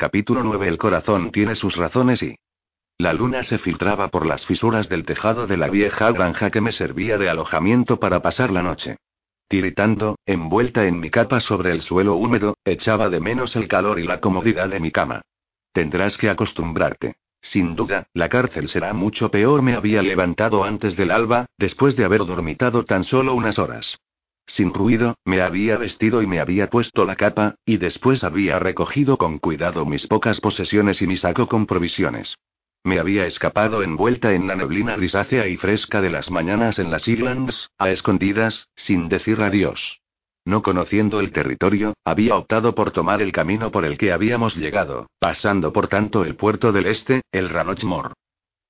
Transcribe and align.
Capítulo 0.00 0.44
9 0.44 0.68
El 0.68 0.78
corazón 0.78 1.32
tiene 1.32 1.56
sus 1.56 1.74
razones 1.74 2.22
y... 2.22 2.36
La 2.98 3.12
luna 3.12 3.42
se 3.42 3.58
filtraba 3.58 4.10
por 4.10 4.26
las 4.26 4.46
fisuras 4.46 4.88
del 4.88 5.04
tejado 5.04 5.48
de 5.48 5.56
la 5.56 5.68
vieja 5.68 6.12
granja 6.12 6.52
que 6.52 6.60
me 6.60 6.70
servía 6.70 7.18
de 7.18 7.28
alojamiento 7.28 7.98
para 7.98 8.22
pasar 8.22 8.52
la 8.52 8.62
noche. 8.62 8.98
Tiritando, 9.48 10.16
envuelta 10.24 10.86
en 10.86 11.00
mi 11.00 11.10
capa 11.10 11.40
sobre 11.40 11.72
el 11.72 11.82
suelo 11.82 12.14
húmedo, 12.14 12.56
echaba 12.64 13.08
de 13.08 13.18
menos 13.18 13.56
el 13.56 13.66
calor 13.66 13.98
y 13.98 14.04
la 14.04 14.20
comodidad 14.20 14.68
de 14.68 14.78
mi 14.78 14.92
cama. 14.92 15.22
Tendrás 15.72 16.16
que 16.16 16.30
acostumbrarte. 16.30 17.16
Sin 17.42 17.74
duda, 17.74 18.06
la 18.14 18.28
cárcel 18.28 18.68
será 18.68 18.94
mucho 18.94 19.32
peor. 19.32 19.62
Me 19.62 19.74
había 19.74 20.00
levantado 20.02 20.62
antes 20.62 20.96
del 20.96 21.10
alba, 21.10 21.46
después 21.58 21.96
de 21.96 22.04
haber 22.04 22.24
dormitado 22.24 22.84
tan 22.84 23.02
solo 23.02 23.34
unas 23.34 23.58
horas. 23.58 23.98
Sin 24.48 24.72
ruido, 24.72 25.14
me 25.24 25.42
había 25.42 25.76
vestido 25.76 26.22
y 26.22 26.26
me 26.26 26.40
había 26.40 26.70
puesto 26.70 27.04
la 27.04 27.16
capa, 27.16 27.54
y 27.66 27.76
después 27.76 28.24
había 28.24 28.58
recogido 28.58 29.18
con 29.18 29.38
cuidado 29.38 29.84
mis 29.84 30.06
pocas 30.06 30.40
posesiones 30.40 31.00
y 31.02 31.06
mi 31.06 31.18
saco 31.18 31.48
con 31.48 31.66
provisiones. 31.66 32.34
Me 32.82 32.98
había 32.98 33.26
escapado 33.26 33.82
envuelta 33.82 34.32
en 34.32 34.46
la 34.46 34.56
neblina 34.56 34.96
grisácea 34.96 35.46
y 35.48 35.58
fresca 35.58 36.00
de 36.00 36.10
las 36.10 36.30
mañanas 36.30 36.78
en 36.78 36.90
las 36.90 37.06
Islands, 37.06 37.68
a 37.76 37.90
escondidas, 37.90 38.68
sin 38.74 39.08
decir 39.10 39.42
adiós. 39.42 40.00
No 40.46 40.62
conociendo 40.62 41.20
el 41.20 41.30
territorio, 41.30 41.92
había 42.04 42.34
optado 42.34 42.74
por 42.74 42.90
tomar 42.90 43.20
el 43.20 43.32
camino 43.32 43.70
por 43.70 43.84
el 43.84 43.98
que 43.98 44.12
habíamos 44.12 44.56
llegado, 44.56 45.08
pasando 45.18 45.74
por 45.74 45.88
tanto 45.88 46.24
el 46.24 46.36
puerto 46.36 46.72
del 46.72 46.86
este, 46.86 47.20
el 47.32 47.50
Ranochmore. 47.50 48.14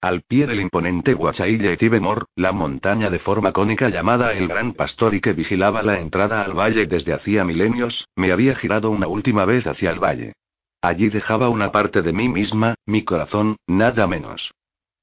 Al 0.01 0.23
pie 0.23 0.47
del 0.47 0.61
imponente 0.61 1.13
Guachaille 1.13 1.77
Tibemor, 1.77 2.27
la 2.37 2.53
montaña 2.53 3.11
de 3.11 3.19
forma 3.19 3.53
cónica 3.53 3.89
llamada 3.89 4.33
el 4.33 4.47
Gran 4.47 4.75
Pastor 4.75 5.13
y 5.13 5.21
que 5.21 5.33
vigilaba 5.33 5.83
la 5.83 5.99
entrada 5.99 6.43
al 6.43 6.53
valle 6.53 6.87
desde 6.87 7.13
hacía 7.13 7.45
milenios, 7.45 8.07
me 8.15 8.31
había 8.31 8.55
girado 8.55 8.91
una 8.91 9.09
última 9.09 9.45
vez 9.45 9.67
hacia 9.67 9.91
el 9.91 9.99
valle. 9.99 10.35
Allí 10.81 11.09
dejaba 11.09 11.49
una 11.49 11.73
parte 11.73 12.03
de 12.03 12.13
mí 12.13 12.29
misma, 12.29 12.77
mi 12.87 13.03
corazón, 13.03 13.57
nada 13.67 14.07
menos. 14.07 14.53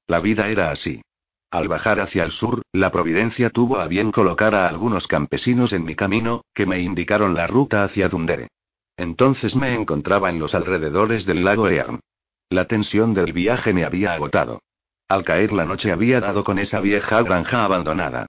La 0.06 0.20
vida 0.20 0.48
era 0.48 0.70
así. 0.70 1.02
Al 1.50 1.68
bajar 1.68 2.00
hacia 2.00 2.24
el 2.24 2.32
sur, 2.32 2.62
la 2.72 2.90
providencia 2.90 3.50
tuvo 3.50 3.80
a 3.80 3.88
bien 3.88 4.12
colocar 4.12 4.54
a 4.54 4.66
algunos 4.66 5.06
campesinos 5.06 5.74
en 5.74 5.84
mi 5.84 5.94
camino, 5.94 6.40
que 6.54 6.64
me 6.64 6.80
indicaron 6.80 7.34
la 7.34 7.46
ruta 7.46 7.84
hacia 7.84 8.08
Dundere. 8.08 8.48
Entonces 8.96 9.54
me 9.54 9.74
encontraba 9.74 10.30
en 10.30 10.38
los 10.38 10.54
alrededores 10.54 11.26
del 11.26 11.44
lago 11.44 11.68
Earn. 11.68 12.00
La 12.48 12.64
tensión 12.64 13.12
del 13.12 13.34
viaje 13.34 13.74
me 13.74 13.84
había 13.84 14.14
agotado. 14.14 14.60
Al 15.08 15.24
caer 15.24 15.52
la 15.52 15.64
noche 15.64 15.92
había 15.92 16.20
dado 16.20 16.42
con 16.42 16.58
esa 16.58 16.80
vieja 16.80 17.22
granja 17.22 17.64
abandonada. 17.64 18.26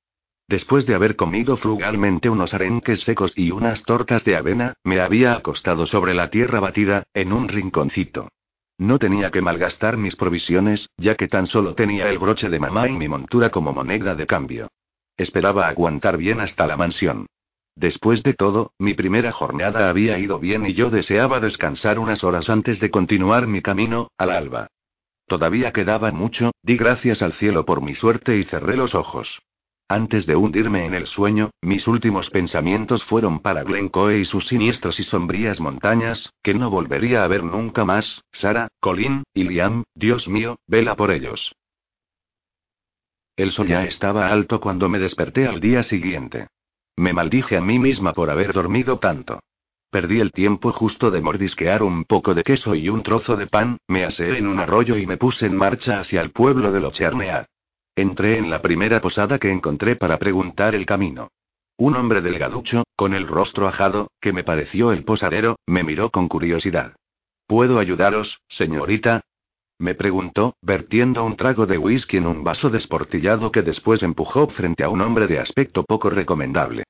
Después 0.47 0.85
de 0.85 0.95
haber 0.95 1.15
comido 1.15 1.57
frugalmente 1.57 2.29
unos 2.29 2.53
arenques 2.53 3.01
secos 3.01 3.33
y 3.35 3.51
unas 3.51 3.83
tortas 3.83 4.23
de 4.23 4.37
avena, 4.37 4.75
me 4.83 5.01
había 5.01 5.33
acostado 5.33 5.87
sobre 5.87 6.13
la 6.13 6.29
tierra 6.29 6.59
batida, 6.59 7.03
en 7.13 7.33
un 7.33 7.47
rinconcito. 7.49 8.29
No 8.77 8.99
tenía 8.99 9.31
que 9.31 9.41
malgastar 9.41 9.97
mis 9.97 10.15
provisiones, 10.15 10.89
ya 10.97 11.15
que 11.15 11.27
tan 11.27 11.47
solo 11.47 11.73
tenía 11.73 12.09
el 12.09 12.19
broche 12.19 12.47
de 12.47 12.59
mamá 12.59 12.87
y 12.87 12.93
mi 12.93 13.07
montura 13.07 13.49
como 13.49 13.73
moneda 13.73 14.13
de 14.15 14.27
cambio. 14.27 14.69
Esperaba 15.17 15.67
aguantar 15.67 16.15
bien 16.15 16.39
hasta 16.39 16.67
la 16.67 16.77
mansión. 16.77 17.25
Después 17.75 18.23
de 18.23 18.35
todo, 18.35 18.71
mi 18.77 18.93
primera 18.93 19.31
jornada 19.31 19.89
había 19.89 20.17
ido 20.19 20.39
bien 20.39 20.65
y 20.65 20.75
yo 20.75 20.91
deseaba 20.91 21.39
descansar 21.39 21.99
unas 21.99 22.23
horas 22.23 22.49
antes 22.49 22.79
de 22.79 22.91
continuar 22.91 23.47
mi 23.47 23.61
camino, 23.61 24.09
al 24.17 24.29
alba. 24.29 24.67
Todavía 25.27 25.73
quedaba 25.73 26.11
mucho, 26.11 26.51
di 26.63 26.77
gracias 26.77 27.21
al 27.21 27.33
cielo 27.33 27.65
por 27.65 27.81
mi 27.81 27.95
suerte 27.95 28.37
y 28.37 28.45
cerré 28.45 28.77
los 28.77 28.95
ojos. 28.95 29.41
Antes 29.89 30.25
de 30.25 30.35
hundirme 30.35 30.85
en 30.85 30.93
el 30.93 31.07
sueño, 31.07 31.51
mis 31.61 31.87
últimos 31.87 32.29
pensamientos 32.29 33.03
fueron 33.05 33.39
para 33.39 33.63
Glencoe 33.63 34.19
y 34.19 34.25
sus 34.25 34.47
siniestros 34.47 34.99
y 34.99 35.03
sombrías 35.03 35.59
montañas, 35.59 36.33
que 36.43 36.53
no 36.53 36.69
volvería 36.69 37.23
a 37.23 37.27
ver 37.27 37.43
nunca 37.43 37.85
más, 37.85 38.21
Sara, 38.31 38.69
Colin, 38.79 39.23
y 39.33 39.43
Liam, 39.43 39.83
Dios 39.95 40.27
mío, 40.27 40.57
vela 40.67 40.95
por 40.95 41.11
ellos. 41.11 41.53
El 43.35 43.51
sol 43.51 43.67
ya 43.67 43.83
estaba 43.83 44.29
alto 44.29 44.59
cuando 44.59 44.89
me 44.89 44.99
desperté 44.99 45.47
al 45.47 45.59
día 45.59 45.83
siguiente. 45.83 46.47
Me 46.95 47.13
maldije 47.13 47.55
a 47.55 47.61
mí 47.61 47.79
misma 47.79 48.13
por 48.13 48.29
haber 48.29 48.51
dormido 48.53 48.99
tanto. 48.99 49.39
Perdí 49.89 50.19
el 50.19 50.33
tiempo 50.33 50.73
justo 50.73 51.11
de 51.11 51.21
mordisquear 51.21 51.81
un 51.81 52.03
poco 52.03 52.33
de 52.33 52.43
queso 52.43 52.75
y 52.75 52.89
un 52.89 53.03
trozo 53.03 53.37
de 53.37 53.47
pan, 53.47 53.77
me 53.87 54.03
aseé 54.03 54.37
en 54.37 54.47
un 54.47 54.59
arroyo 54.59 54.97
y 54.97 55.07
me 55.07 55.17
puse 55.17 55.45
en 55.45 55.55
marcha 55.55 56.01
hacia 56.01 56.21
el 56.21 56.31
pueblo 56.31 56.73
de 56.73 56.81
Locharnead. 56.81 57.45
Entré 57.95 58.37
en 58.37 58.49
la 58.49 58.61
primera 58.61 58.99
posada 58.99 59.39
que 59.39 59.49
encontré 59.49 59.95
para 59.95 60.19
preguntar 60.19 60.75
el 60.75 60.85
camino. 60.85 61.29
Un 61.77 61.95
hombre 61.95 62.21
delgaducho, 62.21 62.83
con 62.95 63.13
el 63.13 63.27
rostro 63.27 63.67
ajado, 63.67 64.11
que 64.19 64.33
me 64.33 64.43
pareció 64.43 64.91
el 64.91 65.05
posadero, 65.05 65.57
me 65.65 65.83
miró 65.83 66.09
con 66.09 66.27
curiosidad. 66.27 66.93
¿Puedo 67.47 67.79
ayudaros, 67.79 68.41
señorita? 68.49 69.21
Me 69.79 69.95
preguntó, 69.95 70.55
vertiendo 70.61 71.23
un 71.23 71.37
trago 71.37 71.65
de 71.65 71.77
whisky 71.77 72.17
en 72.17 72.27
un 72.27 72.43
vaso 72.43 72.69
desportillado 72.69 73.51
que 73.51 73.61
después 73.61 74.03
empujó 74.03 74.47
frente 74.47 74.83
a 74.83 74.89
un 74.89 75.01
hombre 75.01 75.27
de 75.27 75.39
aspecto 75.39 75.83
poco 75.83 76.09
recomendable. 76.09 76.83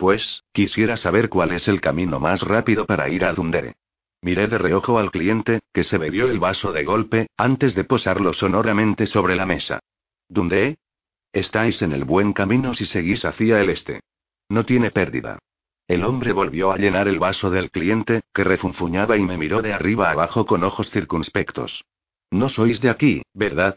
Pues, 0.00 0.44
quisiera 0.54 0.96
saber 0.96 1.28
cuál 1.28 1.52
es 1.52 1.68
el 1.68 1.82
camino 1.82 2.18
más 2.18 2.40
rápido 2.40 2.86
para 2.86 3.10
ir 3.10 3.22
a 3.22 3.34
Dundere. 3.34 3.74
Miré 4.22 4.48
de 4.48 4.56
reojo 4.56 4.98
al 4.98 5.10
cliente, 5.10 5.60
que 5.74 5.84
se 5.84 5.98
bebió 5.98 6.30
el 6.30 6.38
vaso 6.38 6.72
de 6.72 6.84
golpe, 6.84 7.26
antes 7.36 7.74
de 7.74 7.84
posarlo 7.84 8.32
sonoramente 8.32 9.06
sobre 9.06 9.36
la 9.36 9.44
mesa. 9.44 9.80
¿Dundee? 10.26 10.78
Estáis 11.34 11.82
en 11.82 11.92
el 11.92 12.04
buen 12.04 12.32
camino 12.32 12.72
si 12.72 12.86
seguís 12.86 13.26
hacia 13.26 13.60
el 13.60 13.68
este. 13.68 14.00
No 14.48 14.64
tiene 14.64 14.90
pérdida. 14.90 15.38
El 15.86 16.04
hombre 16.04 16.32
volvió 16.32 16.72
a 16.72 16.78
llenar 16.78 17.06
el 17.06 17.18
vaso 17.18 17.50
del 17.50 17.70
cliente, 17.70 18.22
que 18.32 18.42
refunfuñaba 18.42 19.18
y 19.18 19.22
me 19.22 19.36
miró 19.36 19.60
de 19.60 19.74
arriba 19.74 20.10
abajo 20.10 20.46
con 20.46 20.64
ojos 20.64 20.88
circunspectos. 20.92 21.84
No 22.30 22.48
sois 22.48 22.80
de 22.80 22.88
aquí, 22.88 23.20
¿verdad? 23.34 23.76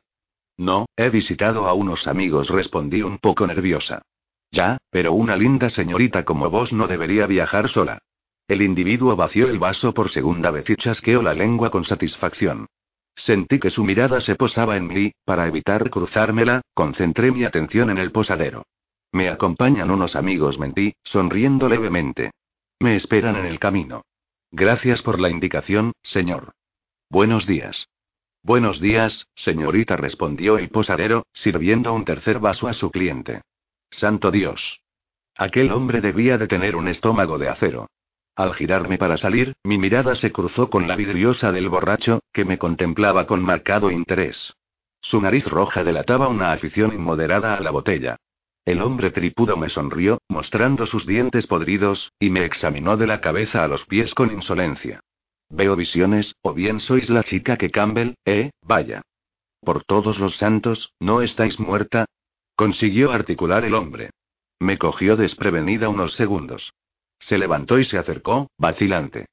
No, 0.56 0.85
he 0.95 1.09
visitado 1.09 1.67
a 1.67 1.73
unos 1.73 2.07
amigos, 2.07 2.47
respondí 2.47 3.01
un 3.01 3.17
poco 3.17 3.45
nerviosa. 3.45 4.03
Ya, 4.53 4.77
pero 4.91 5.13
una 5.13 5.35
linda 5.35 5.71
señorita 5.71 6.25
como 6.25 6.51
vos 6.51 6.71
no 6.73 6.87
debería 6.87 7.25
viajar 7.25 7.69
sola. 7.69 7.97
El 8.47 8.61
individuo 8.61 9.15
vació 9.15 9.49
el 9.49 9.57
vaso 9.57 9.95
por 9.95 10.11
segunda 10.11 10.51
vez 10.51 10.69
y 10.69 10.75
chasqueó 10.75 11.23
la 11.23 11.33
lengua 11.33 11.71
con 11.71 11.83
satisfacción. 11.85 12.67
Sentí 13.15 13.57
que 13.59 13.71
su 13.71 13.83
mirada 13.83 14.21
se 14.21 14.35
posaba 14.35 14.77
en 14.77 14.87
mí, 14.87 15.11
para 15.25 15.47
evitar 15.47 15.89
cruzármela, 15.89 16.61
concentré 16.75 17.31
mi 17.31 17.45
atención 17.45 17.89
en 17.89 17.97
el 17.97 18.11
posadero. 18.11 18.67
Me 19.11 19.27
acompañan 19.29 19.89
unos 19.89 20.15
amigos, 20.15 20.59
mentí, 20.59 20.93
sonriendo 21.03 21.67
levemente. 21.67 22.31
Me 22.79 22.95
esperan 22.95 23.35
en 23.37 23.45
el 23.45 23.57
camino. 23.57 24.03
Gracias 24.51 25.01
por 25.01 25.19
la 25.19 25.31
indicación, 25.31 25.93
señor. 26.03 26.53
Buenos 27.09 27.47
días. 27.47 27.87
Buenos 28.43 28.79
días, 28.79 29.25
señorita, 29.33 29.97
respondió 29.97 30.59
el 30.59 30.69
posadero, 30.69 31.25
sirviendo 31.33 31.91
un 31.91 32.05
tercer 32.05 32.37
vaso 32.37 32.67
a 32.67 32.73
su 32.73 32.91
cliente. 32.91 33.41
Santo 33.93 34.31
Dios. 34.31 34.81
Aquel 35.35 35.71
hombre 35.71 36.01
debía 36.01 36.37
de 36.37 36.47
tener 36.47 36.75
un 36.75 36.87
estómago 36.87 37.37
de 37.37 37.49
acero. 37.49 37.87
Al 38.35 38.53
girarme 38.53 38.97
para 38.97 39.17
salir, 39.17 39.53
mi 39.63 39.77
mirada 39.77 40.15
se 40.15 40.31
cruzó 40.31 40.69
con 40.69 40.87
la 40.87 40.95
vidriosa 40.95 41.51
del 41.51 41.69
borracho, 41.69 42.19
que 42.31 42.45
me 42.45 42.57
contemplaba 42.57 43.27
con 43.27 43.41
marcado 43.41 43.91
interés. 43.91 44.53
Su 45.01 45.21
nariz 45.21 45.45
roja 45.45 45.83
delataba 45.83 46.27
una 46.27 46.51
afición 46.51 46.93
inmoderada 46.93 47.55
a 47.55 47.59
la 47.59 47.71
botella. 47.71 48.17
El 48.65 48.81
hombre 48.81 49.11
tripudo 49.11 49.57
me 49.57 49.69
sonrió, 49.69 50.19
mostrando 50.29 50.87
sus 50.87 51.05
dientes 51.05 51.45
podridos, 51.47 52.13
y 52.19 52.29
me 52.29 52.45
examinó 52.45 52.97
de 52.97 53.07
la 53.07 53.21
cabeza 53.21 53.63
a 53.63 53.67
los 53.67 53.85
pies 53.85 54.13
con 54.13 54.31
insolencia. 54.31 55.01
Veo 55.49 55.75
visiones, 55.75 56.33
o 56.41 56.53
bien 56.53 56.79
sois 56.79 57.09
la 57.09 57.23
chica 57.23 57.57
que 57.57 57.69
Campbell, 57.69 58.15
eh, 58.25 58.51
vaya. 58.61 59.01
Por 59.61 59.83
todos 59.83 60.17
los 60.17 60.37
santos, 60.37 60.93
¿no 60.99 61.21
estáis 61.21 61.59
muerta? 61.59 62.05
Consiguió 62.55 63.11
articular 63.11 63.65
el 63.65 63.73
hombre. 63.73 64.11
Me 64.59 64.77
cogió 64.77 65.15
desprevenida 65.17 65.89
unos 65.89 66.13
segundos. 66.15 66.73
Se 67.19 67.37
levantó 67.37 67.79
y 67.79 67.85
se 67.85 67.97
acercó, 67.97 68.49
vacilante. 68.57 69.25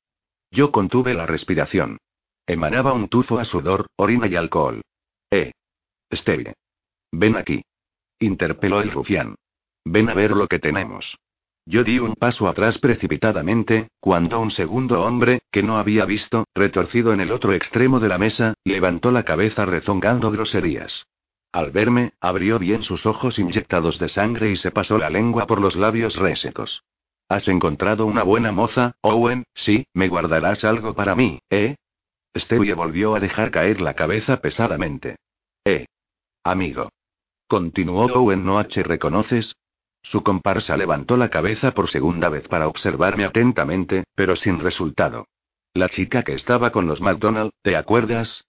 Yo 0.50 0.72
contuve 0.72 1.14
la 1.14 1.26
respiración. 1.26 1.98
Emanaba 2.46 2.92
un 2.92 3.08
tufo 3.08 3.38
a 3.38 3.44
sudor, 3.44 3.86
orina 3.96 4.26
y 4.26 4.36
alcohol. 4.36 4.82
Eh. 5.30 5.52
Stevie. 6.12 6.54
Ven 7.12 7.36
aquí. 7.36 7.62
Interpeló 8.18 8.80
el 8.80 8.90
rufián. 8.90 9.36
Ven 9.84 10.08
a 10.08 10.14
ver 10.14 10.32
lo 10.32 10.48
que 10.48 10.58
tenemos. 10.58 11.16
Yo 11.66 11.84
di 11.84 11.98
un 11.98 12.14
paso 12.14 12.48
atrás 12.48 12.78
precipitadamente, 12.78 13.88
cuando 14.00 14.40
un 14.40 14.50
segundo 14.50 15.02
hombre, 15.02 15.42
que 15.52 15.62
no 15.62 15.78
había 15.78 16.04
visto, 16.04 16.46
retorcido 16.54 17.12
en 17.12 17.20
el 17.20 17.30
otro 17.30 17.52
extremo 17.52 18.00
de 18.00 18.08
la 18.08 18.18
mesa, 18.18 18.54
levantó 18.64 19.12
la 19.12 19.24
cabeza 19.24 19.66
rezongando 19.66 20.30
groserías. 20.30 21.06
Al 21.52 21.72
verme, 21.72 22.12
abrió 22.20 22.58
bien 22.58 22.82
sus 22.82 23.06
ojos 23.06 23.38
inyectados 23.38 23.98
de 23.98 24.08
sangre 24.08 24.50
y 24.50 24.56
se 24.56 24.70
pasó 24.70 24.98
la 24.98 25.10
lengua 25.10 25.46
por 25.46 25.60
los 25.60 25.74
labios 25.74 26.16
resecos. 26.16 26.84
¿Has 27.28 27.48
encontrado 27.48 28.06
una 28.06 28.22
buena 28.22 28.52
moza, 28.52 28.96
Owen? 29.02 29.44
Sí, 29.54 29.86
me 29.94 30.08
guardarás 30.08 30.64
algo 30.64 30.94
para 30.94 31.14
mí, 31.14 31.40
¿eh? 31.50 31.76
Stevie 32.36 32.74
volvió 32.74 33.14
a 33.14 33.20
dejar 33.20 33.50
caer 33.50 33.80
la 33.80 33.94
cabeza 33.94 34.40
pesadamente. 34.40 35.16
Eh. 35.64 35.86
Amigo. 36.44 36.90
Continuó 37.48 38.06
Owen 38.06 38.44
no 38.44 38.58
H. 38.58 38.82
¿Reconoces? 38.84 39.54
Su 40.02 40.22
comparsa 40.22 40.76
levantó 40.76 41.16
la 41.16 41.28
cabeza 41.28 41.72
por 41.72 41.90
segunda 41.90 42.28
vez 42.28 42.46
para 42.48 42.68
observarme 42.68 43.24
atentamente, 43.24 44.04
pero 44.14 44.36
sin 44.36 44.60
resultado. 44.60 45.26
La 45.74 45.88
chica 45.88 46.22
que 46.22 46.34
estaba 46.34 46.70
con 46.70 46.86
los 46.86 47.00
McDonald, 47.00 47.50
¿te 47.62 47.76
acuerdas? 47.76 48.44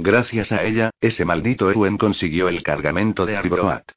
Gracias 0.00 0.52
a 0.52 0.62
ella, 0.62 0.90
ese 1.00 1.24
maldito 1.24 1.72
Ewen 1.72 1.98
consiguió 1.98 2.48
el 2.48 2.62
cargamento 2.62 3.26
de 3.26 3.36
Arbroath. 3.36 3.90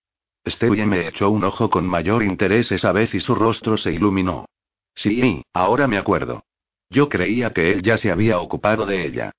Stewie 0.48 0.88
me 0.88 1.07
echó 1.07 1.30
un 1.30 1.44
ojo 1.44 1.69
con 1.69 1.86
mayor 1.86 2.24
interés 2.24 2.71
esa 2.71 2.92
vez 2.92 3.13
y 3.13 3.19
su 3.19 3.36
rostro 3.36 3.77
se 3.77 3.92
iluminó. 3.92 4.45
Sí, 4.95 5.44
ahora 5.53 5.88
me 5.88 6.00
acuerdo. 6.00 6.44
Yo 6.89 7.07
creía 7.07 7.53
que 7.53 7.71
él 7.71 7.83
ya 7.83 8.00
se 8.00 8.12
había 8.12 8.39
ocupado 8.39 8.88
de 8.88 9.06
ella. 9.06 9.31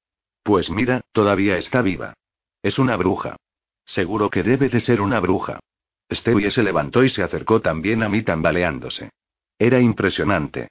Pues 0.44 0.70
mira, 0.70 1.00
todavía 1.10 1.58
está 1.58 1.82
viva. 1.82 2.14
Es 2.62 2.78
una 2.78 2.96
bruja. 2.96 3.36
Seguro 3.84 4.30
que 4.30 4.44
debe 4.44 4.68
de 4.68 4.80
ser 4.80 5.00
una 5.00 5.18
bruja. 5.18 5.58
Stewie 6.12 6.52
se 6.52 6.62
levantó 6.62 7.02
y 7.02 7.10
se 7.10 7.24
acercó 7.24 7.60
también 7.60 8.04
a 8.04 8.08
mí 8.08 8.22
tambaleándose. 8.22 9.10
Era 9.58 9.80
impresionante. 9.80 10.68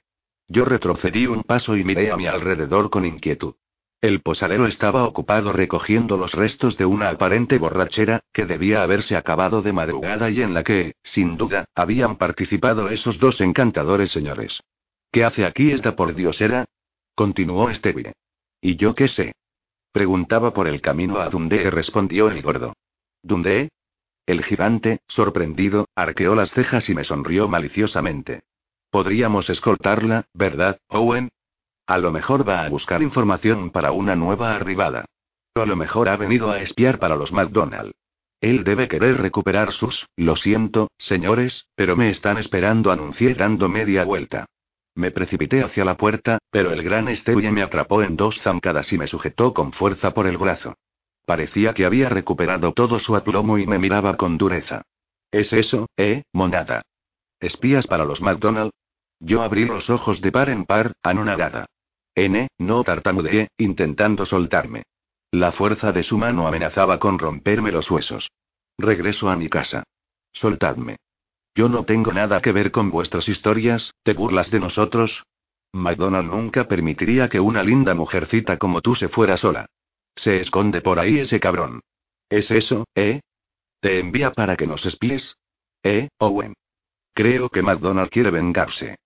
Yo 0.48 0.64
retrocedí 0.64 1.26
un 1.26 1.42
paso 1.42 1.76
y 1.76 1.84
miré 1.84 2.10
a 2.10 2.16
mi 2.16 2.26
alrededor 2.26 2.88
con 2.88 3.04
inquietud. 3.04 3.54
El 4.02 4.20
posadero 4.20 4.66
estaba 4.66 5.04
ocupado 5.04 5.52
recogiendo 5.52 6.16
los 6.16 6.32
restos 6.32 6.76
de 6.76 6.84
una 6.84 7.08
aparente 7.08 7.56
borrachera, 7.56 8.24
que 8.32 8.46
debía 8.46 8.82
haberse 8.82 9.14
acabado 9.14 9.62
de 9.62 9.72
madrugada 9.72 10.28
y 10.28 10.42
en 10.42 10.54
la 10.54 10.64
que, 10.64 10.96
sin 11.04 11.36
duda, 11.36 11.66
habían 11.76 12.16
participado 12.16 12.88
esos 12.88 13.20
dos 13.20 13.40
encantadores 13.40 14.10
señores. 14.10 14.60
¿Qué 15.12 15.22
hace 15.22 15.44
aquí 15.44 15.70
esta 15.70 15.94
pordiosera? 15.94 16.64
Continuó 17.14 17.72
Stevie. 17.72 18.14
¿Y 18.60 18.74
yo 18.74 18.96
qué 18.96 19.06
sé? 19.06 19.36
Preguntaba 19.92 20.52
por 20.52 20.66
el 20.66 20.80
camino 20.80 21.20
a 21.20 21.28
Dundee, 21.28 21.70
respondió 21.70 22.28
el 22.28 22.42
gordo. 22.42 22.72
¿Dundee? 23.22 23.68
El 24.26 24.42
gigante, 24.42 24.98
sorprendido, 25.06 25.86
arqueó 25.94 26.34
las 26.34 26.50
cejas 26.50 26.88
y 26.88 26.94
me 26.96 27.04
sonrió 27.04 27.46
maliciosamente. 27.46 28.42
Podríamos 28.90 29.48
escoltarla, 29.48 30.24
¿verdad, 30.34 30.80
Owen? 30.88 31.30
A 31.86 31.98
lo 31.98 32.12
mejor 32.12 32.48
va 32.48 32.64
a 32.64 32.68
buscar 32.68 33.02
información 33.02 33.70
para 33.70 33.92
una 33.92 34.16
nueva 34.16 34.54
arribada. 34.54 35.04
O 35.54 35.60
a 35.60 35.66
lo 35.66 35.76
mejor 35.76 36.08
ha 36.08 36.16
venido 36.16 36.50
a 36.50 36.60
espiar 36.60 36.98
para 36.98 37.16
los 37.16 37.32
McDonald. 37.32 37.92
Él 38.40 38.64
debe 38.64 38.88
querer 38.88 39.20
recuperar 39.20 39.72
sus. 39.72 40.06
Lo 40.16 40.36
siento, 40.36 40.90
señores, 40.98 41.66
pero 41.76 41.96
me 41.96 42.10
están 42.10 42.38
esperando, 42.38 42.90
anuncié 42.90 43.34
dando 43.34 43.68
media 43.68 44.04
vuelta. 44.04 44.46
Me 44.94 45.10
precipité 45.10 45.62
hacia 45.62 45.84
la 45.84 45.96
puerta, 45.96 46.38
pero 46.50 46.72
el 46.72 46.82
gran 46.82 47.14
Stewie 47.16 47.50
me 47.50 47.62
atrapó 47.62 48.02
en 48.02 48.16
dos 48.16 48.40
zancadas 48.42 48.92
y 48.92 48.98
me 48.98 49.06
sujetó 49.06 49.54
con 49.54 49.72
fuerza 49.72 50.12
por 50.12 50.26
el 50.26 50.38
brazo. 50.38 50.74
Parecía 51.24 51.72
que 51.72 51.84
había 51.84 52.08
recuperado 52.08 52.72
todo 52.72 52.98
su 52.98 53.14
aplomo 53.16 53.58
y 53.58 53.66
me 53.66 53.78
miraba 53.78 54.16
con 54.16 54.38
dureza. 54.38 54.82
¿Es 55.30 55.52
eso, 55.52 55.86
eh, 55.96 56.24
monada? 56.32 56.82
¿Espías 57.40 57.86
para 57.86 58.04
los 58.04 58.20
McDonald? 58.20 58.72
Yo 59.24 59.42
abrí 59.42 59.64
los 59.64 59.88
ojos 59.88 60.20
de 60.20 60.32
par 60.32 60.50
en 60.50 60.64
par, 60.64 60.94
anonadada. 61.00 61.66
N, 62.16 62.48
no 62.58 62.82
tartamudeé, 62.82 63.48
intentando 63.56 64.26
soltarme. 64.26 64.82
La 65.30 65.52
fuerza 65.52 65.92
de 65.92 66.02
su 66.02 66.18
mano 66.18 66.48
amenazaba 66.48 66.98
con 66.98 67.20
romperme 67.20 67.70
los 67.70 67.88
huesos. 67.88 68.28
Regreso 68.76 69.30
a 69.30 69.36
mi 69.36 69.48
casa. 69.48 69.84
Soltadme. 70.32 70.96
Yo 71.54 71.68
no 71.68 71.84
tengo 71.84 72.12
nada 72.12 72.40
que 72.40 72.50
ver 72.50 72.72
con 72.72 72.90
vuestras 72.90 73.28
historias, 73.28 73.92
¿te 74.02 74.12
burlas 74.12 74.50
de 74.50 74.58
nosotros? 74.58 75.22
McDonald 75.72 76.28
nunca 76.28 76.66
permitiría 76.66 77.28
que 77.28 77.38
una 77.38 77.62
linda 77.62 77.94
mujercita 77.94 78.58
como 78.58 78.80
tú 78.80 78.96
se 78.96 79.08
fuera 79.08 79.36
sola. 79.36 79.66
Se 80.16 80.40
esconde 80.40 80.80
por 80.80 80.98
ahí 80.98 81.20
ese 81.20 81.38
cabrón. 81.38 81.80
¿Es 82.28 82.50
eso, 82.50 82.86
eh? 82.96 83.20
¿Te 83.80 84.00
envía 84.00 84.32
para 84.32 84.56
que 84.56 84.66
nos 84.66 84.84
espíes? 84.84 85.36
¿Eh, 85.84 86.08
Owen? 86.18 86.54
Creo 87.14 87.50
que 87.50 87.62
McDonald 87.62 88.10
quiere 88.10 88.30
vengarse. 88.30 88.96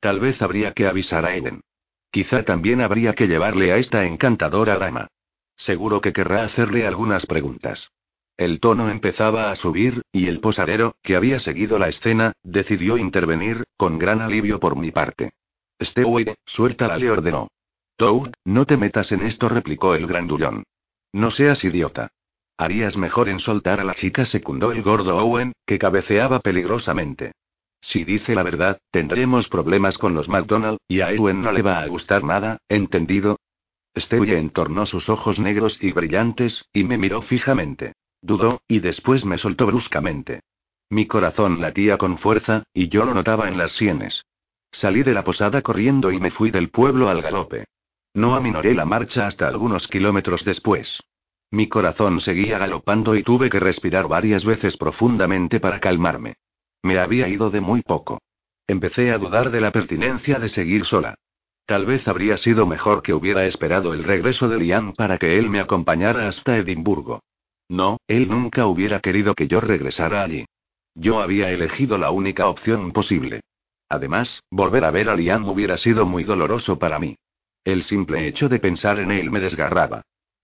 Tal 0.00 0.20
vez 0.20 0.40
habría 0.42 0.72
que 0.72 0.86
avisar 0.86 1.24
a 1.24 1.34
Eden. 1.34 1.62
Quizá 2.10 2.44
también 2.44 2.80
habría 2.80 3.14
que 3.14 3.26
llevarle 3.26 3.72
a 3.72 3.78
esta 3.78 4.04
encantadora 4.04 4.78
dama. 4.78 5.08
Seguro 5.56 6.00
que 6.00 6.12
querrá 6.12 6.44
hacerle 6.44 6.86
algunas 6.86 7.26
preguntas. 7.26 7.90
El 8.36 8.60
tono 8.60 8.90
empezaba 8.90 9.50
a 9.50 9.56
subir, 9.56 10.02
y 10.12 10.26
el 10.26 10.40
posadero, 10.40 10.96
que 11.02 11.16
había 11.16 11.38
seguido 11.38 11.78
la 11.78 11.88
escena, 11.88 12.32
decidió 12.42 12.98
intervenir, 12.98 13.64
con 13.78 13.98
gran 13.98 14.20
alivio 14.20 14.60
por 14.60 14.76
mi 14.76 14.90
parte. 14.90 15.32
Stewie, 15.80 16.36
suéltala, 16.44 16.98
le 16.98 17.10
ordenó. 17.10 17.48
Toad, 17.96 18.32
no 18.44 18.66
te 18.66 18.76
metas 18.76 19.10
en 19.12 19.22
esto, 19.22 19.48
replicó 19.48 19.94
el 19.94 20.06
grandullón. 20.06 20.64
No 21.12 21.30
seas 21.30 21.64
idiota. 21.64 22.10
Harías 22.58 22.96
mejor 22.96 23.30
en 23.30 23.40
soltar 23.40 23.80
a 23.80 23.84
la 23.84 23.94
chica, 23.94 24.26
secundó 24.26 24.72
el 24.72 24.82
gordo 24.82 25.16
Owen, 25.16 25.52
que 25.66 25.78
cabeceaba 25.78 26.40
peligrosamente. 26.40 27.32
Si 27.86 28.02
dice 28.02 28.34
la 28.34 28.42
verdad, 28.42 28.80
tendremos 28.90 29.48
problemas 29.48 29.96
con 29.96 30.12
los 30.12 30.28
McDonald, 30.28 30.78
y 30.88 31.02
a 31.02 31.10
Owen 31.10 31.40
no 31.40 31.52
le 31.52 31.62
va 31.62 31.78
a 31.78 31.86
gustar 31.86 32.24
nada, 32.24 32.58
¿entendido? 32.68 33.38
Stewie 33.96 34.38
entornó 34.38 34.86
sus 34.86 35.08
ojos 35.08 35.38
negros 35.38 35.78
y 35.80 35.92
brillantes, 35.92 36.64
y 36.72 36.82
me 36.82 36.98
miró 36.98 37.22
fijamente. 37.22 37.92
Dudó, 38.20 38.60
y 38.66 38.80
después 38.80 39.24
me 39.24 39.38
soltó 39.38 39.66
bruscamente. 39.66 40.40
Mi 40.90 41.06
corazón 41.06 41.60
latía 41.60 41.96
con 41.96 42.18
fuerza, 42.18 42.64
y 42.74 42.88
yo 42.88 43.04
lo 43.04 43.14
notaba 43.14 43.46
en 43.46 43.56
las 43.56 43.70
sienes. 43.76 44.24
Salí 44.72 45.04
de 45.04 45.14
la 45.14 45.22
posada 45.22 45.62
corriendo 45.62 46.10
y 46.10 46.18
me 46.18 46.32
fui 46.32 46.50
del 46.50 46.70
pueblo 46.70 47.08
al 47.08 47.22
galope. 47.22 47.66
No 48.14 48.34
aminoré 48.34 48.74
la 48.74 48.84
marcha 48.84 49.28
hasta 49.28 49.46
algunos 49.46 49.86
kilómetros 49.86 50.44
después. 50.44 51.00
Mi 51.52 51.68
corazón 51.68 52.20
seguía 52.20 52.58
galopando 52.58 53.14
y 53.14 53.22
tuve 53.22 53.48
que 53.48 53.60
respirar 53.60 54.08
varias 54.08 54.44
veces 54.44 54.76
profundamente 54.76 55.60
para 55.60 55.78
calmarme. 55.78 56.34
Me 56.82 56.98
había 56.98 57.28
ido 57.28 57.50
de 57.50 57.60
muy 57.60 57.82
poco. 57.82 58.20
Empecé 58.66 59.10
a 59.12 59.18
dudar 59.18 59.50
de 59.50 59.60
la 59.60 59.72
pertinencia 59.72 60.38
de 60.38 60.48
seguir 60.48 60.84
sola. 60.86 61.14
Tal 61.66 61.84
vez 61.84 62.06
habría 62.06 62.36
sido 62.36 62.66
mejor 62.66 63.02
que 63.02 63.12
hubiera 63.12 63.44
esperado 63.44 63.92
el 63.92 64.04
regreso 64.04 64.48
de 64.48 64.58
Liam 64.58 64.92
para 64.94 65.18
que 65.18 65.38
él 65.38 65.50
me 65.50 65.60
acompañara 65.60 66.28
hasta 66.28 66.56
Edimburgo. 66.56 67.20
No, 67.68 67.98
él 68.06 68.28
nunca 68.28 68.66
hubiera 68.66 69.00
querido 69.00 69.34
que 69.34 69.48
yo 69.48 69.60
regresara 69.60 70.22
allí. 70.22 70.44
Yo 70.94 71.20
había 71.20 71.50
elegido 71.50 71.98
la 71.98 72.10
única 72.10 72.48
opción 72.48 72.92
posible. 72.92 73.40
Además, 73.88 74.42
volver 74.50 74.84
a 74.84 74.90
ver 74.90 75.08
a 75.08 75.16
Liam 75.16 75.48
hubiera 75.48 75.76
sido 75.78 76.06
muy 76.06 76.24
doloroso 76.24 76.78
para 76.78 76.98
mí. 76.98 77.16
El 77.64 77.82
simple 77.82 78.28
hecho 78.28 78.48
de 78.48 78.60
pensar 78.60 79.00
en 79.00 79.10
él 79.10 79.30
me 79.30 79.40
desgarraba. 79.40 80.02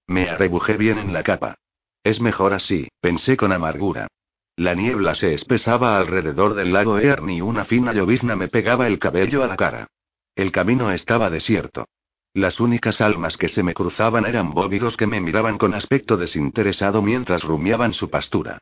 Me 0.09 0.29
arrebujé 0.29 0.77
bien 0.77 0.99
en 0.99 1.13
la 1.13 1.23
capa. 1.23 1.55
Es 2.03 2.21
mejor 2.21 2.53
así, 2.53 2.89
pensé 3.01 3.37
con 3.37 3.53
amargura. 3.53 4.09
La 4.57 4.75
niebla 4.75 5.15
se 5.15 5.33
espesaba 5.33 5.97
alrededor 5.97 6.55
del 6.55 6.73
lago 6.73 6.99
Earn 6.99 7.31
y 7.31 7.41
una 7.41 7.65
fina 7.65 7.95
llovizna 7.95 8.37
me 8.37 8.49
pegaba 8.49 8.87
el 8.87 8.99
cabello 8.99 9.43
a 9.43 9.47
la 9.47 9.57
cara. 9.57 9.89
El 10.37 10.53
camino 10.53 10.93
estaba 10.93 11.31
desierto. 11.31 11.87
Las 12.35 12.61
únicas 12.61 13.01
almas 13.01 13.37
que 13.37 13.49
se 13.49 13.63
me 13.63 13.75
cruzaban 13.75 14.27
eran 14.27 14.51
bóvidos 14.51 14.97
que 14.97 15.07
me 15.07 15.21
miraban 15.21 15.59
con 15.59 15.75
aspecto 15.75 16.17
desinteresado 16.17 17.03
mientras 17.03 17.43
rumiaban 17.45 17.95
su 17.95 18.11
pastura. 18.11 18.59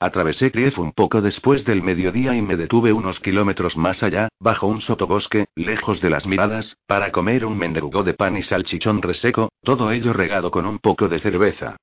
Atravesé 0.00 0.50
Krief 0.50 0.78
un 0.78 0.92
poco 0.92 1.22
después 1.22 1.64
del 1.64 1.82
mediodía 1.82 2.34
y 2.34 2.42
me 2.42 2.56
detuve 2.56 2.92
unos 2.92 3.20
kilómetros 3.20 3.76
más 3.76 4.02
allá, 4.02 4.28
bajo 4.40 4.66
un 4.66 4.80
sotobosque, 4.80 5.46
lejos 5.54 6.00
de 6.00 6.10
las 6.10 6.26
miradas, 6.26 6.76
para 6.86 7.12
comer 7.12 7.46
un 7.46 7.56
mendrugo 7.56 8.02
de 8.02 8.12
pan 8.12 8.36
y 8.36 8.42
salchichón 8.42 9.00
reseco, 9.00 9.50
todo 9.62 9.90
ello 9.92 10.12
regado 10.12 10.50
con 10.50 10.66
un 10.66 10.78
poco 10.78 11.08
de 11.08 11.20
cerveza. 11.20 11.76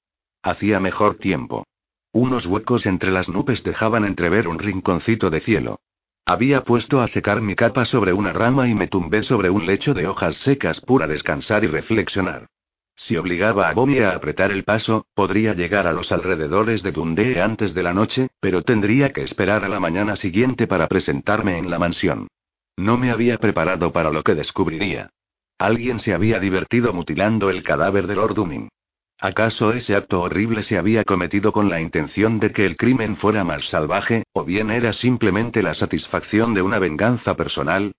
Hacía 0.43 0.79
mejor 0.79 1.15
tiempo. 1.15 1.63
Unos 2.13 2.45
huecos 2.45 2.85
entre 2.85 3.09
las 3.09 3.29
nubes 3.29 3.63
dejaban 3.63 4.03
entrever 4.03 4.47
un 4.47 4.59
rinconcito 4.59 5.29
de 5.29 5.39
cielo. 5.39 5.79
Había 6.25 6.63
puesto 6.63 7.01
a 7.01 7.07
secar 7.07 7.41
mi 7.41 7.55
capa 7.55 7.85
sobre 7.85 8.13
una 8.13 8.33
rama 8.33 8.67
y 8.67 8.75
me 8.75 8.87
tumbé 8.87 9.23
sobre 9.23 9.49
un 9.49 9.65
lecho 9.65 9.93
de 9.93 10.07
hojas 10.07 10.35
secas 10.37 10.81
para 10.81 11.07
descansar 11.07 11.63
y 11.63 11.67
reflexionar. 11.67 12.47
Si 12.95 13.15
obligaba 13.17 13.69
a 13.69 13.73
Bobby 13.73 13.99
a 13.99 14.11
apretar 14.11 14.51
el 14.51 14.63
paso, 14.63 15.07
podría 15.15 15.53
llegar 15.53 15.87
a 15.87 15.93
los 15.93 16.11
alrededores 16.11 16.83
de 16.83 16.91
Dundee 16.91 17.41
antes 17.41 17.73
de 17.73 17.81
la 17.81 17.93
noche, 17.93 18.29
pero 18.39 18.61
tendría 18.61 19.11
que 19.11 19.23
esperar 19.23 19.63
a 19.63 19.69
la 19.69 19.79
mañana 19.79 20.15
siguiente 20.17 20.67
para 20.67 20.87
presentarme 20.87 21.57
en 21.57 21.71
la 21.71 21.79
mansión. 21.79 22.27
No 22.77 22.97
me 22.97 23.09
había 23.09 23.37
preparado 23.37 23.91
para 23.91 24.11
lo 24.11 24.21
que 24.21 24.35
descubriría. 24.35 25.09
Alguien 25.57 25.99
se 25.99 26.13
había 26.13 26.39
divertido 26.39 26.93
mutilando 26.93 27.49
el 27.49 27.63
cadáver 27.63 28.05
de 28.05 28.15
Lord 28.15 28.35
Dunning. 28.35 28.69
¿Acaso 29.23 29.71
ese 29.71 29.95
acto 29.95 30.19
horrible 30.19 30.63
se 30.63 30.79
había 30.79 31.03
cometido 31.03 31.51
con 31.51 31.69
la 31.69 31.79
intención 31.79 32.39
de 32.39 32.51
que 32.51 32.65
el 32.65 32.75
crimen 32.75 33.17
fuera 33.17 33.43
más 33.43 33.63
salvaje, 33.69 34.23
o 34.33 34.43
bien 34.43 34.71
era 34.71 34.93
simplemente 34.93 35.61
la 35.61 35.75
satisfacción 35.75 36.55
de 36.55 36.63
una 36.63 36.79
venganza 36.79 37.35
personal? 37.35 37.91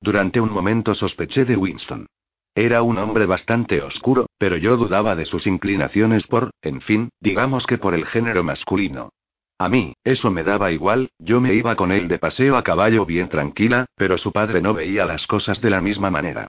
Durante 0.00 0.40
un 0.40 0.50
momento 0.50 0.94
sospeché 0.94 1.44
de 1.44 1.54
Winston. 1.54 2.06
Era 2.54 2.80
un 2.80 2.96
hombre 2.96 3.26
bastante 3.26 3.82
oscuro, 3.82 4.24
pero 4.38 4.56
yo 4.56 4.78
dudaba 4.78 5.14
de 5.14 5.26
sus 5.26 5.46
inclinaciones 5.46 6.26
por, 6.26 6.50
en 6.62 6.80
fin, 6.80 7.10
digamos 7.20 7.66
que 7.66 7.76
por 7.76 7.92
el 7.92 8.06
género 8.06 8.42
masculino. 8.42 9.10
A 9.58 9.68
mí, 9.68 9.92
eso 10.02 10.30
me 10.30 10.44
daba 10.44 10.72
igual, 10.72 11.10
yo 11.18 11.42
me 11.42 11.52
iba 11.52 11.76
con 11.76 11.92
él 11.92 12.08
de 12.08 12.18
paseo 12.18 12.56
a 12.56 12.64
caballo 12.64 13.04
bien 13.04 13.28
tranquila, 13.28 13.84
pero 13.96 14.16
su 14.16 14.32
padre 14.32 14.62
no 14.62 14.72
veía 14.72 15.04
las 15.04 15.26
cosas 15.26 15.60
de 15.60 15.68
la 15.68 15.82
misma 15.82 16.10
manera. 16.10 16.46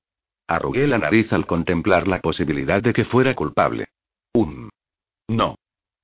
Arrugué 0.48 0.88
la 0.88 1.00
nariz 1.00 1.34
al 1.34 1.46
contemplar 1.46 2.08
la 2.08 2.22
posibilidad 2.22 2.82
de 2.82 2.94
que 2.94 3.04
fuera 3.04 3.36
culpable. 3.36 3.90
Un. 4.34 4.70
No. 5.28 5.56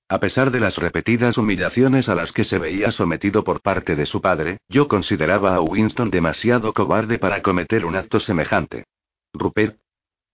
A 0.10 0.19
pesar 0.19 0.51
de 0.51 0.60
las 0.60 0.77
repetidas 0.77 1.38
humillaciones 1.38 2.07
a 2.07 2.15
las 2.15 2.31
que 2.31 2.46
se 2.46 2.57
veía 2.57 2.91
sometido 2.91 3.43
por 3.43 3.62
parte 3.62 3.96
de 3.96 4.05
su 4.05 4.22
padre, 4.22 4.57
yo 4.69 4.88
consideraba 4.88 5.55
a 5.55 5.62
Winston 5.62 6.10
demasiado 6.10 6.74
cobarde 6.74 7.19
para 7.19 7.41
cometer 7.41 7.86
un 7.86 7.96
acto 7.96 8.19
semejante. 8.19 8.86
Rupert. 9.34 9.77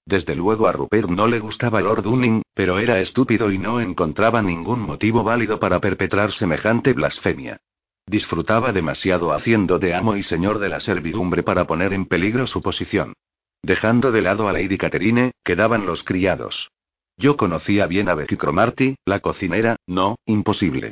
Desde 0.06 0.36
luego 0.36 0.68
a 0.68 0.74
Rupert 0.74 1.10
no 1.10 1.28
le 1.28 1.40
gustaba 1.40 1.82
Lord 1.82 2.04
Dunning, 2.04 2.44
pero 2.54 2.78
era 2.78 3.00
estúpido 3.00 3.52
y 3.52 3.58
no 3.58 3.80
encontraba 3.80 4.42
ningún 4.42 4.82
motivo 4.82 5.24
válido 5.24 5.60
para 5.60 5.80
perpetrar 5.80 6.34
semejante 6.34 6.94
blasfemia. 6.94 7.58
Disfrutaba 8.06 8.74
demasiado 8.74 9.34
haciendo 9.34 9.80
de 9.80 9.96
amo 9.96 10.18
y 10.18 10.24
señor 10.24 10.60
de 10.60 10.70
la 10.70 10.82
servidumbre 10.82 11.42
para 11.42 11.66
poner 11.66 11.94
en 11.94 12.06
peligro 12.06 12.48
su 12.48 12.62
posición. 12.62 13.14
Dejando 13.64 14.12
de 14.12 14.22
lado 14.22 14.50
a 14.50 14.54
Lady 14.54 14.78
Catherine, 14.78 15.32
quedaban 15.44 15.86
los 15.86 16.04
criados. 16.04 16.70
Yo 17.24 17.38
conocía 17.38 17.88
bien 17.88 18.10
a 18.10 18.16
Becky 18.16 18.36
Cromarty, 18.36 18.98
la 19.06 19.22
cocinera, 19.22 19.78
no, 19.88 20.18
imposible. 20.26 20.92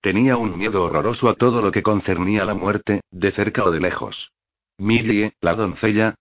Tenía 0.00 0.36
un 0.36 0.56
miedo 0.56 0.84
horroroso 0.84 1.28
a 1.28 1.34
todo 1.34 1.60
lo 1.60 1.72
que 1.72 1.82
concernía 1.82 2.44
la 2.44 2.54
muerte, 2.54 3.00
de 3.10 3.32
cerca 3.32 3.64
o 3.64 3.72
de 3.72 3.80
lejos. 3.80 4.30
Millie, 4.78 5.32
la 5.40 5.56
doncella. 5.56 6.14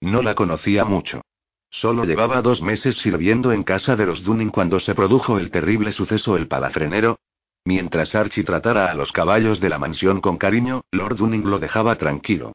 No 0.00 0.22
la 0.22 0.36
conocía 0.36 0.84
mucho. 0.84 1.20
Solo 1.68 2.04
llevaba 2.04 2.42
dos 2.42 2.62
meses 2.62 2.94
sirviendo 3.02 3.50
en 3.50 3.64
casa 3.64 3.96
de 3.96 4.06
los 4.06 4.22
Dunning 4.22 4.50
cuando 4.50 4.78
se 4.78 4.94
produjo 4.94 5.36
el 5.36 5.50
terrible 5.50 5.90
suceso 5.92 6.36
el 6.36 6.46
palafrenero, 6.46 7.18
Mientras 7.64 8.14
Archie 8.14 8.44
tratara 8.44 8.90
a 8.90 8.94
los 8.94 9.10
caballos 9.10 9.60
de 9.60 9.68
la 9.68 9.78
mansión 9.78 10.20
con 10.20 10.36
cariño, 10.36 10.82
Lord 10.92 11.16
Dunning 11.16 11.48
lo 11.48 11.58
dejaba 11.58 11.96
tranquilo. 11.96 12.52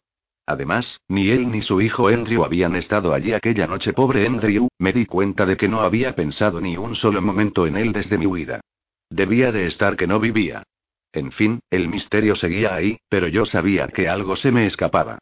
Además, 0.47 1.01
ni 1.09 1.29
él 1.29 1.51
ni 1.51 1.61
su 1.61 1.81
hijo 1.81 2.07
Andrew 2.07 2.45
habían 2.45 2.77
estado 2.77 3.13
allí 3.13 3.33
aquella 3.33 3.67
noche. 3.67 3.91
Pobre 3.91 4.25
Andrew, 4.25 4.69
me 4.79 4.93
di 4.93 5.05
cuenta 5.05 5.45
de 5.45 5.57
que 5.57 5.67
no 5.67 5.81
había 5.81 6.15
pensado 6.15 6.61
ni 6.61 6.77
un 6.77 6.95
solo 6.95 7.21
momento 7.21 7.67
en 7.67 7.75
él 7.75 7.91
desde 7.91 8.17
mi 8.17 8.25
huida. 8.25 8.61
Debía 9.09 9.51
de 9.51 9.67
estar 9.67 9.97
que 9.97 10.07
no 10.07 10.21
vivía. 10.21 10.63
En 11.11 11.33
fin, 11.33 11.59
el 11.69 11.89
misterio 11.89 12.37
seguía 12.37 12.75
ahí, 12.75 12.97
pero 13.09 13.27
yo 13.27 13.45
sabía 13.45 13.89
que 13.89 14.07
algo 14.07 14.37
se 14.37 14.53
me 14.53 14.65
escapaba. 14.65 15.19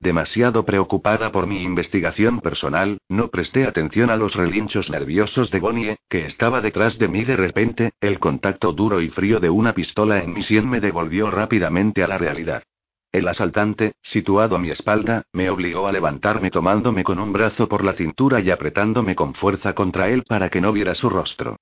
Demasiado 0.00 0.64
preocupada 0.64 1.32
por 1.32 1.48
mi 1.48 1.64
investigación 1.64 2.40
personal, 2.40 2.98
no 3.08 3.30
presté 3.30 3.66
atención 3.66 4.10
a 4.10 4.16
los 4.16 4.36
relinchos 4.36 4.90
nerviosos 4.90 5.50
de 5.50 5.58
Bonnie, 5.58 5.96
que 6.08 6.24
estaba 6.24 6.60
detrás 6.60 6.98
de 6.98 7.08
mí 7.08 7.24
de 7.24 7.36
repente, 7.36 7.90
el 8.00 8.20
contacto 8.20 8.72
duro 8.72 9.00
y 9.00 9.08
frío 9.08 9.40
de 9.40 9.50
una 9.50 9.74
pistola 9.74 10.22
en 10.22 10.34
mi 10.34 10.44
sien 10.44 10.68
me 10.70 10.78
devolvió 10.78 11.32
rápidamente 11.32 12.04
a 12.04 12.08
la 12.08 12.16
realidad. 12.16 12.62
El 13.10 13.26
asaltante, 13.26 13.94
situado 14.02 14.56
a 14.56 14.58
mi 14.58 14.70
espalda, 14.70 15.24
me 15.32 15.48
obligó 15.48 15.86
a 15.86 15.92
levantarme 15.92 16.50
tomándome 16.50 17.04
con 17.04 17.18
un 17.18 17.32
brazo 17.32 17.68
por 17.68 17.82
la 17.82 17.94
cintura 17.94 18.40
y 18.40 18.50
apretándome 18.50 19.16
con 19.16 19.34
fuerza 19.34 19.74
contra 19.74 20.10
él 20.10 20.24
para 20.24 20.50
que 20.50 20.60
no 20.60 20.72
viera 20.72 20.94
su 20.94 21.08
rostro. 21.08 21.56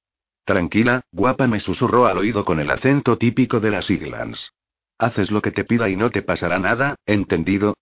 Tranquila, 0.44 1.02
guapa, 1.12 1.46
me 1.46 1.60
susurró 1.60 2.06
al 2.06 2.18
oído 2.18 2.44
con 2.44 2.60
el 2.60 2.70
acento 2.70 3.16
típico 3.16 3.60
de 3.60 3.70
las 3.70 3.90
Iglands. 3.90 4.52
Haces 4.98 5.30
lo 5.30 5.42
que 5.42 5.52
te 5.52 5.64
pida 5.64 5.88
y 5.88 5.96
no 5.96 6.10
te 6.10 6.22
pasará 6.22 6.58
nada, 6.58 6.96
¿entendido? 7.04 7.76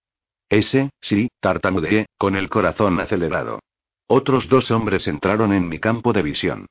Ese, 0.48 0.90
sí, 1.00 1.28
tartamudeé, 1.40 2.06
con 2.18 2.36
el 2.36 2.48
corazón 2.48 3.00
acelerado. 3.00 3.60
Otros 4.06 4.48
dos 4.48 4.70
hombres 4.70 5.06
entraron 5.08 5.52
en 5.52 5.68
mi 5.68 5.78
campo 5.78 6.12
de 6.12 6.22
visión. 6.22 6.66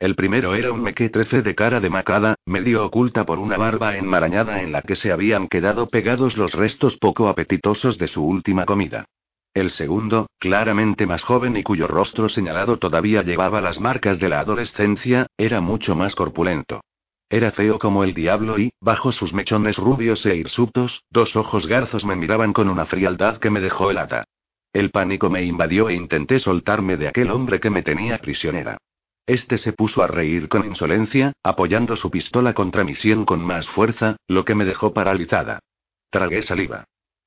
El 0.00 0.14
primero 0.14 0.54
era 0.54 0.70
un 0.70 0.80
mequetrefe 0.80 1.42
de 1.42 1.56
cara 1.56 1.80
de 1.80 1.90
macada, 1.90 2.36
medio 2.46 2.84
oculta 2.84 3.26
por 3.26 3.40
una 3.40 3.56
barba 3.56 3.96
enmarañada 3.96 4.62
en 4.62 4.70
la 4.70 4.82
que 4.82 4.94
se 4.94 5.10
habían 5.10 5.48
quedado 5.48 5.88
pegados 5.88 6.36
los 6.36 6.52
restos 6.52 6.96
poco 6.98 7.28
apetitosos 7.28 7.98
de 7.98 8.06
su 8.06 8.24
última 8.24 8.64
comida. 8.64 9.06
El 9.54 9.70
segundo, 9.70 10.28
claramente 10.38 11.04
más 11.04 11.24
joven 11.24 11.56
y 11.56 11.64
cuyo 11.64 11.88
rostro 11.88 12.28
señalado 12.28 12.78
todavía 12.78 13.22
llevaba 13.22 13.60
las 13.60 13.80
marcas 13.80 14.20
de 14.20 14.28
la 14.28 14.38
adolescencia, 14.38 15.26
era 15.36 15.60
mucho 15.60 15.96
más 15.96 16.14
corpulento. 16.14 16.80
Era 17.28 17.50
feo 17.50 17.80
como 17.80 18.04
el 18.04 18.14
diablo 18.14 18.56
y, 18.56 18.70
bajo 18.80 19.10
sus 19.10 19.32
mechones 19.34 19.78
rubios 19.78 20.24
e 20.26 20.36
hirsutos, 20.36 21.02
dos 21.10 21.34
ojos 21.34 21.66
garzos 21.66 22.04
me 22.04 22.14
miraban 22.14 22.52
con 22.52 22.68
una 22.68 22.86
frialdad 22.86 23.38
que 23.38 23.50
me 23.50 23.60
dejó 23.60 23.90
helada. 23.90 24.22
El 24.72 24.90
pánico 24.90 25.28
me 25.28 25.42
invadió 25.42 25.88
e 25.88 25.94
intenté 25.94 26.38
soltarme 26.38 26.96
de 26.96 27.08
aquel 27.08 27.32
hombre 27.32 27.58
que 27.58 27.70
me 27.70 27.82
tenía 27.82 28.18
prisionera. 28.18 28.78
Este 29.28 29.58
se 29.58 29.74
puso 29.74 30.02
a 30.02 30.06
reír 30.06 30.48
con 30.48 30.64
insolencia, 30.64 31.34
apoyando 31.42 31.96
su 31.96 32.10
pistola 32.10 32.54
contra 32.54 32.82
mi 32.82 32.94
sien 32.94 33.26
con 33.26 33.44
más 33.44 33.68
fuerza, 33.68 34.16
lo 34.26 34.46
que 34.46 34.54
me 34.54 34.64
dejó 34.64 34.94
paralizada. 34.94 35.58
Tragué 36.08 36.42
saliva. 36.42 36.84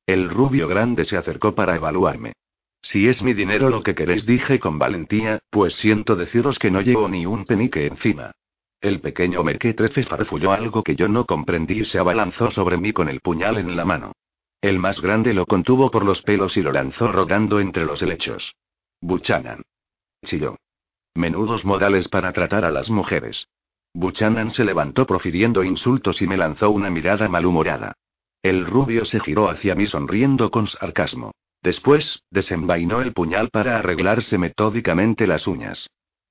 El 0.07 0.27
rubio 0.31 0.67
grande 0.67 1.05
se 1.05 1.15
acercó 1.15 1.53
para 1.53 1.75
evaluarme. 1.75 2.33
Si 2.81 3.07
es 3.07 3.21
mi 3.21 3.35
dinero 3.35 3.69
lo 3.69 3.83
que 3.83 3.93
queréis, 3.93 4.25
dije 4.25 4.59
con 4.59 4.79
valentía, 4.79 5.41
pues 5.51 5.75
siento 5.75 6.15
deciros 6.15 6.57
que 6.57 6.71
no 6.71 6.81
llevo 6.81 7.07
ni 7.07 7.27
un 7.27 7.45
penique 7.45 7.85
encima. 7.85 8.31
El 8.81 8.99
pequeño 8.99 9.43
mequetrefe 9.43 10.01
farfulló 10.01 10.53
algo 10.53 10.81
que 10.81 10.95
yo 10.95 11.07
no 11.07 11.27
comprendí 11.27 11.81
y 11.81 11.85
se 11.85 11.99
abalanzó 11.99 12.49
sobre 12.49 12.77
mí 12.77 12.93
con 12.93 13.09
el 13.09 13.19
puñal 13.19 13.59
en 13.59 13.77
la 13.77 13.85
mano. 13.85 14.13
El 14.59 14.79
más 14.79 14.99
grande 15.01 15.35
lo 15.35 15.45
contuvo 15.45 15.91
por 15.91 16.03
los 16.03 16.23
pelos 16.23 16.57
y 16.57 16.63
lo 16.63 16.71
lanzó 16.71 17.11
rodando 17.11 17.59
entre 17.59 17.85
los 17.85 18.01
helechos. 18.01 18.55
Buchanan. 19.01 19.61
Chilló. 20.25 20.57
Menudos 21.13 21.65
modales 21.65 22.07
para 22.07 22.31
tratar 22.31 22.63
a 22.63 22.71
las 22.71 22.89
mujeres. 22.89 23.47
Buchanan 23.93 24.51
se 24.51 24.63
levantó 24.63 25.05
profiriendo 25.05 25.63
insultos 25.63 26.21
y 26.21 26.27
me 26.27 26.37
lanzó 26.37 26.71
una 26.71 26.89
mirada 26.89 27.27
malhumorada. 27.27 27.93
El 28.41 28.65
rubio 28.65 29.05
se 29.05 29.19
giró 29.19 29.49
hacia 29.49 29.75
mí 29.75 29.85
sonriendo 29.87 30.49
con 30.49 30.67
sarcasmo. 30.67 31.31
Después, 31.61 32.23
desenvainó 32.31 33.01
el 33.01 33.13
puñal 33.13 33.49
para 33.49 33.77
arreglarse 33.77 34.37
metódicamente 34.37 35.27
las 35.27 35.45
uñas. 35.47 35.87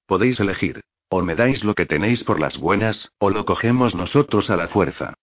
Podéis 0.07 0.41
elegir. 0.41 0.81
O 1.09 1.23
me 1.23 1.35
dais 1.35 1.65
lo 1.65 1.75
que 1.75 1.87
tenéis 1.87 2.25
por 2.25 2.41
las 2.41 2.57
buenas, 2.57 3.11
o 3.19 3.31
lo 3.31 3.45
cogemos 3.45 3.95
nosotros 3.95 4.49
a 4.49 4.57
la 4.57 4.69
fuerza. 4.69 5.15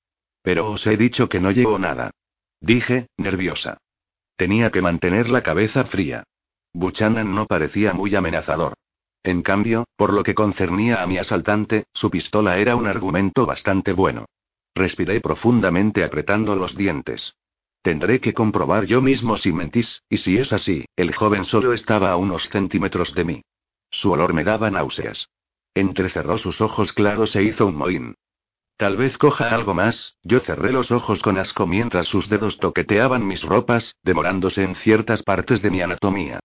Pero 0.44 0.72
os 0.72 0.86
he 0.86 0.98
dicho 0.98 1.30
que 1.30 1.40
no 1.40 1.52
llevo 1.52 1.80
nada. 1.80 2.12
Dije, 2.60 3.08
nerviosa. 3.18 3.78
Tenía 4.36 4.70
que 4.70 4.82
mantener 4.82 5.30
la 5.30 5.44
cabeza 5.44 5.86
fría. 5.86 6.24
Buchanan 6.74 7.34
no 7.34 7.48
parecía 7.48 7.94
muy 7.94 8.14
amenazador. 8.16 8.74
En 9.28 9.42
cambio, 9.42 9.84
por 9.98 10.14
lo 10.14 10.24
que 10.24 10.34
concernía 10.34 11.04
a 11.04 11.06
mi 11.06 11.18
asaltante, 11.18 11.84
su 11.94 12.10
pistola 12.10 12.60
era 12.60 12.78
un 12.78 12.88
argumento 12.88 13.46
bastante 13.46 13.92
bueno. 13.92 14.28
Respiré 14.74 15.20
profundamente 15.20 16.06
apretando 16.06 16.56
los 16.56 16.78
dientes. 16.78 17.34
Tendré 17.82 18.22
que 18.22 18.34
comprobar 18.34 18.86
yo 18.86 19.02
mismo 19.02 19.36
si 19.36 19.52
mentís, 19.52 20.02
y 20.10 20.20
si 20.20 20.38
es 20.38 20.54
así, 20.54 20.86
el 20.96 21.14
joven 21.14 21.44
solo 21.44 21.74
estaba 21.74 22.10
a 22.12 22.16
unos 22.16 22.48
centímetros 22.52 23.14
de 23.16 23.26
mí. 23.26 23.42
Su 23.92 24.14
olor 24.14 24.32
me 24.32 24.46
daba 24.46 24.72
náuseas. 24.72 25.28
Entrecerró 25.76 26.38
sus 26.38 26.62
ojos 26.62 26.94
claros 26.94 27.36
e 27.36 27.44
hizo 27.44 27.66
un 27.66 27.76
mohín. 27.76 28.16
Tal 28.78 28.96
vez 28.96 29.18
coja 29.18 29.50
algo 29.50 29.74
más, 29.74 30.16
yo 30.24 30.40
cerré 30.40 30.72
los 30.72 30.90
ojos 30.90 31.22
con 31.22 31.38
asco 31.38 31.68
mientras 31.68 32.08
sus 32.08 32.30
dedos 32.30 32.60
toqueteaban 32.60 33.28
mis 33.28 33.44
ropas, 33.44 33.94
demorándose 34.04 34.64
en 34.64 34.76
ciertas 34.76 35.22
partes 35.22 35.62
de 35.62 35.70
mi 35.70 35.82
anatomía. 35.82 36.40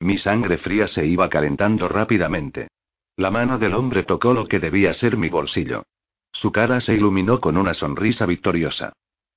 Mi 0.00 0.18
sangre 0.18 0.58
fría 0.58 0.86
se 0.88 1.06
iba 1.06 1.28
calentando 1.28 1.88
rápidamente. 1.88 2.68
La 3.16 3.30
mano 3.30 3.58
del 3.58 3.74
hombre 3.74 4.04
tocó 4.04 4.32
lo 4.32 4.46
que 4.46 4.60
debía 4.60 4.94
ser 4.94 5.16
mi 5.16 5.28
bolsillo. 5.28 5.82
Su 6.32 6.52
cara 6.52 6.80
se 6.80 6.94
iluminó 6.94 7.40
con 7.40 7.56
una 7.56 7.74
sonrisa 7.74 8.26
victoriosa. 8.26 8.92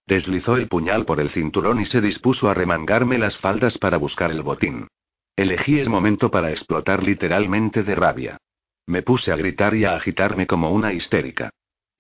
Deslizó 0.05 0.55
el 0.57 0.67
puñal 0.67 1.05
por 1.05 1.19
el 1.19 1.29
cinturón 1.29 1.81
y 1.81 1.85
se 1.85 2.01
dispuso 2.01 2.49
a 2.49 2.53
remangarme 2.53 3.17
las 3.17 3.37
faldas 3.37 3.77
para 3.77 3.97
buscar 3.97 4.31
el 4.31 4.43
botín. 4.43 4.87
Elegí 5.35 5.79
el 5.79 5.89
momento 5.89 6.29
para 6.29 6.51
explotar 6.51 7.01
literalmente 7.01 7.83
de 7.83 7.95
rabia. 7.95 8.37
Me 8.85 9.01
puse 9.01 9.31
a 9.31 9.35
gritar 9.35 9.75
y 9.75 9.85
a 9.85 9.95
agitarme 9.95 10.47
como 10.47 10.71
una 10.71 10.93
histérica. 10.93 11.49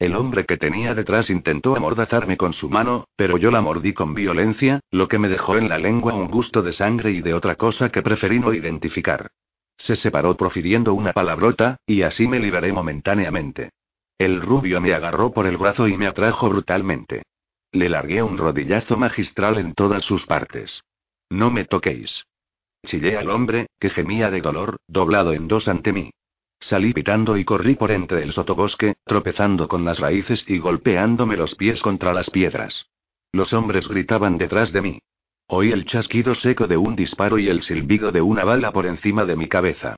El 0.01 0.15
hombre 0.15 0.47
que 0.47 0.57
tenía 0.57 0.95
detrás 0.95 1.29
intentó 1.29 1.75
amordazarme 1.75 2.35
con 2.35 2.53
su 2.53 2.71
mano, 2.71 3.05
pero 3.15 3.37
yo 3.37 3.51
la 3.51 3.61
mordí 3.61 3.93
con 3.93 4.15
violencia, 4.15 4.79
lo 4.89 5.07
que 5.07 5.19
me 5.19 5.29
dejó 5.29 5.57
en 5.57 5.69
la 5.69 5.77
lengua 5.77 6.15
un 6.15 6.27
gusto 6.27 6.63
de 6.63 6.73
sangre 6.73 7.11
y 7.11 7.21
de 7.21 7.35
otra 7.35 7.53
cosa 7.53 7.91
que 7.91 8.01
preferí 8.01 8.39
no 8.39 8.51
identificar. 8.51 9.29
Se 9.77 9.95
separó 9.95 10.35
profiriendo 10.35 10.95
una 10.95 11.13
palabrota, 11.13 11.77
y 11.85 12.01
así 12.01 12.27
me 12.27 12.39
liberé 12.39 12.73
momentáneamente. 12.73 13.69
El 14.17 14.41
rubio 14.41 14.81
me 14.81 14.91
agarró 14.95 15.31
por 15.33 15.45
el 15.45 15.57
brazo 15.57 15.87
y 15.87 15.95
me 15.95 16.07
atrajo 16.07 16.49
brutalmente. 16.49 17.21
Le 17.71 17.87
largué 17.87 18.23
un 18.23 18.39
rodillazo 18.39 18.97
magistral 18.97 19.59
en 19.59 19.75
todas 19.75 20.03
sus 20.03 20.25
partes. 20.25 20.81
No 21.29 21.51
me 21.51 21.65
toquéis. 21.65 22.25
Chillé 22.87 23.17
al 23.17 23.29
hombre, 23.29 23.67
que 23.79 23.91
gemía 23.91 24.31
de 24.31 24.41
dolor, 24.41 24.77
doblado 24.87 25.33
en 25.33 25.47
dos 25.47 25.67
ante 25.67 25.93
mí. 25.93 26.09
Salí 26.61 26.93
pitando 26.93 27.37
y 27.37 27.43
corrí 27.43 27.75
por 27.75 27.91
entre 27.91 28.21
el 28.21 28.33
sotobosque, 28.33 28.95
tropezando 29.03 29.67
con 29.67 29.83
las 29.83 29.99
raíces 29.99 30.45
y 30.47 30.59
golpeándome 30.59 31.35
los 31.35 31.55
pies 31.55 31.81
contra 31.81 32.13
las 32.13 32.29
piedras. 32.29 32.85
Los 33.33 33.51
hombres 33.51 33.87
gritaban 33.87 34.37
detrás 34.37 34.71
de 34.71 34.81
mí. 34.81 34.99
Oí 35.47 35.71
el 35.71 35.85
chasquido 35.85 36.35
seco 36.35 36.67
de 36.67 36.77
un 36.77 36.95
disparo 36.95 37.39
y 37.39 37.49
el 37.49 37.63
silbido 37.63 38.11
de 38.11 38.21
una 38.21 38.43
bala 38.43 38.71
por 38.71 38.85
encima 38.85 39.25
de 39.25 39.35
mi 39.35 39.49
cabeza. 39.49 39.95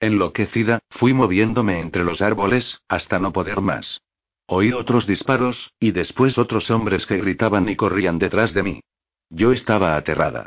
Enloquecida, 0.00 0.80
fui 0.90 1.12
moviéndome 1.12 1.80
entre 1.80 2.02
los 2.02 2.20
árboles, 2.22 2.80
hasta 2.88 3.18
no 3.18 3.32
poder 3.32 3.60
más. 3.60 4.00
Oí 4.46 4.72
otros 4.72 5.06
disparos, 5.06 5.72
y 5.78 5.90
después 5.90 6.38
otros 6.38 6.70
hombres 6.70 7.06
que 7.06 7.18
gritaban 7.18 7.68
y 7.68 7.76
corrían 7.76 8.18
detrás 8.18 8.54
de 8.54 8.62
mí. 8.62 8.80
Yo 9.28 9.52
estaba 9.52 9.96
aterrada. 9.96 10.46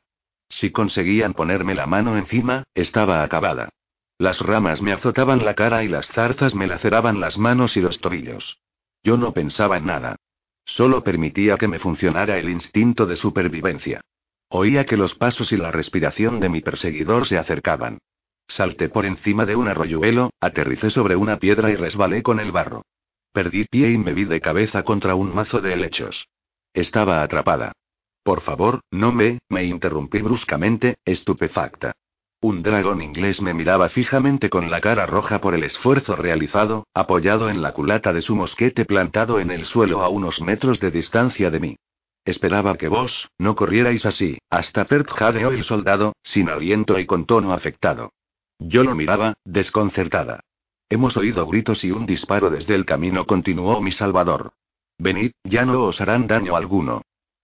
Si 0.50 0.72
conseguían 0.72 1.34
ponerme 1.34 1.76
la 1.76 1.86
mano 1.86 2.18
encima, 2.18 2.64
estaba 2.74 3.24
acabada. 3.24 3.70
Las 4.20 4.42
ramas 4.42 4.82
me 4.82 4.92
azotaban 4.92 5.46
la 5.46 5.54
cara 5.54 5.82
y 5.82 5.88
las 5.88 6.10
zarzas 6.10 6.54
me 6.54 6.68
laceraban 6.68 7.22
las 7.22 7.38
manos 7.38 7.78
y 7.78 7.82
los 7.82 8.02
tobillos. 8.02 8.60
Yo 9.02 9.16
no 9.16 9.32
pensaba 9.32 9.78
en 9.78 9.86
nada. 9.86 10.18
Solo 10.66 11.06
permitía 11.06 11.56
que 11.56 11.70
me 11.70 11.80
funcionara 11.80 12.38
el 12.38 12.50
instinto 12.50 13.06
de 13.06 13.16
supervivencia. 13.16 14.02
Oía 14.50 14.86
que 14.86 14.98
los 14.98 15.16
pasos 15.16 15.54
y 15.54 15.58
la 15.58 15.72
respiración 15.72 16.42
de 16.42 16.50
mi 16.50 16.60
perseguidor 16.60 17.30
se 17.30 17.38
acercaban. 17.38 18.00
Salté 18.50 18.90
por 18.90 19.06
encima 19.06 19.46
de 19.46 19.56
un 19.56 19.70
arroyuelo, 19.70 20.32
aterricé 20.42 20.90
sobre 20.90 21.16
una 21.16 21.38
piedra 21.38 21.70
y 21.70 21.78
resbalé 21.78 22.22
con 22.22 22.42
el 22.42 22.52
barro. 22.52 22.84
Perdí 23.32 23.66
pie 23.66 23.92
y 23.92 23.98
me 23.98 24.12
vi 24.12 24.26
de 24.26 24.42
cabeza 24.42 24.84
contra 24.84 25.16
un 25.16 25.34
mazo 25.34 25.62
de 25.62 25.72
helechos. 25.72 26.28
Estaba 26.74 27.24
atrapada. 27.24 27.72
Por 28.24 28.42
favor, 28.42 28.82
no 28.92 29.14
me, 29.14 29.40
me 29.48 29.64
interrumpí 29.64 30.22
bruscamente, 30.22 30.98
estupefacta. 31.06 31.94
Un 32.42 32.64
dragón 32.64 33.02
inglés 33.02 33.42
me 33.42 33.54
miraba 33.54 33.90
fijamente 33.90 34.50
con 34.50 34.72
la 34.72 34.80
cara 34.80 35.06
roja 35.06 35.42
por 35.42 35.54
el 35.54 35.64
esfuerzo 35.64 36.16
realizado, 36.16 36.88
apoyado 36.94 37.50
en 37.50 37.62
la 37.62 37.74
culata 37.74 38.14
de 38.14 38.22
su 38.22 38.34
mosquete 38.34 38.86
plantado 38.86 39.42
en 39.42 39.52
el 39.52 39.66
suelo 39.66 40.02
a 40.02 40.08
unos 40.08 40.40
metros 40.40 40.80
de 40.80 40.90
distancia 40.90 41.52
de 41.52 41.60
mí. 41.60 41.76
Esperaba 42.24 42.78
que 42.78 42.88
vos, 42.88 43.30
no 43.38 43.56
corrierais 43.56 44.06
así, 44.06 44.38
hasta 44.50 44.86
Pert 44.86 45.10
jadeó 45.10 45.52
el 45.52 45.66
soldado, 45.66 46.14
sin 46.24 46.48
aliento 46.48 46.98
y 46.98 47.06
con 47.06 47.26
tono 47.26 47.52
afectado. 47.52 48.14
Yo 48.58 48.84
lo 48.86 48.96
miraba, 48.96 49.34
desconcertada. 49.44 50.40
Hemos 50.90 51.18
oído 51.18 51.46
gritos 51.46 51.84
y 51.84 51.92
un 51.92 52.06
disparo 52.06 52.50
desde 52.50 52.74
el 52.74 52.86
camino, 52.86 53.26
continuó 53.26 53.82
mi 53.82 53.92
salvador. 53.92 54.54
Venid, 54.98 55.32
ya 55.44 55.66
no 55.66 55.84
os 55.84 56.00
harán 56.00 56.28
daño 56.28 56.56
alguno. 56.56 57.02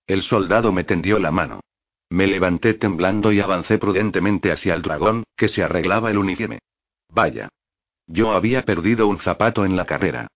El 0.08 0.24
soldado 0.24 0.72
me 0.72 0.86
tendió 0.86 1.20
la 1.20 1.32
mano. 1.32 1.62
Me 2.10 2.28
levanté 2.28 2.76
temblando 2.76 3.32
y 3.32 3.40
avancé 3.40 3.78
prudentemente 3.78 4.52
hacia 4.52 4.74
el 4.74 4.82
dragón, 4.82 5.24
que 5.36 5.48
se 5.48 5.64
arreglaba 5.64 6.12
el 6.12 6.18
uniforme. 6.18 6.60
Vaya. 7.10 7.50
Yo 8.08 8.34
había 8.34 8.64
perdido 8.64 9.08
un 9.08 9.20
zapato 9.20 9.66
en 9.66 9.76
la 9.76 9.86
carrera. 9.86 10.28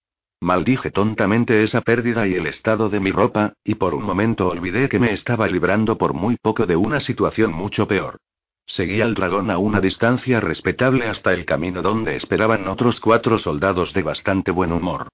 Maldije 0.42 0.90
tontamente 0.90 1.64
esa 1.64 1.82
pérdida 1.82 2.26
y 2.26 2.34
el 2.34 2.48
estado 2.48 2.90
de 2.90 3.00
mi 3.00 3.12
ropa, 3.12 3.54
y 3.64 3.76
por 3.76 3.94
un 3.94 4.04
momento 4.04 4.48
olvidé 4.48 4.88
que 4.88 4.98
me 4.98 5.14
estaba 5.14 5.48
librando 5.48 5.98
por 5.98 6.14
muy 6.14 6.38
poco 6.38 6.66
de 6.66 6.78
una 6.78 7.02
situación 7.02 7.52
mucho 7.52 7.88
peor. 7.88 8.18
Seguí 8.66 9.02
al 9.02 9.16
dragón 9.16 9.52
a 9.52 9.58
una 9.58 9.82
distancia 9.82 10.40
respetable 10.40 11.08
hasta 11.08 11.34
el 11.34 11.46
camino 11.46 11.82
donde 11.82 12.16
esperaban 12.16 12.68
otros 12.68 13.00
cuatro 13.00 13.38
soldados 13.40 13.94
de 13.94 14.04
bastante 14.04 14.52
buen 14.52 14.72
humor. 14.72 15.08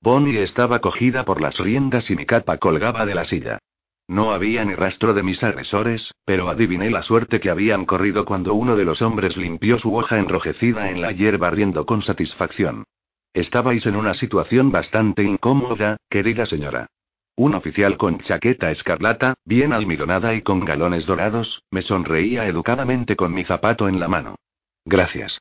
Bonnie 0.00 0.42
estaba 0.42 0.80
cogida 0.80 1.24
por 1.24 1.40
las 1.40 1.58
riendas 1.58 2.10
y 2.10 2.16
mi 2.16 2.24
capa 2.24 2.56
colgaba 2.56 3.04
de 3.04 3.14
la 3.14 3.24
silla. 3.24 3.58
No 4.10 4.32
había 4.32 4.64
ni 4.64 4.74
rastro 4.74 5.14
de 5.14 5.22
mis 5.22 5.40
agresores, 5.44 6.12
pero 6.24 6.48
adiviné 6.48 6.90
la 6.90 7.04
suerte 7.04 7.38
que 7.38 7.48
habían 7.48 7.84
corrido 7.84 8.24
cuando 8.24 8.54
uno 8.54 8.74
de 8.74 8.84
los 8.84 9.02
hombres 9.02 9.36
limpió 9.36 9.78
su 9.78 9.96
hoja 9.96 10.18
enrojecida 10.18 10.90
en 10.90 11.00
la 11.00 11.12
hierba 11.12 11.48
riendo 11.50 11.86
con 11.86 12.02
satisfacción. 12.02 12.82
Estabais 13.34 13.86
en 13.86 13.94
una 13.94 14.14
situación 14.14 14.72
bastante 14.72 15.22
incómoda, 15.22 15.96
querida 16.08 16.44
señora. 16.44 16.88
Un 17.36 17.54
oficial 17.54 17.96
con 17.98 18.18
chaqueta 18.18 18.72
escarlata, 18.72 19.34
bien 19.44 19.72
almidonada 19.72 20.34
y 20.34 20.42
con 20.42 20.64
galones 20.64 21.06
dorados, 21.06 21.62
me 21.70 21.82
sonreía 21.82 22.48
educadamente 22.48 23.14
con 23.14 23.32
mi 23.32 23.44
zapato 23.44 23.88
en 23.88 24.00
la 24.00 24.08
mano. 24.08 24.34
Gracias. 24.84 25.40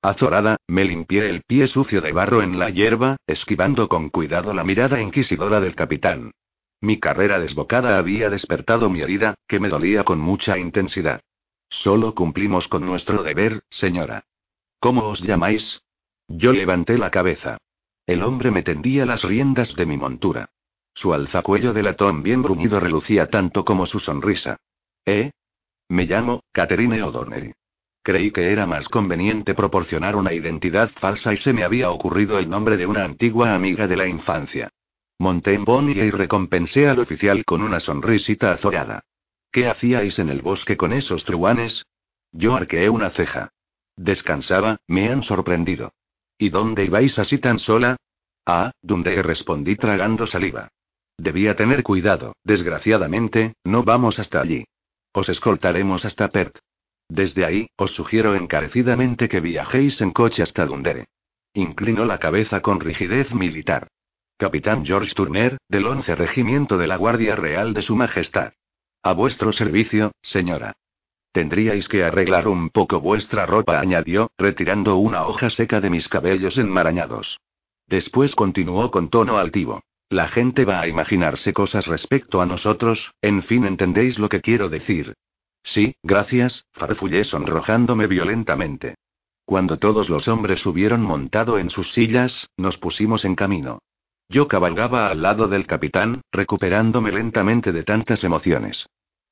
Azorada, 0.00 0.56
me 0.66 0.86
limpié 0.86 1.28
el 1.28 1.42
pie 1.42 1.66
sucio 1.66 2.00
de 2.00 2.12
barro 2.12 2.40
en 2.40 2.58
la 2.58 2.70
hierba, 2.70 3.18
esquivando 3.26 3.88
con 3.88 4.08
cuidado 4.08 4.54
la 4.54 4.64
mirada 4.64 5.02
inquisidora 5.02 5.60
del 5.60 5.74
capitán. 5.74 6.30
Mi 6.86 7.00
carrera 7.00 7.40
desbocada 7.40 7.98
había 7.98 8.30
despertado 8.30 8.88
mi 8.88 9.00
herida, 9.00 9.34
que 9.48 9.58
me 9.58 9.68
dolía 9.68 10.04
con 10.04 10.20
mucha 10.20 10.56
intensidad. 10.56 11.20
Solo 11.68 12.14
cumplimos 12.14 12.68
con 12.68 12.86
nuestro 12.86 13.24
deber, 13.24 13.64
señora. 13.70 14.22
¿Cómo 14.78 15.08
os 15.08 15.20
llamáis? 15.20 15.82
Yo 16.28 16.52
levanté 16.52 16.96
la 16.96 17.10
cabeza. 17.10 17.58
El 18.06 18.22
hombre 18.22 18.52
me 18.52 18.62
tendía 18.62 19.04
las 19.04 19.24
riendas 19.24 19.74
de 19.74 19.84
mi 19.84 19.96
montura. 19.96 20.50
Su 20.94 21.12
alzacuello 21.12 21.72
de 21.72 21.82
latón 21.82 22.22
bien 22.22 22.40
bruñido 22.40 22.78
relucía 22.78 23.30
tanto 23.30 23.64
como 23.64 23.86
su 23.86 23.98
sonrisa. 23.98 24.58
¿Eh? 25.04 25.32
Me 25.88 26.04
llamo, 26.04 26.44
Catherine 26.52 27.02
O'Donnell. 27.02 27.54
Creí 28.04 28.30
que 28.30 28.52
era 28.52 28.64
más 28.64 28.88
conveniente 28.88 29.56
proporcionar 29.56 30.14
una 30.14 30.32
identidad 30.32 30.90
falsa 31.00 31.34
y 31.34 31.38
se 31.38 31.52
me 31.52 31.64
había 31.64 31.90
ocurrido 31.90 32.38
el 32.38 32.48
nombre 32.48 32.76
de 32.76 32.86
una 32.86 33.02
antigua 33.02 33.56
amiga 33.56 33.88
de 33.88 33.96
la 33.96 34.06
infancia. 34.06 34.70
Monté 35.18 35.54
en 35.54 35.64
Bonnie 35.64 36.04
y 36.04 36.10
recompensé 36.10 36.88
al 36.88 36.98
oficial 36.98 37.44
con 37.44 37.62
una 37.62 37.80
sonrisita 37.80 38.52
azorada. 38.52 39.04
¿Qué 39.50 39.68
hacíais 39.68 40.18
en 40.18 40.28
el 40.28 40.42
bosque 40.42 40.76
con 40.76 40.92
esos 40.92 41.24
truanes? 41.24 41.84
Yo 42.32 42.54
arqueé 42.54 42.90
una 42.90 43.10
ceja. 43.10 43.50
Descansaba, 43.96 44.78
me 44.86 45.10
han 45.10 45.22
sorprendido. 45.22 45.92
¿Y 46.38 46.50
dónde 46.50 46.84
ibais 46.84 47.18
así 47.18 47.38
tan 47.38 47.58
sola? 47.58 47.96
Ah, 48.44 48.72
donde 48.82 49.22
respondí 49.22 49.76
tragando 49.76 50.26
saliva. 50.26 50.68
Debía 51.16 51.56
tener 51.56 51.82
cuidado, 51.82 52.34
desgraciadamente, 52.44 53.54
no 53.64 53.84
vamos 53.84 54.18
hasta 54.18 54.40
allí. 54.42 54.66
Os 55.12 55.30
escoltaremos 55.30 56.04
hasta 56.04 56.28
Perth. 56.28 56.58
Desde 57.08 57.46
ahí, 57.46 57.68
os 57.76 57.92
sugiero 57.92 58.34
encarecidamente 58.34 59.28
que 59.28 59.40
viajéis 59.40 59.98
en 60.02 60.10
coche 60.10 60.42
hasta 60.42 60.66
Dundee. 60.66 61.06
Inclinó 61.54 62.04
la 62.04 62.18
cabeza 62.18 62.60
con 62.60 62.80
rigidez 62.80 63.32
militar. 63.32 63.88
Capitán 64.38 64.84
George 64.84 65.14
Turner, 65.14 65.56
del 65.66 65.86
11 65.86 66.14
Regimiento 66.14 66.76
de 66.76 66.86
la 66.86 66.96
Guardia 66.96 67.36
Real 67.36 67.72
de 67.72 67.80
Su 67.80 67.96
Majestad. 67.96 68.52
A 69.02 69.14
vuestro 69.14 69.50
servicio, 69.50 70.12
señora. 70.20 70.74
Tendríais 71.32 71.88
que 71.88 72.04
arreglar 72.04 72.46
un 72.46 72.68
poco 72.68 73.00
vuestra 73.00 73.46
ropa, 73.46 73.80
añadió, 73.80 74.30
retirando 74.36 74.98
una 74.98 75.26
hoja 75.26 75.48
seca 75.48 75.80
de 75.80 75.88
mis 75.88 76.06
cabellos 76.10 76.58
enmarañados. 76.58 77.40
Después 77.86 78.34
continuó 78.34 78.90
con 78.90 79.08
tono 79.08 79.38
altivo. 79.38 79.82
La 80.10 80.28
gente 80.28 80.66
va 80.66 80.82
a 80.82 80.88
imaginarse 80.88 81.54
cosas 81.54 81.86
respecto 81.86 82.42
a 82.42 82.46
nosotros, 82.46 83.14
en 83.22 83.42
fin, 83.42 83.64
entendéis 83.64 84.18
lo 84.18 84.28
que 84.28 84.42
quiero 84.42 84.68
decir. 84.68 85.14
Sí, 85.62 85.96
gracias, 86.02 86.66
farfullé 86.72 87.24
sonrojándome 87.24 88.06
violentamente. 88.06 88.96
Cuando 89.46 89.78
todos 89.78 90.10
los 90.10 90.28
hombres 90.28 90.66
hubieron 90.66 91.00
montado 91.00 91.58
en 91.58 91.70
sus 91.70 91.90
sillas, 91.94 92.50
nos 92.58 92.76
pusimos 92.76 93.24
en 93.24 93.34
camino. 93.34 93.78
Yo 94.28 94.48
cabalgaba 94.48 95.08
al 95.08 95.22
lado 95.22 95.48
del 95.48 95.66
capitán, 95.66 96.22
recuperándome 96.32 97.12
lentamente 97.12 97.72
de 97.72 97.84
tantas 97.84 98.24
emociones. 98.24 98.86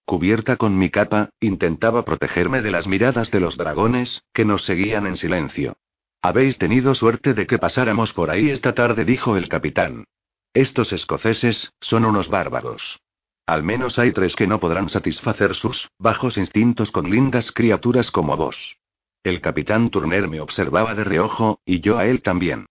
Cubierta 0.04 0.56
con 0.56 0.78
mi 0.78 0.90
capa, 0.90 1.30
intentaba 1.40 2.04
protegerme 2.04 2.62
de 2.62 2.70
las 2.70 2.86
miradas 2.86 3.30
de 3.30 3.40
los 3.40 3.56
dragones, 3.56 4.22
que 4.32 4.44
nos 4.44 4.64
seguían 4.64 5.06
en 5.06 5.16
silencio. 5.16 5.76
Habéis 6.22 6.58
tenido 6.58 6.94
suerte 6.94 7.34
de 7.34 7.46
que 7.46 7.58
pasáramos 7.58 8.12
por 8.12 8.30
ahí 8.30 8.50
esta 8.50 8.74
tarde, 8.74 9.04
dijo 9.04 9.36
el 9.36 9.48
capitán. 9.48 10.04
Estos 10.52 10.92
escoceses, 10.92 11.72
son 11.80 12.04
unos 12.04 12.28
bárbaros. 12.28 13.00
Al 13.46 13.62
menos 13.62 13.98
hay 13.98 14.12
tres 14.12 14.36
que 14.36 14.46
no 14.46 14.60
podrán 14.60 14.88
satisfacer 14.88 15.54
sus 15.54 15.90
bajos 15.98 16.38
instintos 16.38 16.90
con 16.92 17.10
lindas 17.10 17.50
criaturas 17.52 18.10
como 18.10 18.36
vos. 18.36 18.76
El 19.22 19.40
capitán 19.40 19.90
Turner 19.90 20.28
me 20.28 20.40
observaba 20.40 20.94
de 20.94 21.04
reojo, 21.04 21.60
y 21.64 21.80
yo 21.80 21.98
a 21.98 22.06
él 22.06 22.22
también. 22.22 22.66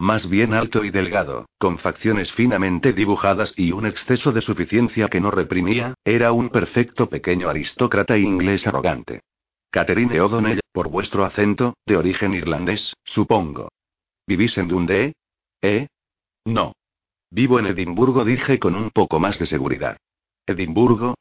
Más 0.00 0.28
bien 0.28 0.54
alto 0.54 0.84
y 0.84 0.90
delgado, 0.90 1.46
con 1.58 1.78
facciones 1.78 2.30
finamente 2.32 2.92
dibujadas 2.92 3.52
y 3.56 3.72
un 3.72 3.84
exceso 3.84 4.30
de 4.30 4.42
suficiencia 4.42 5.08
que 5.08 5.20
no 5.20 5.32
reprimía, 5.32 5.94
era 6.04 6.30
un 6.30 6.50
perfecto 6.50 7.08
pequeño 7.08 7.48
aristócrata 7.48 8.16
inglés 8.16 8.64
arrogante. 8.66 9.22
Catherine 9.70 10.20
O'Donnell, 10.20 10.60
por 10.72 10.88
vuestro 10.88 11.24
acento, 11.24 11.74
de 11.84 11.96
origen 11.96 12.32
irlandés, 12.32 12.94
supongo. 13.04 13.70
¿Vivís 14.24 14.56
en 14.56 14.68
Dundee? 14.68 15.14
¿Eh? 15.62 15.88
No. 16.44 16.74
Vivo 17.30 17.58
en 17.58 17.66
Edimburgo, 17.66 18.24
dije 18.24 18.60
con 18.60 18.76
un 18.76 18.90
poco 18.90 19.18
más 19.18 19.38
de 19.38 19.46
seguridad. 19.46 19.96
¿Edimburgo? 20.46 21.14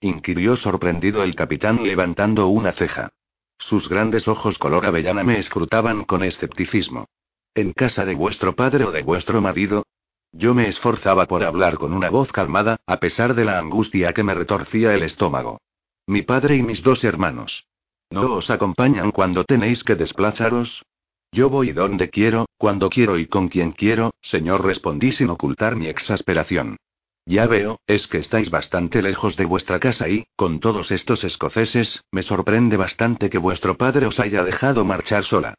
inquirió 0.00 0.56
sorprendido 0.56 1.22
el 1.22 1.34
capitán 1.36 1.82
levantando 1.84 2.48
una 2.48 2.72
ceja. 2.72 3.08
Sus 3.58 3.88
grandes 3.88 4.28
ojos 4.28 4.58
color 4.58 4.84
avellana 4.84 5.22
me 5.22 5.38
escrutaban 5.38 6.04
con 6.04 6.22
escepticismo. 6.22 7.06
¿En 7.56 7.72
casa 7.72 8.04
de 8.04 8.14
vuestro 8.14 8.54
padre 8.54 8.84
o 8.84 8.92
de 8.92 9.02
vuestro 9.02 9.40
marido? 9.40 9.86
Yo 10.30 10.52
me 10.52 10.68
esforzaba 10.68 11.24
por 11.24 11.42
hablar 11.42 11.78
con 11.78 11.94
una 11.94 12.10
voz 12.10 12.30
calmada, 12.30 12.76
a 12.86 12.98
pesar 12.98 13.34
de 13.34 13.46
la 13.46 13.58
angustia 13.58 14.12
que 14.12 14.22
me 14.22 14.34
retorcía 14.34 14.92
el 14.92 15.02
estómago. 15.02 15.62
Mi 16.06 16.20
padre 16.20 16.56
y 16.56 16.62
mis 16.62 16.82
dos 16.82 17.02
hermanos. 17.02 17.64
¿No 18.10 18.34
os 18.34 18.50
acompañan 18.50 19.10
cuando 19.10 19.44
tenéis 19.44 19.82
que 19.84 19.94
desplazaros? 19.94 20.82
Yo 21.32 21.48
voy 21.48 21.72
donde 21.72 22.10
quiero, 22.10 22.44
cuando 22.58 22.90
quiero 22.90 23.18
y 23.18 23.26
con 23.26 23.48
quien 23.48 23.72
quiero, 23.72 24.10
señor, 24.20 24.62
respondí 24.62 25.12
sin 25.12 25.30
ocultar 25.30 25.76
mi 25.76 25.86
exasperación. 25.86 26.76
Ya 27.24 27.46
veo, 27.46 27.80
es 27.86 28.06
que 28.06 28.18
estáis 28.18 28.50
bastante 28.50 29.00
lejos 29.00 29.34
de 29.38 29.46
vuestra 29.46 29.80
casa 29.80 30.10
y, 30.10 30.26
con 30.36 30.60
todos 30.60 30.90
estos 30.90 31.24
escoceses, 31.24 32.02
me 32.12 32.22
sorprende 32.22 32.76
bastante 32.76 33.30
que 33.30 33.38
vuestro 33.38 33.78
padre 33.78 34.04
os 34.04 34.20
haya 34.20 34.44
dejado 34.44 34.84
marchar 34.84 35.24
sola. 35.24 35.54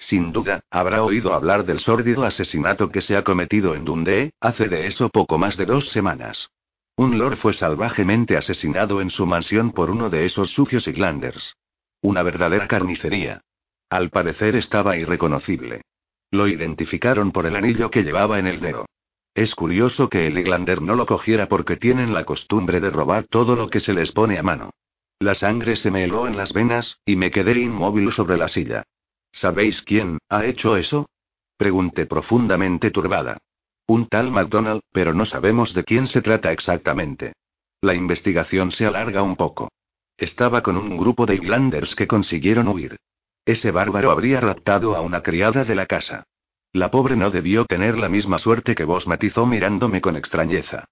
Sin 0.00 0.32
duda, 0.32 0.64
habrá 0.70 1.04
oído 1.04 1.34
hablar 1.34 1.66
del 1.66 1.78
sórdido 1.80 2.24
asesinato 2.24 2.90
que 2.90 3.02
se 3.02 3.16
ha 3.16 3.22
cometido 3.22 3.74
en 3.74 3.84
Dundee, 3.84 4.32
hace 4.40 4.68
de 4.68 4.86
eso 4.86 5.10
poco 5.10 5.36
más 5.36 5.56
de 5.58 5.66
dos 5.66 5.90
semanas. 5.90 6.50
Un 6.96 7.18
lord 7.18 7.36
fue 7.36 7.52
salvajemente 7.52 8.36
asesinado 8.36 9.02
en 9.02 9.10
su 9.10 9.26
mansión 9.26 9.72
por 9.72 9.90
uno 9.90 10.08
de 10.08 10.24
esos 10.24 10.50
sucios 10.50 10.88
Iglanders. 10.88 11.54
Una 12.00 12.22
verdadera 12.22 12.66
carnicería. 12.66 13.42
Al 13.90 14.08
parecer 14.08 14.56
estaba 14.56 14.96
irreconocible. 14.96 15.82
Lo 16.30 16.48
identificaron 16.48 17.30
por 17.30 17.44
el 17.44 17.54
anillo 17.54 17.90
que 17.90 18.02
llevaba 18.02 18.38
en 18.38 18.46
el 18.46 18.60
dedo. 18.60 18.86
Es 19.34 19.54
curioso 19.54 20.08
que 20.08 20.26
el 20.26 20.38
Iglander 20.38 20.80
no 20.80 20.94
lo 20.94 21.04
cogiera 21.04 21.46
porque 21.46 21.76
tienen 21.76 22.14
la 22.14 22.24
costumbre 22.24 22.80
de 22.80 22.90
robar 22.90 23.26
todo 23.28 23.54
lo 23.54 23.68
que 23.68 23.80
se 23.80 23.92
les 23.92 24.12
pone 24.12 24.38
a 24.38 24.42
mano. 24.42 24.70
La 25.18 25.34
sangre 25.34 25.76
se 25.76 25.90
me 25.90 26.04
heló 26.04 26.26
en 26.26 26.36
las 26.38 26.54
venas, 26.54 26.98
y 27.04 27.16
me 27.16 27.30
quedé 27.30 27.60
inmóvil 27.60 28.12
sobre 28.12 28.38
la 28.38 28.48
silla. 28.48 28.84
¿Sabéis 29.32 29.82
quién 29.82 30.18
ha 30.28 30.44
hecho 30.44 30.76
eso? 30.76 31.08
Pregunté 31.56 32.06
profundamente 32.06 32.90
turbada. 32.90 33.38
Un 33.86 34.06
tal 34.06 34.30
McDonald, 34.30 34.82
pero 34.92 35.14
no 35.14 35.24
sabemos 35.26 35.74
de 35.74 35.84
quién 35.84 36.06
se 36.06 36.22
trata 36.22 36.52
exactamente. 36.52 37.32
La 37.80 37.94
investigación 37.94 38.72
se 38.72 38.86
alarga 38.86 39.22
un 39.22 39.36
poco. 39.36 39.70
Estaba 40.16 40.62
con 40.62 40.76
un 40.76 40.96
grupo 40.96 41.26
de 41.26 41.34
Irlanders 41.36 41.94
que 41.94 42.06
consiguieron 42.06 42.68
huir. 42.68 42.96
Ese 43.44 43.70
bárbaro 43.70 44.10
habría 44.10 44.40
raptado 44.40 44.94
a 44.94 45.00
una 45.00 45.22
criada 45.22 45.64
de 45.64 45.74
la 45.74 45.86
casa. 45.86 46.24
La 46.72 46.90
pobre 46.90 47.16
no 47.16 47.30
debió 47.30 47.64
tener 47.64 47.98
la 47.98 48.08
misma 48.08 48.38
suerte 48.38 48.74
que 48.74 48.84
vos, 48.84 49.06
matizó 49.06 49.46
mirándome 49.46 50.00
con 50.00 50.16
extrañeza. 50.16 50.84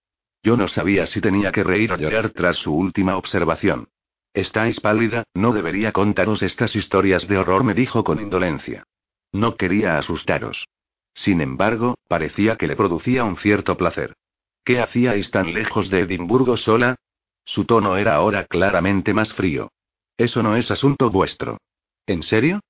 Yo 0.42 0.57
no 0.57 0.66
sabía 0.66 1.07
si 1.07 1.20
tenía 1.20 1.53
que 1.53 1.62
reír 1.62 1.92
o 1.92 1.96
llorar 1.96 2.31
tras 2.31 2.57
su 2.57 2.74
última 2.74 3.16
observación. 3.16 3.88
Estáis 4.38 4.79
pálida, 4.79 5.24
no 5.35 5.53
debería 5.53 5.90
contaros 5.90 6.42
estas 6.42 6.77
historias 6.77 7.27
de 7.27 7.38
horror, 7.38 7.64
me 7.64 7.74
dijo 7.74 8.05
con 8.05 8.20
indolencia. 8.20 8.85
No 9.33 9.57
quería 9.57 9.98
asustaros. 9.98 10.68
Sin 11.12 11.40
embargo, 11.40 11.96
parecía 12.07 12.55
que 12.55 12.68
le 12.68 12.77
producía 12.77 13.24
un 13.24 13.37
cierto 13.37 13.77
placer. 13.77 14.14
¿Qué 14.64 14.79
hacíais 14.79 15.33
tan 15.33 15.53
lejos 15.55 15.90
de 15.90 16.03
Edimburgo 16.03 16.57
sola? 16.57 16.94
Su 17.44 17.64
tono 17.64 17.96
era 17.96 18.14
ahora 18.14 18.44
claramente 18.44 19.12
más 19.12 19.33
frío. 19.33 19.72
Eso 20.16 20.40
no 20.44 20.55
es 20.55 20.70
asunto 20.70 21.11
vuestro. 21.11 21.59
¿En 22.07 22.22
serio? 22.22 22.61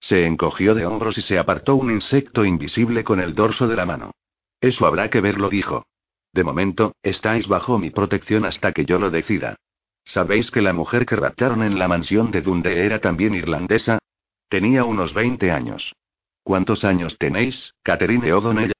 Se 0.00 0.24
encogió 0.24 0.74
de 0.74 0.86
hombros 0.86 1.18
y 1.18 1.20
se 1.20 1.38
apartó 1.38 1.74
un 1.74 1.90
insecto 1.90 2.46
invisible 2.46 3.04
con 3.04 3.20
el 3.20 3.34
dorso 3.34 3.68
de 3.68 3.76
la 3.76 3.84
mano. 3.84 4.12
Eso 4.58 4.86
habrá 4.86 5.10
que 5.10 5.20
verlo, 5.20 5.50
dijo. 5.50 5.84
De 6.32 6.44
momento, 6.44 6.94
estáis 7.02 7.46
bajo 7.46 7.78
mi 7.78 7.90
protección 7.90 8.46
hasta 8.46 8.72
que 8.72 8.86
yo 8.86 8.98
lo 8.98 9.10
decida. 9.10 9.56
¿Sabéis 10.12 10.50
que 10.50 10.60
la 10.60 10.72
mujer 10.72 11.06
que 11.06 11.14
raptaron 11.14 11.62
en 11.62 11.78
la 11.78 11.86
mansión 11.86 12.32
de 12.32 12.42
Dundee 12.42 12.84
era 12.84 13.00
también 13.00 13.32
irlandesa? 13.32 14.00
Tenía 14.48 14.84
unos 14.84 15.14
20 15.14 15.52
años. 15.52 15.92
¿Cuántos 16.42 16.82
años 16.84 17.16
tenéis, 17.18 17.74
Catherine 17.84 18.32
O'Donnell? 18.32 18.72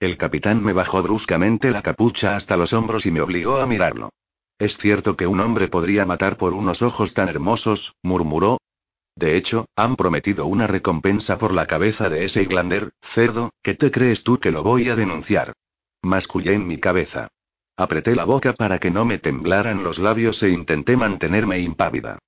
El 0.00 0.16
capitán 0.16 0.64
me 0.64 0.72
bajó 0.72 1.02
bruscamente 1.02 1.70
la 1.70 1.82
capucha 1.82 2.36
hasta 2.36 2.56
los 2.56 2.72
hombros 2.72 3.04
y 3.04 3.10
me 3.10 3.20
obligó 3.20 3.58
a 3.58 3.66
mirarlo. 3.66 4.08
Es 4.58 4.78
cierto 4.78 5.14
que 5.14 5.26
un 5.26 5.40
hombre 5.40 5.68
podría 5.68 6.06
matar 6.06 6.38
por 6.38 6.54
unos 6.54 6.80
ojos 6.80 7.12
tan 7.12 7.28
hermosos, 7.28 7.94
murmuró. 8.02 8.56
De 9.14 9.36
hecho, 9.36 9.66
han 9.76 9.94
prometido 9.94 10.46
una 10.46 10.66
recompensa 10.66 11.36
por 11.36 11.52
la 11.52 11.66
cabeza 11.66 12.08
de 12.08 12.24
ese 12.24 12.40
Irlander, 12.42 12.92
cerdo, 13.14 13.50
¿qué 13.62 13.74
te 13.74 13.90
crees 13.90 14.22
tú 14.22 14.38
que 14.38 14.52
lo 14.52 14.62
voy 14.62 14.88
a 14.88 14.96
denunciar? 14.96 15.52
Mascullé 16.00 16.54
en 16.54 16.66
mi 16.66 16.80
cabeza. 16.80 17.28
Apreté 17.78 18.16
la 18.16 18.24
boca 18.24 18.54
para 18.54 18.80
que 18.80 18.90
no 18.90 19.04
me 19.04 19.18
temblaran 19.18 19.84
los 19.84 20.00
labios 20.00 20.42
e 20.42 20.48
intenté 20.48 20.96
mantenerme 20.96 21.60
impávida. 21.60 22.18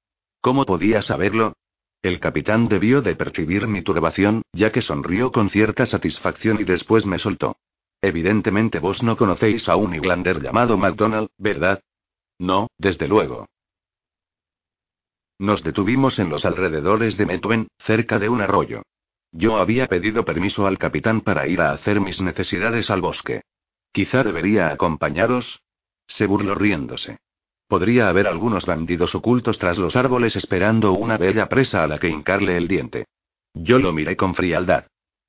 ¿Cómo 0.41 0.65
podía 0.65 1.03
saberlo? 1.03 1.55
El 2.03 2.21
capitán 2.21 2.69
debió 2.69 3.03
de 3.03 3.17
percibir 3.17 3.67
mi 3.67 3.83
turbación, 3.83 4.43
ya 4.53 4.71
que 4.71 4.81
sonrió 4.81 5.33
con 5.33 5.51
cierta 5.51 5.87
satisfacción 5.87 6.61
y 6.61 6.65
después 6.65 7.05
me 7.05 7.19
soltó. 7.19 7.57
Evidentemente 8.01 8.79
vos 8.79 9.03
no 9.03 9.17
conocéis 9.17 9.69
a 9.69 9.75
un 9.75 9.93
Irlander 9.93 10.41
llamado 10.41 10.79
MacDonald, 10.79 11.31
¿verdad? 11.37 11.83
No, 12.39 12.69
desde 12.79 13.09
luego. 13.09 13.47
Nos 15.41 15.65
detuvimos 15.65 16.21
en 16.21 16.31
los 16.31 16.45
alrededores 16.45 17.17
de 17.17 17.27
Metwen, 17.27 17.67
cerca 17.85 18.21
de 18.21 18.29
un 18.29 18.41
arroyo. 18.41 18.83
Yo 19.33 19.57
había 19.57 19.89
pedido 19.89 20.25
permiso 20.25 20.69
al 20.69 20.79
capitán 20.79 21.23
para 21.23 21.49
ir 21.49 21.61
a 21.61 21.73
hacer 21.73 22.01
mis 22.01 22.21
necesidades 22.21 22.89
al 22.89 23.01
bosque. 23.01 23.43
Quizá 23.93 24.23
debería 24.23 24.71
acompañaros. 24.71 25.63
Se 26.07 26.27
burló 26.27 26.55
riéndose. 26.55 27.19
Podría 27.69 28.09
haber 28.09 28.27
algunos 28.27 28.67
bandidos 28.67 29.15
ocultos 29.15 29.59
tras 29.59 29.79
los 29.79 29.95
árboles 29.95 30.35
esperando 30.35 30.93
una 30.93 31.17
bella 31.17 31.49
presa 31.49 31.85
a 31.85 31.87
la 31.87 31.99
que 31.99 32.09
hincarle 32.09 32.57
el 32.57 32.67
diente. 32.67 33.07
Yo 33.55 33.79
lo 33.79 33.93
miré 33.93 34.17
con 34.17 34.35
frialdad. 34.35 34.87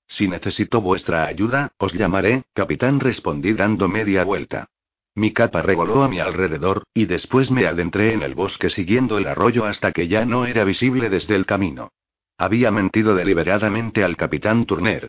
Si 0.08 0.28
necesito 0.28 0.82
vuestra 0.82 1.26
ayuda, 1.26 1.72
os 1.78 1.94
llamaré, 1.94 2.44
capitán, 2.54 3.00
respondí 3.00 3.54
dando 3.54 3.88
media 3.88 4.24
vuelta. 4.24 4.68
Mi 5.16 5.34
capa 5.34 5.62
revoló 5.62 6.04
a 6.04 6.10
mi 6.10 6.20
alrededor, 6.20 6.84
y 6.94 7.06
después 7.06 7.52
me 7.52 7.68
adentré 7.68 8.14
en 8.14 8.22
el 8.22 8.34
bosque 8.34 8.70
siguiendo 8.70 9.18
el 9.18 9.28
arroyo 9.28 9.66
hasta 9.66 9.92
que 9.92 10.08
ya 10.08 10.26
no 10.26 10.46
era 10.46 10.64
visible 10.64 11.10
desde 11.10 11.36
el 11.36 11.46
camino. 11.46 11.92
Había 12.38 12.72
mentido 12.72 13.14
deliberadamente 13.16 14.04
al 14.04 14.18
capitán 14.18 14.66
Turner. 14.66 15.08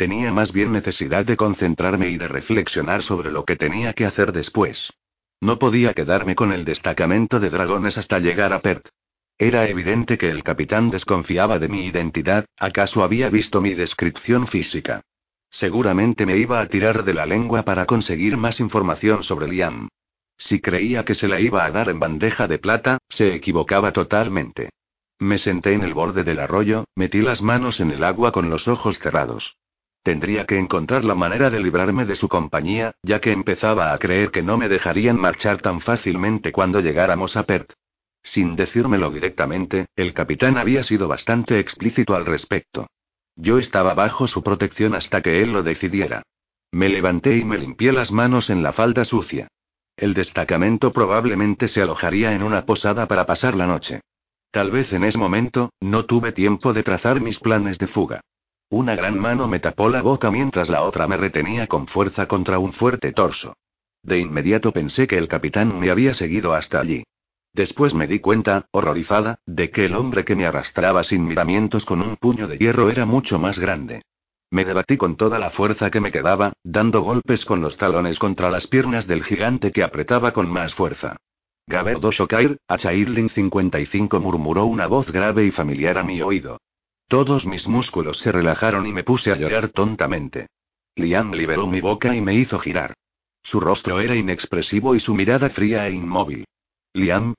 Tenía 0.00 0.32
más 0.32 0.50
bien 0.50 0.72
necesidad 0.72 1.26
de 1.26 1.36
concentrarme 1.36 2.08
y 2.08 2.16
de 2.16 2.26
reflexionar 2.26 3.02
sobre 3.02 3.30
lo 3.30 3.44
que 3.44 3.56
tenía 3.56 3.92
que 3.92 4.06
hacer 4.06 4.32
después. 4.32 4.90
No 5.42 5.58
podía 5.58 5.92
quedarme 5.92 6.34
con 6.34 6.52
el 6.52 6.64
destacamento 6.64 7.38
de 7.38 7.50
dragones 7.50 7.98
hasta 7.98 8.18
llegar 8.18 8.54
a 8.54 8.60
Perth. 8.60 8.88
Era 9.36 9.68
evidente 9.68 10.16
que 10.16 10.30
el 10.30 10.42
capitán 10.42 10.88
desconfiaba 10.88 11.58
de 11.58 11.68
mi 11.68 11.84
identidad, 11.84 12.46
acaso 12.56 13.04
había 13.04 13.28
visto 13.28 13.60
mi 13.60 13.74
descripción 13.74 14.46
física. 14.46 15.02
Seguramente 15.50 16.24
me 16.24 16.38
iba 16.38 16.62
a 16.62 16.66
tirar 16.68 17.04
de 17.04 17.12
la 17.12 17.26
lengua 17.26 17.66
para 17.66 17.84
conseguir 17.84 18.38
más 18.38 18.58
información 18.58 19.22
sobre 19.22 19.48
Liam. 19.48 19.90
Si 20.38 20.62
creía 20.62 21.04
que 21.04 21.14
se 21.14 21.28
la 21.28 21.40
iba 21.40 21.66
a 21.66 21.70
dar 21.72 21.90
en 21.90 22.00
bandeja 22.00 22.48
de 22.48 22.58
plata, 22.58 22.96
se 23.10 23.34
equivocaba 23.34 23.92
totalmente. 23.92 24.70
Me 25.18 25.36
senté 25.36 25.74
en 25.74 25.82
el 25.82 25.92
borde 25.92 26.24
del 26.24 26.40
arroyo, 26.40 26.86
metí 26.96 27.20
las 27.20 27.42
manos 27.42 27.80
en 27.80 27.90
el 27.90 28.02
agua 28.02 28.32
con 28.32 28.48
los 28.48 28.66
ojos 28.66 28.98
cerrados. 28.98 29.59
Tendría 30.02 30.46
que 30.46 30.58
encontrar 30.58 31.04
la 31.04 31.14
manera 31.14 31.50
de 31.50 31.60
librarme 31.60 32.06
de 32.06 32.16
su 32.16 32.28
compañía, 32.28 32.94
ya 33.02 33.20
que 33.20 33.32
empezaba 33.32 33.92
a 33.92 33.98
creer 33.98 34.30
que 34.30 34.42
no 34.42 34.56
me 34.56 34.68
dejarían 34.68 35.20
marchar 35.20 35.60
tan 35.60 35.80
fácilmente 35.80 36.52
cuando 36.52 36.80
llegáramos 36.80 37.36
a 37.36 37.42
Perth. 37.42 37.72
Sin 38.22 38.56
decírmelo 38.56 39.10
directamente, 39.10 39.86
el 39.96 40.14
capitán 40.14 40.56
había 40.56 40.84
sido 40.84 41.08
bastante 41.08 41.58
explícito 41.58 42.14
al 42.14 42.26
respecto. 42.26 42.86
Yo 43.36 43.58
estaba 43.58 43.94
bajo 43.94 44.26
su 44.26 44.42
protección 44.42 44.94
hasta 44.94 45.22
que 45.22 45.42
él 45.42 45.52
lo 45.52 45.62
decidiera. 45.62 46.22
Me 46.72 46.88
levanté 46.88 47.36
y 47.36 47.44
me 47.44 47.58
limpié 47.58 47.92
las 47.92 48.10
manos 48.10 48.48
en 48.50 48.62
la 48.62 48.72
falda 48.72 49.04
sucia. 49.04 49.48
El 49.96 50.14
destacamento 50.14 50.92
probablemente 50.92 51.68
se 51.68 51.82
alojaría 51.82 52.32
en 52.32 52.42
una 52.42 52.64
posada 52.64 53.06
para 53.06 53.26
pasar 53.26 53.54
la 53.54 53.66
noche. 53.66 54.00
Tal 54.50 54.70
vez 54.70 54.92
en 54.92 55.04
ese 55.04 55.18
momento, 55.18 55.72
no 55.80 56.06
tuve 56.06 56.32
tiempo 56.32 56.72
de 56.72 56.82
trazar 56.82 57.20
mis 57.20 57.38
planes 57.38 57.78
de 57.78 57.86
fuga. 57.86 58.20
Una 58.70 58.94
gran 58.94 59.18
mano 59.18 59.48
me 59.48 59.58
tapó 59.58 59.88
la 59.88 60.00
boca 60.00 60.30
mientras 60.30 60.68
la 60.68 60.82
otra 60.82 61.08
me 61.08 61.16
retenía 61.16 61.66
con 61.66 61.88
fuerza 61.88 62.28
contra 62.28 62.60
un 62.60 62.72
fuerte 62.72 63.10
torso. 63.10 63.56
De 64.04 64.20
inmediato 64.20 64.70
pensé 64.70 65.08
que 65.08 65.18
el 65.18 65.26
capitán 65.26 65.80
me 65.80 65.90
había 65.90 66.14
seguido 66.14 66.54
hasta 66.54 66.78
allí. 66.78 67.02
Después 67.52 67.94
me 67.94 68.06
di 68.06 68.20
cuenta, 68.20 68.66
horrorizada, 68.70 69.40
de 69.44 69.70
que 69.70 69.86
el 69.86 69.96
hombre 69.96 70.24
que 70.24 70.36
me 70.36 70.46
arrastraba 70.46 71.02
sin 71.02 71.26
miramientos 71.26 71.84
con 71.84 72.00
un 72.00 72.14
puño 72.14 72.46
de 72.46 72.58
hierro 72.58 72.90
era 72.90 73.06
mucho 73.06 73.40
más 73.40 73.58
grande. 73.58 74.02
Me 74.52 74.64
debatí 74.64 74.96
con 74.96 75.16
toda 75.16 75.40
la 75.40 75.50
fuerza 75.50 75.90
que 75.90 76.00
me 76.00 76.12
quedaba, 76.12 76.52
dando 76.62 77.02
golpes 77.02 77.44
con 77.44 77.60
los 77.60 77.76
talones 77.76 78.20
contra 78.20 78.52
las 78.52 78.68
piernas 78.68 79.08
del 79.08 79.24
gigante 79.24 79.72
que 79.72 79.82
apretaba 79.82 80.30
con 80.32 80.48
más 80.48 80.74
fuerza. 80.74 81.16
Gaber 81.66 81.98
Doshokair, 81.98 82.58
Achairling 82.68 83.30
55 83.30 84.20
murmuró 84.20 84.66
una 84.66 84.86
voz 84.86 85.10
grave 85.10 85.44
y 85.44 85.50
familiar 85.50 85.98
a 85.98 86.04
mi 86.04 86.22
oído. 86.22 86.58
Todos 87.10 87.44
mis 87.44 87.66
músculos 87.66 88.18
se 88.18 88.30
relajaron 88.30 88.86
y 88.86 88.92
me 88.92 89.02
puse 89.02 89.32
a 89.32 89.36
llorar 89.36 89.70
tontamente. 89.70 90.46
Liam 90.94 91.32
liberó 91.32 91.66
mi 91.66 91.80
boca 91.80 92.14
y 92.14 92.20
me 92.20 92.36
hizo 92.36 92.60
girar. 92.60 92.94
Su 93.42 93.58
rostro 93.58 93.98
era 93.98 94.14
inexpresivo 94.14 94.94
y 94.94 95.00
su 95.00 95.12
mirada 95.12 95.50
fría 95.50 95.88
e 95.88 95.92
inmóvil. 95.92 96.44
Liam. 96.94 97.34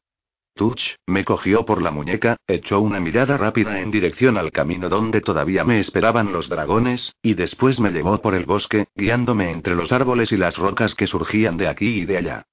Tuch, 0.55 0.81
me 1.07 1.23
cogió 1.23 1.63
por 1.63 1.81
la 1.81 1.89
muñeca, 1.89 2.35
echó 2.47 2.81
una 2.81 2.99
mirada 2.99 3.37
rápida 3.37 3.79
en 3.79 3.91
dirección 3.91 4.37
al 4.37 4.51
camino 4.51 4.89
donde 4.89 5.21
todavía 5.21 5.63
me 5.63 5.79
esperaban 5.79 6.33
los 6.33 6.49
dragones, 6.49 7.13
y 7.21 7.35
después 7.35 7.79
me 7.79 7.91
llevó 7.91 8.21
por 8.21 8.35
el 8.35 8.43
bosque, 8.43 8.87
guiándome 8.93 9.51
entre 9.51 9.75
los 9.75 9.93
árboles 9.93 10.33
y 10.33 10.37
las 10.37 10.57
rocas 10.57 10.95
que 10.95 11.07
surgían 11.07 11.55
de 11.55 11.69
aquí 11.69 12.01
y 12.01 12.05
de 12.05 12.17
allá. 12.17 12.45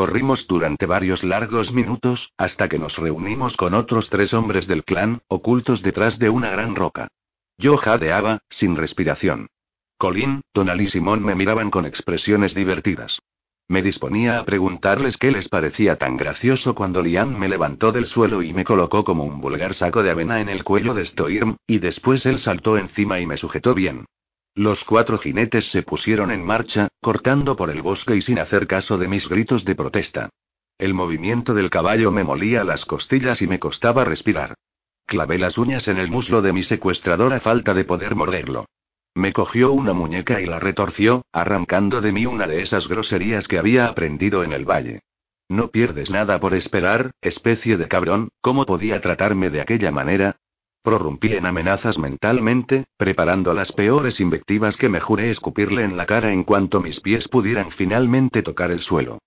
Corrimos 0.00 0.46
durante 0.48 0.86
varios 0.86 1.22
largos 1.22 1.72
minutos, 1.72 2.32
hasta 2.38 2.70
que 2.70 2.78
nos 2.78 2.96
reunimos 2.96 3.54
con 3.58 3.74
otros 3.74 4.08
tres 4.08 4.32
hombres 4.32 4.66
del 4.66 4.82
clan, 4.82 5.20
ocultos 5.28 5.82
detrás 5.82 6.18
de 6.18 6.30
una 6.30 6.48
gran 6.48 6.74
roca. 6.74 7.08
Yo 7.58 7.76
jadeaba, 7.76 8.38
sin 8.48 8.76
respiración. 8.76 9.48
Colin, 9.98 10.40
Tonal 10.54 10.80
y 10.80 10.88
Simón 10.88 11.22
me 11.22 11.34
miraban 11.34 11.70
con 11.70 11.84
expresiones 11.84 12.54
divertidas. 12.54 13.18
Me 13.68 13.82
disponía 13.82 14.38
a 14.38 14.44
preguntarles 14.46 15.18
qué 15.18 15.32
les 15.32 15.50
parecía 15.50 15.96
tan 15.96 16.16
gracioso 16.16 16.74
cuando 16.74 17.02
Liam 17.02 17.36
me 17.36 17.50
levantó 17.50 17.92
del 17.92 18.06
suelo 18.06 18.42
y 18.42 18.54
me 18.54 18.64
colocó 18.64 19.04
como 19.04 19.24
un 19.24 19.42
vulgar 19.42 19.74
saco 19.74 20.02
de 20.02 20.12
avena 20.12 20.40
en 20.40 20.48
el 20.48 20.64
cuello 20.64 20.94
de 20.94 21.04
Stoirm, 21.04 21.56
y 21.66 21.78
después 21.78 22.24
él 22.24 22.38
saltó 22.38 22.78
encima 22.78 23.20
y 23.20 23.26
me 23.26 23.36
sujetó 23.36 23.74
bien. 23.74 24.06
Los 24.54 24.84
cuatro 24.84 25.18
jinetes 25.18 25.70
se 25.70 25.82
pusieron 25.82 26.30
en 26.30 26.44
marcha, 26.44 26.88
cortando 27.00 27.56
por 27.56 27.70
el 27.70 27.82
bosque 27.82 28.16
y 28.16 28.22
sin 28.22 28.38
hacer 28.38 28.66
caso 28.66 28.98
de 28.98 29.08
mis 29.08 29.28
gritos 29.28 29.64
de 29.64 29.74
protesta. 29.74 30.30
El 30.78 30.94
movimiento 30.94 31.54
del 31.54 31.70
caballo 31.70 32.10
me 32.10 32.24
molía 32.24 32.64
las 32.64 32.84
costillas 32.84 33.40
y 33.42 33.46
me 33.46 33.58
costaba 33.58 34.04
respirar. 34.04 34.54
Clavé 35.06 35.38
las 35.38 35.58
uñas 35.58 35.88
en 35.88 35.98
el 35.98 36.08
muslo 36.08 36.42
de 36.42 36.52
mi 36.52 36.62
secuestrador 36.62 37.32
a 37.32 37.40
falta 37.40 37.74
de 37.74 37.84
poder 37.84 38.14
morderlo. 38.14 38.66
Me 39.14 39.32
cogió 39.32 39.72
una 39.72 39.92
muñeca 39.92 40.40
y 40.40 40.46
la 40.46 40.60
retorció, 40.60 41.22
arrancando 41.32 42.00
de 42.00 42.12
mí 42.12 42.26
una 42.26 42.46
de 42.46 42.62
esas 42.62 42.88
groserías 42.88 43.48
que 43.48 43.58
había 43.58 43.86
aprendido 43.86 44.44
en 44.44 44.52
el 44.52 44.64
valle. 44.64 45.00
No 45.48 45.68
pierdes 45.68 46.10
nada 46.10 46.38
por 46.38 46.54
esperar, 46.54 47.10
especie 47.20 47.76
de 47.76 47.88
cabrón, 47.88 48.28
¿cómo 48.40 48.66
podía 48.66 49.00
tratarme 49.00 49.50
de 49.50 49.60
aquella 49.60 49.90
manera? 49.90 50.36
Prorrumpí 50.82 51.34
en 51.34 51.44
amenazas 51.44 51.98
mentalmente, 51.98 52.86
preparando 52.96 53.52
las 53.52 53.70
peores 53.72 54.18
invectivas 54.18 54.76
que 54.78 54.88
me 54.88 55.00
juré 55.00 55.30
escupirle 55.30 55.84
en 55.84 55.98
la 55.98 56.06
cara 56.06 56.32
en 56.32 56.42
cuanto 56.42 56.80
mis 56.80 57.00
pies 57.00 57.28
pudieran 57.28 57.70
finalmente 57.72 58.42
tocar 58.42 58.70
el 58.70 58.80
suelo. 58.80 59.18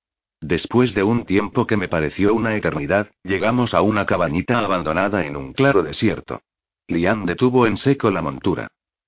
Después 0.41 0.95
de 0.95 1.03
un 1.03 1.25
tiempo 1.25 1.67
que 1.67 1.77
me 1.77 1.87
pareció 1.87 2.33
una 2.33 2.55
eternidad, 2.55 3.11
llegamos 3.23 3.73
a 3.73 3.81
una 3.81 4.05
cabañita 4.05 4.59
abandonada 4.59 5.25
en 5.25 5.37
un 5.37 5.53
claro 5.53 5.83
desierto. 5.83 6.41
Liam 6.87 7.25
detuvo 7.25 7.67
en 7.67 7.77
seco 7.77 8.09
la 8.09 8.21
montura. 8.21 8.67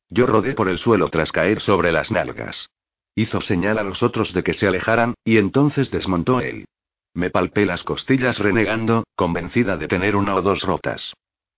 Yo 0.10 0.28
rodé 0.28 0.54
por 0.54 0.70
el 0.70 0.78
suelo 0.78 1.10
tras 1.10 1.32
caer 1.32 1.62
sobre 1.62 1.92
las 1.92 2.12
nalgas. 2.12 2.70
Hizo 3.16 3.42
señal 3.42 3.80
a 3.80 3.84
los 3.84 4.04
otros 4.04 4.34
de 4.34 4.44
que 4.44 4.54
se 4.54 4.68
alejaran, 4.68 5.16
y 5.24 5.38
entonces 5.38 5.90
desmontó 5.90 6.42
él. 6.42 6.66
Me 7.14 7.32
palpé 7.32 7.66
las 7.66 7.84
costillas 7.84 8.38
renegando, 8.38 9.06
convencida 9.16 9.78
de 9.78 9.88
tener 9.88 10.16
una 10.16 10.36
o 10.36 10.42
dos 10.42 10.62
rotas. 10.62 11.16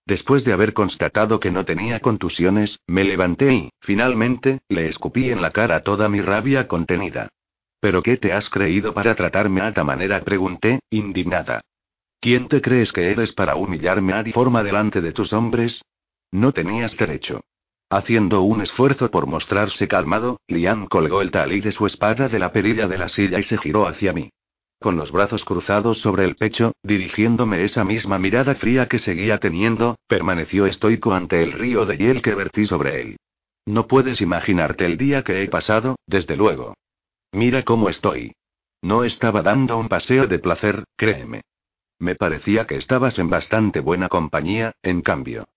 Después 0.08 0.46
de 0.46 0.54
haber 0.54 0.72
constatado 0.72 1.42
que 1.42 1.52
no 1.52 1.66
tenía 1.66 2.00
contusiones, 2.00 2.80
me 2.88 3.04
levanté 3.04 3.54
y, 3.54 3.70
finalmente, 3.82 4.60
le 4.70 4.88
escupí 4.88 5.30
en 5.30 5.42
la 5.42 5.52
cara 5.52 5.84
toda 5.84 6.08
mi 6.08 6.22
rabia 6.22 6.70
contenida. 6.70 7.28
¿Pero 7.82 8.02
qué 8.02 8.16
te 8.16 8.32
has 8.32 8.50
creído 8.50 8.94
para 8.94 9.16
tratarme 9.16 9.60
a 9.60 9.68
esta 9.68 9.84
manera? 9.84 10.22
pregunté, 10.22 10.80
indignada. 10.90 11.60
¿Quién 12.22 12.48
te 12.48 12.62
crees 12.62 12.94
que 12.94 13.12
eres 13.12 13.34
para 13.34 13.58
humillarme 13.58 14.14
a 14.14 14.24
forma 14.32 14.64
delante 14.64 15.02
de 15.02 15.12
tus 15.12 15.34
hombres? 15.34 15.82
No 16.32 16.54
tenías 16.54 16.96
derecho. 16.96 17.42
Haciendo 17.90 18.44
un 18.44 18.62
esfuerzo 18.62 19.12
por 19.12 19.28
mostrarse 19.28 19.90
calmado, 19.90 20.40
Liam 20.48 20.88
colgó 20.88 21.22
el 21.22 21.32
talí 21.32 21.60
de 21.60 21.74
su 21.74 21.86
espada 21.86 22.30
de 22.30 22.40
la 22.40 22.54
perilla 22.54 22.88
de 22.88 22.98
la 22.98 23.10
silla 23.10 23.40
y 23.40 23.44
se 23.44 23.58
giró 23.58 23.86
hacia 23.86 24.14
mí 24.14 24.30
con 24.80 24.96
los 24.96 25.12
brazos 25.12 25.44
cruzados 25.44 26.00
sobre 26.00 26.24
el 26.26 26.36
pecho, 26.36 26.74
dirigiéndome 26.84 27.64
esa 27.64 27.84
misma 27.84 28.20
mirada 28.20 28.56
fría 28.56 28.88
que 28.88 29.00
seguía 29.00 29.40
teniendo, 29.40 29.98
permaneció 30.08 30.66
estoico 30.66 31.14
ante 31.14 31.42
el 31.44 31.54
río 31.54 31.86
de 31.86 31.98
hiel 31.98 32.22
que 32.22 32.36
vertí 32.36 32.66
sobre 32.66 33.02
él. 33.02 33.18
No 33.66 33.88
puedes 33.88 34.22
imaginarte 34.22 34.86
el 34.86 34.98
día 34.98 35.24
que 35.24 35.44
he 35.44 35.50
pasado, 35.50 35.98
desde 36.06 36.38
luego. 36.38 36.76
Mira 37.32 37.64
cómo 37.64 37.90
estoy. 37.90 38.34
No 38.82 39.04
estaba 39.04 39.42
dando 39.42 39.78
un 39.78 39.90
paseo 39.90 40.28
de 40.28 40.40
placer, 40.40 40.86
créeme. 40.96 41.42
Me 42.00 42.16
parecía 42.16 42.66
que 42.66 42.78
estabas 42.78 43.18
en 43.18 43.30
bastante 43.30 43.80
buena 43.80 44.08
compañía, 44.08 44.74
en 44.84 45.02
cambio. 45.02 45.48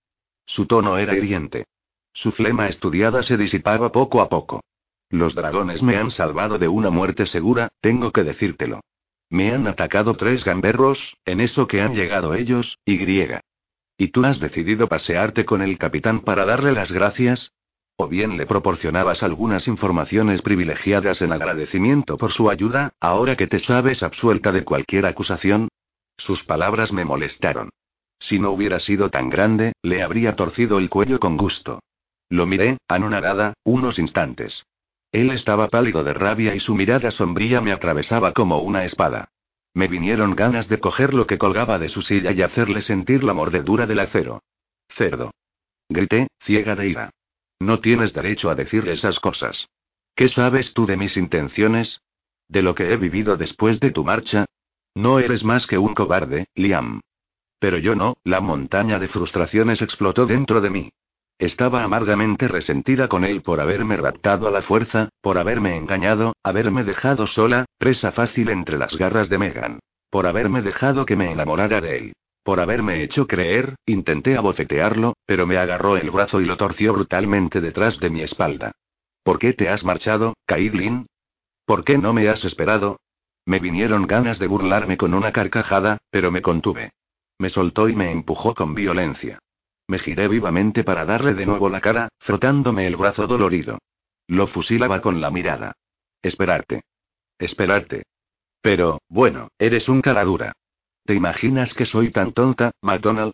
Su 0.46 0.66
tono 0.66 0.98
era 0.98 1.14
hiriente. 1.14 1.66
Su 2.12 2.32
flema 2.32 2.68
estudiada 2.68 3.22
se 3.22 3.36
disipaba 3.36 3.92
poco 3.92 4.20
a 4.20 4.28
poco. 4.28 4.62
Los 5.10 5.34
dragones 5.34 5.82
me 5.82 5.96
han 5.96 6.10
salvado 6.10 6.58
de 6.58 6.68
una 6.68 6.90
muerte 6.90 7.26
segura, 7.26 7.68
tengo 7.80 8.10
que 8.10 8.24
decírtelo. 8.24 8.80
Me 9.30 9.52
han 9.52 9.68
atacado 9.68 10.14
tres 10.14 10.44
gamberros, 10.44 11.16
en 11.24 11.40
eso 11.40 11.68
que 11.68 11.80
han 11.80 11.94
llegado 11.94 12.34
ellos, 12.34 12.78
y 12.84 12.96
griega. 12.96 13.40
¿Y 13.96 14.08
tú 14.08 14.24
has 14.24 14.40
decidido 14.40 14.88
pasearte 14.88 15.44
con 15.44 15.62
el 15.62 15.78
capitán 15.78 16.20
para 16.20 16.44
darle 16.44 16.72
las 16.72 16.90
gracias? 16.90 17.52
¿O 17.96 18.08
bien 18.08 18.36
le 18.36 18.46
proporcionabas 18.46 19.22
algunas 19.22 19.68
informaciones 19.68 20.42
privilegiadas 20.42 21.22
en 21.22 21.32
agradecimiento 21.32 22.16
por 22.16 22.32
su 22.32 22.50
ayuda, 22.50 22.94
ahora 22.98 23.36
que 23.36 23.46
te 23.46 23.60
sabes 23.60 24.02
absuelta 24.02 24.52
de 24.52 24.64
cualquier 24.64 25.06
acusación? 25.06 25.68
Sus 26.16 26.42
palabras 26.44 26.92
me 26.92 27.04
molestaron. 27.04 27.70
Si 28.18 28.38
no 28.38 28.50
hubiera 28.50 28.80
sido 28.80 29.10
tan 29.10 29.30
grande, 29.30 29.74
le 29.82 30.02
habría 30.02 30.34
torcido 30.34 30.78
el 30.78 30.90
cuello 30.90 31.20
con 31.20 31.36
gusto. 31.36 31.80
Lo 32.28 32.46
miré, 32.46 32.78
anonadada, 32.88 33.54
unos 33.64 33.98
instantes. 33.98 34.64
Él 35.12 35.30
estaba 35.30 35.68
pálido 35.68 36.04
de 36.04 36.14
rabia 36.14 36.54
y 36.54 36.60
su 36.60 36.74
mirada 36.74 37.10
sombría 37.10 37.60
me 37.60 37.72
atravesaba 37.72 38.32
como 38.32 38.58
una 38.58 38.84
espada. 38.84 39.30
Me 39.74 39.88
vinieron 39.88 40.34
ganas 40.34 40.68
de 40.68 40.78
coger 40.78 41.14
lo 41.14 41.26
que 41.26 41.38
colgaba 41.38 41.78
de 41.78 41.88
su 41.88 42.02
silla 42.02 42.32
y 42.32 42.42
hacerle 42.42 42.82
sentir 42.82 43.24
la 43.24 43.34
mordedura 43.34 43.86
del 43.86 44.00
acero. 44.00 44.42
Cerdo. 44.88 45.32
Grité, 45.88 46.28
ciega 46.40 46.76
de 46.76 46.88
ira. 46.88 47.10
No 47.60 47.80
tienes 47.80 48.12
derecho 48.12 48.50
a 48.50 48.54
decir 48.54 48.88
esas 48.88 49.20
cosas. 49.20 49.68
¿Qué 50.14 50.28
sabes 50.28 50.72
tú 50.74 50.86
de 50.86 50.96
mis 50.96 51.16
intenciones? 51.16 52.00
¿De 52.48 52.62
lo 52.62 52.74
que 52.74 52.92
he 52.92 52.96
vivido 52.96 53.36
después 53.36 53.80
de 53.80 53.90
tu 53.90 54.04
marcha? 54.04 54.46
No 54.94 55.18
eres 55.18 55.44
más 55.44 55.66
que 55.66 55.78
un 55.78 55.94
cobarde, 55.94 56.48
Liam. 56.54 57.00
Pero 57.58 57.78
yo 57.78 57.94
no, 57.94 58.16
la 58.24 58.40
montaña 58.40 58.98
de 58.98 59.08
frustraciones 59.08 59.82
explotó 59.82 60.26
dentro 60.26 60.60
de 60.60 60.70
mí. 60.70 60.92
Estaba 61.40 61.82
amargamente 61.82 62.48
resentida 62.48 63.08
con 63.08 63.24
él 63.24 63.40
por 63.40 63.60
haberme 63.60 63.96
raptado 63.96 64.46
a 64.46 64.50
la 64.50 64.60
fuerza, 64.60 65.08
por 65.22 65.38
haberme 65.38 65.74
engañado, 65.74 66.34
haberme 66.42 66.84
dejado 66.84 67.26
sola, 67.26 67.64
presa 67.78 68.12
fácil 68.12 68.50
entre 68.50 68.76
las 68.76 68.94
garras 68.94 69.30
de 69.30 69.38
Megan. 69.38 69.78
Por 70.10 70.26
haberme 70.26 70.60
dejado 70.60 71.06
que 71.06 71.16
me 71.16 71.32
enamorara 71.32 71.80
de 71.80 71.96
él. 71.96 72.12
Por 72.42 72.60
haberme 72.60 73.02
hecho 73.02 73.26
creer, 73.26 73.76
intenté 73.86 74.36
abofetearlo, 74.36 75.14
pero 75.24 75.46
me 75.46 75.56
agarró 75.56 75.96
el 75.96 76.10
brazo 76.10 76.42
y 76.42 76.44
lo 76.44 76.58
torció 76.58 76.92
brutalmente 76.92 77.62
detrás 77.62 77.98
de 78.00 78.10
mi 78.10 78.20
espalda. 78.20 78.72
¿Por 79.22 79.38
qué 79.38 79.54
te 79.54 79.70
has 79.70 79.82
marchado, 79.82 80.34
Caitlin? 80.44 81.06
¿Por 81.64 81.84
qué 81.84 81.96
no 81.96 82.12
me 82.12 82.28
has 82.28 82.44
esperado? 82.44 83.00
Me 83.46 83.60
vinieron 83.60 84.06
ganas 84.06 84.38
de 84.38 84.46
burlarme 84.46 84.98
con 84.98 85.14
una 85.14 85.32
carcajada, 85.32 85.96
pero 86.10 86.30
me 86.30 86.42
contuve. 86.42 86.92
Me 87.38 87.48
soltó 87.48 87.88
y 87.88 87.96
me 87.96 88.12
empujó 88.12 88.54
con 88.54 88.74
violencia. 88.74 89.38
Me 89.90 89.98
giré 89.98 90.28
vivamente 90.28 90.84
para 90.84 91.04
darle 91.04 91.34
de 91.34 91.44
nuevo 91.44 91.68
la 91.68 91.80
cara, 91.80 92.10
frotándome 92.20 92.86
el 92.86 92.94
brazo 92.94 93.26
dolorido. 93.26 93.80
Lo 94.28 94.46
fusilaba 94.46 95.00
con 95.00 95.20
la 95.20 95.32
mirada. 95.32 95.72
Esperarte. 96.22 96.82
Esperarte. 97.36 98.04
Pero, 98.62 99.00
bueno, 99.08 99.48
eres 99.58 99.88
un 99.88 100.00
caradura. 100.00 100.52
¿Te 101.04 101.16
imaginas 101.16 101.74
que 101.74 101.86
soy 101.86 102.12
tan 102.12 102.34
tonta, 102.34 102.70
McDonald? 102.82 103.32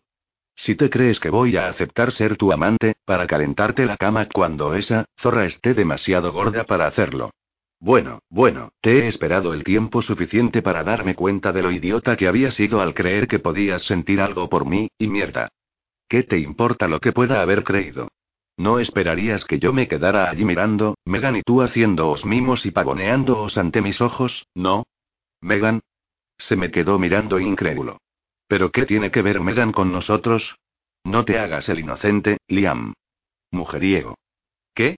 Si 0.54 0.76
te 0.76 0.88
crees 0.88 1.20
que 1.20 1.28
voy 1.28 1.58
a 1.58 1.68
aceptar 1.68 2.10
ser 2.12 2.38
tu 2.38 2.50
amante, 2.50 2.94
para 3.04 3.26
calentarte 3.26 3.84
la 3.84 3.98
cama 3.98 4.26
cuando 4.26 4.74
esa 4.76 5.04
zorra 5.18 5.44
esté 5.44 5.74
demasiado 5.74 6.32
gorda 6.32 6.64
para 6.64 6.86
hacerlo. 6.86 7.32
Bueno, 7.80 8.20
bueno, 8.30 8.70
te 8.80 9.00
he 9.00 9.08
esperado 9.08 9.52
el 9.52 9.62
tiempo 9.62 10.00
suficiente 10.00 10.62
para 10.62 10.84
darme 10.84 11.14
cuenta 11.14 11.52
de 11.52 11.60
lo 11.60 11.70
idiota 11.70 12.16
que 12.16 12.26
había 12.26 12.50
sido 12.50 12.80
al 12.80 12.94
creer 12.94 13.28
que 13.28 13.40
podías 13.40 13.82
sentir 13.82 14.22
algo 14.22 14.48
por 14.48 14.64
mí, 14.64 14.88
y 14.96 15.08
mierda. 15.08 15.50
¿Qué 16.08 16.22
te 16.22 16.38
importa 16.38 16.88
lo 16.88 17.00
que 17.00 17.12
pueda 17.12 17.42
haber 17.42 17.64
creído? 17.64 18.08
¿No 18.56 18.78
esperarías 18.78 19.44
que 19.44 19.58
yo 19.58 19.72
me 19.72 19.88
quedara 19.88 20.30
allí 20.30 20.44
mirando, 20.44 20.96
Megan 21.04 21.36
y 21.36 21.42
tú 21.42 21.62
haciéndoos 21.62 22.24
mimos 22.24 22.64
y 22.64 22.70
pavoneándoos 22.70 23.58
ante 23.58 23.82
mis 23.82 24.00
ojos, 24.00 24.46
no? 24.54 24.84
¿Megan? 25.40 25.80
Se 26.38 26.56
me 26.56 26.70
quedó 26.70 26.98
mirando 26.98 27.38
incrédulo. 27.38 27.98
¿Pero 28.48 28.70
qué 28.70 28.86
tiene 28.86 29.10
que 29.10 29.22
ver 29.22 29.40
Megan 29.40 29.72
con 29.72 29.92
nosotros? 29.92 30.56
No 31.04 31.24
te 31.24 31.38
hagas 31.38 31.68
el 31.68 31.80
inocente, 31.80 32.38
Liam. 32.48 32.94
Mujeriego. 33.50 34.16
¿Qué? 34.74 34.96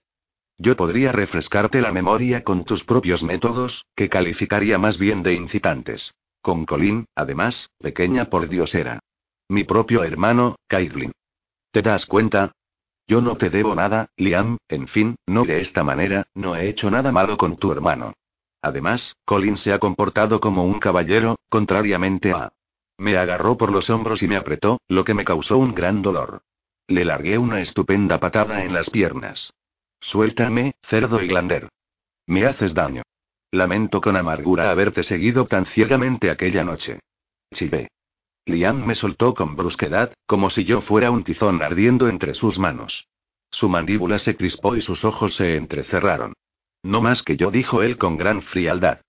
Yo 0.57 0.75
podría 0.75 1.11
refrescarte 1.11 1.81
la 1.81 1.91
memoria 1.91 2.43
con 2.43 2.65
tus 2.65 2.83
propios 2.83 3.23
métodos, 3.23 3.85
que 3.95 4.09
calificaría 4.09 4.77
más 4.77 4.97
bien 4.97 5.23
de 5.23 5.33
incitantes. 5.33 6.13
Con 6.41 6.65
Colin, 6.65 7.05
además, 7.15 7.69
pequeña 7.79 8.25
por 8.25 8.47
Dios 8.47 8.73
era. 8.75 8.99
Mi 9.49 9.63
propio 9.63 10.03
hermano, 10.03 10.55
Caitlin. 10.67 11.11
¿Te 11.71 11.81
das 11.81 12.05
cuenta? 12.05 12.51
Yo 13.07 13.21
no 13.21 13.35
te 13.37 13.49
debo 13.49 13.73
nada, 13.73 14.11
Liam, 14.17 14.57
en 14.67 14.87
fin, 14.87 15.15
no 15.25 15.43
de 15.43 15.61
esta 15.61 15.83
manera, 15.83 16.27
no 16.35 16.55
he 16.55 16.69
hecho 16.69 16.91
nada 16.91 17.11
malo 17.11 17.37
con 17.37 17.57
tu 17.57 17.71
hermano. 17.71 18.13
Además, 18.61 19.15
Colin 19.25 19.57
se 19.57 19.73
ha 19.73 19.79
comportado 19.79 20.39
como 20.39 20.65
un 20.65 20.79
caballero, 20.79 21.39
contrariamente 21.49 22.31
a... 22.31 22.51
Me 22.99 23.17
agarró 23.17 23.57
por 23.57 23.71
los 23.71 23.89
hombros 23.89 24.21
y 24.21 24.27
me 24.27 24.35
apretó, 24.35 24.79
lo 24.87 25.03
que 25.03 25.15
me 25.15 25.25
causó 25.25 25.57
un 25.57 25.73
gran 25.73 26.03
dolor. 26.03 26.41
Le 26.87 27.03
largué 27.05 27.37
una 27.39 27.61
estupenda 27.61 28.19
patada 28.19 28.63
en 28.63 28.73
las 28.73 28.89
piernas. 28.89 29.51
Suéltame, 30.01 30.73
cerdo 30.89 31.21
y 31.21 31.27
glander. 31.27 31.69
Me 32.27 32.45
haces 32.45 32.75
daño. 32.75 33.01
Lamento 33.51 34.01
con 34.01 34.15
amargura 34.15 34.69
haberte 34.69 35.03
seguido 35.03 35.45
tan 35.45 35.65
ciegamente 35.67 36.29
aquella 36.29 36.63
noche. 36.63 36.99
Chivé. 37.53 37.89
Liam 38.49 38.85
me 38.85 38.95
soltó 38.95 39.33
con 39.33 39.55
brusquedad, 39.55 40.13
como 40.25 40.49
si 40.49 40.65
yo 40.65 40.81
fuera 40.81 41.11
un 41.11 41.23
tizón 41.23 41.61
ardiendo 41.61 42.07
entre 42.07 42.33
sus 42.33 42.59
manos. 42.59 43.07
Su 43.51 43.69
mandíbula 43.69 44.19
se 44.19 44.35
crispó 44.35 44.75
y 44.75 44.81
sus 44.81 45.05
ojos 45.05 45.35
se 45.35 45.55
entrecerraron. 45.55 46.33
No 46.83 47.01
más 47.01 47.23
que 47.23 47.37
yo, 47.37 47.51
dijo 47.51 47.81
él 47.81 47.97
con 47.97 48.17
gran 48.17 48.41
frialdad. 48.41 49.01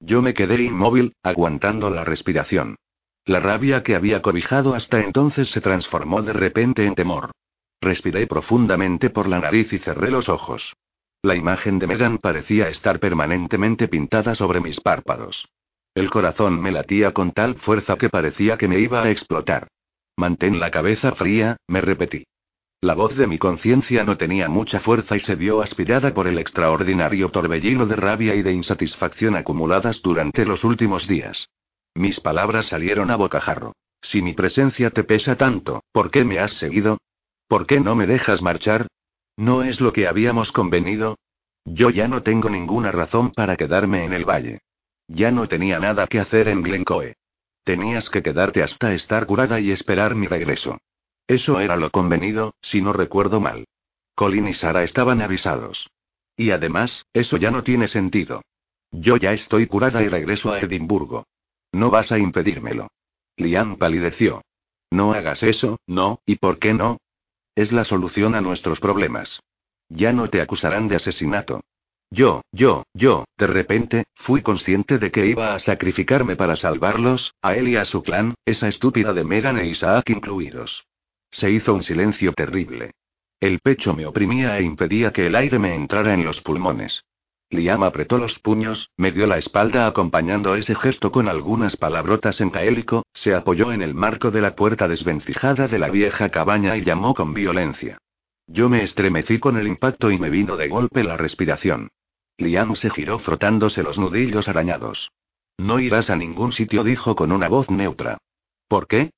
Yo 0.00 0.22
me 0.22 0.34
quedé 0.34 0.62
inmóvil, 0.62 1.14
aguantando 1.22 1.90
la 1.90 2.04
respiración. 2.04 2.76
La 3.24 3.40
rabia 3.40 3.82
que 3.82 3.94
había 3.94 4.22
cobijado 4.22 4.74
hasta 4.74 5.00
entonces 5.00 5.50
se 5.50 5.60
transformó 5.60 6.22
de 6.22 6.32
repente 6.32 6.86
en 6.86 6.94
temor. 6.94 7.32
Respiré 7.80 8.26
profundamente 8.26 9.10
por 9.10 9.28
la 9.28 9.38
nariz 9.38 9.72
y 9.72 9.78
cerré 9.78 10.10
los 10.10 10.28
ojos. 10.28 10.74
La 11.22 11.34
imagen 11.34 11.78
de 11.78 11.86
Megan 11.86 12.18
parecía 12.18 12.68
estar 12.68 13.00
permanentemente 13.00 13.88
pintada 13.88 14.34
sobre 14.34 14.60
mis 14.60 14.80
párpados. 14.80 15.48
El 15.98 16.10
corazón 16.10 16.62
me 16.62 16.70
latía 16.70 17.10
con 17.10 17.32
tal 17.32 17.56
fuerza 17.56 17.96
que 17.96 18.08
parecía 18.08 18.56
que 18.56 18.68
me 18.68 18.78
iba 18.78 19.02
a 19.02 19.10
explotar. 19.10 19.66
Mantén 20.16 20.60
la 20.60 20.70
cabeza 20.70 21.10
fría, 21.16 21.56
me 21.66 21.80
repetí. 21.80 22.22
La 22.80 22.94
voz 22.94 23.16
de 23.16 23.26
mi 23.26 23.36
conciencia 23.36 24.04
no 24.04 24.16
tenía 24.16 24.48
mucha 24.48 24.78
fuerza 24.78 25.16
y 25.16 25.20
se 25.20 25.34
vio 25.34 25.60
aspirada 25.60 26.14
por 26.14 26.28
el 26.28 26.38
extraordinario 26.38 27.30
torbellino 27.30 27.84
de 27.84 27.96
rabia 27.96 28.36
y 28.36 28.42
de 28.42 28.52
insatisfacción 28.52 29.34
acumuladas 29.34 30.00
durante 30.00 30.44
los 30.44 30.62
últimos 30.62 31.08
días. 31.08 31.48
Mis 31.96 32.20
palabras 32.20 32.68
salieron 32.68 33.10
a 33.10 33.16
bocajarro. 33.16 33.72
Si 34.00 34.22
mi 34.22 34.34
presencia 34.34 34.90
te 34.90 35.02
pesa 35.02 35.34
tanto, 35.34 35.82
¿por 35.90 36.12
qué 36.12 36.22
me 36.22 36.38
has 36.38 36.52
seguido? 36.58 36.98
¿Por 37.48 37.66
qué 37.66 37.80
no 37.80 37.96
me 37.96 38.06
dejas 38.06 38.40
marchar? 38.40 38.86
¿No 39.36 39.64
es 39.64 39.80
lo 39.80 39.92
que 39.92 40.06
habíamos 40.06 40.52
convenido? 40.52 41.16
Yo 41.64 41.90
ya 41.90 42.06
no 42.06 42.22
tengo 42.22 42.48
ninguna 42.48 42.92
razón 42.92 43.32
para 43.32 43.56
quedarme 43.56 44.04
en 44.04 44.12
el 44.12 44.24
valle. 44.24 44.60
Ya 45.08 45.30
no 45.30 45.48
tenía 45.48 45.78
nada 45.78 46.06
que 46.06 46.20
hacer 46.20 46.48
en 46.48 46.62
Glencoe. 46.62 47.16
Tenías 47.64 48.08
que 48.10 48.22
quedarte 48.22 48.62
hasta 48.62 48.94
estar 48.94 49.26
curada 49.26 49.58
y 49.60 49.72
esperar 49.72 50.14
mi 50.14 50.26
regreso. 50.26 50.78
Eso 51.26 51.60
era 51.60 51.76
lo 51.76 51.90
convenido, 51.90 52.54
si 52.62 52.80
no 52.80 52.92
recuerdo 52.92 53.40
mal. 53.40 53.66
Colin 54.14 54.48
y 54.48 54.54
Sara 54.54 54.84
estaban 54.84 55.20
avisados. 55.20 55.88
Y 56.36 56.50
además, 56.50 57.04
eso 57.12 57.36
ya 57.36 57.50
no 57.50 57.62
tiene 57.62 57.88
sentido. 57.88 58.42
Yo 58.90 59.16
ya 59.16 59.32
estoy 59.32 59.66
curada 59.66 60.02
y 60.02 60.08
regreso 60.08 60.52
a 60.52 60.60
Edimburgo. 60.60 61.26
No 61.72 61.90
vas 61.90 62.10
a 62.12 62.18
impedírmelo. 62.18 62.88
Liam 63.36 63.76
palideció. 63.76 64.42
No 64.90 65.12
hagas 65.12 65.42
eso, 65.42 65.78
no, 65.86 66.20
¿y 66.24 66.36
por 66.36 66.58
qué 66.58 66.72
no? 66.72 66.98
Es 67.54 67.72
la 67.72 67.84
solución 67.84 68.34
a 68.34 68.40
nuestros 68.40 68.80
problemas. 68.80 69.40
Ya 69.88 70.12
no 70.12 70.30
te 70.30 70.40
acusarán 70.40 70.88
de 70.88 70.96
asesinato. 70.96 71.60
Yo, 72.10 72.40
yo, 72.52 72.84
yo, 72.94 73.24
de 73.36 73.46
repente, 73.46 74.04
fui 74.14 74.40
consciente 74.40 74.98
de 74.98 75.10
que 75.10 75.26
iba 75.26 75.54
a 75.54 75.58
sacrificarme 75.58 76.36
para 76.36 76.56
salvarlos, 76.56 77.34
a 77.42 77.54
él 77.54 77.68
y 77.68 77.76
a 77.76 77.84
su 77.84 78.02
clan, 78.02 78.34
esa 78.46 78.68
estúpida 78.68 79.12
de 79.12 79.24
Megan 79.24 79.58
e 79.58 79.66
Isaac 79.66 80.08
incluidos. 80.08 80.84
Se 81.30 81.50
hizo 81.50 81.74
un 81.74 81.82
silencio 81.82 82.32
terrible. 82.32 82.92
El 83.40 83.60
pecho 83.60 83.94
me 83.94 84.06
oprimía 84.06 84.58
e 84.58 84.62
impedía 84.62 85.12
que 85.12 85.26
el 85.26 85.36
aire 85.36 85.58
me 85.58 85.74
entrara 85.74 86.14
en 86.14 86.24
los 86.24 86.40
pulmones. 86.40 87.04
Liam 87.50 87.82
apretó 87.82 88.18
los 88.18 88.38
puños, 88.38 88.90
me 88.96 89.12
dio 89.12 89.26
la 89.26 89.38
espalda 89.38 89.86
acompañando 89.86 90.54
ese 90.54 90.74
gesto 90.74 91.12
con 91.12 91.28
algunas 91.28 91.76
palabrotas 91.76 92.40
en 92.40 92.50
gaélico, 92.50 93.04
se 93.14 93.34
apoyó 93.34 93.70
en 93.70 93.82
el 93.82 93.94
marco 93.94 94.30
de 94.30 94.40
la 94.40 94.54
puerta 94.56 94.88
desvencijada 94.88 95.68
de 95.68 95.78
la 95.78 95.90
vieja 95.90 96.30
cabaña 96.30 96.76
y 96.76 96.84
llamó 96.84 97.14
con 97.14 97.34
violencia. 97.34 97.98
Yo 98.46 98.70
me 98.70 98.82
estremecí 98.82 99.38
con 99.38 99.58
el 99.58 99.66
impacto 99.66 100.10
y 100.10 100.18
me 100.18 100.30
vino 100.30 100.56
de 100.56 100.68
golpe 100.68 101.04
la 101.04 101.18
respiración. 101.18 101.90
Liam 102.38 102.76
se 102.76 102.88
giró 102.90 103.18
frotándose 103.18 103.82
los 103.82 103.98
nudillos 103.98 104.48
arañados. 104.48 105.10
No 105.58 105.80
irás 105.80 106.08
a 106.08 106.16
ningún 106.16 106.52
sitio, 106.52 106.84
dijo 106.84 107.16
con 107.16 107.32
una 107.32 107.48
voz 107.48 107.68
neutra. 107.68 108.18
¿Por 108.68 108.86
qué? 108.86 109.10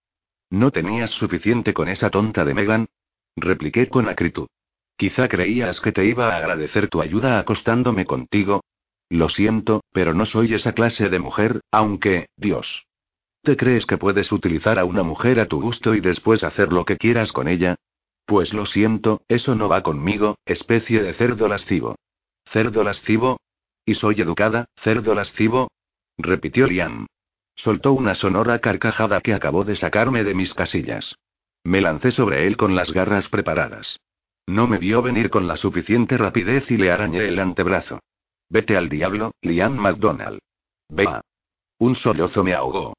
¿No 0.48 0.70
tenías 0.70 1.10
suficiente 1.10 1.74
con 1.74 1.88
esa 1.88 2.10
tonta 2.10 2.44
de 2.44 2.54
Megan? 2.54 2.88
Repliqué 3.36 3.88
con 3.88 4.08
acritud. 4.08 4.48
Quizá 4.96 5.28
creías 5.28 5.80
que 5.80 5.92
te 5.92 6.04
iba 6.04 6.32
a 6.32 6.36
agradecer 6.36 6.88
tu 6.88 7.00
ayuda 7.00 7.38
acostándome 7.38 8.06
contigo. 8.06 8.62
Lo 9.10 9.28
siento, 9.28 9.82
pero 9.92 10.14
no 10.14 10.24
soy 10.24 10.54
esa 10.54 10.72
clase 10.72 11.08
de 11.08 11.18
mujer, 11.18 11.60
aunque, 11.70 12.28
Dios. 12.36 12.86
¿Te 13.42 13.56
crees 13.56 13.86
que 13.86 13.98
puedes 13.98 14.32
utilizar 14.32 14.78
a 14.78 14.84
una 14.84 15.02
mujer 15.02 15.40
a 15.40 15.46
tu 15.46 15.60
gusto 15.60 15.94
y 15.94 16.00
después 16.00 16.42
hacer 16.42 16.72
lo 16.72 16.84
que 16.84 16.96
quieras 16.96 17.32
con 17.32 17.48
ella? 17.48 17.76
Pues 18.26 18.52
lo 18.52 18.66
siento, 18.66 19.22
eso 19.28 19.54
no 19.54 19.68
va 19.68 19.82
conmigo, 19.82 20.38
especie 20.44 21.02
de 21.02 21.14
cerdo 21.14 21.48
lascivo. 21.48 21.96
¿Cerdo 22.52 22.82
lascivo? 22.82 23.38
¿Y 23.84 23.94
soy 23.94 24.20
educada, 24.20 24.66
cerdo 24.82 25.14
lascivo? 25.14 25.70
repitió 26.18 26.66
Liam. 26.66 27.06
Soltó 27.54 27.92
una 27.92 28.14
sonora 28.14 28.58
carcajada 28.58 29.20
que 29.20 29.34
acabó 29.34 29.64
de 29.64 29.76
sacarme 29.76 30.24
de 30.24 30.34
mis 30.34 30.52
casillas. 30.54 31.14
Me 31.62 31.80
lancé 31.80 32.10
sobre 32.10 32.46
él 32.46 32.56
con 32.56 32.74
las 32.74 32.90
garras 32.92 33.28
preparadas. 33.28 34.00
No 34.46 34.66
me 34.66 34.78
vio 34.78 35.02
venir 35.02 35.30
con 35.30 35.46
la 35.46 35.56
suficiente 35.56 36.16
rapidez 36.16 36.70
y 36.70 36.76
le 36.76 36.90
arañé 36.90 37.28
el 37.28 37.38
antebrazo. 37.38 38.00
Vete 38.48 38.76
al 38.76 38.88
diablo, 38.88 39.32
Liam 39.42 39.76
MacDonald. 39.76 40.40
Vea. 40.88 41.20
Un 41.78 41.94
sollozo 41.94 42.42
me 42.42 42.54
ahogó. 42.54 42.94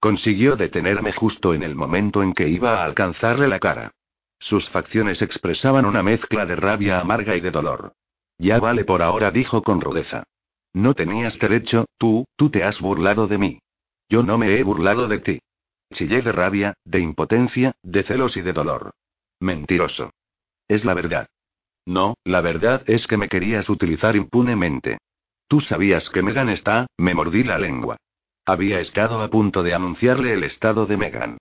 Consiguió 0.00 0.56
detenerme 0.56 1.12
justo 1.12 1.54
en 1.54 1.62
el 1.62 1.74
momento 1.74 2.22
en 2.22 2.32
que 2.32 2.48
iba 2.48 2.80
a 2.80 2.84
alcanzarle 2.84 3.46
la 3.46 3.60
cara. 3.60 3.92
Sus 4.38 4.68
facciones 4.70 5.22
expresaban 5.22 5.86
una 5.86 6.02
mezcla 6.02 6.44
de 6.44 6.56
rabia 6.56 7.00
amarga 7.00 7.36
y 7.36 7.40
de 7.40 7.50
dolor. 7.50 7.92
Ya 8.38 8.58
vale 8.60 8.84
por 8.84 9.02
ahora, 9.02 9.30
dijo 9.30 9.62
con 9.62 9.80
rudeza. 9.80 10.24
No 10.72 10.94
tenías 10.94 11.38
derecho, 11.38 11.86
tú, 11.98 12.26
tú 12.36 12.50
te 12.50 12.62
has 12.62 12.80
burlado 12.80 13.26
de 13.26 13.38
mí. 13.38 13.58
Yo 14.08 14.22
no 14.22 14.38
me 14.38 14.58
he 14.58 14.62
burlado 14.62 15.08
de 15.08 15.20
ti. 15.20 15.38
Chillé 15.92 16.22
de 16.22 16.32
rabia, 16.32 16.74
de 16.84 17.00
impotencia, 17.00 17.74
de 17.82 18.02
celos 18.02 18.36
y 18.36 18.42
de 18.42 18.52
dolor. 18.52 18.90
Mentiroso. 19.40 20.12
Es 20.68 20.84
la 20.84 20.94
verdad. 20.94 21.28
No, 21.86 22.14
la 22.24 22.40
verdad 22.40 22.82
es 22.86 23.06
que 23.06 23.16
me 23.16 23.28
querías 23.28 23.68
utilizar 23.70 24.16
impunemente. 24.16 24.98
Tú 25.48 25.60
sabías 25.60 26.10
que 26.10 26.22
Megan 26.22 26.48
está, 26.48 26.88
me 26.98 27.14
mordí 27.14 27.44
la 27.44 27.58
lengua. 27.58 27.96
Había 28.44 28.80
estado 28.80 29.22
a 29.22 29.28
punto 29.28 29.62
de 29.62 29.74
anunciarle 29.74 30.32
el 30.32 30.44
estado 30.44 30.86
de 30.86 30.96
Megan. 30.96 31.38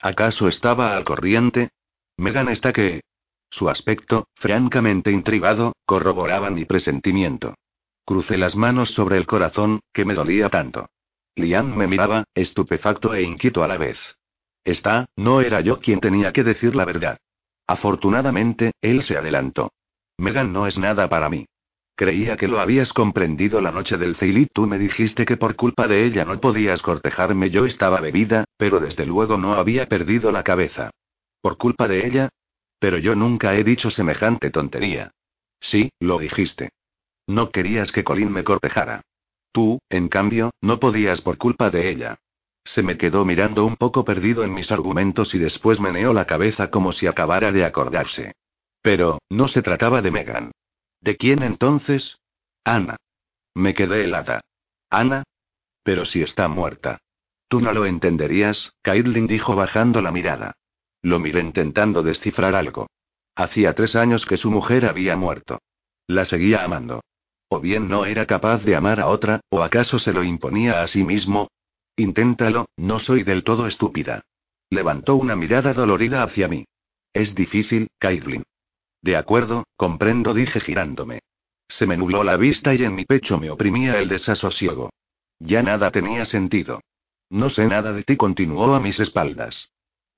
¿Acaso 0.00 0.48
estaba 0.48 0.96
al 0.96 1.04
corriente? 1.04 1.70
Megan 2.16 2.48
está 2.48 2.72
que... 2.72 3.00
Su 3.50 3.68
aspecto, 3.68 4.28
francamente 4.34 5.10
intrigado, 5.10 5.72
corroboraba 5.86 6.50
mi 6.50 6.64
presentimiento. 6.64 7.54
Crucé 8.04 8.38
las 8.38 8.56
manos 8.56 8.90
sobre 8.90 9.16
el 9.16 9.26
corazón, 9.26 9.80
que 9.92 10.04
me 10.04 10.14
dolía 10.14 10.48
tanto. 10.48 10.88
Liam 11.36 11.76
me 11.76 11.86
miraba, 11.86 12.24
estupefacto 12.34 13.14
e 13.14 13.22
inquieto 13.22 13.62
a 13.62 13.68
la 13.68 13.78
vez. 13.78 13.98
Está, 14.64 15.06
no 15.16 15.40
era 15.40 15.60
yo 15.60 15.80
quien 15.80 16.00
tenía 16.00 16.32
que 16.32 16.44
decir 16.44 16.74
la 16.74 16.84
verdad. 16.84 17.18
Afortunadamente, 17.66 18.72
él 18.80 19.02
se 19.02 19.16
adelantó. 19.16 19.72
Megan 20.18 20.52
no 20.52 20.66
es 20.66 20.78
nada 20.78 21.08
para 21.08 21.28
mí. 21.28 21.46
Creía 21.94 22.36
que 22.36 22.48
lo 22.48 22.60
habías 22.60 22.92
comprendido 22.92 23.60
la 23.60 23.72
noche 23.72 23.96
del 23.96 24.16
Ceilit. 24.16 24.50
Tú 24.52 24.66
me 24.66 24.78
dijiste 24.78 25.24
que 25.24 25.36
por 25.36 25.56
culpa 25.56 25.88
de 25.88 26.04
ella 26.04 26.24
no 26.24 26.40
podías 26.40 26.80
cortejarme. 26.80 27.50
Yo 27.50 27.66
estaba 27.66 28.00
bebida, 28.00 28.44
pero 28.56 28.78
desde 28.78 29.04
luego 29.04 29.36
no 29.36 29.54
había 29.54 29.86
perdido 29.86 30.30
la 30.30 30.44
cabeza. 30.44 30.90
¿Por 31.40 31.56
culpa 31.56 31.88
de 31.88 32.06
ella? 32.06 32.28
Pero 32.78 32.98
yo 32.98 33.14
nunca 33.14 33.54
he 33.54 33.64
dicho 33.64 33.90
semejante 33.90 34.50
tontería. 34.50 35.12
Sí, 35.60 35.90
lo 35.98 36.18
dijiste. 36.18 36.70
No 37.26 37.50
querías 37.50 37.92
que 37.92 38.04
Colin 38.04 38.32
me 38.32 38.44
cortejara. 38.44 39.02
Tú, 39.52 39.80
en 39.88 40.08
cambio, 40.08 40.50
no 40.60 40.78
podías 40.78 41.20
por 41.20 41.38
culpa 41.38 41.70
de 41.70 41.90
ella. 41.90 42.18
Se 42.64 42.82
me 42.82 42.98
quedó 42.98 43.24
mirando 43.24 43.64
un 43.64 43.76
poco 43.76 44.04
perdido 44.04 44.44
en 44.44 44.52
mis 44.52 44.70
argumentos 44.70 45.34
y 45.34 45.38
después 45.38 45.80
meneó 45.80 46.12
la 46.12 46.26
cabeza 46.26 46.70
como 46.70 46.92
si 46.92 47.06
acabara 47.06 47.50
de 47.50 47.64
acordarse. 47.64 48.34
Pero, 48.82 49.18
no 49.30 49.48
se 49.48 49.62
trataba 49.62 50.02
de 50.02 50.10
Megan. 50.10 50.52
¿De 51.00 51.16
quién 51.16 51.42
entonces? 51.42 52.18
Ana. 52.64 52.96
Me 53.54 53.74
quedé 53.74 54.04
helada. 54.04 54.42
¿Ana? 54.90 55.24
Pero 55.82 56.04
si 56.04 56.22
está 56.22 56.48
muerta. 56.48 56.98
Tú 57.48 57.60
no 57.60 57.72
lo 57.72 57.86
entenderías, 57.86 58.72
Caitlin 58.82 59.26
dijo 59.26 59.56
bajando 59.56 60.02
la 60.02 60.12
mirada. 60.12 60.54
Lo 61.02 61.18
miré 61.18 61.40
intentando 61.40 62.02
descifrar 62.02 62.54
algo. 62.54 62.86
Hacía 63.34 63.74
tres 63.74 63.94
años 63.96 64.26
que 64.26 64.36
su 64.36 64.50
mujer 64.50 64.86
había 64.86 65.16
muerto. 65.16 65.60
La 66.06 66.24
seguía 66.24 66.64
amando. 66.64 67.02
O 67.48 67.60
bien 67.60 67.88
no 67.88 68.04
era 68.04 68.26
capaz 68.26 68.64
de 68.64 68.76
amar 68.76 69.00
a 69.00 69.08
otra, 69.08 69.40
o 69.48 69.62
acaso 69.62 69.98
se 69.98 70.12
lo 70.12 70.22
imponía 70.24 70.82
a 70.82 70.88
sí 70.88 71.04
mismo, 71.04 71.48
Inténtalo, 71.98 72.68
no 72.76 73.00
soy 73.00 73.24
del 73.24 73.42
todo 73.42 73.66
estúpida. 73.66 74.22
Levantó 74.70 75.16
una 75.16 75.34
mirada 75.34 75.74
dolorida 75.74 76.22
hacia 76.22 76.46
mí. 76.46 76.64
Es 77.12 77.34
difícil, 77.34 77.88
Caitlin. 77.98 78.44
De 79.02 79.16
acuerdo, 79.16 79.66
comprendo, 79.76 80.32
dije 80.32 80.60
girándome. 80.60 81.20
Se 81.68 81.86
me 81.86 81.96
nubló 81.96 82.22
la 82.22 82.36
vista 82.36 82.72
y 82.72 82.84
en 82.84 82.94
mi 82.94 83.04
pecho 83.04 83.38
me 83.38 83.50
oprimía 83.50 83.98
el 83.98 84.08
desasosiego. 84.08 84.90
Ya 85.40 85.62
nada 85.64 85.90
tenía 85.90 86.24
sentido. 86.24 86.80
No 87.30 87.50
sé 87.50 87.66
nada 87.66 87.92
de 87.92 88.04
ti, 88.04 88.16
continuó 88.16 88.74
a 88.74 88.80
mis 88.80 89.00
espaldas. 89.00 89.68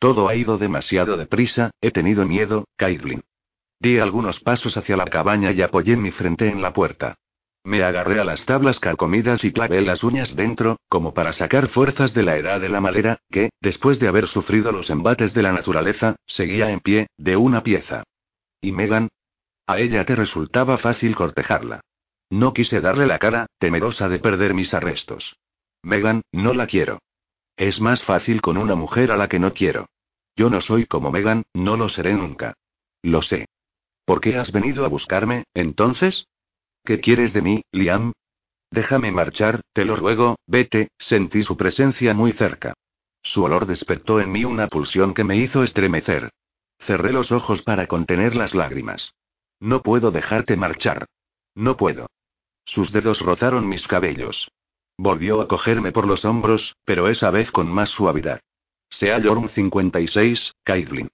Todo 0.01 0.29
ha 0.29 0.35
ido 0.35 0.57
demasiado 0.57 1.19
deprisa, 1.19 1.73
he 1.83 1.91
tenido 1.91 2.27
miedo, 2.27 2.65
Caitlin. 2.77 3.23
Di 3.79 3.99
algunos 3.99 4.41
pasos 4.41 4.75
hacia 4.79 4.97
la 4.97 5.05
cabaña 5.05 5.53
y 5.53 5.61
apoyé 5.61 5.95
mi 5.97 6.11
frente 6.11 6.49
en 6.49 6.63
la 6.63 6.73
puerta. 6.73 7.17
Me 7.65 7.83
agarré 7.83 8.19
a 8.19 8.25
las 8.25 8.43
tablas 8.47 8.81
carcomidas 8.81 9.45
y 9.45 9.53
clavé 9.53 9.83
las 9.83 10.03
uñas 10.03 10.35
dentro, 10.35 10.79
como 10.89 11.13
para 11.13 11.35
sacar 11.35 11.69
fuerzas 11.69 12.15
de 12.15 12.23
la 12.23 12.39
edad 12.39 12.63
de 12.63 12.71
la 12.71 12.81
madera, 12.81 13.19
que, 13.31 13.51
después 13.61 13.99
de 13.99 14.09
haber 14.09 14.27
sufrido 14.29 14.73
los 14.73 14.89
embates 14.89 15.35
de 15.35 15.43
la 15.43 15.53
naturaleza, 15.53 16.16
seguía 16.27 16.70
en 16.70 16.81
pie, 16.81 17.09
de 17.18 17.37
una 17.37 17.62
pieza. 17.62 18.05
¿Y 18.62 18.72
Megan? 18.72 19.09
A 19.66 19.79
ella 19.79 20.07
te 20.07 20.16
resultaba 20.16 20.79
fácil 20.79 21.14
cortejarla. 21.14 21.83
No 22.31 22.55
quise 22.55 22.81
darle 22.81 23.07
la 23.07 23.18
cara, 23.18 23.47
temerosa 23.59 24.09
de 24.09 24.18
perder 24.18 24.55
mis 24.55 24.72
arrestos. 24.72 25.37
Megan, 25.83 26.22
no 26.33 26.55
la 26.55 26.66
quiero. 26.66 27.01
Es 27.57 27.79
más 27.79 28.03
fácil 28.05 28.41
con 28.41 28.57
una 28.57 28.74
mujer 28.74 29.12
a 29.12 29.18
la 29.18 29.29
que 29.29 29.39
no 29.39 29.53
quiero. 29.53 29.87
Yo 30.41 30.49
no 30.49 30.62
soy 30.62 30.86
como 30.86 31.11
Megan, 31.11 31.43
no 31.53 31.76
lo 31.76 31.91
seré 31.91 32.14
nunca. 32.14 32.55
Lo 33.03 33.20
sé. 33.20 33.45
¿Por 34.07 34.22
qué 34.22 34.38
has 34.38 34.51
venido 34.53 34.86
a 34.86 34.88
buscarme, 34.88 35.45
entonces? 35.53 36.28
¿Qué 36.82 36.99
quieres 36.99 37.34
de 37.34 37.43
mí, 37.43 37.62
Liam? 37.72 38.14
Déjame 38.70 39.12
marchar, 39.12 39.61
te 39.74 39.84
lo 39.84 39.97
ruego, 39.97 40.38
vete, 40.47 40.88
sentí 40.99 41.43
su 41.43 41.59
presencia 41.59 42.14
muy 42.14 42.32
cerca. 42.32 42.72
Su 43.22 43.45
olor 43.45 43.66
despertó 43.66 44.18
en 44.18 44.32
mí 44.32 44.47
una 44.47 44.68
pulsión 44.68 45.12
que 45.12 45.24
me 45.24 45.36
hizo 45.36 45.62
estremecer. 45.62 46.30
Cerré 46.86 47.12
los 47.12 47.32
ojos 47.32 47.61
para 47.61 47.86
contener 47.86 48.34
las 48.34 48.55
lágrimas. 48.55 49.12
No 49.61 49.82
puedo 49.82 50.11
dejarte 50.11 50.57
marchar. 50.57 51.05
No 51.55 51.76
puedo. 51.76 52.07
Sus 52.64 52.93
dedos 52.93 53.20
rozaron 53.20 53.68
mis 53.68 53.86
cabellos. 53.86 54.49
Volvió 54.97 55.43
a 55.43 55.49
cogerme 55.49 55.93
por 55.93 56.07
los 56.07 56.24
hombros, 56.24 56.76
pero 56.86 57.11
esa 57.11 57.30
vez 57.30 57.51
con 57.51 57.70
más 57.70 57.91
suavidad. 57.91 58.41
Sea 58.91 59.18
Yorm 59.18 59.49
56, 59.49 60.55
Caitlin. 60.64 61.09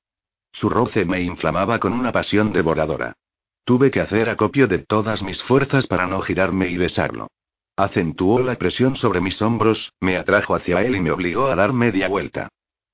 Su 0.52 0.68
roce 0.68 1.04
me 1.04 1.20
inflamaba 1.20 1.78
con 1.78 1.92
una 1.92 2.10
pasión 2.10 2.52
devoradora. 2.52 3.14
Tuve 3.64 3.90
que 3.90 4.00
hacer 4.00 4.28
acopio 4.30 4.66
de 4.66 4.78
todas 4.78 5.22
mis 5.22 5.42
fuerzas 5.42 5.86
para 5.86 6.06
no 6.06 6.20
girarme 6.20 6.68
y 6.68 6.76
besarlo. 6.76 7.28
Acentuó 7.76 8.40
la 8.40 8.56
presión 8.56 8.96
sobre 8.96 9.20
mis 9.20 9.40
hombros, 9.42 9.92
me 10.00 10.16
atrajo 10.16 10.54
hacia 10.54 10.82
él 10.82 10.96
y 10.96 11.00
me 11.00 11.10
obligó 11.10 11.48
a 11.48 11.56
dar 11.56 11.74
media 11.74 12.08
vuelta. 12.08 12.48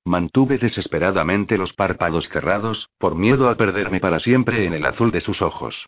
Mantuve 0.05 0.59
desesperadamente 0.59 1.57
los 1.57 1.73
párpados 1.73 2.29
cerrados, 2.29 2.91
por 2.99 3.15
miedo 3.15 3.49
a 3.49 3.57
perderme 3.57 4.01
para 4.01 4.19
siempre 4.19 4.67
en 4.67 4.75
el 4.75 4.85
azul 4.85 5.13
de 5.13 5.21
sus 5.21 5.41
ojos. 5.41 5.87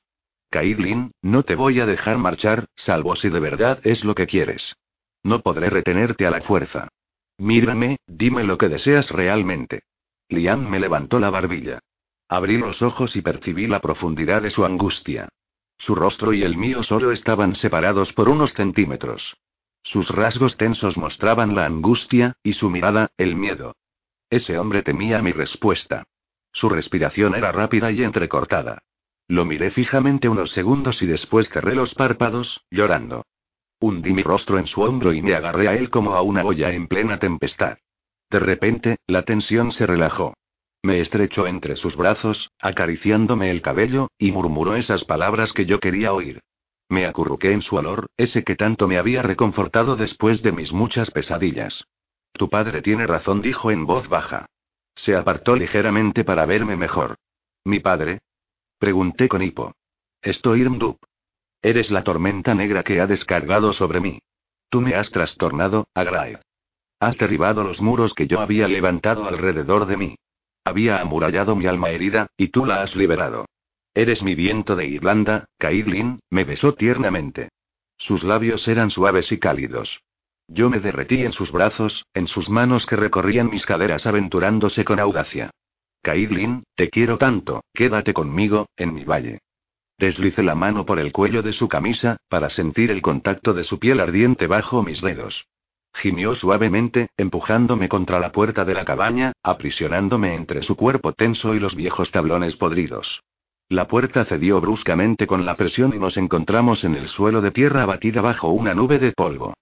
Caitlin, 0.51 1.11
no 1.21 1.43
te 1.43 1.57
voy 1.57 1.81
a 1.81 1.87
dejar 1.87 2.19
marchar, 2.19 2.67
salvo 2.77 3.17
si 3.17 3.29
de 3.29 3.41
verdad 3.41 3.81
es 3.83 4.05
lo 4.05 4.15
que 4.15 4.29
quieres. 4.29 4.77
No 5.25 5.41
podré 5.41 5.69
retenerte 5.69 6.27
a 6.27 6.31
la 6.31 6.43
fuerza. 6.43 6.89
Mírame, 7.39 7.99
dime 8.07 8.45
lo 8.45 8.59
que 8.59 8.69
deseas 8.69 9.11
realmente. 9.11 9.83
Liam 10.29 10.69
me 10.69 10.81
levantó 10.81 11.19
la 11.19 11.31
barbilla. 11.31 11.81
Abrí 12.29 12.59
los 12.59 12.81
ojos 12.83 13.17
y 13.17 13.23
percibí 13.23 13.67
la 13.67 13.81
profundidad 13.81 14.43
de 14.43 14.51
su 14.51 14.65
angustia. 14.65 15.29
Su 15.79 15.95
rostro 15.95 16.33
y 16.33 16.43
el 16.43 16.57
mío 16.57 16.83
solo 16.83 17.13
estaban 17.13 17.57
separados 17.57 18.13
por 18.13 18.29
unos 18.29 18.53
centímetros. 18.55 19.37
Sus 19.83 20.09
rasgos 20.09 20.57
tensos 20.57 20.97
mostraban 20.97 21.55
la 21.55 21.67
angustia, 21.67 22.35
y 22.43 22.55
su 22.55 22.71
mirada, 22.71 23.11
el 23.19 23.37
miedo. 23.37 23.77
Ese 24.31 24.59
hombre 24.59 24.83
temía 24.83 25.21
mi 25.21 25.33
respuesta. 25.33 26.05
Su 26.53 26.69
respiración 26.69 27.35
era 27.35 27.53
rápida 27.53 27.91
y 27.91 28.03
entrecortada. 28.03 28.83
Lo 29.29 29.45
miré 29.45 29.71
fijamente 29.71 30.29
unos 30.29 30.53
segundos 30.53 31.03
y 31.03 31.07
después 31.07 31.49
cerré 31.51 31.75
los 31.75 31.95
párpados, 31.95 32.63
llorando. 32.71 33.25
Hundí 33.81 34.13
mi 34.13 34.23
rostro 34.23 34.59
en 34.59 34.67
su 34.67 34.83
hombro 34.83 35.13
y 35.13 35.23
me 35.23 35.35
agarré 35.35 35.69
a 35.69 35.75
él 35.75 35.91
como 35.91 36.15
a 36.15 36.23
una 36.23 36.45
olla 36.45 36.73
en 36.73 36.87
plena 36.87 37.19
tempestad. 37.19 37.79
De 38.31 38.39
repente, 38.39 38.97
la 39.07 39.23
tensión 39.23 39.73
se 39.73 39.87
relajó. 39.87 40.35
Me 40.83 41.01
estrechó 41.01 41.47
entre 41.47 41.77
sus 41.77 41.97
brazos, 41.97 42.51
acariciándome 42.61 43.51
el 43.51 43.63
cabello, 43.63 44.09
y 44.19 44.33
murmuró 44.33 44.77
esas 44.77 45.05
palabras 45.05 45.53
que 45.53 45.67
yo 45.67 45.81
quería 45.81 46.13
oír. 46.13 46.41
Me 46.89 47.07
acurruqué 47.07 47.53
en 47.53 47.63
su 47.63 47.77
olor, 47.77 48.09
ese 48.17 48.45
que 48.45 48.57
tanto 48.57 48.87
me 48.87 48.99
había 48.99 49.23
reconfortado 49.23 49.97
después 49.97 50.43
de 50.43 50.53
mis 50.53 50.73
muchas 50.73 51.11
pesadillas. 51.11 51.85
Tu 52.33 52.51
padre 52.51 52.83
tiene 52.83 53.07
razón, 53.07 53.41
dijo 53.41 53.71
en 53.71 53.87
voz 53.87 54.09
baja. 54.09 54.47
Se 54.97 55.17
apartó 55.17 55.57
ligeramente 55.57 56.25
para 56.25 56.47
verme 56.47 56.77
mejor. 56.77 57.17
¿Mi 57.65 57.81
padre? 57.81 58.21
Pregunté 58.79 59.29
con 59.29 59.43
hipo. 59.43 59.73
Estoy 60.21 60.61
Irmdup. 60.61 60.99
Eres 61.65 61.91
la 61.91 62.05
tormenta 62.05 62.55
negra 62.55 62.83
que 62.83 63.01
ha 63.01 63.07
descargado 63.07 63.73
sobre 63.73 63.99
mí. 63.99 64.19
Tú 64.69 64.83
me 64.83 64.95
has 64.97 65.11
trastornado, 65.11 65.89
Agraid. 65.95 66.37
Has 67.01 67.17
derribado 67.17 67.65
los 67.65 67.81
muros 67.81 68.13
que 68.13 68.27
yo 68.27 68.41
había 68.41 68.69
levantado 68.69 69.27
alrededor 69.27 69.87
de 69.87 69.97
mí. 69.97 70.17
Había 70.63 71.01
amurallado 71.01 71.57
mi 71.57 71.65
alma 71.65 71.89
herida, 71.89 72.27
y 72.37 72.49
tú 72.49 72.67
la 72.67 72.83
has 72.83 72.95
liberado. 72.95 73.47
Eres 73.95 74.23
mi 74.23 74.35
viento 74.35 74.77
de 74.77 74.87
Irlanda, 74.89 75.47
Caitlin, 75.57 76.21
me 76.29 76.45
besó 76.45 76.75
tiernamente. 76.75 77.49
Sus 77.97 78.25
labios 78.25 78.69
eran 78.69 78.91
suaves 78.91 79.33
y 79.33 79.39
cálidos. 79.39 80.03
Yo 80.49 80.69
me 80.69 80.81
derretí 80.81 81.23
en 81.25 81.33
sus 81.33 81.51
brazos, 81.51 82.05
en 82.13 82.27
sus 82.27 82.51
manos 82.51 82.85
que 82.85 82.97
recorrían 82.97 83.49
mis 83.49 83.65
caderas 83.65 84.05
aventurándose 84.05 84.85
con 84.85 85.01
audacia. 85.01 85.49
Caitlin, 86.03 86.65
te 86.75 86.91
quiero 86.91 87.17
tanto, 87.17 87.65
quédate 87.73 88.13
conmigo, 88.13 88.69
en 88.77 88.93
mi 88.93 89.05
valle. 89.05 89.39
Deslicé 89.99 90.43
la 90.43 90.55
mano 90.55 90.85
por 90.85 90.99
el 90.99 91.13
cuello 91.13 91.43
de 91.43 91.53
su 91.53 91.69
camisa, 91.69 92.17
para 92.29 92.51
sentir 92.51 92.91
el 92.91 93.03
contacto 93.03 93.55
de 93.55 93.65
su 93.65 93.79
piel 93.79 94.01
ardiente 94.01 94.47
bajo 94.47 94.83
mis 94.83 95.01
dedos. 95.01 95.47
Gimió 95.95 96.35
suavemente, 96.35 97.09
empujándome 97.17 97.89
contra 97.89 98.19
la 98.19 98.33
puerta 98.33 98.65
de 98.65 98.75
la 98.75 98.85
cabaña, 98.85 99.33
aprisionándome 99.43 100.35
entre 100.35 100.63
su 100.63 100.77
cuerpo 100.77 101.13
tenso 101.13 101.55
y 101.55 101.61
los 101.61 101.77
viejos 101.77 102.11
tablones 102.11 102.57
podridos. 102.57 103.23
La 103.69 103.87
puerta 103.87 104.25
cedió 104.25 104.61
bruscamente 104.61 105.27
con 105.27 105.47
la 105.47 105.57
presión 105.57 105.95
y 105.95 105.99
nos 105.99 106.17
encontramos 106.17 106.85
en 106.85 106.97
el 106.97 107.09
suelo 107.09 107.41
de 107.41 107.53
tierra 107.53 107.85
abatida 107.85 108.21
bajo 108.21 108.49
una 108.49 108.75
nube 108.75 108.99
de 108.99 109.13
polvo. 109.13 109.55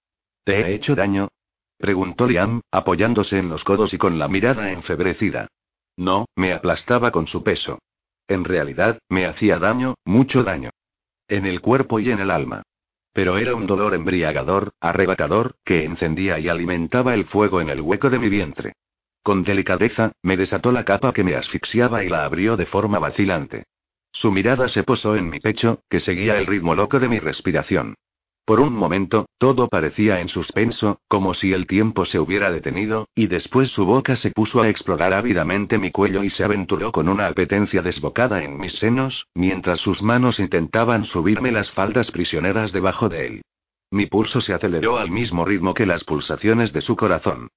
¿Te 0.43 0.59
he 0.59 0.73
hecho 0.73 0.95
daño? 0.95 1.29
preguntó 1.77 2.27
Liam, 2.27 2.61
apoyándose 2.71 3.37
en 3.37 3.49
los 3.49 3.63
codos 3.63 3.93
y 3.93 3.97
con 3.97 4.17
la 4.17 4.27
mirada 4.27 4.71
enfebrecida. 4.71 5.47
No, 5.95 6.25
me 6.35 6.53
aplastaba 6.53 7.11
con 7.11 7.27
su 7.27 7.43
peso. 7.43 7.79
En 8.27 8.43
realidad, 8.43 8.99
me 9.09 9.25
hacía 9.25 9.59
daño, 9.59 9.95
mucho 10.05 10.43
daño. 10.43 10.69
En 11.27 11.45
el 11.45 11.61
cuerpo 11.61 11.99
y 11.99 12.11
en 12.11 12.19
el 12.19 12.31
alma. 12.31 12.63
Pero 13.13 13.37
era 13.37 13.53
un 13.55 13.67
dolor 13.67 13.93
embriagador, 13.93 14.73
arrebatador, 14.79 15.55
que 15.63 15.85
encendía 15.85 16.39
y 16.39 16.49
alimentaba 16.49 17.13
el 17.13 17.25
fuego 17.25 17.61
en 17.61 17.69
el 17.69 17.81
hueco 17.81 18.09
de 18.09 18.19
mi 18.19 18.29
vientre. 18.29 18.73
Con 19.21 19.43
delicadeza, 19.43 20.11
me 20.21 20.35
desató 20.35 20.71
la 20.71 20.83
capa 20.83 21.13
que 21.13 21.23
me 21.23 21.35
asfixiaba 21.35 22.03
y 22.03 22.09
la 22.09 22.25
abrió 22.25 22.57
de 22.57 22.65
forma 22.65 22.99
vacilante. 22.99 23.65
Su 24.11 24.31
mirada 24.31 24.67
se 24.69 24.83
posó 24.83 25.15
en 25.15 25.29
mi 25.29 25.39
pecho, 25.39 25.81
que 25.89 25.99
seguía 25.99 26.37
el 26.37 26.45
ritmo 26.45 26.75
loco 26.75 26.99
de 26.99 27.07
mi 27.07 27.19
respiración. 27.19 27.95
Por 28.45 28.59
un 28.59 28.73
momento, 28.73 29.25
todo 29.37 29.69
parecía 29.69 30.19
en 30.19 30.27
suspenso, 30.27 30.99
como 31.07 31.33
si 31.33 31.53
el 31.53 31.65
tiempo 31.65 32.03
se 32.03 32.19
hubiera 32.19 32.51
detenido, 32.51 33.07
y 33.15 33.27
después 33.27 33.69
su 33.69 33.85
boca 33.85 34.17
se 34.17 34.31
puso 34.31 34.61
a 34.61 34.67
explorar 34.67 35.13
ávidamente 35.13 35.77
mi 35.77 35.91
cuello 35.91 36.23
y 36.23 36.29
se 36.29 36.43
aventuró 36.43 36.91
con 36.91 37.07
una 37.07 37.27
apetencia 37.27 37.81
desbocada 37.81 38.43
en 38.43 38.59
mis 38.59 38.73
senos, 38.73 39.27
mientras 39.33 39.79
sus 39.79 40.01
manos 40.01 40.39
intentaban 40.39 41.05
subirme 41.05 41.53
las 41.53 41.71
faldas 41.71 42.11
prisioneras 42.11 42.73
debajo 42.73 43.07
de 43.07 43.27
él. 43.27 43.41
Mi 43.91 44.07
pulso 44.07 44.41
se 44.41 44.53
aceleró 44.53 44.97
al 44.97 45.09
mismo 45.09 45.45
ritmo 45.45 45.73
que 45.73 45.85
las 45.85 46.03
pulsaciones 46.03 46.73
de 46.73 46.81
su 46.81 46.97
corazón. 46.97 47.47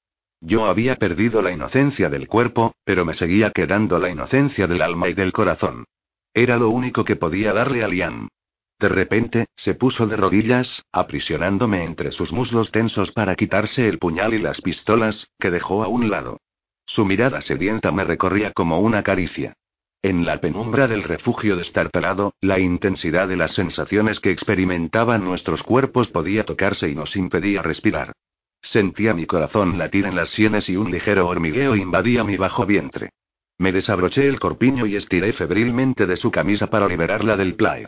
Yo 0.40 0.66
había 0.66 0.96
perdido 0.96 1.42
la 1.42 1.50
inocencia 1.50 2.10
del 2.10 2.28
cuerpo, 2.28 2.76
pero 2.84 3.04
me 3.04 3.14
seguía 3.14 3.50
quedando 3.50 3.98
la 3.98 4.10
inocencia 4.10 4.68
del 4.68 4.82
alma 4.82 5.08
y 5.08 5.14
del 5.14 5.32
corazón. 5.32 5.84
Era 6.32 6.58
lo 6.58 6.68
único 6.68 7.04
que 7.04 7.16
podía 7.16 7.52
darle 7.52 7.82
a 7.82 7.88
Liam. 7.88 8.28
De 8.78 8.88
repente, 8.88 9.46
se 9.56 9.74
puso 9.74 10.06
de 10.06 10.16
rodillas, 10.16 10.84
aprisionándome 10.92 11.84
entre 11.84 12.12
sus 12.12 12.32
muslos 12.32 12.70
tensos 12.70 13.10
para 13.12 13.34
quitarse 13.34 13.88
el 13.88 13.98
puñal 13.98 14.34
y 14.34 14.38
las 14.38 14.60
pistolas, 14.60 15.28
que 15.38 15.50
dejó 15.50 15.82
a 15.82 15.88
un 15.88 16.10
lado. 16.10 16.40
Su 16.84 17.04
mirada 17.04 17.40
sedienta 17.40 17.90
me 17.90 18.04
recorría 18.04 18.52
como 18.52 18.80
una 18.80 19.02
caricia. 19.02 19.54
En 20.02 20.24
la 20.24 20.40
penumbra 20.40 20.86
del 20.86 21.02
refugio 21.02 21.56
destartalado, 21.56 22.34
la 22.40 22.60
intensidad 22.60 23.28
de 23.28 23.36
las 23.36 23.54
sensaciones 23.54 24.20
que 24.20 24.30
experimentaban 24.30 25.24
nuestros 25.24 25.62
cuerpos 25.62 26.08
podía 26.08 26.44
tocarse 26.44 26.88
y 26.88 26.94
nos 26.94 27.16
impedía 27.16 27.62
respirar. 27.62 28.12
Sentía 28.62 29.14
mi 29.14 29.26
corazón 29.26 29.78
latir 29.78 30.06
en 30.06 30.14
las 30.14 30.30
sienes 30.30 30.68
y 30.68 30.76
un 30.76 30.90
ligero 30.90 31.26
hormigueo 31.26 31.74
invadía 31.76 32.24
mi 32.24 32.36
bajo 32.36 32.66
vientre. 32.66 33.10
Me 33.58 33.72
desabroché 33.72 34.28
el 34.28 34.38
corpiño 34.38 34.86
y 34.86 34.96
estiré 34.96 35.32
febrilmente 35.32 36.06
de 36.06 36.16
su 36.16 36.30
camisa 36.30 36.68
para 36.68 36.86
liberarla 36.86 37.36
del 37.36 37.54
plaid. 37.54 37.86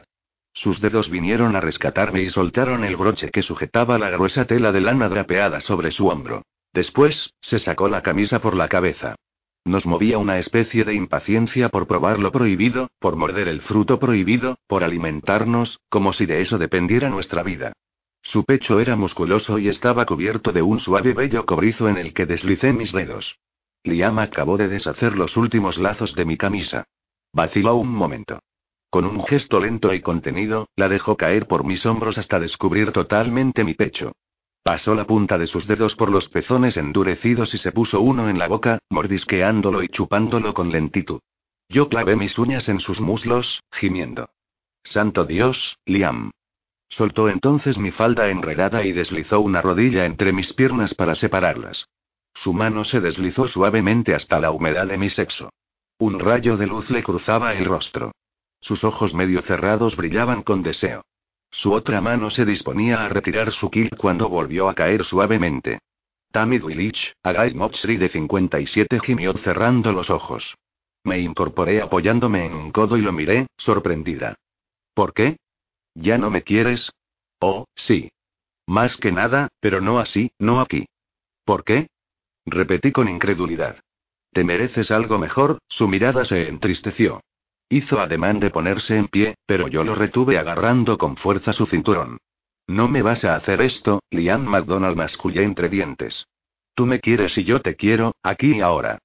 Sus 0.61 0.81
dedos 0.81 1.09
vinieron 1.09 1.55
a 1.55 1.61
rescatarme 1.61 2.21
y 2.23 2.31
soltaron 2.31 2.83
el 2.83 2.97
broche 2.97 3.31
que 3.31 3.43
sujetaba 3.43 3.97
la 3.97 4.11
gruesa 4.11 4.45
tela 4.45 4.73
de 4.73 4.81
lana 4.81 5.09
drapeada 5.09 5.61
sobre 5.61 5.93
su 5.93 6.09
hombro. 6.09 6.43
Después, 6.73 7.33
se 7.41 7.61
sacó 7.61 7.89
la 7.89 8.03
camisa 8.03 8.41
por 8.41 8.57
la 8.57 8.67
cabeza. 8.67 9.15
Nos 9.65 9.87
movía 9.87 10.19
una 10.19 10.41
especie 10.41 10.83
de 10.83 10.95
impaciencia 10.95 11.69
por 11.69 11.87
probar 11.87 12.19
lo 12.19 12.33
prohibido, 12.33 12.91
por 12.99 13.15
morder 13.15 13.47
el 13.47 13.61
fruto 13.61 14.01
prohibido, 14.01 14.59
por 14.67 14.83
alimentarnos, 14.83 15.79
como 15.89 16.13
si 16.13 16.27
de 16.27 16.41
eso 16.41 16.59
dependiera 16.59 17.09
nuestra 17.09 17.45
vida. 17.45 17.73
Su 18.23 18.45
pecho 18.45 18.81
era 18.81 18.97
musculoso 18.97 19.61
y 19.61 19.69
estaba 19.69 20.07
cubierto 20.07 20.51
de 20.51 20.63
un 20.63 20.81
suave 20.81 21.13
vello 21.13 21.47
cobrizo 21.47 21.89
en 21.89 21.99
el 21.99 22.13
que 22.13 22.27
deslicé 22.27 22.73
mis 22.73 22.91
dedos. 22.91 23.39
Liam 23.85 24.19
acabó 24.19 24.57
de 24.57 24.67
deshacer 24.67 25.17
los 25.17 25.37
últimos 25.37 25.79
lazos 25.79 26.17
de 26.17 26.25
mi 26.25 26.37
camisa. 26.37 26.89
Vaciló 27.33 27.77
un 27.77 27.91
momento. 27.95 28.41
Con 28.91 29.05
un 29.05 29.23
gesto 29.25 29.61
lento 29.61 29.93
y 29.93 30.01
contenido, 30.01 30.69
la 30.75 30.89
dejó 30.89 31.17
caer 31.17 31.47
por 31.47 31.65
mis 31.65 31.85
hombros 31.85 32.17
hasta 32.17 32.41
descubrir 32.41 32.93
totalmente 32.93 33.63
mi 33.63 33.75
pecho. 33.75 34.13
Pasó 34.63 34.95
la 34.95 35.07
punta 35.07 35.39
de 35.39 35.47
sus 35.47 35.67
dedos 35.67 35.95
por 35.95 36.11
los 36.11 36.29
pezones 36.29 36.77
endurecidos 36.77 37.55
y 37.55 37.59
se 37.59 37.73
puso 37.73 38.01
uno 38.01 38.29
en 38.29 38.39
la 38.39 38.49
boca, 38.49 38.79
mordisqueándolo 38.91 39.83
y 39.83 39.89
chupándolo 39.89 40.55
con 40.55 40.71
lentitud. 40.71 41.21
Yo 41.69 41.89
clavé 41.89 42.17
mis 42.17 42.39
uñas 42.39 42.69
en 42.69 42.81
sus 42.81 43.01
muslos, 43.01 43.63
gimiendo. 43.73 44.31
Santo 44.85 45.25
Dios, 45.27 45.77
Liam. 45.85 46.31
Soltó 46.89 47.29
entonces 47.29 47.77
mi 47.77 47.91
falda 47.91 48.29
enredada 48.29 48.85
y 48.85 48.93
deslizó 48.93 49.41
una 49.41 49.61
rodilla 49.61 50.07
entre 50.07 50.33
mis 50.33 50.55
piernas 50.55 50.95
para 50.95 51.15
separarlas. 51.15 51.89
Su 52.35 52.55
mano 52.55 52.85
se 52.85 53.01
deslizó 53.01 53.49
suavemente 53.49 54.15
hasta 54.15 54.41
la 54.41 54.51
humedad 54.51 54.87
de 54.87 54.97
mi 54.97 55.11
sexo. 55.11 55.51
Un 55.99 56.19
rayo 56.19 56.57
de 56.57 56.67
luz 56.67 56.89
le 56.89 57.03
cruzaba 57.03 57.53
el 57.55 57.67
rostro. 57.67 58.13
Sus 58.61 58.85
ojos 58.85 59.15
medio 59.15 59.43
cerrados 59.43 59.97
brillaban 59.97 60.43
con 60.43 60.63
deseo. 60.63 61.05
Su 61.51 61.73
otra 61.73 62.01
mano 62.01 62.31
se 62.31 62.45
disponía 62.45 63.05
a 63.05 63.09
retirar 63.09 63.53
su 63.53 63.71
kill 63.71 63.91
cuando 63.97 64.29
volvió 64.29 64.69
a 64.69 64.75
caer 64.75 65.05
suavemente. 65.05 65.79
Tammy 66.31 66.59
Willich, 66.59 67.15
Agai 67.23 67.55
Motsri 67.55 67.97
de 67.97 68.11
57 68.11 69.01
gimió 69.01 69.33
cerrando 69.39 69.93
los 69.93 70.11
ojos. 70.11 70.55
Me 71.05 71.21
incorporé 71.21 71.81
apoyándome 71.81 72.45
en 72.45 72.55
un 72.55 72.71
codo 72.71 72.97
y 72.97 73.01
lo 73.01 73.13
miré, 73.13 73.47
sorprendida. 73.57 74.35
¿Por 74.95 75.15
qué? 75.15 75.39
¿Ya 75.95 76.19
no 76.19 76.31
me 76.31 76.43
quieres? 76.43 76.91
Oh, 77.41 77.65
sí. 77.75 78.11
Más 78.67 78.97
que 78.99 79.11
nada, 79.11 79.49
pero 79.61 79.81
no 79.81 79.99
así, 80.01 80.31
no 80.39 80.61
aquí. 80.61 80.87
¿Por 81.45 81.65
qué? 81.65 81.89
Repetí 82.45 82.93
con 82.93 83.09
incredulidad. 83.09 83.81
Te 84.33 84.45
mereces 84.45 84.91
algo 84.91 85.19
mejor, 85.19 85.59
su 85.69 85.89
mirada 85.89 86.25
se 86.27 86.49
entristeció. 86.49 87.23
Hizo 87.69 88.01
ademán 88.01 88.41
de 88.41 88.51
ponerse 88.51 88.97
en 88.97 89.09
pie, 89.09 89.35
pero 89.47 89.69
yo 89.69 89.85
lo 89.85 89.95
retuve 89.95 90.39
agarrando 90.39 90.97
con 90.97 91.17
fuerza 91.17 91.53
su 91.53 91.67
cinturón. 91.67 92.19
No 92.67 92.89
me 92.89 93.03
vas 93.03 93.25
a 93.25 93.35
hacer 93.35 93.61
esto, 93.61 94.01
Liam 94.11 94.45
McDonald 94.45 94.97
mascullé 94.97 95.43
entre 95.43 95.69
dientes. 95.69 96.27
Tú 96.75 96.87
me 96.87 97.01
quieres 97.01 97.37
y 97.37 97.45
yo 97.45 97.61
te 97.61 97.77
quiero, 97.77 98.15
aquí 98.23 98.57
y 98.57 98.61
ahora. 98.61 98.99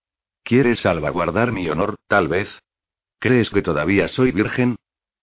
¿Quieres 0.44 0.80
salvaguardar 0.80 1.52
mi 1.52 1.70
honor, 1.70 1.96
tal 2.08 2.28
vez? 2.28 2.50
¿Crees 3.20 3.50
que 3.50 3.62
todavía 3.62 4.08
soy 4.10 4.32
virgen? 4.32 4.76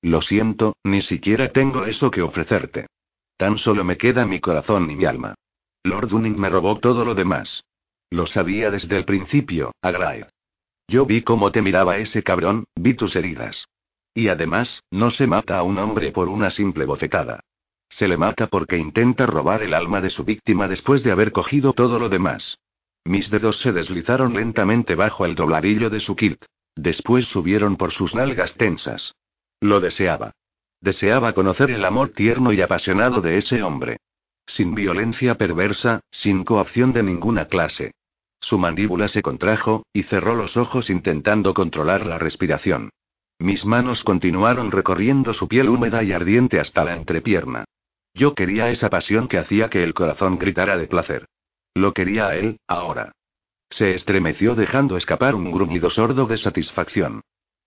Lo 0.02 0.22
siento, 0.22 0.76
ni 0.82 1.02
siquiera 1.02 1.52
tengo 1.52 1.84
eso 1.84 2.10
que 2.10 2.22
ofrecerte. 2.22 2.86
Tan 3.36 3.58
solo 3.58 3.84
me 3.84 3.96
queda 3.98 4.26
mi 4.26 4.40
corazón 4.40 4.90
y 4.90 4.96
mi 4.96 5.04
alma. 5.04 5.34
Lord 5.84 6.08
Dunning 6.08 6.38
me 6.38 6.48
robó 6.48 6.78
todo 6.78 7.04
lo 7.04 7.14
demás. 7.14 7.62
Lo 8.10 8.26
sabía 8.26 8.70
desde 8.70 8.96
el 8.96 9.04
principio, 9.04 9.72
Agrae. 9.82 10.26
Yo 10.90 11.06
vi 11.06 11.22
cómo 11.22 11.52
te 11.52 11.62
miraba 11.62 11.98
ese 11.98 12.24
cabrón, 12.24 12.64
vi 12.74 12.94
tus 12.94 13.14
heridas. 13.14 13.68
Y 14.12 14.26
además, 14.26 14.82
no 14.90 15.12
se 15.12 15.28
mata 15.28 15.56
a 15.56 15.62
un 15.62 15.78
hombre 15.78 16.10
por 16.10 16.28
una 16.28 16.50
simple 16.50 16.84
bofetada. 16.84 17.44
Se 17.90 18.08
le 18.08 18.16
mata 18.16 18.48
porque 18.48 18.76
intenta 18.76 19.24
robar 19.24 19.62
el 19.62 19.72
alma 19.72 20.00
de 20.00 20.10
su 20.10 20.24
víctima 20.24 20.66
después 20.66 21.04
de 21.04 21.12
haber 21.12 21.30
cogido 21.30 21.74
todo 21.74 22.00
lo 22.00 22.08
demás. 22.08 22.58
Mis 23.04 23.30
dedos 23.30 23.60
se 23.60 23.70
deslizaron 23.70 24.34
lentamente 24.34 24.96
bajo 24.96 25.24
el 25.24 25.36
dobladillo 25.36 25.90
de 25.90 26.00
su 26.00 26.16
kilt. 26.16 26.44
Después 26.74 27.26
subieron 27.26 27.76
por 27.76 27.92
sus 27.92 28.16
nalgas 28.16 28.52
tensas. 28.54 29.14
Lo 29.60 29.78
deseaba. 29.78 30.32
Deseaba 30.80 31.34
conocer 31.34 31.70
el 31.70 31.84
amor 31.84 32.08
tierno 32.08 32.52
y 32.52 32.62
apasionado 32.62 33.20
de 33.20 33.38
ese 33.38 33.62
hombre. 33.62 33.98
Sin 34.44 34.74
violencia 34.74 35.36
perversa, 35.36 36.00
sin 36.10 36.42
coacción 36.42 36.92
de 36.92 37.04
ninguna 37.04 37.44
clase. 37.44 37.92
Su 38.40 38.58
mandíbula 38.58 39.08
se 39.08 39.22
contrajo, 39.22 39.84
y 39.92 40.04
cerró 40.04 40.34
los 40.34 40.56
ojos 40.56 40.90
intentando 40.90 41.54
controlar 41.54 42.06
la 42.06 42.18
respiración. 42.18 42.90
Mis 43.38 43.64
manos 43.64 44.02
continuaron 44.04 44.70
recorriendo 44.70 45.32
su 45.34 45.48
piel 45.48 45.68
húmeda 45.68 46.02
y 46.02 46.12
ardiente 46.12 46.60
hasta 46.60 46.84
la 46.84 46.94
entrepierna. 46.94 47.64
Yo 48.14 48.34
quería 48.34 48.70
esa 48.70 48.90
pasión 48.90 49.28
que 49.28 49.38
hacía 49.38 49.70
que 49.70 49.82
el 49.82 49.94
corazón 49.94 50.38
gritara 50.38 50.76
de 50.76 50.86
placer. 50.86 51.26
Lo 51.74 51.92
quería 51.92 52.28
a 52.28 52.36
él, 52.36 52.58
ahora. 52.66 53.12
Se 53.70 53.94
estremeció 53.94 54.54
dejando 54.54 54.96
escapar 54.96 55.34
un 55.34 55.52
gruñido 55.52 55.90
sordo 55.90 56.26
de 56.26 56.38
satisfacción. 56.38 57.22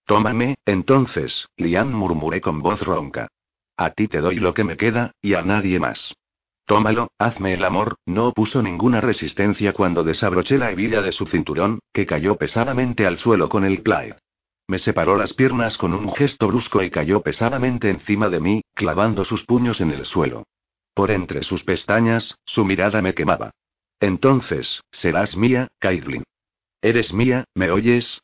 Tómame, 0.06 0.56
entonces, 0.66 1.48
Lian 1.56 1.94
murmuré 1.94 2.42
con 2.42 2.62
voz 2.62 2.82
ronca. 2.82 3.30
A 3.78 3.92
ti 3.92 4.08
te 4.08 4.20
doy 4.20 4.36
lo 4.36 4.54
que 4.54 4.66
me 4.66 4.76
queda, 4.76 5.14
y 5.22 5.34
a 5.34 5.42
nadie 5.42 5.80
más. 5.80 6.14
Tómalo, 6.66 7.10
hazme 7.18 7.54
el 7.54 7.64
amor, 7.66 7.98
no 8.06 8.28
opuso 8.28 8.62
ninguna 8.62 9.02
resistencia 9.02 9.74
cuando 9.74 10.04
desabroché 10.04 10.58
la 10.58 10.72
hebilla 10.72 11.02
de 11.02 11.12
su 11.12 11.26
cinturón, 11.26 11.80
que 11.92 12.06
cayó 12.06 12.38
pesadamente 12.38 13.06
al 13.06 13.20
suelo 13.20 13.50
con 13.50 13.66
el 13.66 13.84
Clyde. 13.84 14.16
Me 14.68 14.80
separó 14.80 15.18
las 15.18 15.34
piernas 15.34 15.78
con 15.78 15.94
un 15.94 16.14
gesto 16.14 16.48
brusco 16.48 16.82
y 16.82 16.90
cayó 16.90 17.22
pesadamente 17.22 17.90
encima 17.90 18.30
de 18.30 18.40
mí, 18.40 18.62
clavando 18.74 19.26
sus 19.26 19.44
puños 19.44 19.82
en 19.82 19.92
el 19.92 20.06
suelo. 20.06 20.46
Por 20.94 21.12
entre 21.12 21.44
sus 21.44 21.64
pestañas, 21.64 22.36
su 22.46 22.64
mirada 22.64 23.02
me 23.02 23.14
quemaba. 23.14 23.52
Entonces, 24.00 24.82
serás 24.92 25.36
mía, 25.36 25.68
Caitlin. 25.80 26.24
Eres 26.82 27.14
mía, 27.14 27.46
¿me 27.56 27.72
oyes? 27.72 28.22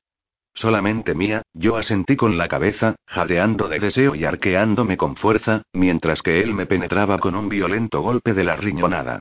Solamente 0.54 1.16
mía, 1.16 1.44
yo 1.54 1.78
asentí 1.78 2.16
con 2.16 2.38
la 2.38 2.48
cabeza, 2.48 2.96
jadeando 3.06 3.68
de 3.68 3.80
deseo 3.80 4.16
y 4.16 4.26
arqueándome 4.26 4.98
con 4.98 5.16
fuerza, 5.16 5.64
mientras 5.74 6.22
que 6.22 6.42
él 6.42 6.54
me 6.54 6.66
penetraba 6.66 7.20
con 7.20 7.36
un 7.36 7.50
violento 7.50 8.02
golpe 8.02 8.34
de 8.34 8.44
la 8.44 8.56
riñonada. 8.56 9.20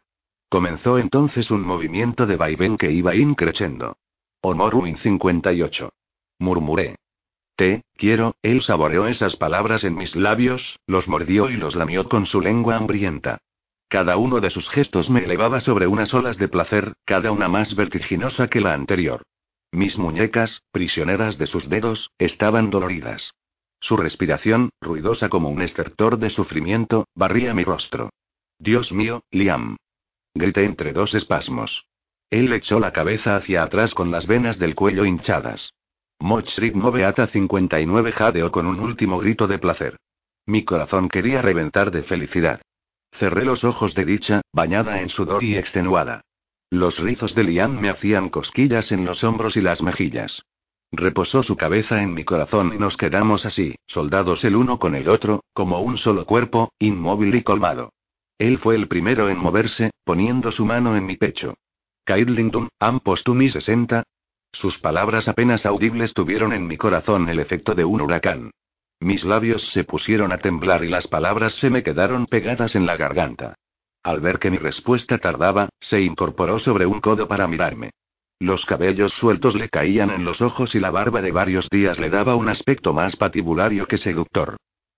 Comenzó 0.49 0.99
entonces 0.99 1.51
un 1.51 1.63
movimiento 1.63 2.27
de 2.27 2.37
vaivén 2.37 2.77
que 2.77 2.91
iba 2.91 3.15
increciendo. 3.15 3.97
Omoruin 4.41 4.97
58. 4.97 5.91
Murmuré. 6.39 6.97
Te, 7.57 7.83
quiero, 7.97 8.37
él 8.43 8.63
saboreó 8.63 9.09
esas 9.09 9.37
palabras 9.37 9.85
en 9.85 9.97
mis 9.97 10.15
labios, 10.15 10.79
los 10.87 11.09
mordió 11.09 11.51
y 11.51 11.57
los 11.57 11.75
lamió 11.75 12.09
con 12.09 12.25
su 12.25 12.41
lengua 12.41 12.77
hambrienta. 12.77 13.39
Cada 13.89 14.17
uno 14.17 14.41
de 14.41 14.51
sus 14.51 14.69
gestos 14.71 15.11
me 15.11 15.25
elevaba 15.25 15.61
sobre 15.61 15.87
unas 15.87 16.15
olas 16.15 16.37
de 16.39 16.49
placer, 16.49 16.93
cada 17.05 17.33
una 17.33 17.49
más 17.49 17.75
vertiginosa 17.75 18.49
que 18.49 18.61
la 18.61 18.75
anterior. 18.75 19.23
Mis 19.73 19.99
muñecas, 19.99 20.63
prisioneras 20.71 21.39
de 21.39 21.47
sus 21.47 21.69
dedos, 21.69 22.11
estaban 22.19 22.71
doloridas. 22.71 23.35
Su 23.81 23.97
respiración, 23.97 24.71
ruidosa 24.81 25.29
como 25.29 25.51
un 25.51 25.63
estertor 25.63 26.19
de 26.19 26.31
sufrimiento, 26.31 27.07
barría 27.15 27.55
mi 27.55 27.65
rostro. 27.65 28.11
Dios 28.59 28.93
mío, 28.93 29.23
Liam. 29.31 29.77
Grité 30.35 30.65
entre 30.65 30.93
dos 30.93 31.15
espasmos. 31.15 31.87
Él 32.31 32.53
echó 32.53 32.81
la 32.81 32.93
cabeza 32.93 33.37
hacia 33.37 33.63
atrás 33.63 33.95
con 33.95 34.11
las 34.11 34.27
venas 34.27 34.59
del 34.59 34.75
cuello 34.75 35.05
hinchadas. 35.05 35.73
Mochrik 36.19 36.75
Beata 36.75 37.29
59 37.29 38.13
jadeó 38.13 38.51
con 38.51 38.67
un 38.67 38.81
último 38.81 39.19
grito 39.19 39.47
de 39.47 39.59
placer. 39.59 39.97
Mi 40.47 40.65
corazón 40.65 41.09
quería 41.09 41.43
reventar 41.43 41.91
de 41.91 42.03
felicidad. 42.03 42.61
Cerré 43.13 43.45
los 43.45 43.65
ojos 43.65 43.95
de 43.95 44.05
dicha, 44.05 44.43
bañada 44.53 45.01
en 45.01 45.09
sudor 45.09 45.45
y 45.45 45.57
extenuada. 45.57 46.23
Los 46.71 46.99
rizos 46.99 47.35
de 47.35 47.45
Liam 47.45 47.81
me 47.81 47.89
hacían 47.89 48.29
cosquillas 48.29 48.93
en 48.93 49.07
los 49.07 49.25
hombros 49.25 49.57
y 49.57 49.63
las 49.63 49.83
mejillas. 49.83 50.43
Reposó 50.93 51.43
su 51.43 51.57
cabeza 51.57 52.03
en 52.03 52.13
mi 52.13 52.25
corazón 52.25 52.73
y 52.75 52.79
nos 52.79 52.97
quedamos 52.97 53.47
así, 53.47 53.75
soldados 53.87 54.45
el 54.45 54.55
uno 54.57 54.79
con 54.79 54.95
el 54.95 55.09
otro, 55.09 55.45
como 55.55 55.81
un 55.81 55.97
solo 55.97 56.27
cuerpo, 56.27 56.73
inmóvil 56.79 57.35
y 57.35 57.43
colmado. 57.43 57.93
Él 58.39 58.59
fue 58.59 58.75
el 58.75 58.87
primero 58.87 59.29
en 59.31 59.39
moverse, 59.39 59.91
poniendo 60.05 60.53
su 60.53 60.65
mano 60.65 60.97
en 60.97 61.07
mi 61.07 61.17
pecho. 61.17 61.55
Kaidlington, 62.05 62.69
¿han 62.79 63.01
puesto 63.01 63.35
mi 63.35 63.51
60? 63.51 64.05
Sus 64.53 64.79
palabras 64.79 65.29
apenas 65.29 65.67
audibles 65.67 66.15
tuvieron 66.15 66.53
en 66.53 66.67
mi 66.67 66.77
corazón 66.77 67.29
el 67.29 67.39
efecto 67.39 67.75
de 67.75 67.85
un 67.85 68.01
huracán. 68.01 68.51
Mis 69.01 69.25
labios 69.25 69.63
se 69.73 69.85
pusieron 69.85 70.33
a 70.33 70.39
temblar 70.39 70.85
y 70.85 70.89
las 70.89 71.07
palabras 71.07 71.55
se 71.57 71.71
me 71.71 71.83
quedaron 71.83 72.27
pegadas 72.27 72.75
en 72.75 72.87
la 72.87 72.97
garganta. 72.97 73.55
Al 74.03 74.21
ver 74.21 74.39
que 74.39 74.51
mi 74.51 74.59
respuesta 74.59 75.19
tardaba, 75.19 75.69
se 75.81 76.01
incorporó 76.01 76.59
sobre 76.59 76.87
un 76.87 77.01
codo 77.01 77.29
para 77.29 77.47
mirarme. 77.47 77.91
Los 78.41 78.65
cabellos 78.67 79.13
sueltos 79.15 79.57
le 79.57 79.69
caían 79.69 80.11
en 80.11 80.25
los 80.25 80.41
ojos 80.41 80.75
y 80.75 80.81
la 80.81 80.91
barba 80.91 81.21
de 81.21 81.33
varios 81.33 81.69
días 81.71 81.99
le 81.99 82.09
daba 82.09 82.37
un 82.37 82.49
aspecto 82.49 82.93
más 82.93 83.17
patibulario 83.17 83.87
que 83.87 83.99
seductor. 83.99 84.57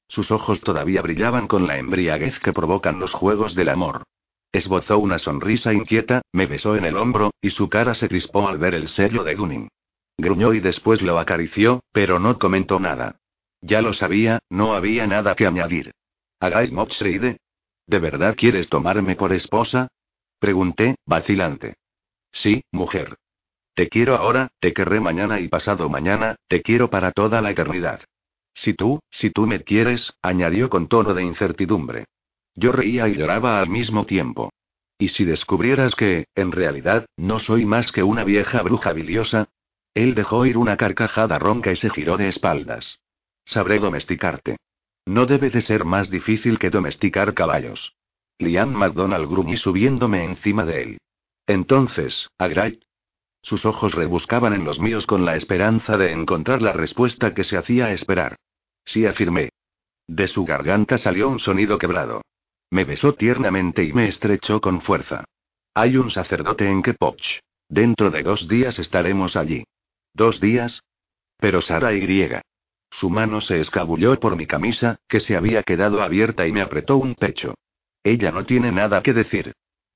Sus 0.09 0.31
ojos 0.31 0.61
todavía 0.61 1.01
brillaban 1.01 1.47
con 1.47 1.67
la 1.67 1.79
embriaguez 1.79 2.39
que 2.41 2.53
provocan 2.53 2.99
los 2.99 3.13
juegos 3.13 3.55
del 3.55 3.71
amor. 3.71 4.03
Esbozó 4.53 4.99
una 4.99 5.19
sonrisa 5.19 5.73
inquieta, 5.73 6.23
me 6.33 6.47
besó 6.47 6.77
en 6.77 6.85
el 6.85 6.97
hombro, 6.97 7.31
y 7.41 7.51
su 7.51 7.69
cara 7.69 7.95
se 7.95 8.09
crispó 8.09 8.49
al 8.49 8.59
ver 8.59 8.75
el 8.75 8.89
sello 8.89 9.25
de 9.25 9.37
Gunning. 9.37 9.69
Gruñó 10.19 10.53
y 10.53 10.61
después 10.61 11.01
lo 11.01 11.19
acarició, 11.19 11.83
pero 11.93 12.19
no 12.19 12.39
comentó 12.39 12.79
nada. 12.81 13.17
Ya 13.63 13.81
lo 13.81 13.95
sabía, 13.95 14.41
no 14.51 14.75
había 14.75 15.07
nada 15.07 15.35
que 15.35 15.47
añadir. 15.47 15.93
Agai 16.41 16.71
Mopsreide, 16.73 17.39
¿De 17.91 17.99
verdad 17.99 18.37
quieres 18.37 18.69
tomarme 18.69 19.17
por 19.17 19.33
esposa? 19.33 19.89
Pregunté, 20.39 20.95
vacilante. 21.07 21.75
Sí, 22.31 22.63
mujer. 22.71 23.17
Te 23.75 23.89
quiero 23.89 24.15
ahora, 24.15 24.53
te 24.61 24.73
querré 24.73 25.01
mañana 25.01 25.41
y 25.41 25.49
pasado 25.49 25.89
mañana, 25.89 26.37
te 26.47 26.63
quiero 26.63 26.89
para 26.89 27.11
toda 27.11 27.43
la 27.43 27.51
eternidad. 27.51 28.01
Si 28.55 28.75
tú, 28.75 29.01
si 29.11 29.31
tú 29.31 29.49
me 29.49 29.65
quieres, 29.65 30.13
añadió 30.23 30.71
con 30.71 30.87
tono 30.87 31.15
de 31.15 31.25
incertidumbre. 31.25 32.05
Yo 32.55 32.71
reía 32.71 33.09
y 33.09 33.17
lloraba 33.17 33.61
al 33.61 33.69
mismo 33.69 34.07
tiempo. 34.07 34.53
¿Y 34.97 35.09
si 35.09 35.25
descubrieras 35.25 35.97
que, 35.97 36.27
en 36.37 36.53
realidad, 36.53 37.07
no 37.17 37.41
soy 37.41 37.65
más 37.65 37.91
que 37.91 38.05
una 38.05 38.23
vieja 38.23 38.63
bruja 38.63 38.93
biliosa? 38.93 39.49
Él 39.95 40.15
dejó 40.15 40.47
ir 40.47 40.59
una 40.59 40.77
carcajada 40.77 41.41
ronca 41.41 41.73
y 41.73 41.77
se 41.77 41.91
giró 41.91 42.17
de 42.17 42.29
espaldas. 42.29 43.01
Sabré 43.45 43.81
domesticarte. 43.81 44.59
No 45.07 45.27
debe 45.27 45.51
de 45.51 45.63
ser 45.63 45.85
más 45.85 46.11
difícil 46.11 46.59
que 46.59 46.71
domesticar 46.71 47.35
caballos. 47.35 47.95
Liam 48.39 48.73
McDonald 48.73 49.29
gruñí 49.29 49.57
subiéndome 49.57 50.25
encima 50.25 50.65
de 50.65 50.83
él. 50.83 50.99
Entonces, 51.47 52.29
Agrait. 52.39 52.83
Sus 53.43 53.65
ojos 53.65 53.95
rebuscaban 53.95 54.53
en 54.53 54.65
los 54.65 54.79
míos 54.79 55.07
con 55.07 55.25
la 55.25 55.37
esperanza 55.37 55.97
de 55.97 56.13
encontrar 56.13 56.63
la 56.63 56.73
respuesta 56.73 57.35
que 57.35 57.45
se 57.45 57.57
hacía 57.57 57.93
esperar. 57.93 58.37
Sí 58.85 59.07
afirmé. 59.07 59.51
De 60.07 60.27
su 60.27 60.45
garganta 60.45 60.99
salió 60.99 61.29
un 61.29 61.39
sonido 61.39 61.79
quebrado. 61.79 62.23
Me 62.71 62.85
besó 62.85 63.15
tiernamente 63.15 63.83
y 63.85 63.93
me 63.93 64.09
estrechó 64.09 64.61
con 64.61 64.81
fuerza. 64.83 65.25
Hay 65.75 65.97
un 65.97 66.11
sacerdote 66.11 66.69
en 66.69 66.83
Kepoch. 66.83 67.23
Dentro 67.69 68.11
de 68.11 68.23
dos 68.23 68.49
días 68.49 68.79
estaremos 68.79 69.37
allí. 69.37 69.65
¿Dos 70.15 70.41
días? 70.41 70.83
Pero 71.39 71.61
Sara 71.61 71.93
y. 71.95 72.01
Su 72.91 73.09
mano 73.09 73.41
se 73.41 73.61
escabulló 73.61 74.19
por 74.19 74.37
mi 74.37 74.47
camisa, 74.47 74.99
que 75.09 75.21
se 75.21 75.37
había 75.37 75.63
quedado 75.63 76.03
abierta 76.03 76.47
y 76.47 76.53
me 76.53 76.61
apretó 76.61 76.97
un 76.97 77.15
pecho. 77.15 77.55
Ella 78.03 78.31
no 78.33 78.45
tiene 78.45 78.73
nada 78.73 79.03
que 79.03 79.13
decir. 79.13 79.53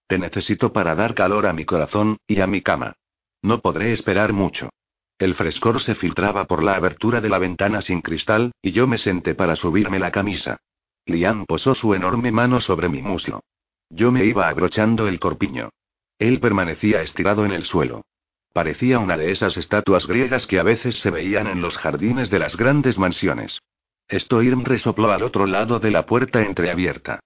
Te 0.06 0.18
necesito 0.18 0.72
para 0.72 0.94
dar 0.94 1.14
calor 1.14 1.46
a 1.46 1.52
mi 1.52 1.64
corazón, 1.64 2.18
y 2.26 2.40
a 2.40 2.46
mi 2.46 2.62
cama. 2.62 2.94
No 3.42 3.60
podré 3.60 3.92
esperar 3.92 4.32
mucho. 4.32 4.70
El 5.18 5.34
frescor 5.34 5.82
se 5.82 5.94
filtraba 5.94 6.46
por 6.46 6.62
la 6.62 6.74
abertura 6.74 7.20
de 7.20 7.28
la 7.28 7.38
ventana 7.38 7.82
sin 7.82 8.00
cristal, 8.00 8.52
y 8.60 8.72
yo 8.72 8.86
me 8.86 8.98
senté 8.98 9.34
para 9.34 9.56
subirme 9.56 9.98
la 9.98 10.10
camisa. 10.10 10.58
Liam 11.06 11.46
posó 11.46 11.74
su 11.74 11.94
enorme 11.94 12.32
mano 12.32 12.60
sobre 12.60 12.88
mi 12.88 13.02
muslo. 13.02 13.42
Yo 13.90 14.10
me 14.10 14.24
iba 14.24 14.48
abrochando 14.48 15.06
el 15.06 15.20
corpiño. 15.20 15.70
Él 16.18 16.40
permanecía 16.40 17.02
estirado 17.02 17.44
en 17.44 17.52
el 17.52 17.64
suelo. 17.64 18.02
Parecía 18.54 19.00
una 19.00 19.16
de 19.16 19.32
esas 19.32 19.56
estatuas 19.56 20.06
griegas 20.06 20.46
que 20.46 20.60
a 20.60 20.62
veces 20.62 20.94
se 21.00 21.10
veían 21.10 21.48
en 21.48 21.60
los 21.60 21.76
jardines 21.76 22.30
de 22.30 22.38
las 22.38 22.56
grandes 22.56 22.96
mansiones. 22.96 23.58
Stoirm 24.08 24.64
resopló 24.64 25.10
al 25.10 25.24
otro 25.24 25.46
lado 25.46 25.80
de 25.80 25.90
la 25.90 26.06
puerta 26.06 26.40
entreabierta. 26.40 27.18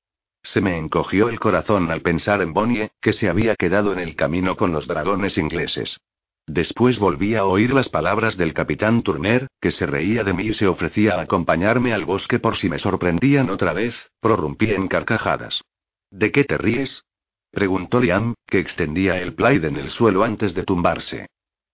Se 0.43 0.63
me 0.63 0.79
encogió 0.79 1.29
el 1.29 1.39
corazón 1.39 1.91
al 1.91 2.01
pensar 2.01 2.41
en 2.41 2.55
Bonnie, 2.55 2.89
que 3.03 3.13
se 3.13 3.29
había 3.29 3.57
quedado 3.57 3.93
en 3.93 3.99
el 3.99 4.17
camino 4.17 4.57
con 4.57 4.73
los 4.73 4.87
dragones 4.87 5.37
ingleses. 5.37 5.99
Después 6.47 6.99
volví 6.99 7.35
a 7.35 7.45
oír 7.45 7.75
las 7.75 7.91
palabras 7.91 8.39
del 8.39 8.55
capitán 8.55 9.03
Turner, 9.03 9.49
que 9.61 9.71
se 9.71 9.85
reía 9.85 10.25
de 10.25 10.33
mí 10.33 10.45
y 10.45 10.55
se 10.55 10.67
ofrecía 10.67 11.17
a 11.17 11.21
acompañarme 11.21 11.93
al 11.93 12.07
bosque 12.07 12.39
por 12.39 12.57
si 12.57 12.71
me 12.71 12.79
sorprendían 12.79 13.51
otra 13.51 13.75
vez, 13.75 13.95
prorrumpí 14.21 14.71
en 14.71 14.89
carcajadas. 14.89 15.61
¿De 16.11 16.33
qué 16.33 16.45
te 16.45 16.57
ríes? 16.57 17.05
Preguntó 17.51 18.01
Liam, 18.01 18.35
que 18.47 18.59
extendía 18.59 19.21
el 19.21 19.35
plaid 19.35 19.65
en 19.65 19.77
el 19.77 19.91
suelo 19.91 20.25
antes 20.25 20.55
de 20.55 20.65
tumbarse. 20.65 21.27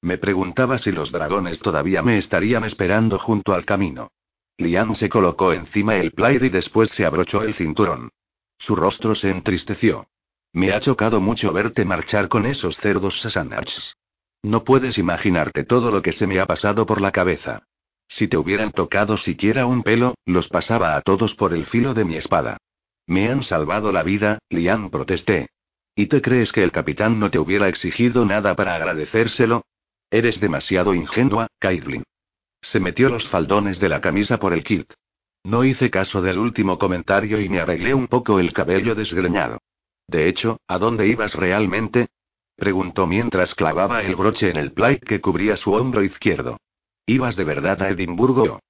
Me 0.02 0.18
preguntaba 0.18 0.78
si 0.78 0.92
los 0.92 1.10
dragones 1.12 1.58
todavía 1.60 2.02
me 2.02 2.18
estarían 2.18 2.64
esperando 2.64 3.18
junto 3.18 3.54
al 3.54 3.64
camino. 3.64 4.10
Liam 4.58 4.94
se 4.94 5.08
colocó 5.08 5.52
encima 5.52 5.96
el 5.96 6.12
plaid 6.12 6.42
y 6.42 6.48
después 6.48 6.90
se 6.90 7.04
abrochó 7.04 7.42
el 7.42 7.54
cinturón. 7.54 8.10
Su 8.58 8.76
rostro 8.76 9.14
se 9.14 9.30
entristeció. 9.30 10.06
Me 10.52 10.72
ha 10.72 10.80
chocado 10.80 11.20
mucho 11.20 11.52
verte 11.52 11.84
marchar 11.84 12.28
con 12.28 12.46
esos 12.46 12.76
cerdos 12.76 13.20
Sasanachs. 13.20 13.96
No 14.42 14.62
puedes 14.62 14.98
imaginarte 14.98 15.64
todo 15.64 15.90
lo 15.90 16.02
que 16.02 16.12
se 16.12 16.26
me 16.26 16.38
ha 16.38 16.46
pasado 16.46 16.86
por 16.86 17.00
la 17.00 17.10
cabeza. 17.10 17.62
Si 18.08 18.28
te 18.28 18.36
hubieran 18.36 18.70
tocado 18.70 19.16
siquiera 19.16 19.66
un 19.66 19.82
pelo, 19.82 20.14
los 20.26 20.48
pasaba 20.48 20.96
a 20.96 21.00
todos 21.00 21.34
por 21.34 21.54
el 21.54 21.66
filo 21.66 21.94
de 21.94 22.04
mi 22.04 22.16
espada. 22.16 22.58
Me 23.06 23.28
han 23.30 23.42
salvado 23.42 23.90
la 23.90 24.02
vida, 24.02 24.38
Liam 24.50 24.90
protesté. 24.90 25.48
¿Y 25.96 26.06
te 26.06 26.20
crees 26.20 26.50
que 26.52 26.62
el 26.62 26.72
capitán 26.72 27.20
no 27.20 27.30
te 27.30 27.38
hubiera 27.38 27.68
exigido 27.68 28.24
nada 28.24 28.54
para 28.56 28.74
agradecérselo? 28.74 29.64
Eres 30.10 30.40
demasiado 30.40 30.94
ingenua, 30.94 31.46
Caitlin. 31.58 32.02
Se 32.62 32.80
metió 32.80 33.08
los 33.08 33.28
faldones 33.28 33.78
de 33.78 33.88
la 33.88 34.00
camisa 34.00 34.38
por 34.38 34.52
el 34.52 34.64
kit. 34.64 34.92
No 35.44 35.64
hice 35.64 35.90
caso 35.90 36.22
del 36.22 36.38
último 36.38 36.78
comentario 36.78 37.40
y 37.40 37.48
me 37.48 37.60
arreglé 37.60 37.94
un 37.94 38.08
poco 38.08 38.40
el 38.40 38.52
cabello 38.52 38.94
desgreñado. 38.94 39.58
De 40.08 40.28
hecho, 40.28 40.58
¿a 40.66 40.78
dónde 40.78 41.06
ibas 41.06 41.34
realmente? 41.34 42.08
Preguntó 42.56 43.06
mientras 43.06 43.54
clavaba 43.54 44.02
el 44.02 44.16
broche 44.16 44.50
en 44.50 44.56
el 44.56 44.72
plaid 44.72 45.00
que 45.00 45.20
cubría 45.20 45.56
su 45.56 45.72
hombro 45.72 46.02
izquierdo. 46.02 46.58
¿Ibas 47.06 47.36
de 47.36 47.44
verdad 47.44 47.82
a 47.82 47.90
Edimburgo? 47.90 48.60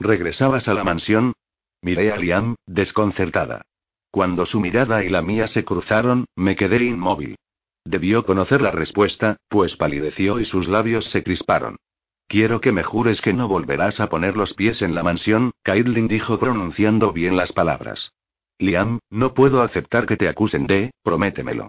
¿Regresabas 0.00 0.66
a 0.66 0.74
la 0.74 0.82
mansión? 0.82 1.34
Miré 1.82 2.12
a 2.12 2.16
Liam, 2.16 2.56
desconcertada. 2.66 3.62
Cuando 4.14 4.46
su 4.46 4.60
mirada 4.60 5.02
y 5.02 5.08
la 5.08 5.22
mía 5.22 5.48
se 5.48 5.64
cruzaron, 5.64 6.26
me 6.36 6.54
quedé 6.54 6.84
inmóvil. 6.84 7.34
Debió 7.84 8.24
conocer 8.24 8.62
la 8.62 8.70
respuesta, 8.70 9.38
pues 9.48 9.76
palideció 9.76 10.38
y 10.38 10.44
sus 10.44 10.68
labios 10.68 11.10
se 11.10 11.24
crisparon. 11.24 11.78
Quiero 12.28 12.60
que 12.60 12.70
me 12.70 12.84
jures 12.84 13.20
que 13.20 13.32
no 13.32 13.48
volverás 13.48 13.98
a 13.98 14.08
poner 14.08 14.36
los 14.36 14.54
pies 14.54 14.82
en 14.82 14.94
la 14.94 15.02
mansión, 15.02 15.50
Caitlin 15.64 16.06
dijo 16.06 16.38
pronunciando 16.38 17.12
bien 17.12 17.36
las 17.36 17.50
palabras. 17.50 18.12
Liam, 18.60 19.00
no 19.10 19.34
puedo 19.34 19.62
aceptar 19.62 20.06
que 20.06 20.16
te 20.16 20.28
acusen 20.28 20.68
de, 20.68 20.92
prométemelo. 21.02 21.66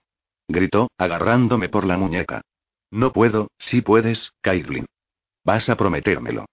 Gritó, 0.48 0.92
agarrándome 1.00 1.68
por 1.68 1.84
la 1.84 1.98
muñeca. 1.98 2.42
No 2.92 3.12
puedo, 3.12 3.48
si 3.58 3.82
puedes, 3.82 4.34
Caitlin. 4.42 4.86
Vas 5.44 5.68
a 5.68 5.78
prometérmelo. 5.78 6.46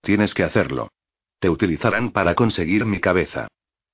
Tienes 0.00 0.32
que 0.32 0.44
hacerlo. 0.44 0.92
Te 1.40 1.50
utilizarán 1.50 2.12
para 2.12 2.36
conseguir 2.36 2.84
mi 2.86 3.00
cabeza. 3.00 3.48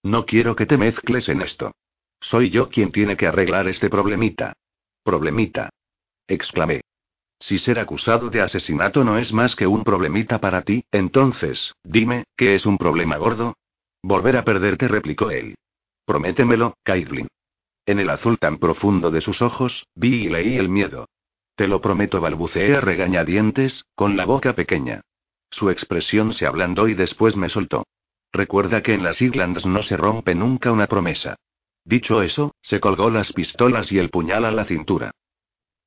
No 0.07 0.25
quiero 0.25 0.55
que 0.55 0.67
te 0.67 0.79
mezcles 0.79 1.29
en 1.29 1.43
esto. 1.43 1.73
Soy 2.21 2.51
yo 2.51 2.69
quien 2.69 2.93
tiene 2.93 3.17
que 3.17 3.27
arreglar 3.27 3.67
este 3.67 3.91
problemita. 3.91 4.53
Problemita. 5.03 5.69
exclamé. 6.29 6.83
Si 7.41 7.59
ser 7.59 7.81
acusado 7.81 8.31
de 8.31 8.41
asesinato 8.41 9.03
no 9.03 9.19
es 9.19 9.33
más 9.33 9.57
que 9.57 9.67
un 9.67 9.83
problemita 9.83 10.41
para 10.41 10.63
ti, 10.63 10.85
entonces, 10.93 11.75
dime, 11.83 12.23
¿qué 12.37 12.55
es 12.55 12.67
un 12.67 12.79
problema 12.79 13.17
gordo? 13.17 13.57
Volver 14.01 14.37
a 14.37 14.45
perderte, 14.45 14.87
replicó 14.87 15.33
él. 15.33 15.57
Prométemelo, 16.05 16.75
Caitlin. 16.85 17.27
En 17.85 17.99
el 17.99 18.09
azul 18.09 18.39
tan 18.39 18.59
profundo 18.59 19.11
de 19.11 19.23
sus 19.23 19.43
ojos, 19.43 19.89
vi 19.97 20.27
y 20.27 20.29
leí 20.29 20.57
el 20.57 20.69
miedo. 20.69 21.09
Te 21.57 21.67
lo 21.67 21.81
prometo, 21.81 22.21
balbuceé 22.21 22.77
a 22.77 22.81
regañadientes, 22.81 23.85
con 23.97 24.17
la 24.17 24.25
boca 24.25 24.55
pequeña. 24.55 25.01
Su 25.51 25.69
expresión 25.69 26.33
se 26.33 26.47
ablandó 26.47 26.87
y 26.87 26.95
después 26.95 27.37
me 27.37 27.49
soltó. 27.49 27.85
Recuerda 28.37 28.83
que 28.83 28.93
en 28.93 29.03
las 29.03 29.23
Islands 29.23 29.65
no 29.65 29.83
se 29.83 29.97
rompe 29.97 30.35
nunca 30.35 30.71
una 30.71 30.89
promesa. 30.89 31.37
Dicho 31.87 32.21
eso, 32.21 32.55
se 32.61 32.81
colgó 32.81 33.09
las 33.09 33.33
pistolas 33.33 33.91
y 33.91 33.99
el 33.99 34.11
puñal 34.11 34.45
a 34.45 34.51
la 34.51 34.67
cintura. 34.67 35.13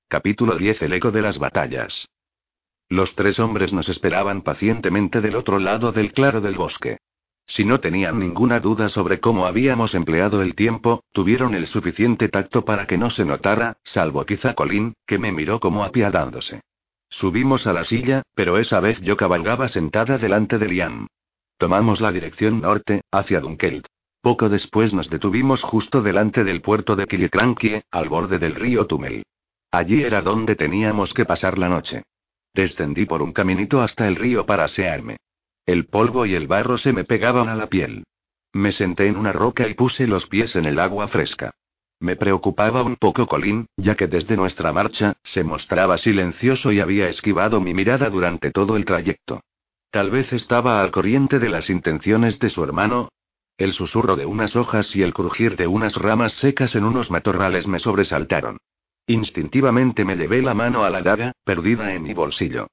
Capítulo 0.07 0.57
10 0.57 0.81
El 0.81 0.93
eco 0.93 1.11
de 1.11 1.21
las 1.21 1.37
batallas. 1.37 2.09
Los 2.89 3.13
tres 3.13 3.37
hombres 3.37 3.71
nos 3.71 3.87
esperaban 3.87 4.41
pacientemente 4.41 5.21
del 5.21 5.35
otro 5.35 5.59
lado 5.59 5.91
del 5.91 6.11
claro 6.11 6.41
del 6.41 6.55
bosque. 6.55 6.97
Si 7.45 7.65
no 7.65 7.81
tenían 7.81 8.17
ninguna 8.17 8.59
duda 8.59 8.89
sobre 8.89 9.19
cómo 9.19 9.45
habíamos 9.45 9.93
empleado 9.93 10.41
el 10.41 10.55
tiempo, 10.55 11.03
tuvieron 11.11 11.53
el 11.53 11.67
suficiente 11.67 12.29
tacto 12.29 12.65
para 12.65 12.87
que 12.87 12.97
no 12.97 13.11
se 13.11 13.25
notara, 13.25 13.77
salvo 13.83 14.25
quizá 14.25 14.55
Colin, 14.55 14.95
que 15.05 15.19
me 15.19 15.31
miró 15.31 15.59
como 15.59 15.83
apiadándose. 15.83 16.61
Subimos 17.09 17.67
a 17.67 17.73
la 17.73 17.83
silla, 17.83 18.23
pero 18.33 18.57
esa 18.57 18.79
vez 18.79 18.99
yo 19.01 19.17
cabalgaba 19.17 19.67
sentada 19.67 20.17
delante 20.17 20.57
de 20.57 20.67
Liam. 20.67 21.07
Tomamos 21.59 21.99
la 21.99 22.13
dirección 22.13 22.61
norte, 22.61 23.01
hacia 23.11 23.41
Dunkeld. 23.41 23.85
Poco 24.21 24.47
después 24.47 24.93
nos 24.93 25.09
detuvimos 25.09 25.61
justo 25.61 26.01
delante 26.01 26.45
del 26.45 26.61
puerto 26.61 26.95
de 26.95 27.05
Killiecrankie, 27.05 27.83
al 27.91 28.07
borde 28.07 28.39
del 28.39 28.55
río 28.55 28.87
Tumel. 28.87 29.23
Allí 29.69 30.01
era 30.01 30.21
donde 30.21 30.55
teníamos 30.55 31.13
que 31.13 31.25
pasar 31.25 31.57
la 31.57 31.67
noche. 31.67 32.03
Descendí 32.53 33.05
por 33.05 33.21
un 33.21 33.33
caminito 33.33 33.81
hasta 33.81 34.07
el 34.07 34.15
río 34.15 34.45
para 34.45 34.63
asearme. 34.63 35.17
El 35.65 35.87
polvo 35.87 36.25
y 36.25 36.33
el 36.33 36.47
barro 36.47 36.77
se 36.77 36.93
me 36.93 37.03
pegaban 37.03 37.49
a 37.49 37.55
la 37.55 37.67
piel. 37.67 38.05
Me 38.53 38.71
senté 38.71 39.07
en 39.07 39.17
una 39.17 39.33
roca 39.33 39.67
y 39.67 39.73
puse 39.73 40.07
los 40.07 40.27
pies 40.27 40.55
en 40.55 40.63
el 40.63 40.79
agua 40.79 41.09
fresca. 41.09 41.51
Me 41.99 42.15
preocupaba 42.15 42.83
un 42.83 42.95
poco 42.95 43.27
Colin, 43.27 43.67
ya 43.75 43.95
que 43.95 44.07
desde 44.07 44.37
nuestra 44.37 44.71
marcha, 44.71 45.17
se 45.23 45.43
mostraba 45.43 45.97
silencioso 45.97 46.71
y 46.71 46.79
había 46.79 47.09
esquivado 47.09 47.59
mi 47.59 47.73
mirada 47.73 48.09
durante 48.09 48.49
todo 48.49 48.77
el 48.77 48.85
trayecto. 48.85 49.41
Tal 49.91 50.11
vez 50.11 50.31
estaba 50.33 50.81
al 50.81 50.91
corriente 50.91 51.39
de 51.39 51.49
las 51.49 51.69
intenciones 51.69 52.37
de 52.39 52.49
su 52.49 52.63
hermano. 52.63 53.09
El 53.57 53.73
susurro 53.73 54.15
de 54.15 54.25
unas 54.25 54.55
hojas 54.55 54.95
y 54.95 55.01
el 55.01 55.13
crujir 55.13 55.55
de 55.55 55.67
unas 55.67 55.95
ramas 55.95 56.33
secas 56.33 56.75
en 56.75 56.83
unos 56.83 57.09
matorrales 57.09 57.67
me 57.67 57.79
sobresaltaron. 57.79 58.57
Instintivamente 59.07 60.05
me 60.05 60.15
llevé 60.15 60.43
la 60.43 60.53
mano 60.53 60.83
a 60.83 60.91
la 60.91 61.01
daga, 61.01 61.31
perdida 61.43 61.93
en 61.93 62.03
mi 62.03 62.13
bolsillo. 62.13 62.67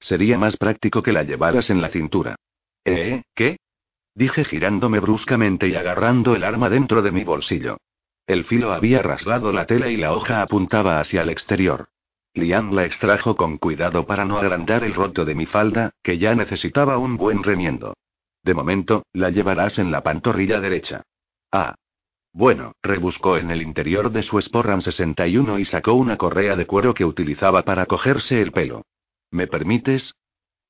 Sería 0.00 0.38
más 0.38 0.56
práctico 0.56 1.02
que 1.02 1.12
la 1.12 1.22
llevaras 1.22 1.68
en 1.68 1.82
la 1.82 1.90
cintura. 1.90 2.36
¿Eh? 2.84 3.22
¿Qué? 3.34 3.58
Dije 4.14 4.44
girándome 4.44 4.98
bruscamente 5.00 5.68
y 5.68 5.76
agarrando 5.76 6.34
el 6.34 6.42
arma 6.42 6.70
dentro 6.70 7.02
de 7.02 7.12
mi 7.12 7.24
bolsillo. 7.24 7.76
El 8.26 8.44
filo 8.44 8.72
había 8.72 9.02
rasgado 9.02 9.52
la 9.52 9.66
tela 9.66 9.90
y 9.90 9.96
la 9.96 10.12
hoja 10.14 10.42
apuntaba 10.42 11.00
hacia 11.00 11.22
el 11.22 11.28
exterior. 11.28 11.88
Liam 12.34 12.72
la 12.72 12.86
extrajo 12.86 13.36
con 13.36 13.58
cuidado 13.58 14.06
para 14.06 14.24
no 14.24 14.38
agrandar 14.38 14.84
el 14.84 14.94
roto 14.94 15.24
de 15.24 15.34
mi 15.34 15.46
falda, 15.46 15.92
que 16.02 16.18
ya 16.18 16.34
necesitaba 16.34 16.96
un 16.96 17.16
buen 17.16 17.42
remiendo. 17.42 17.94
De 18.42 18.54
momento, 18.54 19.04
la 19.12 19.30
llevarás 19.30 19.78
en 19.78 19.90
la 19.90 20.02
pantorrilla 20.02 20.60
derecha. 20.60 21.02
Ah. 21.50 21.74
Bueno, 22.32 22.72
rebuscó 22.82 23.36
en 23.36 23.50
el 23.50 23.60
interior 23.60 24.10
de 24.10 24.22
su 24.22 24.40
Sporran 24.40 24.80
61 24.80 25.58
y 25.58 25.66
sacó 25.66 25.92
una 25.92 26.16
correa 26.16 26.56
de 26.56 26.66
cuero 26.66 26.94
que 26.94 27.04
utilizaba 27.04 27.64
para 27.64 27.84
cogerse 27.84 28.40
el 28.40 28.52
pelo. 28.52 28.86
¿Me 29.30 29.46
permites? 29.46 30.14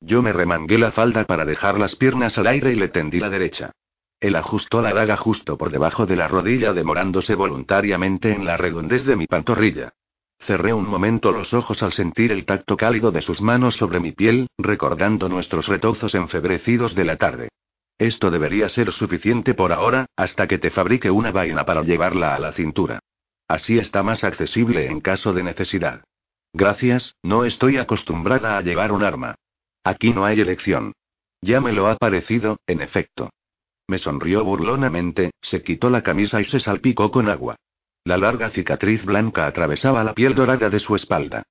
Yo 0.01 0.21
me 0.21 0.33
remangué 0.33 0.79
la 0.79 0.91
falda 0.91 1.25
para 1.25 1.45
dejar 1.45 1.79
las 1.79 1.95
piernas 1.95 2.37
al 2.37 2.49
aire 2.49 2.73
y 2.73 2.75
le 2.75 2.89
tendí 2.89 3.21
la 3.21 3.31
derecha. 3.31 3.71
Él 4.19 4.35
ajustó 4.35 4.83
la 4.83 4.93
daga 4.93 5.17
justo 5.17 5.57
por 5.57 5.71
debajo 5.71 6.07
de 6.07 6.17
la 6.17 6.27
rodilla, 6.27 6.73
demorándose 6.73 7.37
voluntariamente 7.37 8.33
en 8.33 8.45
la 8.45 8.57
redondez 8.57 9.05
de 9.05 9.15
mi 9.15 9.29
pantorrilla. 9.29 9.93
Cerré 10.47 10.73
un 10.73 10.89
momento 10.89 11.31
los 11.31 11.55
ojos 11.55 11.83
al 11.83 11.93
sentir 11.93 12.33
el 12.33 12.45
tacto 12.45 12.77
cálido 12.77 13.13
de 13.13 13.23
sus 13.23 13.41
manos 13.41 13.77
sobre 13.77 14.01
mi 14.01 14.11
piel, 14.11 14.49
recordando 14.59 15.29
nuestros 15.29 15.69
retozos 15.69 16.15
enfebrecidos 16.15 16.95
de 16.97 17.05
la 17.05 17.17
tarde. 17.17 17.49
Esto 17.99 18.31
debería 18.31 18.69
ser 18.69 18.93
suficiente 18.93 19.55
por 19.55 19.73
ahora, 19.73 20.07
hasta 20.17 20.49
que 20.49 20.59
te 20.59 20.71
fabrique 20.71 21.11
una 21.11 21.31
vaina 21.31 21.65
para 21.65 21.83
llevarla 21.83 22.35
a 22.35 22.41
la 22.41 22.53
cintura. 22.53 22.99
Así 23.47 23.79
está 23.79 24.03
más 24.03 24.25
accesible 24.25 24.87
en 24.87 25.01
caso 25.01 25.33
de 25.33 25.45
necesidad. 25.45 26.03
Gracias, 26.53 27.15
no 27.23 27.45
estoy 27.45 27.79
acostumbrada 27.79 28.59
a 28.59 28.63
llevar 28.63 28.91
un 28.91 29.05
arma. 29.05 29.37
Aquí 29.85 30.13
no 30.13 30.25
hay 30.25 30.41
elección. 30.41 30.93
Ya 31.41 31.61
me 31.61 31.73
lo 31.73 31.87
ha 31.87 31.97
parecido, 31.97 32.59
en 32.67 32.83
efecto. 32.83 33.31
Me 33.87 33.99
sonrió 33.99 34.45
burlonamente, 34.45 35.31
se 35.41 35.63
quitó 35.63 35.89
la 35.89 36.03
camisa 36.03 36.41
y 36.41 36.45
se 36.47 36.59
salpicó 36.59 37.13
con 37.13 37.29
agua. 37.29 37.57
La 38.05 38.17
larga 38.17 38.51
cicatriz 38.51 39.05
blanca 39.05 39.47
atravesaba 39.47 40.03
la 40.03 40.15
piel 40.15 40.35
dorada 40.35 40.69
de 40.69 40.81
su 40.81 40.97
espalda. 40.97 41.45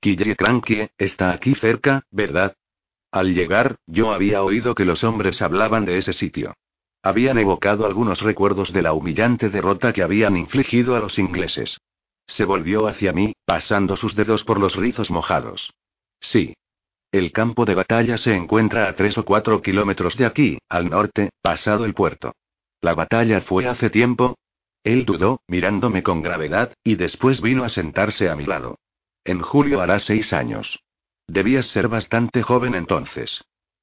Krankie, 0.00 0.90
está 0.96 1.32
aquí 1.32 1.54
cerca, 1.54 2.02
¿verdad? 2.10 2.54
Al 3.10 3.34
llegar, 3.34 3.76
yo 3.86 4.12
había 4.12 4.42
oído 4.42 4.74
que 4.74 4.84
los 4.84 5.02
hombres 5.04 5.42
hablaban 5.42 5.84
de 5.84 5.98
ese 5.98 6.12
sitio. 6.12 6.54
habían 7.02 7.38
evocado 7.38 7.86
algunos 7.86 8.20
recuerdos 8.20 8.72
de 8.72 8.82
la 8.82 8.92
humillante 8.92 9.48
derrota 9.48 9.92
que 9.92 10.02
habían 10.02 10.36
infligido 10.36 10.96
a 10.96 11.00
los 11.00 11.18
ingleses. 11.18 11.78
Se 12.26 12.44
volvió 12.44 12.86
hacia 12.86 13.12
mí, 13.12 13.34
pasando 13.46 13.96
sus 13.96 14.14
dedos 14.14 14.44
por 14.44 14.60
los 14.60 14.76
rizos 14.76 15.10
mojados. 15.10 15.72
Sí. 16.20 16.54
El 17.10 17.32
campo 17.32 17.64
de 17.64 17.74
batalla 17.74 18.18
se 18.18 18.34
encuentra 18.34 18.88
a 18.88 18.94
tres 18.94 19.16
o 19.16 19.24
cuatro 19.24 19.62
kilómetros 19.62 20.16
de 20.16 20.26
aquí, 20.26 20.58
al 20.68 20.90
norte, 20.90 21.30
pasado 21.40 21.86
el 21.86 21.94
puerto. 21.94 22.34
La 22.82 22.94
batalla 22.94 23.40
fue 23.40 23.66
hace 23.66 23.88
tiempo. 23.88 24.36
Él 24.84 25.04
dudó, 25.04 25.40
mirándome 25.48 26.02
con 26.02 26.22
gravedad, 26.22 26.72
y 26.84 26.96
después 26.96 27.40
vino 27.40 27.64
a 27.64 27.68
sentarse 27.68 28.28
a 28.28 28.36
mi 28.36 28.46
lado. 28.46 28.78
En 29.24 29.42
julio 29.42 29.80
hará 29.80 30.00
seis 30.00 30.32
años. 30.32 30.80
Debías 31.26 31.66
ser 31.66 31.88
bastante 31.88 32.42
joven 32.42 32.74
entonces. 32.74 33.42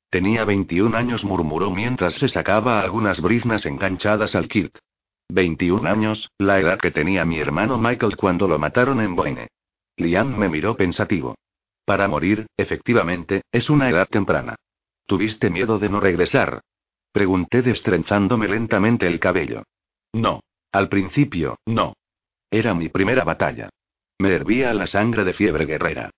Tenía 0.10 0.46
21 0.46 0.98
años, 0.98 1.24
murmuró 1.24 1.72
mientras 1.72 2.16
se 2.16 2.30
sacaba 2.30 2.80
algunas 2.80 3.22
briznas 3.22 3.66
enganchadas 3.66 4.36
al 4.36 4.48
kilt. 4.48 4.78
21 5.30 5.88
años, 5.90 6.32
la 6.38 6.60
edad 6.60 6.80
que 6.80 6.92
tenía 6.92 7.26
mi 7.26 7.40
hermano 7.40 7.78
Michael 7.78 8.16
cuando 8.16 8.48
lo 8.48 8.60
mataron 8.60 9.02
en 9.02 9.16
Boine. 9.16 9.48
Liam 9.98 10.38
me 10.38 10.50
miró 10.50 10.76
pensativo. 10.76 11.36
Para 11.86 12.08
morir, 12.08 12.48
efectivamente, 12.58 13.44
es 13.52 13.70
una 13.70 13.90
edad 13.90 14.08
temprana. 14.08 14.56
¿Tuviste 15.06 15.50
miedo 15.50 15.78
de 15.78 15.90
no 15.90 16.00
regresar? 16.00 16.62
Pregunté 17.12 17.62
destrenzándome 17.62 18.48
lentamente 18.48 19.08
el 19.08 19.20
cabello. 19.20 19.64
No. 20.14 20.42
Al 20.76 20.90
principio, 20.90 21.58
no. 21.66 21.94
Era 22.52 22.74
mi 22.74 22.90
primera 22.90 23.24
batalla. 23.24 23.70
Me 24.20 24.34
hervía 24.34 24.74
la 24.74 24.88
sangre 24.88 25.24
de 25.24 25.32
fiebre 25.32 25.66
guerrera. 25.66 26.10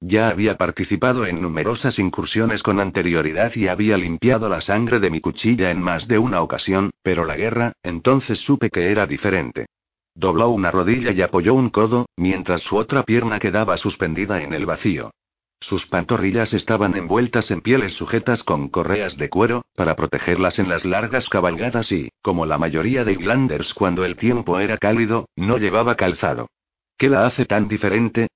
Ya 0.00 0.30
había 0.30 0.56
participado 0.56 1.26
en 1.26 1.42
numerosas 1.42 1.98
incursiones 1.98 2.62
con 2.62 2.80
anterioridad 2.80 3.54
y 3.54 3.68
había 3.68 3.98
limpiado 3.98 4.48
la 4.48 4.62
sangre 4.62 5.00
de 5.00 5.10
mi 5.10 5.20
cuchilla 5.20 5.70
en 5.70 5.82
más 5.82 6.08
de 6.08 6.18
una 6.18 6.40
ocasión, 6.40 6.92
pero 7.02 7.26
la 7.26 7.36
guerra, 7.36 7.74
entonces 7.82 8.38
supe 8.38 8.70
que 8.70 8.90
era 8.90 9.06
diferente. 9.06 9.66
Dobló 10.14 10.48
una 10.48 10.70
rodilla 10.70 11.12
y 11.12 11.20
apoyó 11.20 11.52
un 11.52 11.68
codo, 11.68 12.06
mientras 12.16 12.62
su 12.62 12.78
otra 12.78 13.02
pierna 13.02 13.38
quedaba 13.38 13.76
suspendida 13.76 14.40
en 14.40 14.54
el 14.54 14.64
vacío. 14.64 15.10
Sus 15.60 15.86
pantorrillas 15.86 16.52
estaban 16.52 16.96
envueltas 16.96 17.50
en 17.50 17.60
pieles 17.60 17.94
sujetas 17.94 18.42
con 18.42 18.68
correas 18.68 19.16
de 19.16 19.28
cuero, 19.30 19.64
para 19.74 19.96
protegerlas 19.96 20.58
en 20.58 20.68
las 20.68 20.84
largas 20.84 21.28
cabalgadas 21.28 21.90
y, 21.90 22.10
como 22.22 22.46
la 22.46 22.58
mayoría 22.58 23.04
de 23.04 23.12
Irlanders 23.12 23.72
cuando 23.74 24.04
el 24.04 24.16
tiempo 24.16 24.58
era 24.58 24.78
cálido, 24.78 25.28
no 25.34 25.56
llevaba 25.58 25.96
calzado. 25.96 26.48
¿Qué 26.98 27.08
la 27.08 27.26
hace 27.26 27.46
tan 27.46 27.68
diferente? 27.68 28.28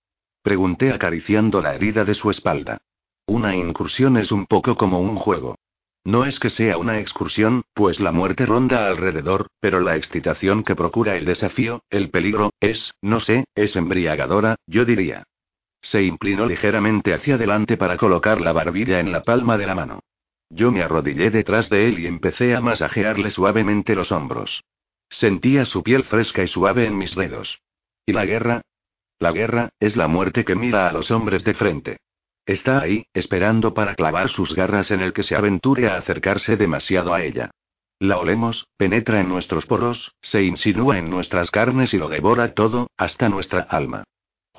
Pregunté 0.43 0.93
acariciando 0.93 1.61
la 1.61 1.75
herida 1.75 2.05
de 2.05 2.15
su 2.15 2.31
espalda. 2.31 2.79
Una 3.27 3.55
incursión 3.55 4.17
es 4.17 4.33
un 4.33 4.47
poco 4.47 4.77
como 4.77 5.01
un 5.01 5.17
juego. 5.17 5.57
No 6.05 6.25
es 6.25 6.39
que 6.41 6.49
sea 6.49 6.79
una 6.79 6.99
excursión, 6.99 7.63
pues 7.75 8.01
la 8.01 8.11
muerte 8.11 8.47
ronda 8.47 8.89
alrededor, 8.89 9.49
pero 9.61 9.81
la 9.81 9.97
excitación 9.97 10.65
que 10.65 10.75
procura 10.75 11.17
el 11.17 11.27
desafío, 11.27 11.83
el 11.91 12.11
peligro, 12.11 12.51
es, 12.59 12.93
no 13.03 13.21
sé, 13.21 13.45
es 13.55 13.77
embriagadora, 13.77 14.57
yo 14.67 14.87
diría. 14.87 15.25
Se 15.83 16.03
inclinó 16.03 16.47
ligeramente 16.47 17.15
hacia 17.15 17.37
adelante 17.37 17.77
para 17.77 17.97
colocar 17.97 18.41
la 18.41 18.53
barbilla 18.53 19.01
en 19.01 19.13
la 19.13 19.23
palma 19.23 19.57
de 19.57 19.67
la 19.67 19.75
mano. 19.75 20.01
Yo 20.51 20.73
me 20.73 20.83
arrodillé 20.83 21.31
detrás 21.31 21.71
de 21.71 21.89
él 21.89 22.01
y 22.01 22.07
empecé 22.07 22.55
a 22.55 22.61
masajearle 22.61 23.31
suavemente 23.31 23.95
los 23.95 24.13
hombros. 24.13 24.65
Sentía 25.09 25.65
su 25.65 25.83
piel 25.83 26.05
fresca 26.05 26.43
y 26.43 26.49
suave 26.49 26.87
en 26.87 26.99
mis 26.99 27.15
dedos. 27.15 27.61
¿Y 28.07 28.13
la 28.13 28.25
guerra? 28.25 28.63
La 29.19 29.33
guerra, 29.33 29.71
es 29.79 29.97
la 29.97 30.09
muerte 30.09 30.45
que 30.45 30.55
mira 30.55 30.89
a 30.89 30.93
los 30.93 31.11
hombres 31.11 31.45
de 31.45 31.55
frente. 31.55 31.99
Está 32.47 32.81
ahí, 32.81 33.07
esperando 33.13 33.75
para 33.75 33.95
clavar 33.95 34.29
sus 34.29 34.55
garras 34.55 34.91
en 34.91 35.01
el 35.01 35.13
que 35.13 35.23
se 35.23 35.37
aventure 35.37 35.89
a 35.89 35.97
acercarse 35.97 36.57
demasiado 36.57 37.15
a 37.15 37.23
ella. 37.23 37.51
La 37.99 38.19
olemos, 38.19 38.67
penetra 38.77 39.21
en 39.21 39.29
nuestros 39.29 39.67
poros, 39.67 40.15
se 40.23 40.43
insinúa 40.43 40.99
en 40.99 41.11
nuestras 41.11 41.51
carnes 41.51 41.93
y 41.93 41.99
lo 41.99 42.09
devora 42.09 42.55
todo, 42.55 42.89
hasta 42.97 43.29
nuestra 43.29 43.61
alma. 43.61 44.05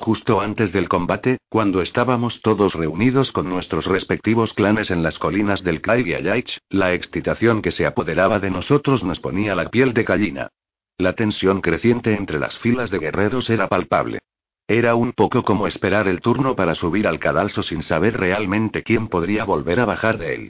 Justo 0.01 0.41
antes 0.41 0.73
del 0.73 0.89
combate, 0.89 1.37
cuando 1.47 1.83
estábamos 1.83 2.41
todos 2.41 2.73
reunidos 2.73 3.31
con 3.31 3.47
nuestros 3.47 3.85
respectivos 3.85 4.51
clanes 4.55 4.89
en 4.89 5.03
las 5.03 5.19
colinas 5.19 5.63
del 5.63 5.79
Yaich, 5.79 6.57
la 6.71 6.95
excitación 6.95 7.61
que 7.61 7.69
se 7.71 7.85
apoderaba 7.85 8.39
de 8.39 8.49
nosotros 8.49 9.03
nos 9.03 9.19
ponía 9.19 9.53
la 9.53 9.69
piel 9.69 9.93
de 9.93 10.01
gallina. 10.01 10.49
La 10.97 11.13
tensión 11.13 11.61
creciente 11.61 12.15
entre 12.15 12.39
las 12.39 12.57
filas 12.57 12.89
de 12.89 12.97
guerreros 12.97 13.47
era 13.51 13.67
palpable. 13.67 14.21
Era 14.67 14.95
un 14.95 15.13
poco 15.13 15.43
como 15.43 15.67
esperar 15.67 16.07
el 16.07 16.19
turno 16.19 16.55
para 16.55 16.73
subir 16.73 17.05
al 17.05 17.19
cadalso 17.19 17.61
sin 17.61 17.83
saber 17.83 18.19
realmente 18.19 18.81
quién 18.81 19.07
podría 19.07 19.43
volver 19.43 19.79
a 19.79 19.85
bajar 19.85 20.17
de 20.17 20.33
él. 20.33 20.49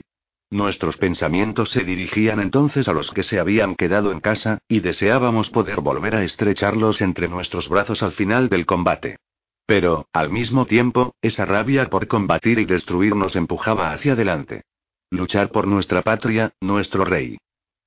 Nuestros 0.50 0.96
pensamientos 0.96 1.70
se 1.72 1.84
dirigían 1.84 2.40
entonces 2.40 2.88
a 2.88 2.94
los 2.94 3.10
que 3.10 3.22
se 3.22 3.38
habían 3.38 3.74
quedado 3.74 4.12
en 4.12 4.20
casa, 4.20 4.60
y 4.66 4.80
deseábamos 4.80 5.50
poder 5.50 5.82
volver 5.82 6.14
a 6.14 6.24
estrecharlos 6.24 7.02
entre 7.02 7.28
nuestros 7.28 7.68
brazos 7.68 8.02
al 8.02 8.12
final 8.12 8.48
del 8.48 8.64
combate. 8.64 9.18
Pero, 9.66 10.06
al 10.12 10.30
mismo 10.30 10.66
tiempo, 10.66 11.14
esa 11.22 11.44
rabia 11.44 11.88
por 11.88 12.08
combatir 12.08 12.58
y 12.58 12.64
destruir 12.64 13.14
nos 13.14 13.36
empujaba 13.36 13.92
hacia 13.92 14.12
adelante. 14.12 14.62
Luchar 15.10 15.50
por 15.50 15.66
nuestra 15.66 16.02
patria, 16.02 16.52
nuestro 16.60 17.04
rey. 17.04 17.38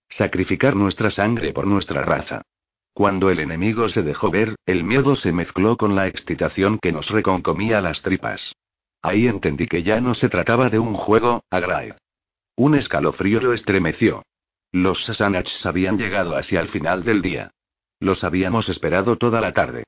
Sacrificar 0.09 0.76
nuestra 0.76 1.11
sangre 1.11 1.53
por 1.53 1.67
nuestra 1.67 2.03
raza. 2.03 2.43
Cuando 2.93 3.30
el 3.30 3.39
enemigo 3.39 3.89
se 3.89 4.03
dejó 4.03 4.32
ver, 4.32 4.55
el 4.65 4.84
miedo 4.84 5.15
se 5.15 5.34
mezcló 5.34 5.76
con 5.76 5.95
la 5.95 6.07
excitación 6.07 6.80
que 6.80 6.93
nos 6.93 7.09
reconcomía 7.09 7.82
las 7.82 8.01
tripas. 8.01 8.55
Ahí 9.01 9.28
entendí 9.28 9.67
que 9.67 9.84
ya 9.84 9.99
no 9.99 10.15
se 10.15 10.30
trataba 10.30 10.69
de 10.69 10.80
un 10.80 10.93
juego, 10.93 11.43
Agrae. 11.49 11.95
Un 12.55 12.76
escalofrío 12.76 13.41
lo 13.41 13.53
estremeció. 13.53 14.23
Los 14.71 15.03
Sasanachs 15.03 15.65
habían 15.65 15.97
llegado 15.97 16.38
hacia 16.38 16.61
el 16.61 16.69
final 16.69 17.03
del 17.03 17.21
día. 17.21 17.51
Los 17.99 18.23
habíamos 18.23 18.69
esperado 18.69 19.17
toda 19.17 19.41
la 19.41 19.51
tarde. 19.51 19.84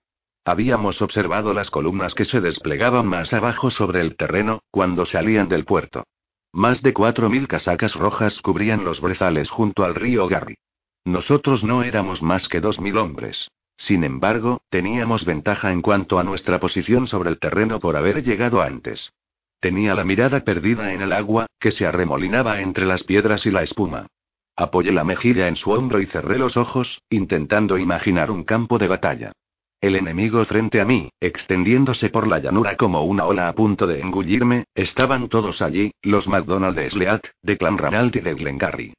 Habíamos 0.47 1.01
observado 1.01 1.53
las 1.53 1.69
columnas 1.69 2.13
que 2.13 2.23
se 2.23 2.39
desplegaban 2.39 3.05
más 3.05 3.33
abajo 3.33 3.69
sobre 3.69 3.99
el 3.99 4.15
terreno, 4.15 4.61
cuando 4.71 5.05
salían 5.05 5.49
del 5.49 5.65
puerto. 5.65 6.05
Más 6.53 6.81
de 6.81 6.93
cuatro 6.93 7.29
mil 7.29 7.49
casacas 7.49 7.93
rojas 7.95 8.41
cubrían 8.41 8.85
los 8.85 9.01
brezales 9.01 9.49
junto 9.49 9.83
al 9.83 9.93
río 9.93 10.25
Garry. 10.29 10.55
Nosotros 11.03 11.65
no 11.65 11.83
éramos 11.83 12.21
más 12.21 12.47
que 12.47 12.61
dos 12.61 12.79
mil 12.79 12.95
hombres. 12.95 13.51
Sin 13.75 14.05
embargo, 14.05 14.61
teníamos 14.69 15.25
ventaja 15.25 15.73
en 15.73 15.81
cuanto 15.81 16.17
a 16.17 16.23
nuestra 16.23 16.61
posición 16.61 17.07
sobre 17.07 17.29
el 17.29 17.39
terreno 17.39 17.81
por 17.81 17.97
haber 17.97 18.23
llegado 18.23 18.61
antes. 18.61 19.11
Tenía 19.59 19.95
la 19.95 20.05
mirada 20.05 20.45
perdida 20.45 20.93
en 20.93 21.01
el 21.01 21.11
agua, 21.11 21.47
que 21.59 21.71
se 21.71 21.85
arremolinaba 21.85 22.61
entre 22.61 22.85
las 22.85 23.03
piedras 23.03 23.45
y 23.45 23.51
la 23.51 23.63
espuma. 23.63 24.07
Apoyé 24.55 24.93
la 24.93 25.03
mejilla 25.03 25.49
en 25.49 25.57
su 25.57 25.71
hombro 25.71 25.99
y 25.99 26.05
cerré 26.05 26.37
los 26.37 26.55
ojos, 26.55 27.01
intentando 27.09 27.77
imaginar 27.77 28.31
un 28.31 28.45
campo 28.45 28.77
de 28.77 28.87
batalla. 28.87 29.33
El 29.79 29.95
enemigo 29.95 30.43
frente 30.45 30.81
a 30.81 30.85
mí, 30.85 31.09
extendiéndose 31.19 32.09
por 32.09 32.27
la 32.27 32.39
llanura 32.39 32.75
como 32.77 33.03
una 33.03 33.25
ola 33.25 33.47
a 33.47 33.53
punto 33.53 33.85
de 33.85 33.99
engullirme, 33.99 34.65
estaban 34.73 35.29
todos 35.29 35.61
allí, 35.61 35.91
los 36.01 36.27
MacDonald 36.27 36.75
de 36.75 36.89
Sleat, 36.89 37.27
de 37.43 37.57
Clanranald 37.57 38.15
y 38.15 38.21
de 38.21 38.33
Glengarry. 38.33 38.93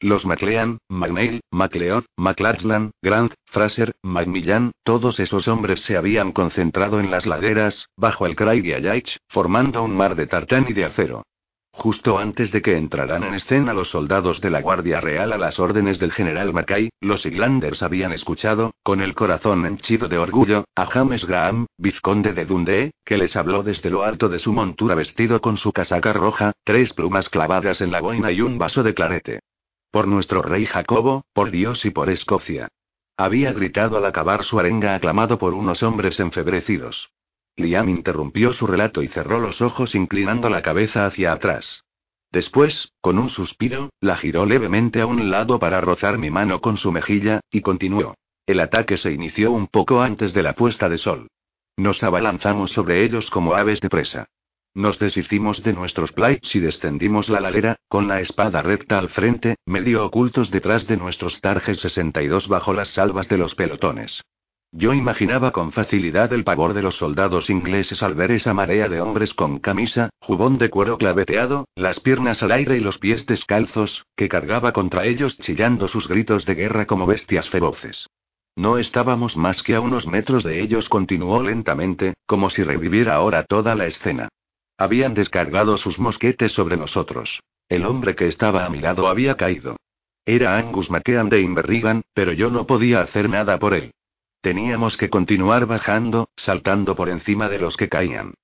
Los 0.00 0.26
MacLean, 0.26 0.78
McNeil, 0.88 1.40
MacLeod, 1.52 2.04
McLachlan, 2.16 2.90
Grant, 3.00 3.32
Fraser, 3.46 3.94
Macmillan, 4.02 4.72
todos 4.82 5.20
esos 5.20 5.46
hombres 5.46 5.82
se 5.82 5.96
habían 5.96 6.32
concentrado 6.32 6.98
en 6.98 7.12
las 7.12 7.26
laderas, 7.26 7.86
bajo 7.96 8.26
el 8.26 8.34
Yaich, 8.36 9.16
formando 9.28 9.84
un 9.84 9.96
mar 9.96 10.16
de 10.16 10.26
tartán 10.26 10.66
y 10.68 10.72
de 10.72 10.84
acero. 10.84 11.22
Justo 11.76 12.18
antes 12.18 12.52
de 12.52 12.62
que 12.62 12.76
entraran 12.76 13.24
en 13.24 13.34
escena 13.34 13.74
los 13.74 13.90
soldados 13.90 14.40
de 14.40 14.48
la 14.48 14.62
Guardia 14.62 15.00
Real 15.00 15.32
a 15.32 15.38
las 15.38 15.58
órdenes 15.58 15.98
del 15.98 16.12
general 16.12 16.52
Mackay, 16.52 16.88
los 17.00 17.26
Iglanders 17.26 17.82
habían 17.82 18.12
escuchado, 18.12 18.70
con 18.84 19.00
el 19.02 19.14
corazón 19.14 19.66
henchido 19.66 20.06
de 20.06 20.16
orgullo, 20.16 20.64
a 20.76 20.86
James 20.86 21.26
Graham, 21.26 21.66
vizconde 21.76 22.32
de 22.32 22.46
Dundee, 22.46 22.92
que 23.04 23.18
les 23.18 23.34
habló 23.34 23.64
desde 23.64 23.90
lo 23.90 24.04
alto 24.04 24.28
de 24.28 24.38
su 24.38 24.52
montura 24.52 24.94
vestido 24.94 25.40
con 25.40 25.56
su 25.56 25.72
casaca 25.72 26.12
roja, 26.12 26.52
tres 26.62 26.92
plumas 26.92 27.28
clavadas 27.28 27.80
en 27.80 27.90
la 27.90 28.00
boina 28.00 28.30
y 28.30 28.40
un 28.40 28.56
vaso 28.56 28.84
de 28.84 28.94
clarete. 28.94 29.40
Por 29.90 30.06
nuestro 30.06 30.42
rey 30.42 30.66
Jacobo, 30.66 31.24
por 31.32 31.50
Dios 31.50 31.84
y 31.84 31.90
por 31.90 32.08
Escocia. 32.08 32.68
Había 33.16 33.52
gritado 33.52 33.96
al 33.96 34.06
acabar 34.06 34.44
su 34.44 34.60
arenga 34.60 34.94
aclamado 34.94 35.38
por 35.38 35.54
unos 35.54 35.82
hombres 35.82 36.20
enfebrecidos. 36.20 37.10
Liam 37.56 37.88
interrumpió 37.88 38.52
su 38.52 38.66
relato 38.66 39.02
y 39.02 39.08
cerró 39.08 39.38
los 39.38 39.60
ojos 39.60 39.94
inclinando 39.94 40.50
la 40.50 40.62
cabeza 40.62 41.06
hacia 41.06 41.32
atrás. 41.32 41.84
Después, 42.32 42.92
con 43.00 43.18
un 43.18 43.28
suspiro, 43.28 43.90
la 44.00 44.16
giró 44.16 44.44
levemente 44.44 45.00
a 45.00 45.06
un 45.06 45.30
lado 45.30 45.60
para 45.60 45.80
rozar 45.80 46.18
mi 46.18 46.30
mano 46.30 46.60
con 46.60 46.76
su 46.76 46.90
mejilla, 46.90 47.40
y 47.50 47.60
continuó. 47.60 48.14
El 48.46 48.60
ataque 48.60 48.96
se 48.96 49.12
inició 49.12 49.52
un 49.52 49.68
poco 49.68 50.02
antes 50.02 50.34
de 50.34 50.42
la 50.42 50.54
puesta 50.54 50.88
de 50.88 50.98
sol. 50.98 51.28
Nos 51.76 52.02
abalanzamos 52.02 52.72
sobre 52.72 53.04
ellos 53.04 53.30
como 53.30 53.54
aves 53.54 53.80
de 53.80 53.88
presa. 53.88 54.26
Nos 54.74 54.98
deshicimos 54.98 55.62
de 55.62 55.72
nuestros 55.72 56.10
plights 56.10 56.56
y 56.56 56.60
descendimos 56.60 57.28
la 57.28 57.40
ladera, 57.40 57.76
con 57.88 58.08
la 58.08 58.20
espada 58.20 58.60
recta 58.62 58.98
al 58.98 59.08
frente, 59.10 59.54
medio 59.64 60.04
ocultos 60.04 60.50
detrás 60.50 60.88
de 60.88 60.96
nuestros 60.96 61.40
tarjes 61.40 61.78
62 61.78 62.48
bajo 62.48 62.72
las 62.72 62.90
salvas 62.90 63.28
de 63.28 63.38
los 63.38 63.54
pelotones. 63.54 64.22
Yo 64.76 64.92
imaginaba 64.92 65.52
con 65.52 65.70
facilidad 65.70 66.32
el 66.32 66.42
pavor 66.42 66.74
de 66.74 66.82
los 66.82 66.96
soldados 66.96 67.48
ingleses 67.48 68.02
al 68.02 68.14
ver 68.16 68.32
esa 68.32 68.54
marea 68.54 68.88
de 68.88 69.00
hombres 69.00 69.32
con 69.32 69.60
camisa, 69.60 70.10
jubón 70.18 70.58
de 70.58 70.68
cuero 70.68 70.98
claveteado, 70.98 71.68
las 71.76 72.00
piernas 72.00 72.42
al 72.42 72.50
aire 72.50 72.76
y 72.76 72.80
los 72.80 72.98
pies 72.98 73.24
descalzos, 73.24 74.04
que 74.16 74.28
cargaba 74.28 74.72
contra 74.72 75.06
ellos 75.06 75.38
chillando 75.38 75.86
sus 75.86 76.08
gritos 76.08 76.44
de 76.44 76.56
guerra 76.56 76.86
como 76.86 77.06
bestias 77.06 77.48
feroces. 77.50 78.08
No 78.56 78.78
estábamos 78.78 79.36
más 79.36 79.62
que 79.62 79.76
a 79.76 79.80
unos 79.80 80.08
metros 80.08 80.42
de 80.42 80.60
ellos, 80.60 80.88
continuó 80.88 81.40
lentamente, 81.40 82.14
como 82.26 82.50
si 82.50 82.64
reviviera 82.64 83.14
ahora 83.14 83.44
toda 83.44 83.76
la 83.76 83.86
escena. 83.86 84.28
Habían 84.76 85.14
descargado 85.14 85.76
sus 85.76 86.00
mosquetes 86.00 86.50
sobre 86.50 86.76
nosotros. 86.76 87.38
El 87.68 87.86
hombre 87.86 88.16
que 88.16 88.26
estaba 88.26 88.64
a 88.64 88.70
mi 88.70 88.80
lado 88.80 89.06
había 89.06 89.36
caído. 89.36 89.76
Era 90.26 90.58
Angus 90.58 90.90
McKean 90.90 91.28
de 91.28 91.42
Inverrigan, 91.42 92.02
pero 92.12 92.32
yo 92.32 92.50
no 92.50 92.66
podía 92.66 93.02
hacer 93.02 93.28
nada 93.30 93.60
por 93.60 93.74
él. 93.74 93.92
Teníamos 94.44 94.98
que 94.98 95.08
continuar 95.08 95.64
bajando, 95.64 96.28
saltando 96.36 96.94
por 96.94 97.08
encima 97.08 97.48
de 97.48 97.58
los 97.58 97.78
que 97.78 97.88
caían. 97.88 98.34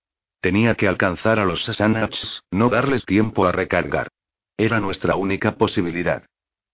Tenía 0.41 0.75
que 0.75 0.89
alcanzar 0.89 1.39
a 1.39 1.45
los 1.45 1.63
Sasanachs, 1.67 2.43
no 2.51 2.71
darles 2.71 3.05
tiempo 3.05 3.45
a 3.45 3.53
recargar. 3.53 4.09
Era 4.57 4.81
nuestra 4.81 5.17
única 5.17 5.57
posibilidad. 5.57 6.25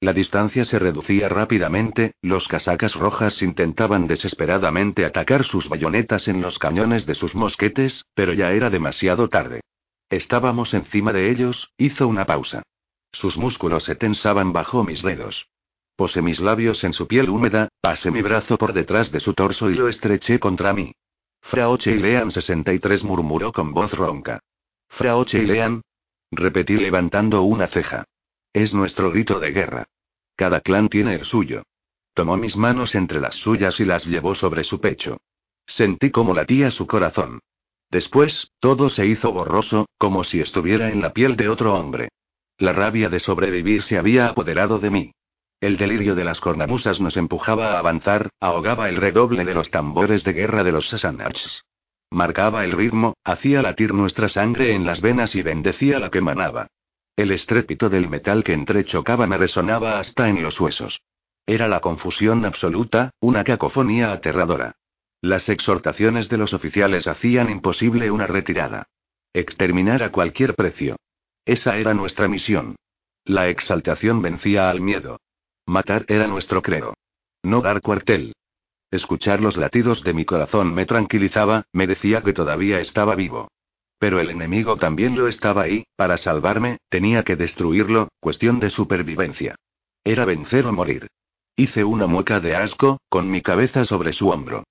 La 0.01 0.12
distancia 0.12 0.64
se 0.64 0.79
reducía 0.79 1.29
rápidamente, 1.29 2.12
los 2.22 2.47
casacas 2.47 2.95
rojas 2.95 3.43
intentaban 3.43 4.07
desesperadamente 4.07 5.05
atacar 5.05 5.43
sus 5.43 5.68
bayonetas 5.68 6.29
en 6.29 6.41
los 6.41 6.61
cañones 6.61 7.05
de 7.05 7.16
sus 7.16 7.35
mosquetes, 7.35 8.05
pero 8.14 8.33
ya 8.33 8.53
era 8.53 8.70
demasiado 8.70 9.29
tarde. 9.29 9.61
Estábamos 10.09 10.72
encima 10.72 11.12
de 11.12 11.33
ellos, 11.33 11.72
hizo 11.79 12.07
una 12.07 12.27
pausa. 12.27 12.62
Sus 13.11 13.37
músculos 13.37 13.83
se 13.83 13.97
tensaban 13.97 14.53
bajo 14.53 14.85
mis 14.85 15.03
dedos. 15.03 15.49
Posé 15.97 16.20
mis 16.20 16.40
labios 16.40 16.84
en 16.84 16.92
su 16.92 17.07
piel 17.07 17.30
húmeda, 17.30 17.68
pasé 17.80 18.11
mi 18.11 18.20
brazo 18.20 18.59
por 18.59 18.74
detrás 18.74 19.11
de 19.11 19.20
su 19.20 19.32
torso 19.32 19.70
y 19.70 19.74
lo 19.74 19.88
estreché 19.88 20.38
contra 20.38 20.74
mí. 20.74 20.92
Fraoche 21.40 21.92
y 21.92 21.99
Lean 21.99 22.30
63 22.30 23.03
murmuró 23.03 23.53
con 23.53 23.72
voz 23.72 23.92
ronca. 23.92 24.40
Fraoche 24.88 25.42
y. 25.42 25.80
Repetí 26.30 26.76
levantando 26.76 27.42
una 27.42 27.68
ceja. 27.68 28.05
Es 28.53 28.74
nuestro 28.74 29.11
grito 29.11 29.40
de 29.40 29.53
guerra. 29.53 29.86
Cada 30.34 30.61
clan 30.61 30.88
tiene 30.88 31.14
el 31.14 31.24
suyo. 31.24 31.62
Tomó 32.12 32.36
mis 32.36 32.57
manos 32.57 32.94
entre 32.94 33.20
las 33.20 33.34
suyas 33.36 33.80
y 33.80 33.84
las 33.84 34.05
llevó 34.05 34.34
sobre 34.34 34.64
su 34.64 34.80
pecho. 34.80 35.18
Sentí 35.66 36.11
como 36.11 36.34
latía 36.34 36.70
su 36.70 36.86
corazón. 36.86 37.40
Después, 37.90 38.51
todo 38.61 38.90
se 38.90 39.07
hizo 39.07 39.32
borroso, 39.32 39.86
como 39.99 40.24
si 40.24 40.40
estuviera 40.40 40.90
en 40.90 41.01
la 41.01 41.12
piel 41.12 41.36
de 41.36 41.49
otro 41.49 41.74
hombre. 41.74 42.09
La 42.59 42.72
rabia 42.72 43.09
de 43.09 43.20
sobrevivir 43.20 43.82
se 43.82 43.99
había 43.99 44.28
apoderado 44.28 44.78
de 44.78 44.90
mí. 44.90 45.12
El 45.61 45.78
delirio 45.78 46.14
de 46.14 46.24
las 46.24 46.40
cornamusas 46.40 47.00
nos 47.00 47.16
empujaba 47.16 47.72
a 47.72 47.78
avanzar, 47.78 48.28
ahogaba 48.40 48.88
el 48.88 48.96
redoble 48.96 49.44
de 49.44 49.54
los 49.54 49.70
tambores 49.70 50.22
de 50.22 50.34
guerra 50.34 50.64
de 50.64 50.72
los 50.72 50.88
Sasanachs. 50.88 51.64
Marcaba 52.11 52.64
el 52.64 52.72
ritmo, 52.72 53.14
hacía 53.24 53.62
latir 53.62 53.94
nuestra 53.94 54.28
sangre 54.28 54.74
en 54.74 54.84
las 54.84 55.00
venas 55.00 55.34
y 55.34 55.42
bendecía 55.42 55.98
la 55.98 56.11
que 56.11 56.20
manaba. 56.20 56.68
El 57.16 57.30
estrépito 57.30 57.88
del 57.88 58.09
metal 58.09 58.44
que 58.44 58.52
entrechocaba 58.52 59.26
me 59.26 59.38
resonaba 59.38 59.98
hasta 59.98 60.28
en 60.28 60.42
los 60.42 60.61
huesos. 60.61 61.00
Era 61.46 61.68
la 61.68 61.80
confusión 61.80 62.44
absoluta, 62.44 63.11
una 63.20 63.42
cacofonía 63.42 64.12
aterradora. 64.12 64.76
Las 65.22 65.48
exhortaciones 65.48 66.28
de 66.28 66.36
los 66.36 66.52
oficiales 66.52 67.07
hacían 67.07 67.48
imposible 67.48 68.11
una 68.11 68.26
retirada. 68.26 68.88
Exterminar 69.32 70.02
a 70.02 70.12
cualquier 70.12 70.54
precio. 70.54 70.96
Esa 71.46 71.78
era 71.78 71.94
nuestra 71.94 72.28
misión. 72.28 72.76
La 73.24 73.48
exaltación 73.48 74.20
vencía 74.20 74.68
al 74.68 74.80
miedo. 74.80 75.18
Matar 75.67 76.05
era 76.07 76.29
nuestro 76.29 76.62
credo. 76.62 76.95
No 77.43 77.61
dar 77.61 77.81
cuartel. 77.81 78.35
Escuchar 78.93 79.41
los 79.41 79.57
latidos 79.57 80.05
de 80.05 80.14
mi 80.14 80.25
corazón 80.25 80.73
me 80.73 80.87
tranquilizaba, 80.87 81.64
me 81.73 81.89
decía 81.89 82.23
que 82.23 82.33
todavía 82.33 82.79
estaba 82.79 83.17
vivo. 83.17 83.49
Pero 83.99 84.21
el 84.21 84.31
enemigo 84.31 84.77
también 84.77 85.17
lo 85.17 85.27
estaba 85.27 85.62
ahí, 85.62 85.85
para 85.97 86.19
salvarme, 86.19 86.79
tenía 86.89 87.25
que 87.25 87.35
destruirlo, 87.35 88.09
cuestión 88.21 88.61
de 88.61 88.71
supervivencia. 88.71 89.57
Era 90.05 90.25
vencer 90.25 90.67
o 90.67 90.73
morir. 90.73 91.09
Hice 91.57 91.83
una 91.83 92.07
mueca 92.07 92.39
de 92.39 92.55
asco, 92.55 93.01
con 93.09 93.29
mi 93.29 93.43
cabeza 93.43 93.87
sobre 93.87 94.12
su 94.12 94.29
hombro. 94.29 94.62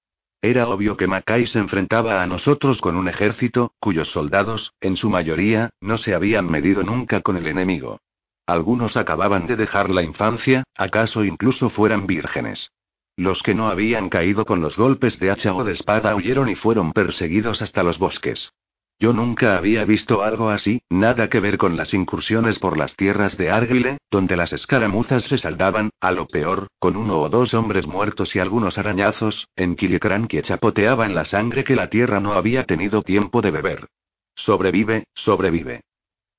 Era 0.42 0.68
obvio 0.70 0.96
que 0.96 1.08
Mackay 1.08 1.48
se 1.48 1.60
enfrentaba 1.60 2.24
a 2.24 2.28
nosotros 2.28 2.80
con 2.80 2.96
un 2.96 3.10
ejército, 3.10 3.74
cuyos 3.80 4.08
soldados, 4.12 4.72
en 4.80 4.96
su 4.96 5.10
mayoría, 5.10 5.72
no 5.82 5.98
se 5.98 6.14
habían 6.14 6.50
medido 6.50 6.84
nunca 6.84 7.20
con 7.22 7.36
el 7.36 7.48
enemigo. 7.48 8.00
Algunos 8.48 8.96
acababan 8.96 9.48
de 9.48 9.56
dejar 9.56 9.90
la 9.90 10.04
infancia, 10.04 10.64
acaso 10.76 11.24
incluso 11.24 11.70
fueran 11.70 12.06
vírgenes. 12.06 12.70
Los 13.18 13.42
que 13.42 13.56
no 13.56 13.70
habían 13.70 14.10
caído 14.10 14.46
con 14.46 14.62
los 14.62 14.78
golpes 14.78 15.20
de 15.20 15.32
hacha 15.32 15.54
o 15.54 15.64
de 15.64 15.74
espada 15.74 16.16
huyeron 16.16 16.50
y 16.50 16.56
fueron 16.56 16.92
perseguidos 16.92 17.62
hasta 17.62 17.82
los 17.82 17.98
bosques. 17.98 18.52
Yo 19.00 19.12
nunca 19.12 19.58
había 19.58 19.84
visto 19.84 20.24
algo 20.24 20.50
así, 20.50 20.82
nada 20.90 21.28
que 21.30 21.42
ver 21.42 21.58
con 21.58 21.76
las 21.76 21.94
incursiones 21.94 22.60
por 22.60 22.78
las 22.78 22.96
tierras 22.96 23.38
de 23.38 23.50
Argyle, 23.50 23.98
donde 24.10 24.38
las 24.38 24.54
escaramuzas 24.54 25.26
se 25.26 25.38
saldaban, 25.38 25.90
a 26.00 26.12
lo 26.12 26.28
peor, 26.28 26.68
con 26.80 26.96
uno 26.96 27.20
o 27.20 27.30
dos 27.30 27.54
hombres 27.54 27.88
muertos 27.88 28.36
y 28.36 28.40
algunos 28.40 28.78
arañazos, 28.78 29.48
en 29.56 29.76
Kilikran 29.76 30.28
que 30.28 30.44
chapoteaba 30.44 31.06
en 31.06 31.16
la 31.16 31.26
sangre 31.26 31.66
que 31.66 31.76
la 31.76 31.90
tierra 31.90 32.22
no 32.22 32.34
había 32.34 32.66
tenido 32.66 33.02
tiempo 33.02 33.42
de 33.42 33.52
beber. 33.52 33.88
Sobrevive, 34.36 35.04
sobrevive. 35.14 35.82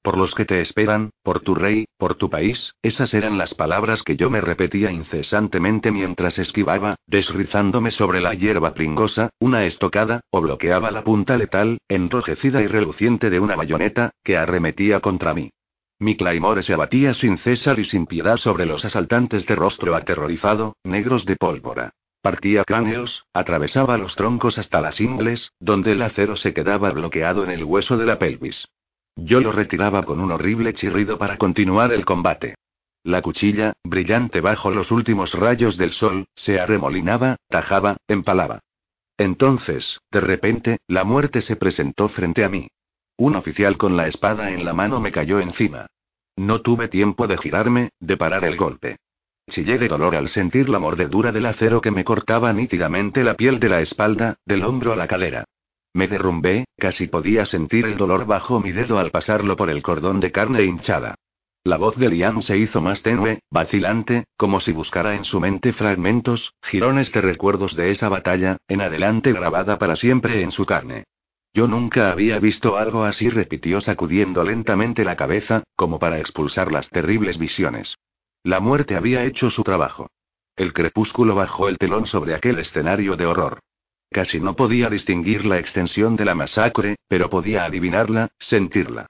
Por 0.06 0.18
los 0.18 0.36
que 0.36 0.44
te 0.44 0.60
esperan, 0.60 1.10
por 1.24 1.40
tu 1.40 1.56
rey, 1.56 1.86
por 1.98 2.14
tu 2.14 2.30
país, 2.30 2.76
esas 2.80 3.12
eran 3.12 3.38
las 3.38 3.54
palabras 3.54 4.04
que 4.04 4.14
yo 4.14 4.30
me 4.30 4.40
repetía 4.40 4.92
incesantemente 4.92 5.90
mientras 5.90 6.38
esquivaba, 6.38 6.94
desrizándome 7.08 7.90
sobre 7.90 8.20
la 8.20 8.32
hierba 8.32 8.72
pringosa, 8.72 9.30
una 9.40 9.64
estocada, 9.64 10.20
o 10.30 10.40
bloqueaba 10.40 10.92
la 10.92 11.02
punta 11.02 11.36
letal, 11.36 11.78
enrojecida 11.88 12.62
y 12.62 12.68
reluciente 12.68 13.30
de 13.30 13.40
una 13.40 13.56
bayoneta, 13.56 14.12
que 14.22 14.36
arremetía 14.36 15.00
contra 15.00 15.34
mí. 15.34 15.50
Mi 15.98 16.16
claymore 16.16 16.62
se 16.62 16.74
abatía 16.74 17.12
sin 17.14 17.38
cesar 17.38 17.80
y 17.80 17.84
sin 17.84 18.06
piedad 18.06 18.36
sobre 18.36 18.64
los 18.64 18.84
asaltantes 18.84 19.44
de 19.44 19.56
rostro 19.56 19.96
aterrorizado, 19.96 20.76
negros 20.84 21.24
de 21.24 21.34
pólvora. 21.34 21.94
Partía 22.22 22.62
cráneos, 22.62 23.24
atravesaba 23.34 23.98
los 23.98 24.14
troncos 24.14 24.56
hasta 24.56 24.80
las 24.80 25.00
ingles, 25.00 25.50
donde 25.58 25.90
el 25.90 26.02
acero 26.02 26.36
se 26.36 26.54
quedaba 26.54 26.92
bloqueado 26.92 27.42
en 27.42 27.50
el 27.50 27.64
hueso 27.64 27.96
de 27.96 28.06
la 28.06 28.20
pelvis. 28.20 28.68
Yo 29.16 29.40
lo 29.40 29.50
retiraba 29.50 30.04
con 30.04 30.20
un 30.20 30.30
horrible 30.30 30.74
chirrido 30.74 31.18
para 31.18 31.38
continuar 31.38 31.92
el 31.92 32.04
combate. 32.04 32.54
La 33.02 33.22
cuchilla, 33.22 33.72
brillante 33.82 34.40
bajo 34.40 34.70
los 34.70 34.90
últimos 34.90 35.32
rayos 35.32 35.76
del 35.78 35.92
sol, 35.92 36.26
se 36.34 36.60
arremolinaba, 36.60 37.36
tajaba, 37.48 37.96
empalaba. 38.08 38.60
Entonces, 39.16 40.00
de 40.10 40.20
repente, 40.20 40.78
la 40.86 41.04
muerte 41.04 41.40
se 41.40 41.56
presentó 41.56 42.08
frente 42.10 42.44
a 42.44 42.48
mí. 42.48 42.68
Un 43.16 43.36
oficial 43.36 43.78
con 43.78 43.96
la 43.96 44.08
espada 44.08 44.50
en 44.50 44.64
la 44.64 44.74
mano 44.74 45.00
me 45.00 45.12
cayó 45.12 45.40
encima. 45.40 45.86
No 46.36 46.60
tuve 46.60 46.88
tiempo 46.88 47.26
de 47.26 47.38
girarme, 47.38 47.90
de 47.98 48.18
parar 48.18 48.44
el 48.44 48.56
golpe. 48.56 48.98
Chillé 49.48 49.78
de 49.78 49.88
dolor 49.88 50.16
al 50.16 50.28
sentir 50.28 50.68
la 50.68 50.78
mordedura 50.78 51.32
del 51.32 51.46
acero 51.46 51.80
que 51.80 51.90
me 51.90 52.04
cortaba 52.04 52.52
nítidamente 52.52 53.24
la 53.24 53.34
piel 53.34 53.58
de 53.58 53.70
la 53.70 53.80
espalda, 53.80 54.36
del 54.44 54.64
hombro 54.64 54.92
a 54.92 54.96
la 54.96 55.06
cadera. 55.06 55.44
Me 55.96 56.08
derrumbé, 56.08 56.66
casi 56.76 57.06
podía 57.06 57.46
sentir 57.46 57.86
el 57.86 57.96
dolor 57.96 58.26
bajo 58.26 58.60
mi 58.60 58.70
dedo 58.70 58.98
al 58.98 59.10
pasarlo 59.10 59.56
por 59.56 59.70
el 59.70 59.82
cordón 59.82 60.20
de 60.20 60.30
carne 60.30 60.62
hinchada. 60.62 61.14
La 61.64 61.78
voz 61.78 61.96
de 61.96 62.10
Liam 62.10 62.42
se 62.42 62.58
hizo 62.58 62.82
más 62.82 63.02
tenue, 63.02 63.38
vacilante, 63.50 64.24
como 64.36 64.60
si 64.60 64.72
buscara 64.72 65.14
en 65.14 65.24
su 65.24 65.40
mente 65.40 65.72
fragmentos, 65.72 66.52
jirones 66.62 67.10
de 67.12 67.22
recuerdos 67.22 67.74
de 67.76 67.92
esa 67.92 68.10
batalla, 68.10 68.58
en 68.68 68.82
adelante 68.82 69.32
grabada 69.32 69.78
para 69.78 69.96
siempre 69.96 70.42
en 70.42 70.50
su 70.50 70.66
carne. 70.66 71.04
Yo 71.54 71.66
nunca 71.66 72.12
había 72.12 72.38
visto 72.40 72.76
algo 72.76 73.04
así, 73.04 73.30
repitió 73.30 73.80
sacudiendo 73.80 74.44
lentamente 74.44 75.02
la 75.02 75.16
cabeza, 75.16 75.62
como 75.76 75.98
para 75.98 76.18
expulsar 76.18 76.72
las 76.72 76.90
terribles 76.90 77.38
visiones. 77.38 77.94
La 78.42 78.60
muerte 78.60 78.96
había 78.96 79.24
hecho 79.24 79.48
su 79.48 79.62
trabajo. 79.64 80.10
El 80.56 80.74
crepúsculo 80.74 81.34
bajó 81.34 81.70
el 81.70 81.78
telón 81.78 82.06
sobre 82.06 82.34
aquel 82.34 82.58
escenario 82.58 83.16
de 83.16 83.24
horror. 83.24 83.60
Casi 84.10 84.40
no 84.40 84.56
podía 84.56 84.88
distinguir 84.88 85.44
la 85.44 85.58
extensión 85.58 86.16
de 86.16 86.24
la 86.24 86.34
masacre, 86.34 86.96
pero 87.08 87.28
podía 87.28 87.64
adivinarla, 87.64 88.28
sentirla. 88.38 89.06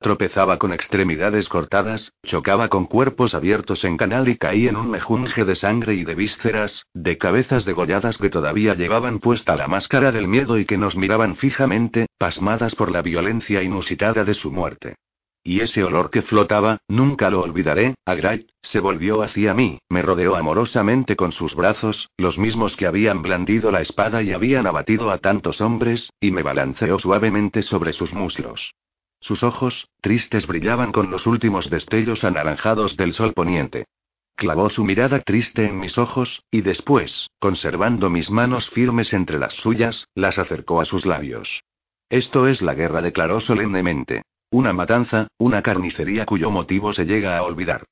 Tropezaba 0.00 0.58
con 0.58 0.72
extremidades 0.72 1.46
cortadas, 1.48 2.14
chocaba 2.24 2.68
con 2.68 2.86
cuerpos 2.86 3.34
abiertos 3.34 3.84
en 3.84 3.98
canal 3.98 4.30
y 4.30 4.38
caía 4.38 4.70
en 4.70 4.76
un 4.76 4.90
mejunje 4.90 5.44
de 5.44 5.54
sangre 5.54 5.94
y 5.94 6.04
de 6.04 6.14
vísceras, 6.14 6.86
de 6.94 7.18
cabezas 7.18 7.66
degolladas 7.66 8.16
que 8.16 8.30
todavía 8.30 8.74
llevaban 8.74 9.20
puesta 9.20 9.56
la 9.56 9.68
máscara 9.68 10.10
del 10.10 10.26
miedo 10.26 10.58
y 10.58 10.64
que 10.64 10.78
nos 10.78 10.96
miraban 10.96 11.36
fijamente, 11.36 12.06
pasmadas 12.16 12.74
por 12.74 12.90
la 12.90 13.02
violencia 13.02 13.62
inusitada 13.62 14.24
de 14.24 14.32
su 14.32 14.50
muerte. 14.50 14.96
Y 15.42 15.60
ese 15.60 15.82
olor 15.82 16.10
que 16.10 16.22
flotaba, 16.22 16.78
nunca 16.86 17.30
lo 17.30 17.40
olvidaré, 17.40 17.94
Agrait, 18.04 18.50
se 18.62 18.78
volvió 18.78 19.22
hacia 19.22 19.54
mí, 19.54 19.78
me 19.88 20.02
rodeó 20.02 20.36
amorosamente 20.36 21.16
con 21.16 21.32
sus 21.32 21.54
brazos, 21.54 22.10
los 22.18 22.36
mismos 22.36 22.76
que 22.76 22.86
habían 22.86 23.22
blandido 23.22 23.70
la 23.70 23.80
espada 23.80 24.22
y 24.22 24.32
habían 24.32 24.66
abatido 24.66 25.10
a 25.10 25.18
tantos 25.18 25.60
hombres, 25.62 26.10
y 26.20 26.30
me 26.30 26.42
balanceó 26.42 26.98
suavemente 26.98 27.62
sobre 27.62 27.94
sus 27.94 28.12
muslos. 28.12 28.74
Sus 29.20 29.42
ojos, 29.42 29.88
tristes, 30.00 30.46
brillaban 30.46 30.92
con 30.92 31.10
los 31.10 31.26
últimos 31.26 31.70
destellos 31.70 32.22
anaranjados 32.24 32.96
del 32.96 33.14
sol 33.14 33.32
poniente. 33.32 33.86
Clavó 34.34 34.70
su 34.70 34.84
mirada 34.84 35.20
triste 35.20 35.66
en 35.66 35.78
mis 35.78 35.98
ojos, 35.98 36.42
y 36.50 36.62
después, 36.62 37.28
conservando 37.38 38.08
mis 38.08 38.30
manos 38.30 38.68
firmes 38.70 39.12
entre 39.12 39.38
las 39.38 39.54
suyas, 39.54 40.06
las 40.14 40.38
acercó 40.38 40.80
a 40.80 40.86
sus 40.86 41.04
labios. 41.04 41.62
Esto 42.08 42.48
es 42.48 42.62
la 42.62 42.74
guerra, 42.74 43.02
declaró 43.02 43.40
solemnemente. 43.40 44.22
Una 44.50 44.72
matanza, 44.72 45.28
una 45.38 45.62
carnicería 45.62 46.26
cuyo 46.26 46.50
motivo 46.50 46.92
se 46.92 47.04
llega 47.04 47.38
a 47.38 47.42
olvidar. 47.42 47.84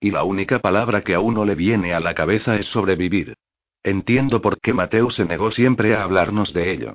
Y 0.00 0.10
la 0.10 0.24
única 0.24 0.60
palabra 0.60 1.02
que 1.02 1.14
a 1.14 1.20
uno 1.20 1.44
le 1.44 1.54
viene 1.54 1.92
a 1.92 2.00
la 2.00 2.14
cabeza 2.14 2.56
es 2.56 2.66
sobrevivir. 2.66 3.34
Entiendo 3.82 4.40
por 4.40 4.58
qué 4.60 4.72
Mateo 4.72 5.10
se 5.10 5.24
negó 5.24 5.50
siempre 5.50 5.94
a 5.94 6.02
hablarnos 6.02 6.52
de 6.52 6.72
ello. 6.72 6.94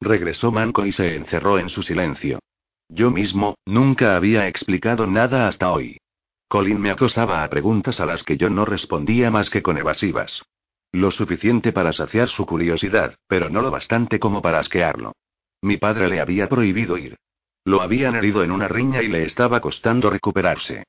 Regresó 0.00 0.50
Manco 0.50 0.86
y 0.86 0.92
se 0.92 1.14
encerró 1.14 1.58
en 1.58 1.68
su 1.68 1.82
silencio. 1.82 2.40
Yo 2.88 3.10
mismo, 3.10 3.56
nunca 3.66 4.16
había 4.16 4.48
explicado 4.48 5.06
nada 5.06 5.48
hasta 5.48 5.70
hoy. 5.70 5.98
Colin 6.48 6.80
me 6.80 6.90
acosaba 6.90 7.44
a 7.44 7.48
preguntas 7.48 8.00
a 8.00 8.06
las 8.06 8.22
que 8.24 8.36
yo 8.36 8.50
no 8.50 8.64
respondía 8.64 9.30
más 9.30 9.50
que 9.50 9.62
con 9.62 9.78
evasivas. 9.78 10.42
Lo 10.92 11.10
suficiente 11.10 11.72
para 11.72 11.92
saciar 11.92 12.28
su 12.28 12.44
curiosidad, 12.44 13.14
pero 13.26 13.48
no 13.48 13.62
lo 13.62 13.70
bastante 13.70 14.18
como 14.18 14.42
para 14.42 14.58
asquearlo. 14.58 15.12
Mi 15.62 15.76
padre 15.76 16.08
le 16.08 16.20
había 16.20 16.48
prohibido 16.48 16.98
ir. 16.98 17.16
Lo 17.64 17.80
habían 17.80 18.16
herido 18.16 18.42
en 18.42 18.50
una 18.50 18.66
riña 18.66 19.02
y 19.02 19.08
le 19.08 19.24
estaba 19.24 19.60
costando 19.60 20.10
recuperarse. 20.10 20.84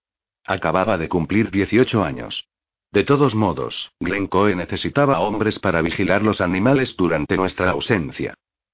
Acababa 0.45 0.97
de 0.97 1.07
cumplir 1.07 1.51
18 1.51 2.03
años. 2.03 2.47
De 2.91 3.03
todos 3.03 3.35
modos, 3.35 3.91
Glencoe 3.99 4.55
necesitaba 4.55 5.19
hombres 5.19 5.59
para 5.59 5.81
vigilar 5.81 6.21
los 6.23 6.41
animales 6.41 6.95
durante 6.97 7.37
nuestra 7.37 7.71
ausencia. 7.71 8.33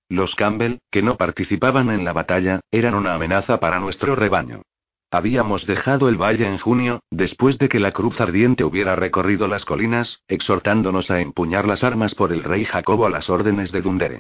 Los 0.10 0.34
Campbell, 0.36 0.80
que 0.92 1.02
no 1.02 1.18
participaban 1.18 1.90
en 1.90 2.04
la 2.04 2.14
batalla, 2.14 2.62
eran 2.72 2.96
una 2.96 3.14
amenaza 3.14 3.60
para 3.60 3.80
nuestro 3.80 4.16
rebaño. 4.16 4.62
Habíamos 5.12 5.66
dejado 5.66 6.08
el 6.08 6.18
valle 6.18 6.48
en 6.48 6.58
junio, 6.58 7.02
después 7.12 7.58
de 7.58 7.70
que 7.70 7.80
la 7.80 7.92
cruz 7.92 8.20
ardiente 8.20 8.64
hubiera 8.64 8.96
recorrido 8.96 9.48
las 9.48 9.66
colinas, 9.66 10.22
exhortándonos 10.28 11.12
a 11.12 11.20
empuñar 11.20 11.68
las 11.68 11.84
armas 11.84 12.16
por 12.16 12.32
el 12.32 12.44
rey 12.44 12.66
Jacobo 12.66 13.06
a 13.06 13.10
las 13.10 13.30
órdenes 13.30 13.72
de 13.72 13.82
Dundere. 13.82 14.20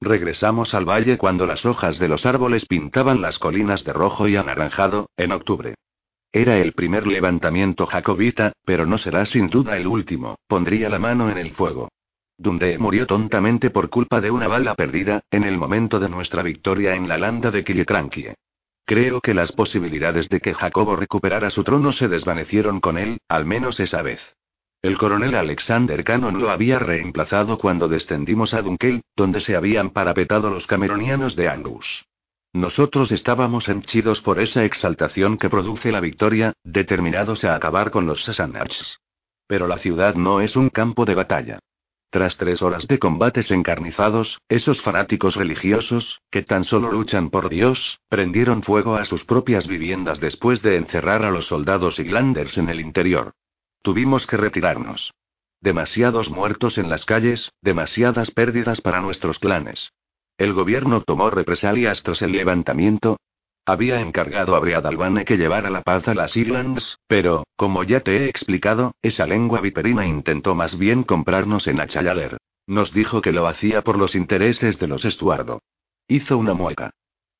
Regresamos 0.00 0.72
al 0.72 0.88
valle 0.88 1.18
cuando 1.18 1.46
las 1.46 1.66
hojas 1.66 1.98
de 1.98 2.08
los 2.08 2.24
árboles 2.24 2.64
pintaban 2.64 3.20
las 3.20 3.38
colinas 3.38 3.84
de 3.84 3.92
rojo 3.92 4.28
y 4.28 4.36
anaranjado, 4.36 5.10
en 5.16 5.32
octubre. 5.32 5.74
Era 6.32 6.56
el 6.58 6.72
primer 6.72 7.06
levantamiento 7.06 7.86
jacobita, 7.86 8.52
pero 8.64 8.86
no 8.86 8.96
será 8.96 9.26
sin 9.26 9.48
duda 9.48 9.76
el 9.76 9.86
último, 9.86 10.36
pondría 10.46 10.88
la 10.88 10.98
mano 10.98 11.28
en 11.28 11.36
el 11.36 11.50
fuego. 11.50 11.88
Dundee 12.38 12.78
murió 12.78 13.06
tontamente 13.06 13.68
por 13.68 13.90
culpa 13.90 14.22
de 14.22 14.30
una 14.30 14.48
bala 14.48 14.74
perdida, 14.74 15.20
en 15.30 15.44
el 15.44 15.58
momento 15.58 15.98
de 15.98 16.08
nuestra 16.08 16.42
victoria 16.42 16.94
en 16.94 17.06
la 17.06 17.18
landa 17.18 17.50
de 17.50 17.62
Killiecrankie. 17.62 18.34
Creo 18.86 19.20
que 19.20 19.34
las 19.34 19.52
posibilidades 19.52 20.30
de 20.30 20.40
que 20.40 20.54
Jacobo 20.54 20.96
recuperara 20.96 21.50
su 21.50 21.62
trono 21.62 21.92
se 21.92 22.08
desvanecieron 22.08 22.80
con 22.80 22.96
él, 22.96 23.18
al 23.28 23.44
menos 23.44 23.78
esa 23.78 24.00
vez. 24.00 24.20
El 24.82 24.96
coronel 24.96 25.34
Alexander 25.34 26.02
Cannon 26.04 26.40
lo 26.40 26.50
había 26.50 26.78
reemplazado 26.78 27.58
cuando 27.58 27.86
descendimos 27.86 28.54
a 28.54 28.62
Dunkel, 28.62 29.02
donde 29.14 29.42
se 29.42 29.54
habían 29.54 29.90
parapetado 29.90 30.48
los 30.48 30.66
cameronianos 30.66 31.36
de 31.36 31.50
Angus. 31.50 32.06
Nosotros 32.54 33.12
estábamos 33.12 33.68
henchidos 33.68 34.22
por 34.22 34.40
esa 34.40 34.64
exaltación 34.64 35.36
que 35.36 35.50
produce 35.50 35.92
la 35.92 36.00
victoria, 36.00 36.54
determinados 36.64 37.44
a 37.44 37.54
acabar 37.54 37.90
con 37.90 38.06
los 38.06 38.24
Sassanachs. 38.24 39.00
Pero 39.46 39.68
la 39.68 39.78
ciudad 39.78 40.14
no 40.14 40.40
es 40.40 40.56
un 40.56 40.70
campo 40.70 41.04
de 41.04 41.14
batalla. 41.14 41.58
Tras 42.10 42.38
tres 42.38 42.62
horas 42.62 42.88
de 42.88 42.98
combates 42.98 43.50
encarnizados, 43.50 44.40
esos 44.48 44.80
fanáticos 44.82 45.36
religiosos, 45.36 46.20
que 46.30 46.42
tan 46.42 46.64
solo 46.64 46.90
luchan 46.90 47.28
por 47.28 47.50
Dios, 47.50 48.00
prendieron 48.08 48.62
fuego 48.62 48.96
a 48.96 49.04
sus 49.04 49.24
propias 49.24 49.68
viviendas 49.68 50.18
después 50.20 50.62
de 50.62 50.76
encerrar 50.76 51.24
a 51.24 51.30
los 51.30 51.46
soldados 51.46 51.98
Iglanders 51.98 52.56
en 52.56 52.70
el 52.70 52.80
interior. 52.80 53.34
Tuvimos 53.82 54.26
que 54.26 54.36
retirarnos. 54.36 55.12
Demasiados 55.60 56.30
muertos 56.30 56.78
en 56.78 56.88
las 56.88 57.04
calles, 57.04 57.52
demasiadas 57.62 58.30
pérdidas 58.30 58.80
para 58.80 59.00
nuestros 59.00 59.38
clanes. 59.38 59.92
El 60.38 60.52
gobierno 60.54 61.02
tomó 61.02 61.30
represalias 61.30 62.02
tras 62.02 62.22
el 62.22 62.32
levantamiento, 62.32 63.18
había 63.66 64.00
encargado 64.00 64.56
a 64.56 64.58
Briadalbane 64.58 65.24
que 65.24 65.36
llevara 65.36 65.70
la 65.70 65.82
paz 65.82 66.08
a 66.08 66.14
las 66.14 66.36
Islands, 66.36 66.98
pero, 67.06 67.44
como 67.56 67.84
ya 67.84 68.00
te 68.00 68.16
he 68.16 68.28
explicado, 68.28 68.96
esa 69.00 69.26
lengua 69.26 69.60
viperina 69.60 70.06
intentó 70.06 70.54
más 70.54 70.76
bien 70.76 71.04
comprarnos 71.04 71.66
en 71.66 71.80
Achallader. 71.80 72.38
Nos 72.66 72.92
dijo 72.92 73.20
que 73.20 73.32
lo 73.32 73.46
hacía 73.46 73.82
por 73.82 73.96
los 73.96 74.14
intereses 74.14 74.78
de 74.78 74.88
los 74.88 75.04
Estuardo. 75.04 75.60
Hizo 76.08 76.38
una 76.38 76.54
mueca. 76.54 76.90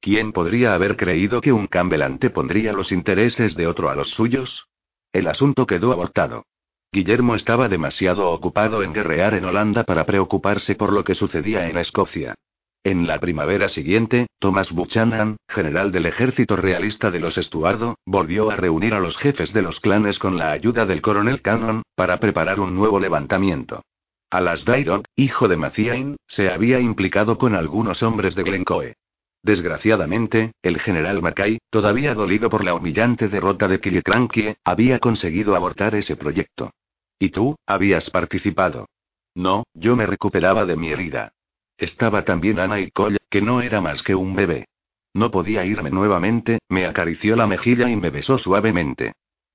¿Quién 0.00 0.32
podría 0.32 0.74
haber 0.74 0.96
creído 0.96 1.40
que 1.40 1.52
un 1.52 1.66
Campbell 1.66 2.18
pondría 2.32 2.72
los 2.72 2.92
intereses 2.92 3.54
de 3.56 3.66
otro 3.66 3.90
a 3.90 3.96
los 3.96 4.10
suyos? 4.10 4.68
El 5.12 5.26
asunto 5.26 5.66
quedó 5.66 5.92
abortado. 5.92 6.44
Guillermo 6.92 7.34
estaba 7.34 7.68
demasiado 7.68 8.30
ocupado 8.30 8.82
en 8.82 8.92
guerrear 8.92 9.34
en 9.34 9.44
Holanda 9.44 9.84
para 9.84 10.06
preocuparse 10.06 10.74
por 10.74 10.92
lo 10.92 11.04
que 11.04 11.14
sucedía 11.14 11.68
en 11.68 11.78
Escocia. 11.78 12.34
En 12.82 13.06
la 13.06 13.18
primavera 13.18 13.68
siguiente, 13.68 14.26
Thomas 14.38 14.72
Buchanan, 14.72 15.36
general 15.48 15.92
del 15.92 16.06
ejército 16.06 16.56
realista 16.56 17.10
de 17.10 17.20
los 17.20 17.36
Estuardo, 17.36 17.96
volvió 18.06 18.50
a 18.50 18.56
reunir 18.56 18.94
a 18.94 19.00
los 19.00 19.16
jefes 19.18 19.52
de 19.52 19.62
los 19.62 19.80
clanes 19.80 20.18
con 20.18 20.38
la 20.38 20.52
ayuda 20.52 20.86
del 20.86 21.02
coronel 21.02 21.42
Cannon, 21.42 21.82
para 21.94 22.18
preparar 22.18 22.58
un 22.58 22.74
nuevo 22.74 22.98
levantamiento. 22.98 23.82
Alas 24.30 24.64
Dairon, 24.64 25.02
hijo 25.14 25.48
de 25.48 25.56
Maciain, 25.56 26.16
se 26.26 26.50
había 26.50 26.80
implicado 26.80 27.36
con 27.36 27.54
algunos 27.54 28.02
hombres 28.02 28.34
de 28.34 28.44
Glencoe. 28.44 28.94
Desgraciadamente, 29.42 30.52
el 30.62 30.78
general 30.80 31.22
Mackay, 31.22 31.58
todavía 31.70 32.14
dolido 32.14 32.50
por 32.50 32.62
la 32.62 32.74
humillante 32.74 33.28
derrota 33.28 33.68
de 33.68 33.80
Killiecrankie, 33.80 34.56
había 34.64 34.98
conseguido 34.98 35.56
abortar 35.56 35.94
ese 35.94 36.16
proyecto. 36.16 36.72
¿Y 37.18 37.30
tú, 37.30 37.56
habías 37.66 38.10
participado? 38.10 38.86
No, 39.34 39.64
yo 39.74 39.96
me 39.96 40.06
recuperaba 40.06 40.66
de 40.66 40.76
mi 40.76 40.90
herida. 40.90 41.32
Estaba 41.78 42.24
también 42.24 42.58
Ana 42.58 42.80
y 42.80 42.90
Cole, 42.90 43.18
que 43.30 43.40
no 43.40 43.62
era 43.62 43.80
más 43.80 44.02
que 44.02 44.14
un 44.14 44.34
bebé. 44.34 44.66
No 45.14 45.30
podía 45.30 45.64
irme 45.64 45.90
nuevamente, 45.90 46.58
me 46.68 46.86
acarició 46.86 47.36
la 47.36 47.46
mejilla 47.46 47.88
y 47.88 47.96
me 47.96 48.10
besó 48.10 48.38
suavemente. 48.38 49.12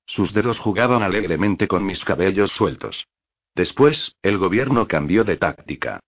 Sus 0.08 0.34
dedos 0.34 0.60
jugaban 0.60 1.04
alegremente 1.04 1.68
con 1.68 1.86
mis 1.86 2.04
cabellos 2.04 2.52
sueltos. 2.52 3.08
Después, 3.54 4.16
el 4.22 4.38
gobierno 4.38 4.88
cambió 4.88 5.24
de 5.24 5.38
táctica. 5.38 6.00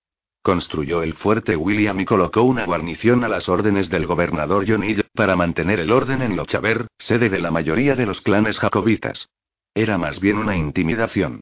Construyó 0.47 1.03
el 1.03 1.13
fuerte 1.15 1.57
William 1.57 1.99
y 1.99 2.05
colocó 2.05 2.43
una 2.43 2.65
guarnición 2.65 3.25
a 3.25 3.27
las 3.27 3.49
órdenes 3.49 3.89
del 3.89 4.07
gobernador 4.07 4.63
John 4.65 4.81
para 5.13 5.35
mantener 5.35 5.81
el 5.81 5.91
orden 5.91 6.21
en 6.21 6.37
Lochaber, 6.37 6.87
sede 6.99 7.27
de 7.27 7.41
la 7.41 7.51
mayoría 7.51 7.97
de 7.97 8.05
los 8.05 8.21
clanes 8.21 8.57
jacobitas. 8.57 9.27
Era 9.75 9.97
más 9.97 10.21
bien 10.21 10.37
una 10.37 10.55
intimidación. 10.55 11.41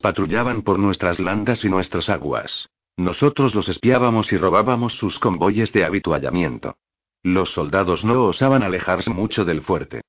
Patrullaban 0.00 0.62
por 0.62 0.78
nuestras 0.78 1.18
landas 1.18 1.64
y 1.64 1.68
nuestras 1.68 2.08
aguas. 2.08 2.68
Nosotros 2.96 3.56
los 3.56 3.68
espiábamos 3.68 4.32
y 4.32 4.36
robábamos 4.36 4.92
sus 4.98 5.18
convoyes 5.18 5.72
de 5.72 5.84
habituallamiento. 5.84 6.76
Los 7.24 7.50
soldados 7.54 8.04
no 8.04 8.22
osaban 8.22 8.62
alejarse 8.62 9.10
mucho 9.10 9.44
del 9.44 9.62
fuerte. 9.62 10.02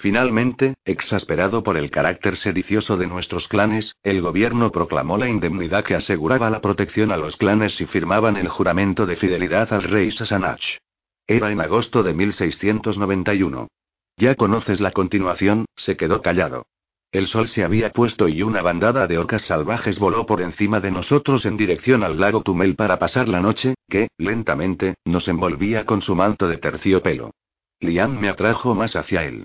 Finalmente, 0.00 0.76
exasperado 0.86 1.62
por 1.62 1.76
el 1.76 1.90
carácter 1.90 2.38
sedicioso 2.38 2.96
de 2.96 3.06
nuestros 3.06 3.48
clanes, 3.48 3.96
el 4.02 4.22
gobierno 4.22 4.72
proclamó 4.72 5.18
la 5.18 5.28
indemnidad 5.28 5.84
que 5.84 5.94
aseguraba 5.94 6.48
la 6.48 6.62
protección 6.62 7.12
a 7.12 7.18
los 7.18 7.36
clanes 7.36 7.74
si 7.74 7.84
firmaban 7.84 8.38
el 8.38 8.48
juramento 8.48 9.04
de 9.04 9.16
fidelidad 9.16 9.70
al 9.74 9.82
rey 9.82 10.10
Sasanach. 10.10 10.78
Era 11.26 11.52
en 11.52 11.60
agosto 11.60 12.02
de 12.02 12.14
1691. 12.14 13.68
Ya 14.16 14.36
conoces 14.36 14.80
la 14.80 14.92
continuación, 14.92 15.66
se 15.76 15.98
quedó 15.98 16.22
callado. 16.22 16.64
El 17.12 17.26
sol 17.26 17.48
se 17.48 17.62
había 17.62 17.92
puesto 17.92 18.26
y 18.26 18.42
una 18.42 18.62
bandada 18.62 19.06
de 19.06 19.18
orcas 19.18 19.42
salvajes 19.42 19.98
voló 19.98 20.24
por 20.24 20.40
encima 20.40 20.80
de 20.80 20.92
nosotros 20.92 21.44
en 21.44 21.58
dirección 21.58 22.04
al 22.04 22.18
lago 22.18 22.42
Tumel 22.42 22.74
para 22.74 22.98
pasar 22.98 23.28
la 23.28 23.42
noche, 23.42 23.74
que, 23.86 24.08
lentamente, 24.16 24.94
nos 25.04 25.28
envolvía 25.28 25.84
con 25.84 26.00
su 26.00 26.14
manto 26.14 26.48
de 26.48 26.56
terciopelo. 26.56 27.32
Liam 27.80 28.18
me 28.18 28.30
atrajo 28.30 28.74
más 28.74 28.96
hacia 28.96 29.24
él. 29.24 29.44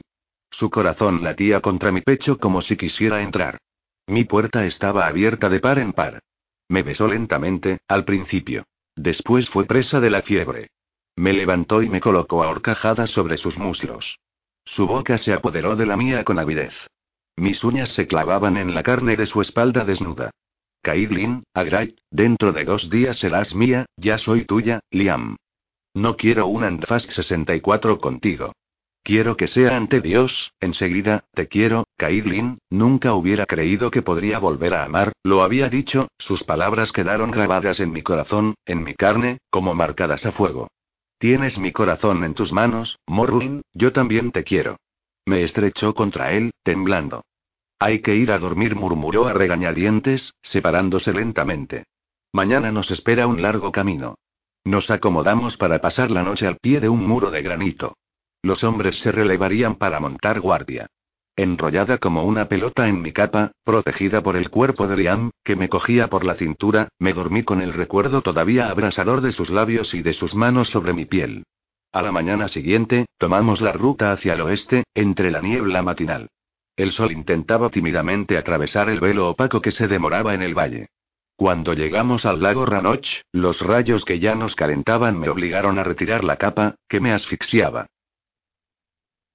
Su 0.58 0.70
corazón 0.70 1.22
latía 1.22 1.60
contra 1.60 1.92
mi 1.92 2.00
pecho 2.00 2.38
como 2.38 2.62
si 2.62 2.78
quisiera 2.78 3.22
entrar. 3.22 3.58
Mi 4.08 4.24
puerta 4.24 4.66
estaba 4.66 5.06
abierta 5.06 5.50
de 5.50 5.60
par 5.60 5.80
en 5.80 5.92
par. 5.92 6.22
Me 6.70 6.82
besó 6.82 7.10
lentamente, 7.10 7.80
al 7.90 8.06
principio. 8.06 8.64
Después 8.96 9.50
fue 9.50 9.66
presa 9.66 10.00
de 10.00 10.10
la 10.10 10.22
fiebre. 10.22 10.70
Me 11.18 11.34
levantó 11.34 11.84
y 11.84 11.90
me 11.90 12.00
colocó 12.00 12.42
a 12.42 12.48
horcajadas 12.48 13.10
sobre 13.10 13.38
sus 13.38 13.58
muslos. 13.58 14.18
Su 14.64 14.88
boca 14.88 15.18
se 15.18 15.34
apoderó 15.34 15.76
de 15.76 15.88
la 15.88 15.98
mía 15.98 16.24
con 16.24 16.40
avidez. 16.40 16.74
Mis 17.36 17.62
uñas 17.66 17.90
se 17.90 18.08
clavaban 18.08 18.56
en 18.56 18.74
la 18.74 18.82
carne 18.82 19.18
de 19.18 19.26
su 19.26 19.42
espalda 19.42 19.84
desnuda. 19.84 20.32
Kaidlin, 20.84 21.44
Agrait, 21.54 21.98
dentro 22.12 22.54
de 22.54 22.64
dos 22.64 22.90
días 22.90 23.20
serás 23.20 23.54
mía, 23.54 23.88
ya 23.98 24.18
soy 24.20 24.46
tuya, 24.46 24.80
Liam. 24.90 25.36
No 25.94 26.16
quiero 26.16 26.48
un 26.48 26.64
Andfast 26.64 27.12
64 27.12 28.00
contigo. 28.00 28.54
Quiero 29.06 29.38
que 29.38 29.48
sea 29.48 29.78
ante 29.78 30.02
Dios, 30.02 30.52
enseguida, 30.60 31.26
te 31.36 31.48
quiero, 31.48 31.86
Kaidlin, 31.96 32.58
nunca 32.72 33.14
hubiera 33.14 33.46
creído 33.46 33.92
que 33.92 34.02
podría 34.02 34.40
volver 34.40 34.74
a 34.74 34.84
amar, 34.84 35.14
lo 35.22 35.44
había 35.44 35.70
dicho, 35.70 36.08
sus 36.18 36.44
palabras 36.44 36.92
quedaron 36.92 37.30
grabadas 37.30 37.80
en 37.80 37.92
mi 37.92 38.02
corazón, 38.02 38.56
en 38.66 38.84
mi 38.84 38.96
carne, 38.96 39.38
como 39.52 39.76
marcadas 39.76 40.26
a 40.26 40.32
fuego. 40.32 40.70
Tienes 41.20 41.60
mi 41.60 41.72
corazón 41.72 42.24
en 42.24 42.34
tus 42.34 42.52
manos, 42.52 42.98
Morwin, 43.06 43.62
yo 43.76 43.94
también 43.94 44.32
te 44.32 44.44
quiero. 44.44 44.78
Me 45.28 45.44
estrechó 45.44 45.94
contra 45.94 46.32
él, 46.32 46.50
temblando. 46.64 47.22
Hay 47.78 48.02
que 48.02 48.16
ir 48.16 48.32
a 48.32 48.40
dormir, 48.40 48.76
murmuró 48.76 49.28
a 49.28 49.34
regañadientes, 49.34 50.34
separándose 50.42 51.14
lentamente. 51.14 51.84
Mañana 52.34 52.72
nos 52.72 52.90
espera 52.90 53.28
un 53.28 53.44
largo 53.44 53.72
camino. 53.72 54.16
Nos 54.64 54.90
acomodamos 54.90 55.58
para 55.58 55.80
pasar 55.80 56.10
la 56.10 56.24
noche 56.24 56.48
al 56.48 56.58
pie 56.58 56.80
de 56.80 56.90
un 56.90 57.06
muro 57.06 57.30
de 57.30 57.44
granito. 57.44 57.94
Los 58.46 58.64
hombres 58.64 59.00
se 59.00 59.12
relevarían 59.12 59.74
para 59.74 60.00
montar 60.00 60.40
guardia. 60.40 60.86
Enrollada 61.36 61.98
como 61.98 62.26
una 62.26 62.48
pelota 62.48 62.88
en 62.88 63.02
mi 63.02 63.12
capa, 63.12 63.54
protegida 63.64 64.22
por 64.22 64.36
el 64.36 64.52
cuerpo 64.52 64.88
de 64.88 64.98
Liam, 64.98 65.32
que 65.44 65.56
me 65.56 65.68
cogía 65.68 66.10
por 66.10 66.24
la 66.24 66.36
cintura, 66.36 66.90
me 67.00 67.14
dormí 67.14 67.42
con 67.42 67.60
el 67.60 67.74
recuerdo 67.74 68.22
todavía 68.22 68.70
abrasador 68.70 69.22
de 69.22 69.32
sus 69.32 69.50
labios 69.50 69.96
y 69.96 70.04
de 70.04 70.14
sus 70.14 70.36
manos 70.36 70.70
sobre 70.70 70.94
mi 70.94 71.06
piel. 71.06 71.46
A 71.92 72.04
la 72.04 72.12
mañana 72.12 72.48
siguiente, 72.48 73.08
tomamos 73.18 73.62
la 73.62 73.72
ruta 73.72 74.12
hacia 74.12 74.34
el 74.34 74.42
oeste, 74.42 74.84
entre 74.94 75.32
la 75.32 75.42
niebla 75.42 75.82
matinal. 75.82 76.28
El 76.76 76.92
sol 76.92 77.14
intentaba 77.14 77.72
tímidamente 77.72 78.38
atravesar 78.38 78.90
el 78.90 79.00
velo 79.00 79.28
opaco 79.28 79.60
que 79.60 79.72
se 79.72 79.88
demoraba 79.88 80.36
en 80.36 80.44
el 80.44 80.54
valle. 80.54 80.90
Cuando 81.36 81.74
llegamos 81.74 82.28
al 82.28 82.44
lago 82.44 82.68
Ranoch, 82.68 83.08
los 83.32 83.60
rayos 83.60 84.06
que 84.06 84.20
ya 84.20 84.36
nos 84.36 84.54
calentaban 84.54 85.20
me 85.20 85.30
obligaron 85.30 85.80
a 85.80 85.84
retirar 85.84 86.24
la 86.24 86.36
capa, 86.36 86.76
que 86.88 87.00
me 87.00 87.12
asfixiaba. 87.12 87.88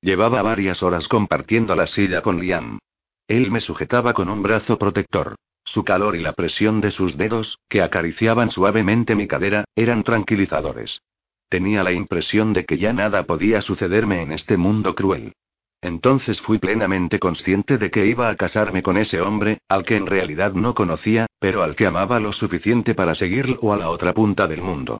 Llevaba 0.02 0.40
varias 0.40 0.82
horas 0.82 1.08
compartiendo 1.08 1.74
la 1.74 1.86
silla 1.86 2.22
con 2.22 2.40
Liam. 2.40 2.78
Él 3.28 3.50
me 3.50 3.60
sujetaba 3.60 4.14
con 4.14 4.30
un 4.30 4.42
brazo 4.42 4.78
protector. 4.78 5.36
Su 5.64 5.84
calor 5.84 6.16
y 6.16 6.20
la 6.20 6.32
presión 6.32 6.80
de 6.80 6.90
sus 6.90 7.16
dedos, 7.16 7.58
que 7.68 7.82
acariciaban 7.82 8.50
suavemente 8.50 9.14
mi 9.14 9.28
cadera, 9.28 9.64
eran 9.76 10.02
tranquilizadores. 10.02 11.00
Tenía 11.50 11.84
la 11.84 11.92
impresión 11.92 12.52
de 12.52 12.64
que 12.64 12.78
ya 12.78 12.92
nada 12.92 13.24
podía 13.24 13.60
sucederme 13.60 14.22
en 14.22 14.32
este 14.32 14.56
mundo 14.56 14.94
cruel. 14.94 15.34
Entonces 15.82 16.40
fui 16.40 16.58
plenamente 16.58 17.18
consciente 17.18 17.78
de 17.78 17.90
que 17.90 18.06
iba 18.06 18.28
a 18.28 18.36
casarme 18.36 18.82
con 18.82 18.96
ese 18.96 19.20
hombre, 19.20 19.58
al 19.68 19.84
que 19.84 19.96
en 19.96 20.06
realidad 20.06 20.52
no 20.54 20.74
conocía, 20.74 21.26
pero 21.38 21.62
al 21.62 21.76
que 21.76 21.86
amaba 21.86 22.20
lo 22.20 22.32
suficiente 22.32 22.94
para 22.94 23.14
seguirlo 23.14 23.72
a 23.72 23.76
la 23.76 23.90
otra 23.90 24.12
punta 24.14 24.46
del 24.46 24.62
mundo. 24.62 24.98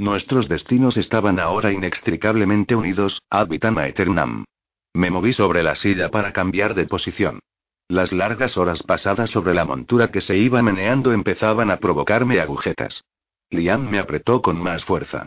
Nuestros 0.00 0.48
destinos 0.48 0.96
estaban 0.96 1.38
ahora 1.38 1.72
inextricablemente 1.72 2.74
unidos, 2.74 3.20
ad 3.28 3.48
vitam 3.48 3.76
aeternam. 3.76 4.46
Me 4.94 5.10
moví 5.10 5.34
sobre 5.34 5.62
la 5.62 5.74
silla 5.74 6.10
para 6.10 6.32
cambiar 6.32 6.72
de 6.74 6.86
posición. 6.86 7.40
Las 7.86 8.10
largas 8.10 8.56
horas 8.56 8.82
pasadas 8.82 9.28
sobre 9.28 9.52
la 9.52 9.66
montura 9.66 10.10
que 10.10 10.22
se 10.22 10.38
iba 10.38 10.62
meneando 10.62 11.12
empezaban 11.12 11.70
a 11.70 11.80
provocarme 11.80 12.40
agujetas. 12.40 13.04
Liam 13.50 13.90
me 13.90 13.98
apretó 13.98 14.40
con 14.40 14.58
más 14.58 14.82
fuerza. 14.86 15.26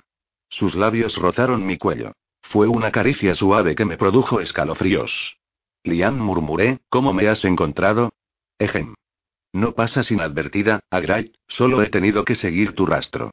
Sus 0.50 0.74
labios 0.74 1.18
rozaron 1.18 1.68
mi 1.68 1.78
cuello. 1.78 2.14
Fue 2.42 2.68
una 2.68 2.92
caricia 2.92 3.36
suave 3.36 3.76
que 3.76 3.86
me 3.86 3.98
produjo 3.98 4.40
escalofríos. 4.40 5.38
Liam 5.84 6.18
murmuré, 6.18 6.80
¿cómo 6.90 7.14
me 7.14 7.28
has 7.28 7.46
encontrado? 7.46 8.14
Ejem. 8.58 8.96
No 9.54 9.76
pasas 9.76 10.10
inadvertida, 10.10 10.80
Agray, 10.90 11.32
solo 11.48 11.84
he 11.84 11.92
tenido 11.92 12.26
que 12.26 12.34
seguir 12.34 12.74
tu 12.74 12.88
rastro. 12.88 13.30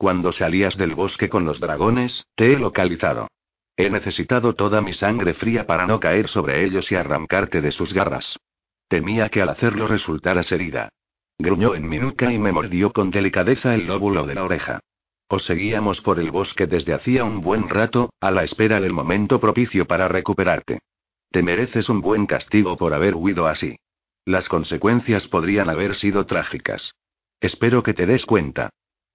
Cuando 0.00 0.32
salías 0.32 0.78
del 0.78 0.94
bosque 0.94 1.28
con 1.28 1.44
los 1.44 1.60
dragones, 1.60 2.24
te 2.34 2.54
he 2.54 2.58
localizado. 2.58 3.28
He 3.76 3.90
necesitado 3.90 4.54
toda 4.54 4.80
mi 4.80 4.94
sangre 4.94 5.34
fría 5.34 5.66
para 5.66 5.86
no 5.86 6.00
caer 6.00 6.28
sobre 6.30 6.64
ellos 6.64 6.90
y 6.90 6.94
arrancarte 6.94 7.60
de 7.60 7.70
sus 7.70 7.92
garras. 7.92 8.38
Temía 8.88 9.28
que 9.28 9.42
al 9.42 9.50
hacerlo 9.50 9.88
resultaras 9.88 10.50
herida. 10.52 10.88
Gruñó 11.38 11.74
en 11.74 11.86
mi 11.86 11.98
nuca 11.98 12.32
y 12.32 12.38
me 12.38 12.50
mordió 12.50 12.94
con 12.94 13.10
delicadeza 13.10 13.74
el 13.74 13.88
lóbulo 13.88 14.24
de 14.24 14.36
la 14.36 14.44
oreja. 14.44 14.80
Os 15.28 15.44
seguíamos 15.44 16.00
por 16.00 16.18
el 16.18 16.30
bosque 16.30 16.66
desde 16.66 16.94
hacía 16.94 17.24
un 17.24 17.42
buen 17.42 17.68
rato, 17.68 18.08
a 18.22 18.30
la 18.30 18.44
espera 18.44 18.80
del 18.80 18.94
momento 18.94 19.38
propicio 19.38 19.86
para 19.86 20.08
recuperarte. 20.08 20.78
Te 21.30 21.42
mereces 21.42 21.90
un 21.90 22.00
buen 22.00 22.24
castigo 22.24 22.78
por 22.78 22.94
haber 22.94 23.16
huido 23.16 23.46
así. 23.46 23.76
Las 24.24 24.48
consecuencias 24.48 25.28
podrían 25.28 25.68
haber 25.68 25.94
sido 25.94 26.24
trágicas. 26.24 26.94
Espero 27.38 27.82
que 27.82 27.92
te 27.92 28.06
des 28.06 28.24
cuenta. 28.24 28.70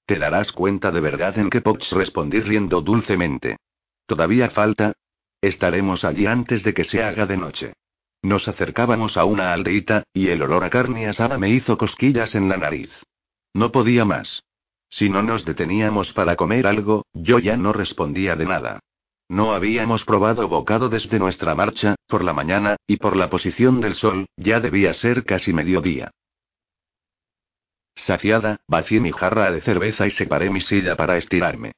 Te 0.06 0.20
darás 0.20 0.51
cuenta 0.51 0.91
de 0.91 1.01
verdad 1.01 1.38
en 1.39 1.49
que 1.49 1.62
Pox 1.62 1.91
respondí 1.91 2.39
riendo 2.39 2.82
dulcemente. 2.82 3.58
¿Todavía 4.06 4.51
falta? 4.51 4.93
Estaremos 5.41 6.03
allí 6.03 6.28
antes 6.28 6.64
de 6.64 6.74
que 6.74 6.84
se 6.84 7.03
haga 7.03 7.26
de 7.26 7.38
noche. 7.38 7.74
Nos 8.22 8.47
acercábamos 8.47 9.18
a 9.18 9.26
una 9.26 9.53
aldeíta, 9.53 10.03
y 10.14 10.30
el 10.30 10.41
olor 10.41 10.64
a 10.64 10.70
carne 10.70 11.08
asada 11.08 11.38
me 11.38 11.49
hizo 11.49 11.78
cosquillas 11.78 12.36
en 12.36 12.49
la 12.49 12.58
nariz. 12.58 12.89
No 13.53 13.72
podía 13.72 14.06
más. 14.06 14.43
Si 14.89 15.10
no 15.10 15.22
nos 15.22 15.45
deteníamos 15.45 16.14
para 16.14 16.36
comer 16.36 16.68
algo, 16.68 17.06
yo 17.14 17.39
ya 17.39 17.58
no 17.58 17.74
respondía 17.74 18.36
de 18.36 18.45
nada. 18.45 18.80
No 19.28 19.53
habíamos 19.53 20.06
probado 20.06 20.47
bocado 20.47 20.89
desde 20.89 21.20
nuestra 21.20 21.56
marcha, 21.56 21.95
por 22.08 22.24
la 22.24 22.34
mañana, 22.34 22.76
y 22.88 22.97
por 22.97 23.16
la 23.16 23.30
posición 23.30 23.82
del 23.82 23.95
sol, 23.95 24.28
ya 24.38 24.60
debía 24.60 24.93
ser 24.93 25.26
casi 25.26 25.51
mediodía. 25.51 26.12
Saciada, 27.96 28.60
vacié 28.68 29.00
mi 29.00 29.12
jarra 29.12 29.52
de 29.52 29.62
cerveza 29.62 30.06
y 30.06 30.12
separé 30.12 30.50
mi 30.50 30.62
silla 30.62 30.96
para 30.96 31.18
estirarme. 31.18 31.72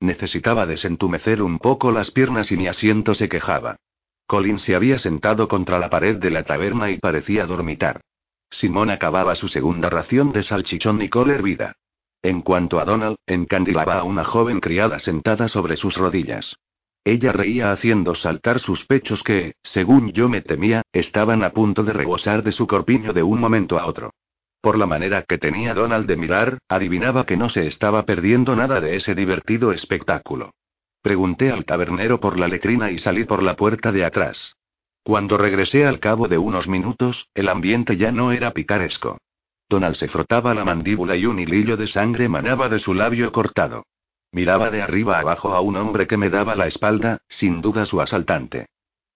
Necesitaba 0.00 0.66
desentumecer 0.66 1.42
un 1.42 1.58
poco 1.58 1.92
las 1.92 2.10
piernas 2.10 2.50
y 2.52 2.56
mi 2.56 2.68
asiento 2.68 3.14
se 3.14 3.28
quejaba. 3.28 3.76
Colin 4.26 4.58
se 4.58 4.74
había 4.74 4.98
sentado 4.98 5.48
contra 5.48 5.78
la 5.78 5.90
pared 5.90 6.16
de 6.16 6.30
la 6.30 6.44
taberna 6.44 6.90
y 6.90 6.98
parecía 6.98 7.46
dormitar. 7.46 8.00
Simón 8.50 8.90
acababa 8.90 9.34
su 9.34 9.48
segunda 9.48 9.90
ración 9.90 10.32
de 10.32 10.42
salchichón 10.42 11.02
y 11.02 11.08
col 11.08 11.30
hervida. 11.30 11.74
En 12.22 12.40
cuanto 12.40 12.80
a 12.80 12.84
Donald, 12.84 13.16
encandilaba 13.26 13.98
a 13.98 14.04
una 14.04 14.24
joven 14.24 14.60
criada 14.60 14.98
sentada 14.98 15.48
sobre 15.48 15.76
sus 15.76 15.96
rodillas. 15.96 16.56
Ella 17.04 17.32
reía 17.32 17.70
haciendo 17.70 18.14
saltar 18.14 18.60
sus 18.60 18.86
pechos 18.86 19.22
que, 19.22 19.56
según 19.62 20.12
yo 20.12 20.30
me 20.30 20.40
temía, 20.40 20.82
estaban 20.92 21.44
a 21.44 21.50
punto 21.50 21.82
de 21.82 21.92
rebosar 21.92 22.42
de 22.42 22.52
su 22.52 22.66
corpiño 22.66 23.12
de 23.12 23.22
un 23.22 23.40
momento 23.40 23.78
a 23.78 23.86
otro. 23.86 24.12
Por 24.64 24.78
la 24.78 24.86
manera 24.86 25.24
que 25.28 25.36
tenía 25.36 25.74
Donald 25.74 26.06
de 26.06 26.16
mirar, 26.16 26.56
adivinaba 26.70 27.26
que 27.26 27.36
no 27.36 27.50
se 27.50 27.66
estaba 27.66 28.06
perdiendo 28.06 28.56
nada 28.56 28.80
de 28.80 28.96
ese 28.96 29.14
divertido 29.14 29.72
espectáculo. 29.72 30.54
Pregunté 31.02 31.52
al 31.52 31.66
tabernero 31.66 32.18
por 32.18 32.38
la 32.38 32.48
letrina 32.48 32.90
y 32.90 32.96
salí 32.96 33.24
por 33.24 33.42
la 33.42 33.56
puerta 33.56 33.92
de 33.92 34.06
atrás. 34.06 34.56
Cuando 35.02 35.36
regresé 35.36 35.84
al 35.84 36.00
cabo 36.00 36.28
de 36.28 36.38
unos 36.38 36.66
minutos, 36.66 37.28
el 37.34 37.50
ambiente 37.50 37.98
ya 37.98 38.10
no 38.10 38.32
era 38.32 38.52
picaresco. 38.52 39.18
Donald 39.68 39.96
se 39.96 40.08
frotaba 40.08 40.54
la 40.54 40.64
mandíbula 40.64 41.14
y 41.14 41.26
un 41.26 41.40
hilillo 41.40 41.76
de 41.76 41.86
sangre 41.86 42.30
manaba 42.30 42.70
de 42.70 42.78
su 42.78 42.94
labio 42.94 43.32
cortado. 43.32 43.84
Miraba 44.32 44.70
de 44.70 44.80
arriba 44.80 45.18
abajo 45.18 45.52
a 45.52 45.60
un 45.60 45.76
hombre 45.76 46.06
que 46.06 46.16
me 46.16 46.30
daba 46.30 46.56
la 46.56 46.68
espalda, 46.68 47.18
sin 47.28 47.60
duda 47.60 47.84
su 47.84 48.00
asaltante. 48.00 48.64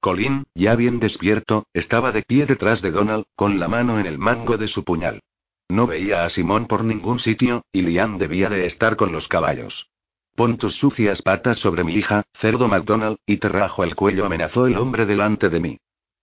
Colin, 0.01 0.45
ya 0.55 0.77
bien 0.77 1.01
despierto, 1.01 1.65
estaba 1.73 2.13
de 2.13 2.23
pie 2.23 2.45
detrás 2.45 2.83
de 2.83 2.91
Donald, 2.91 3.25
con 3.35 3.59
la 3.59 3.69
mano 3.69 3.99
en 3.99 4.05
el 4.05 4.19
mango 4.19 4.59
de 4.59 4.69
su 4.69 4.85
puñal. 4.85 5.23
No 5.69 5.87
veía 5.87 6.25
a 6.25 6.31
Simón 6.31 6.67
por 6.67 6.83
ningún 6.83 7.19
sitio, 7.19 7.65
y 7.73 7.83
Liam 7.83 8.19
debía 8.19 8.49
de 8.49 8.67
estar 8.67 8.97
con 8.97 9.13
los 9.13 9.29
caballos. 9.29 9.89
Pon 10.35 10.57
tus 10.57 10.77
sucias 10.77 11.21
patas 11.21 11.59
sobre 11.59 11.85
mi 11.85 11.95
hija, 11.95 12.23
cerdo 12.41 12.69
McDonald, 12.69 13.19
y 13.27 13.39
te 13.39 13.49
rajo 13.49 13.85
el 13.85 13.95
cuello, 13.95 14.25
amenazó 14.25 14.67
el 14.67 14.77
hombre 14.77 15.05
delante 15.05 15.49
de 15.51 15.61
mí. 15.61 15.79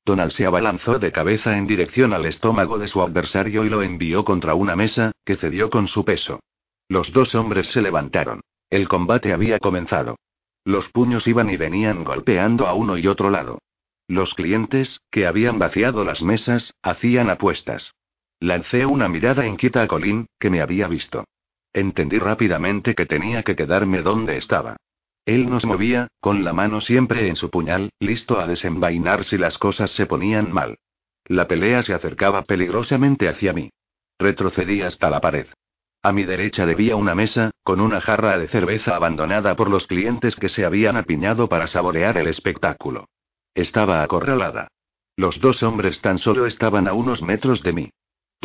Donald 0.05 0.31
se 0.31 0.45
abalanzó 0.45 0.99
de 0.99 1.11
cabeza 1.11 1.57
en 1.57 1.67
dirección 1.67 2.13
al 2.13 2.25
estómago 2.25 2.77
de 2.77 2.87
su 2.87 3.01
adversario 3.01 3.65
y 3.65 3.69
lo 3.69 3.81
envió 3.81 4.23
contra 4.23 4.53
una 4.53 4.75
mesa, 4.75 5.11
que 5.25 5.35
cedió 5.35 5.69
con 5.69 5.87
su 5.87 6.05
peso. 6.05 6.39
Los 6.87 7.11
dos 7.11 7.35
hombres 7.35 7.69
se 7.71 7.81
levantaron. 7.81 8.41
El 8.69 8.87
combate 8.87 9.33
había 9.33 9.59
comenzado. 9.59 10.17
Los 10.63 10.89
puños 10.89 11.27
iban 11.27 11.49
y 11.49 11.57
venían 11.57 12.03
golpeando 12.03 12.67
a 12.67 12.73
uno 12.73 12.97
y 12.97 13.07
otro 13.07 13.29
lado. 13.29 13.59
Los 14.07 14.33
clientes, 14.33 15.01
que 15.11 15.25
habían 15.25 15.59
vaciado 15.59 16.03
las 16.03 16.21
mesas, 16.21 16.73
hacían 16.83 17.29
apuestas. 17.29 17.93
Lancé 18.45 18.85
una 18.85 19.09
mirada 19.09 19.47
inquieta 19.47 19.81
a 19.81 19.87
Colin, 19.87 20.27
que 20.39 20.51
me 20.51 20.61
había 20.61 20.87
visto. 20.87 21.23
Entendí 21.73 22.19
rápidamente 22.19 22.93
que 22.93 23.07
tenía 23.07 23.41
que 23.41 23.55
quedarme 23.55 24.03
donde 24.03 24.37
estaba. 24.37 24.77
Él 25.25 25.49
nos 25.49 25.65
movía, 25.65 26.09
con 26.19 26.43
la 26.43 26.53
mano 26.53 26.79
siempre 26.79 27.27
en 27.27 27.37
su 27.37 27.49
puñal, 27.49 27.89
listo 27.99 28.39
a 28.39 28.45
desenvainar 28.45 29.23
si 29.23 29.39
las 29.39 29.57
cosas 29.57 29.89
se 29.93 30.05
ponían 30.05 30.53
mal. 30.53 30.77
La 31.25 31.47
pelea 31.47 31.81
se 31.81 31.95
acercaba 31.95 32.43
peligrosamente 32.43 33.29
hacia 33.29 33.51
mí. 33.51 33.71
Retrocedí 34.19 34.83
hasta 34.83 35.09
la 35.09 35.21
pared. 35.21 35.47
A 36.03 36.11
mi 36.11 36.23
derecha 36.23 36.67
debía 36.67 36.95
una 36.95 37.15
mesa, 37.15 37.49
con 37.63 37.81
una 37.81 37.99
jarra 37.99 38.37
de 38.37 38.47
cerveza 38.47 38.95
abandonada 38.95 39.55
por 39.55 39.71
los 39.71 39.87
clientes 39.87 40.35
que 40.35 40.49
se 40.49 40.65
habían 40.65 40.97
apiñado 40.97 41.49
para 41.49 41.65
saborear 41.65 42.15
el 42.19 42.27
espectáculo. 42.27 43.07
Estaba 43.55 44.03
acorralada. 44.03 44.67
Los 45.17 45.39
dos 45.39 45.63
hombres 45.63 45.99
tan 46.01 46.19
solo 46.19 46.45
estaban 46.45 46.87
a 46.87 46.93
unos 46.93 47.23
metros 47.23 47.63
de 47.63 47.73
mí. 47.73 47.89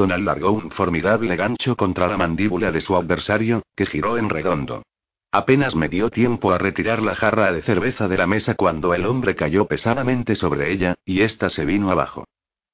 Donald 0.00 0.24
largó 0.24 0.52
un 0.52 0.70
formidable 0.70 1.36
gancho 1.36 1.76
contra 1.76 2.08
la 2.08 2.16
mandíbula 2.16 2.72
de 2.72 2.80
su 2.80 2.96
adversario, 2.96 3.64
que 3.76 3.84
giró 3.84 4.16
en 4.16 4.30
redondo. 4.30 4.82
Apenas 5.30 5.74
me 5.74 5.90
dio 5.90 6.08
tiempo 6.08 6.52
a 6.52 6.58
retirar 6.58 7.02
la 7.02 7.14
jarra 7.14 7.52
de 7.52 7.60
cerveza 7.60 8.08
de 8.08 8.16
la 8.16 8.26
mesa 8.26 8.54
cuando 8.54 8.94
el 8.94 9.04
hombre 9.04 9.36
cayó 9.36 9.66
pesadamente 9.66 10.36
sobre 10.36 10.72
ella, 10.72 10.94
y 11.04 11.20
ésta 11.20 11.50
se 11.50 11.66
vino 11.66 11.90
abajo. 11.90 12.24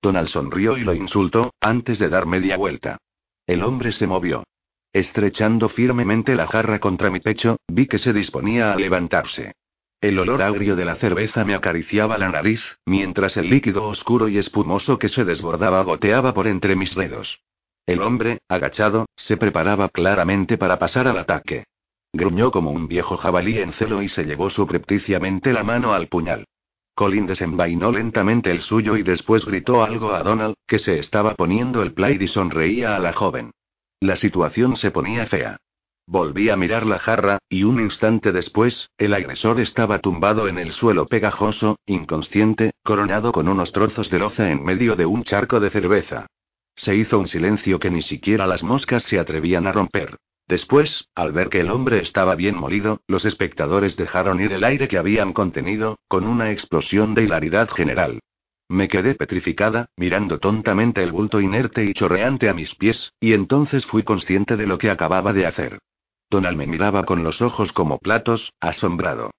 Donald 0.01 0.29
sonrió 0.29 0.77
y 0.77 0.83
lo 0.83 0.95
insultó, 0.95 1.53
antes 1.61 1.99
de 1.99 2.09
dar 2.09 2.27
media 2.27 2.57
vuelta. 2.57 2.99
El 3.45 3.65
hombre 3.65 3.91
se 3.91 4.07
movió. 4.07 4.45
Estrechando 4.93 5.69
firmemente 5.69 6.37
la 6.37 6.47
jarra 6.47 6.79
contra 6.79 7.11
mi 7.11 7.19
pecho, 7.19 7.57
vi 7.67 7.89
que 7.89 7.99
se 7.99 8.13
disponía 8.13 8.73
a 8.73 8.77
levantarse. 8.77 9.55
El 10.07 10.21
olor 10.21 10.41
agrio 10.41 10.77
de 10.77 10.85
la 10.85 10.95
cerveza 10.95 11.45
me 11.45 11.57
acariciaba 11.57 12.17
la 12.17 12.29
nariz, 12.29 12.61
mientras 12.87 13.37
el 13.37 13.51
líquido 13.51 13.83
oscuro 13.83 14.29
y 14.29 14.39
espumoso 14.39 15.01
que 15.01 15.09
se 15.09 15.25
desbordaba 15.25 15.83
goteaba 15.83 16.33
por 16.33 16.47
entre 16.47 16.77
mis 16.77 16.95
dedos. 16.95 17.41
El 17.87 18.01
hombre, 18.03 18.39
agachado, 18.47 19.07
se 19.17 19.37
preparaba 19.37 19.89
claramente 19.89 20.59
para 20.59 20.79
pasar 20.79 21.09
al 21.09 21.19
ataque. 21.19 21.65
Gruñó 22.13 22.53
como 22.53 22.71
un 22.71 22.87
viejo 22.87 23.17
jabalí 23.17 23.59
en 23.59 23.73
celo 23.73 24.01
y 24.01 24.09
se 24.09 24.23
llevó 24.23 24.49
subrepticiamente 24.49 25.53
la 25.53 25.65
mano 25.65 25.93
al 25.93 26.07
puñal. 26.07 26.45
Colin 26.95 27.27
desenvainó 27.27 27.91
lentamente 27.91 28.53
el 28.53 28.61
suyo 28.61 28.97
y 28.97 29.03
después 29.03 29.45
gritó 29.45 29.83
algo 29.83 30.13
a 30.13 30.23
Donald, 30.23 30.55
que 30.69 30.79
se 30.79 31.01
estaba 31.01 31.35
poniendo 31.35 31.83
el 31.83 31.95
plaid 31.95 32.21
y 32.21 32.29
sonreía 32.29 32.95
a 32.95 33.01
la 33.01 33.13
joven. 33.13 33.51
La 33.99 34.15
situación 34.15 34.77
se 34.77 34.93
ponía 34.93 35.27
fea. 35.27 35.57
Volví 36.09 36.51
a 36.51 36.57
mirar 36.57 36.87
la 36.87 37.01
jarra, 37.01 37.39
y 37.49 37.65
un 37.65 37.81
instante 37.81 38.31
después, 38.31 38.91
el 38.97 39.13
agresor 39.13 39.59
estaba 39.59 39.99
tumbado 39.99 40.47
en 40.47 40.57
el 40.57 40.71
suelo 40.71 41.07
pegajoso, 41.07 41.81
inconsciente, 41.85 42.71
coronado 42.85 43.33
con 43.33 43.49
unos 43.49 43.73
trozos 43.73 44.09
de 44.09 44.21
loza 44.21 44.53
en 44.53 44.65
medio 44.65 44.95
de 44.95 45.05
un 45.05 45.25
charco 45.25 45.59
de 45.59 45.71
cerveza. 45.71 46.27
Se 46.77 46.95
hizo 46.95 47.19
un 47.19 47.27
silencio 47.27 47.81
que 47.81 47.91
ni 47.91 48.03
siquiera 48.03 48.47
las 48.47 48.63
moscas 48.63 49.03
se 49.03 49.19
atrevían 49.19 49.67
a 49.67 49.73
romper. 49.73 50.17
Después, 50.47 51.09
al 51.17 51.33
ver 51.33 51.49
que 51.49 51.59
el 51.59 51.71
hombre 51.71 51.99
estaba 51.99 52.37
bien 52.37 52.57
molido, 52.57 53.01
los 53.09 53.25
espectadores 53.25 53.97
dejaron 53.97 54.41
ir 54.41 54.53
el 54.53 54.63
aire 54.63 54.87
que 54.87 54.99
habían 54.99 55.33
contenido, 55.33 55.99
con 56.07 56.25
una 56.25 56.53
explosión 56.53 57.15
de 57.15 57.25
hilaridad 57.25 57.69
general. 57.69 58.21
Me 58.69 58.87
quedé 58.87 59.17
petrificada, 59.17 59.91
mirando 59.97 60.39
tontamente 60.39 61.03
el 61.03 61.11
bulto 61.11 61.41
inerte 61.41 61.85
y 61.85 61.95
chorreante 61.95 62.49
a 62.49 62.55
mis 62.55 62.73
pies, 62.77 63.13
y 63.19 63.33
entonces 63.33 63.85
fui 63.87 64.05
consciente 64.05 64.57
de 64.57 64.69
lo 64.69 64.79
que 64.79 64.91
acababa 64.91 65.33
de 65.33 65.47
hacer. 65.47 65.79
Donald 66.31 66.57
me 66.57 66.67
miraba 66.67 67.05
con 67.05 67.23
los 67.23 67.41
ojos 67.41 67.73
como 67.73 67.99
platos, 67.99 68.53
asombrado. 68.61 69.31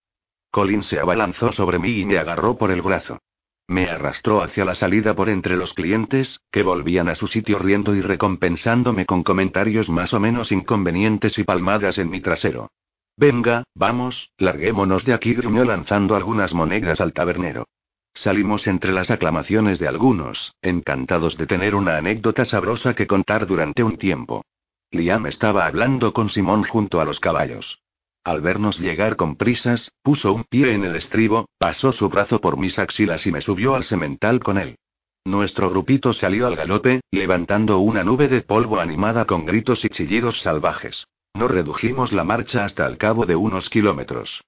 Colin 0.52 0.84
se 0.84 1.00
abalanzó 1.00 1.52
sobre 1.52 1.80
mí 1.80 2.00
y 2.00 2.06
me 2.06 2.18
agarró 2.18 2.58
por 2.58 2.72
el 2.72 2.82
brazo. 2.82 3.20
Me 3.68 3.90
arrastró 3.90 4.42
hacia 4.42 4.64
la 4.64 4.76
salida 4.76 5.14
por 5.14 5.28
entre 5.28 5.58
los 5.58 5.74
clientes, 5.74 6.40
que 6.52 6.64
volvían 6.64 7.10
a 7.10 7.16
su 7.16 7.28
sitio 7.28 7.60
riendo 7.60 7.94
y 7.96 8.02
recompensándome 8.02 9.06
con 9.06 9.24
comentarios 9.24 9.90
más 9.90 10.14
o 10.14 10.22
menos 10.22 10.54
inconvenientes 10.54 11.38
y 11.38 11.44
palmadas 11.44 11.98
en 11.98 12.10
mi 12.10 12.22
trasero. 12.22 12.70
Venga, 13.18 13.64
vamos, 13.76 14.32
larguémonos 14.38 15.04
de 15.04 15.14
aquí, 15.14 15.34
gruñó 15.34 15.66
lanzando 15.66 16.16
algunas 16.16 16.54
monedas 16.54 17.02
al 17.02 17.12
tabernero. 17.12 17.66
Salimos 18.14 18.68
entre 18.68 18.94
las 18.94 19.12
aclamaciones 19.12 19.80
de 19.80 19.88
algunos, 19.88 20.56
encantados 20.62 21.38
de 21.38 21.46
tener 21.46 21.76
una 21.76 21.98
anécdota 21.98 22.46
sabrosa 22.46 22.94
que 22.94 23.06
contar 23.06 23.48
durante 23.48 23.84
un 23.84 23.98
tiempo. 23.98 24.44
Liam 24.92 25.26
estaba 25.26 25.66
hablando 25.66 26.14
con 26.14 26.30
Simón 26.30 26.64
junto 26.64 27.02
a 27.02 27.06
los 27.06 27.20
caballos. 27.20 27.80
Al 28.24 28.42
vernos 28.42 28.80
llegar 28.80 29.16
con 29.16 29.36
prisas, 29.36 29.92
puso 30.02 30.34
un 30.34 30.44
pie 30.44 30.74
en 30.74 30.84
el 30.84 30.96
estribo, 30.96 31.48
pasó 31.58 31.92
su 31.92 32.10
brazo 32.10 32.42
por 32.42 32.58
mis 32.58 32.78
axilas 32.80 33.26
y 33.26 33.32
me 33.32 33.42
subió 33.42 33.76
al 33.76 33.84
semental 33.84 34.40
con 34.40 34.58
él. 34.58 34.78
Nuestro 35.26 35.70
grupito 35.70 36.14
salió 36.14 36.48
al 36.48 36.56
galope, 36.56 37.02
levantando 37.12 37.80
una 37.80 38.04
nube 38.04 38.30
de 38.30 38.42
polvo 38.42 38.80
animada 38.80 39.26
con 39.26 39.46
gritos 39.46 39.84
y 39.84 39.90
chillidos 39.90 40.42
salvajes. 40.42 41.06
No 41.34 41.48
redujimos 41.48 42.14
la 42.14 42.24
marcha 42.24 42.64
hasta 42.64 42.88
el 42.88 42.98
cabo 42.98 43.26
de 43.26 43.36
unos 43.36 43.70
kilómetros. 43.70 44.42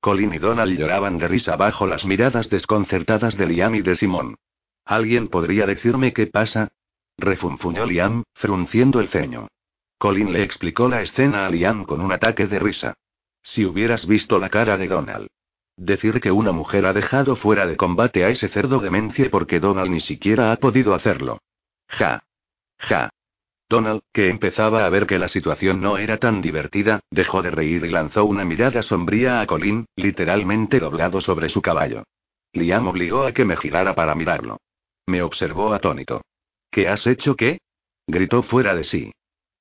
Colin 0.00 0.34
y 0.34 0.38
Donald 0.38 0.78
lloraban 0.78 1.18
de 1.18 1.26
risa 1.26 1.56
bajo 1.56 1.86
las 1.86 2.04
miradas 2.04 2.50
desconcertadas 2.50 3.36
de 3.36 3.46
Liam 3.46 3.74
y 3.74 3.80
de 3.80 3.96
Simón. 3.96 4.36
¿Alguien 4.84 5.28
podría 5.28 5.66
decirme 5.66 6.12
qué 6.12 6.26
pasa? 6.26 6.68
refunfuñó 7.18 7.86
Liam, 7.86 8.22
frunciendo 8.34 9.00
el 9.00 9.08
ceño. 9.08 9.48
Colin 9.98 10.32
le 10.32 10.42
explicó 10.42 10.88
la 10.88 11.02
escena 11.02 11.46
a 11.46 11.50
Liam 11.50 11.84
con 11.84 12.00
un 12.00 12.12
ataque 12.12 12.46
de 12.46 12.58
risa. 12.58 12.94
Si 13.42 13.64
hubieras 13.64 14.06
visto 14.06 14.38
la 14.38 14.50
cara 14.50 14.76
de 14.76 14.88
Donald. 14.88 15.28
Decir 15.76 16.20
que 16.20 16.30
una 16.30 16.52
mujer 16.52 16.86
ha 16.86 16.92
dejado 16.92 17.36
fuera 17.36 17.66
de 17.66 17.76
combate 17.76 18.24
a 18.24 18.30
ese 18.30 18.48
cerdo 18.48 18.80
demencia 18.80 19.30
porque 19.30 19.60
Donald 19.60 19.90
ni 19.90 20.00
siquiera 20.00 20.52
ha 20.52 20.56
podido 20.56 20.94
hacerlo. 20.94 21.38
Ja. 21.88 22.24
Ja. 22.78 23.10
Donald, 23.68 24.02
que 24.12 24.28
empezaba 24.28 24.86
a 24.86 24.88
ver 24.90 25.06
que 25.06 25.18
la 25.18 25.28
situación 25.28 25.80
no 25.80 25.98
era 25.98 26.18
tan 26.18 26.40
divertida, 26.40 27.00
dejó 27.10 27.42
de 27.42 27.50
reír 27.50 27.84
y 27.84 27.88
lanzó 27.88 28.24
una 28.24 28.44
mirada 28.44 28.82
sombría 28.82 29.40
a 29.40 29.46
Colin, 29.46 29.86
literalmente 29.96 30.78
doblado 30.78 31.20
sobre 31.20 31.48
su 31.48 31.60
caballo. 31.62 32.04
Liam 32.52 32.86
obligó 32.86 33.24
a 33.24 33.32
que 33.32 33.44
me 33.44 33.56
girara 33.56 33.94
para 33.94 34.14
mirarlo. 34.14 34.58
Me 35.06 35.22
observó 35.22 35.72
atónito. 35.72 36.22
¿Qué 36.70 36.88
has 36.88 37.06
hecho 37.06 37.36
qué? 37.36 37.58
gritó 38.06 38.42
fuera 38.42 38.74
de 38.74 38.84
sí. 38.84 39.12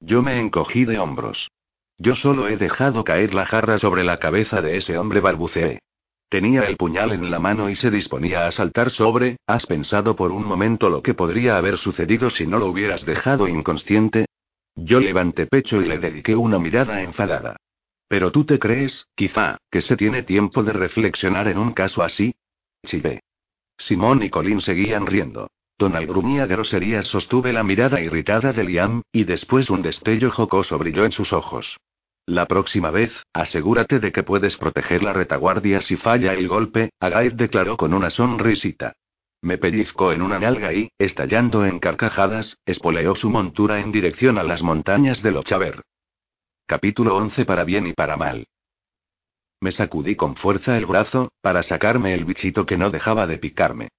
Yo 0.06 0.22
me 0.22 0.40
encogí 0.40 0.86
de 0.86 1.00
hombros. 1.00 1.50
Yo 1.98 2.14
solo 2.16 2.48
he 2.48 2.58
dejado 2.58 3.04
caer 3.04 3.34
la 3.34 3.48
jarra 3.48 3.80
sobre 3.80 4.04
la 4.04 4.18
cabeza 4.18 4.62
de 4.62 4.78
ese 4.78 5.00
hombre, 5.00 5.20
balbuceé. 5.20 5.80
Tenía 6.30 6.62
el 6.66 6.78
puñal 6.78 7.12
en 7.12 7.32
la 7.32 7.40
mano 7.40 7.72
y 7.72 7.76
se 7.76 7.90
disponía 7.90 8.46
a 8.46 8.52
saltar 8.52 8.92
sobre. 8.92 9.38
¿Has 9.48 9.66
pensado 9.66 10.16
por 10.16 10.32
un 10.32 10.46
momento 10.46 10.90
lo 10.90 11.02
que 11.02 11.16
podría 11.16 11.58
haber 11.58 11.80
sucedido 11.80 12.30
si 12.30 12.46
no 12.46 12.60
lo 12.60 12.68
hubieras 12.68 13.04
dejado 13.04 13.48
inconsciente? 13.48 14.28
Yo 14.76 15.00
levanté 15.00 15.48
pecho 15.48 15.82
y 15.82 15.88
le 15.88 15.98
dediqué 15.98 16.36
una 16.36 16.60
mirada 16.60 17.02
enfadada. 17.02 17.56
Pero 18.08 18.32
tú 18.32 18.46
te 18.46 18.60
crees, 18.60 19.08
quizá, 19.16 19.58
que 19.72 19.82
se 19.82 19.98
tiene 19.98 20.22
tiempo 20.22 20.62
de 20.62 20.74
reflexionar 20.74 21.48
en 21.48 21.58
un 21.58 21.74
caso 21.74 22.04
así? 22.04 22.36
Chivé. 22.86 23.22
Simón 23.76 24.22
y 24.22 24.30
Colin 24.30 24.62
seguían 24.62 25.08
riendo. 25.08 25.50
Donald 25.78 26.08
grumía 26.08 26.46
groserías, 26.46 27.06
sostuve 27.08 27.52
la 27.52 27.64
mirada 27.64 28.00
irritada 28.00 28.54
de 28.54 28.64
Liam, 28.64 29.02
y 29.12 29.26
después 29.26 29.70
un 29.70 29.82
destello 29.82 30.32
jocoso 30.32 30.78
brilló 30.78 31.04
en 31.04 31.12
sus 31.12 31.34
ojos. 31.34 31.78
La 32.26 32.48
próxima 32.48 32.92
vez, 32.92 33.12
asegúrate 33.34 34.00
de 34.00 34.12
que 34.12 34.24
puedes 34.24 34.58
proteger 34.58 35.04
la 35.04 35.14
retaguardia 35.14 35.82
si 35.82 35.98
falla 35.98 36.34
el 36.34 36.48
golpe, 36.48 36.92
Agaid 37.00 37.34
declaró 37.34 37.78
con 37.78 37.94
una 37.94 38.10
sonrisita. 38.10 38.94
Me 39.42 39.58
pellizcó 39.58 40.12
en 40.12 40.22
una 40.22 40.40
nalga 40.40 40.74
y, 40.74 40.90
estallando 40.98 41.66
en 41.66 41.80
carcajadas, 41.80 42.58
espoleó 42.66 43.14
su 43.14 43.30
montura 43.30 43.80
en 43.80 43.92
dirección 43.92 44.40
a 44.40 44.44
las 44.44 44.64
montañas 44.64 45.22
de 45.22 45.32
Lochaver. 45.32 45.82
Capítulo 46.66 47.16
11 47.16 47.46
para 47.46 47.64
bien 47.64 47.86
y 47.86 47.94
para 47.94 48.18
mal. 48.18 48.48
Me 49.62 49.72
sacudí 49.72 50.16
con 50.16 50.36
fuerza 50.36 50.78
el 50.78 50.86
brazo, 50.88 51.32
para 51.42 51.62
sacarme 51.64 52.16
el 52.16 52.26
bichito 52.26 52.66
que 52.66 52.78
no 52.78 52.90
dejaba 52.90 53.28
de 53.28 53.38
picarme. 53.38 53.90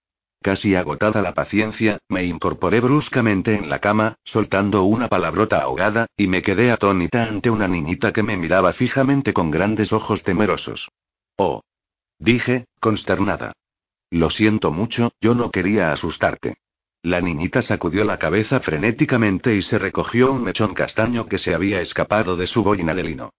Casi 0.46 0.76
agotada 0.76 1.22
la 1.22 1.34
paciencia, 1.34 1.98
me 2.08 2.24
incorporé 2.24 2.78
bruscamente 2.78 3.56
en 3.56 3.68
la 3.68 3.80
cama, 3.80 4.14
soltando 4.22 4.84
una 4.84 5.08
palabrota 5.08 5.58
ahogada, 5.58 6.06
y 6.16 6.28
me 6.28 6.40
quedé 6.40 6.70
atónita 6.70 7.24
ante 7.24 7.50
una 7.50 7.66
niñita 7.66 8.12
que 8.12 8.22
me 8.22 8.36
miraba 8.36 8.72
fijamente 8.72 9.32
con 9.32 9.50
grandes 9.50 9.92
ojos 9.92 10.22
temerosos. 10.22 10.88
Oh. 11.36 11.62
Dije, 12.20 12.66
consternada. 12.78 13.54
Lo 14.08 14.30
siento 14.30 14.70
mucho, 14.70 15.10
yo 15.20 15.34
no 15.34 15.50
quería 15.50 15.90
asustarte. 15.90 16.58
La 17.02 17.20
niñita 17.20 17.62
sacudió 17.62 18.04
la 18.04 18.20
cabeza 18.20 18.60
frenéticamente 18.60 19.56
y 19.56 19.62
se 19.62 19.80
recogió 19.80 20.30
un 20.30 20.44
mechón 20.44 20.74
castaño 20.74 21.26
que 21.26 21.38
se 21.38 21.56
había 21.56 21.80
escapado 21.80 22.36
de 22.36 22.46
su 22.46 22.62
boina 22.62 22.94
de 22.94 23.02
lino. 23.02 23.30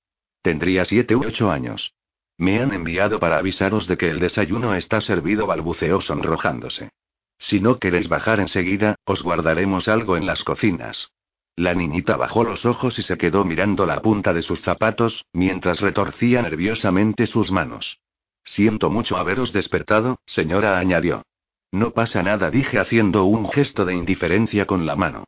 Tendría 0.41 0.83
siete 0.83 1.15
u 1.15 1.23
ocho 1.25 1.49
años. 1.49 1.93
Me 2.37 2.59
han 2.61 2.73
enviado 2.73 3.19
para 3.19 3.37
avisaros 3.37 3.87
de 3.87 3.97
que 3.97 4.09
el 4.09 4.19
desayuno 4.19 4.75
está 4.75 5.01
servido, 5.01 5.47
balbuceó 5.47 6.01
sonrojándose. 6.01 6.91
Si 7.39 7.59
no 7.59 7.79
queréis 7.79 8.07
bajar 8.07 8.39
enseguida, 8.39 8.95
os 9.05 9.23
guardaremos 9.23 9.87
algo 9.87 10.17
en 10.17 10.25
las 10.25 10.43
cocinas. 10.43 11.09
La 11.55 11.73
niñita 11.73 12.17
bajó 12.17 12.43
los 12.43 12.65
ojos 12.65 12.99
y 12.99 13.01
se 13.01 13.17
quedó 13.17 13.43
mirando 13.43 13.87
la 13.87 14.01
punta 14.01 14.33
de 14.33 14.43
sus 14.43 14.61
zapatos, 14.61 15.25
mientras 15.33 15.81
retorcía 15.81 16.43
nerviosamente 16.43 17.25
sus 17.25 17.51
manos. 17.51 17.99
Siento 18.43 18.91
mucho 18.91 19.17
haberos 19.17 19.51
despertado, 19.51 20.19
señora, 20.27 20.77
añadió. 20.77 21.23
No 21.71 21.91
pasa 21.91 22.21
nada, 22.21 22.51
dije 22.51 22.79
haciendo 22.79 23.25
un 23.25 23.49
gesto 23.49 23.85
de 23.85 23.95
indiferencia 23.95 24.65
con 24.65 24.85
la 24.85 24.95
mano. 24.95 25.25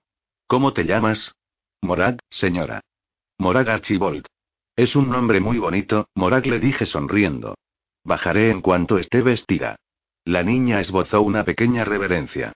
¿Cómo 0.48 0.73
te 0.73 0.86
llamas? 0.86 1.34
Morag, 1.81 2.19
señora. 2.30 2.81
Morag 3.40 3.69
Archibald. 3.69 4.26
Es 4.80 4.95
un 4.95 5.10
nombre 5.10 5.41
muy 5.41 5.57
bonito, 5.57 6.07
Morag 6.15 6.45
le 6.45 6.57
dije 6.57 6.85
sonriendo. 6.85 7.56
Bajaré 8.06 8.49
en 8.49 8.61
cuanto 8.61 8.97
esté 8.97 9.22
vestida. 9.22 9.76
La 10.23 10.41
niña 10.41 10.80
esbozó 10.80 11.22
una 11.22 11.43
pequeña 11.43 11.84
reverencia. 11.84 12.53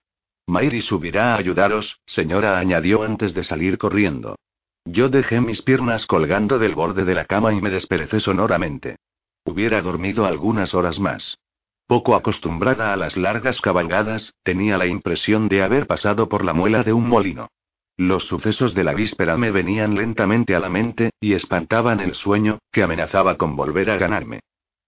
Mairi 0.47 0.81
subirá 0.83 1.33
a 1.33 1.37
ayudaros, 1.37 1.99
señora, 2.05 2.57
añadió 2.57 3.03
antes 3.03 3.33
de 3.33 3.43
salir 3.43 3.77
corriendo. 3.77 4.37
Yo 4.85 5.09
dejé 5.09 5.41
mis 5.41 5.61
piernas 5.63 6.05
colgando 6.05 6.59
del 6.59 6.75
borde 6.75 7.03
de 7.03 7.13
la 7.13 7.25
cama 7.25 7.53
y 7.53 7.59
me 7.59 7.69
desperecé 7.69 8.21
sonoramente. 8.21 8.95
Hubiera 9.43 9.81
dormido 9.81 10.25
algunas 10.25 10.73
horas 10.73 10.99
más. 10.99 11.39
Poco 11.87 12.15
acostumbrada 12.15 12.93
a 12.93 12.95
las 12.95 13.17
largas 13.17 13.59
cabalgadas, 13.59 14.33
tenía 14.43 14.77
la 14.77 14.87
impresión 14.87 15.49
de 15.49 15.61
haber 15.61 15.87
pasado 15.87 16.29
por 16.29 16.45
la 16.45 16.53
muela 16.53 16.83
de 16.83 16.93
un 16.93 17.05
molino. 17.09 17.49
Los 17.97 18.23
sucesos 18.23 18.73
de 18.73 18.83
la 18.83 18.93
víspera 18.93 19.37
me 19.37 19.51
venían 19.51 19.93
lentamente 19.93 20.55
a 20.55 20.59
la 20.59 20.69
mente, 20.69 21.11
y 21.21 21.33
espantaban 21.33 21.99
el 21.99 22.15
sueño, 22.15 22.57
que 22.71 22.81
amenazaba 22.81 23.37
con 23.37 23.55
volver 23.55 23.91
a 23.91 23.97
ganarme. 23.97 24.39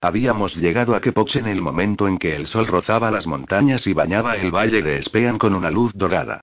Habíamos 0.02 0.56
llegado 0.56 0.96
a 0.96 1.02
Kepox 1.02 1.36
en 1.36 1.48
el 1.48 1.62
momento 1.62 2.08
en 2.08 2.18
que 2.18 2.36
el 2.36 2.48
sol 2.48 2.66
rozaba 2.66 3.12
las 3.12 3.28
montañas 3.28 3.86
y 3.86 3.94
bañaba 3.94 4.38
el 4.38 4.52
valle 4.52 4.82
de 4.82 5.02
Spean 5.04 5.38
con 5.38 5.54
una 5.54 5.70
luz 5.70 5.92
dorada. 5.94 6.42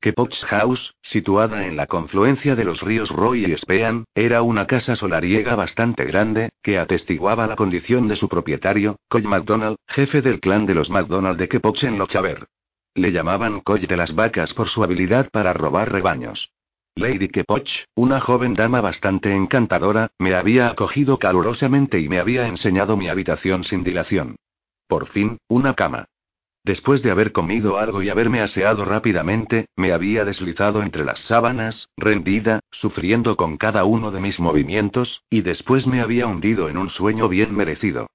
Kepoch 0.00 0.34
House, 0.46 0.94
situada 1.02 1.66
en 1.66 1.76
la 1.76 1.86
confluencia 1.86 2.54
de 2.54 2.64
los 2.64 2.80
ríos 2.80 3.10
Roy 3.10 3.46
y 3.46 3.56
Spean, 3.56 4.04
era 4.14 4.42
una 4.42 4.66
casa 4.66 4.96
solariega 4.96 5.56
bastante 5.56 6.04
grande, 6.04 6.50
que 6.62 6.78
atestiguaba 6.78 7.46
la 7.46 7.56
condición 7.56 8.06
de 8.06 8.16
su 8.16 8.28
propietario, 8.28 8.96
Coy 9.08 9.22
MacDonald, 9.22 9.76
jefe 9.88 10.22
del 10.22 10.40
clan 10.40 10.66
de 10.66 10.74
los 10.74 10.90
MacDonald 10.90 11.38
de 11.38 11.48
Kepoch 11.48 11.82
en 11.82 11.98
Lochaber. 11.98 12.46
Le 12.94 13.10
llamaban 13.10 13.60
Coy 13.60 13.86
de 13.86 13.96
las 13.96 14.14
vacas 14.14 14.54
por 14.54 14.68
su 14.68 14.84
habilidad 14.84 15.28
para 15.30 15.52
robar 15.52 15.90
rebaños. 15.90 16.50
Lady 16.94 17.28
Kepoch, 17.28 17.68
una 17.96 18.20
joven 18.20 18.54
dama 18.54 18.80
bastante 18.80 19.34
encantadora, 19.34 20.12
me 20.18 20.36
había 20.36 20.68
acogido 20.68 21.18
calurosamente 21.18 21.98
y 21.98 22.08
me 22.08 22.20
había 22.20 22.46
enseñado 22.46 22.96
mi 22.96 23.08
habitación 23.08 23.64
sin 23.64 23.82
dilación. 23.82 24.36
Por 24.86 25.08
fin, 25.08 25.38
una 25.48 25.74
cama. 25.74 26.04
Después 26.62 27.02
de 27.02 27.10
haber 27.10 27.32
comido 27.32 27.78
algo 27.78 28.00
y 28.00 28.10
haberme 28.10 28.40
aseado 28.40 28.84
rápidamente, 28.84 29.66
me 29.74 29.92
había 29.92 30.24
deslizado 30.24 30.82
entre 30.82 31.04
las 31.04 31.18
sábanas, 31.20 31.88
rendida, 31.96 32.60
sufriendo 32.70 33.36
con 33.36 33.56
cada 33.56 33.84
uno 33.84 34.12
de 34.12 34.20
mis 34.20 34.38
movimientos, 34.38 35.24
y 35.28 35.42
después 35.42 35.84
me 35.86 36.00
había 36.00 36.28
hundido 36.28 36.68
en 36.68 36.78
un 36.78 36.90
sueño 36.90 37.28
bien 37.28 37.54
merecido. 37.56 38.06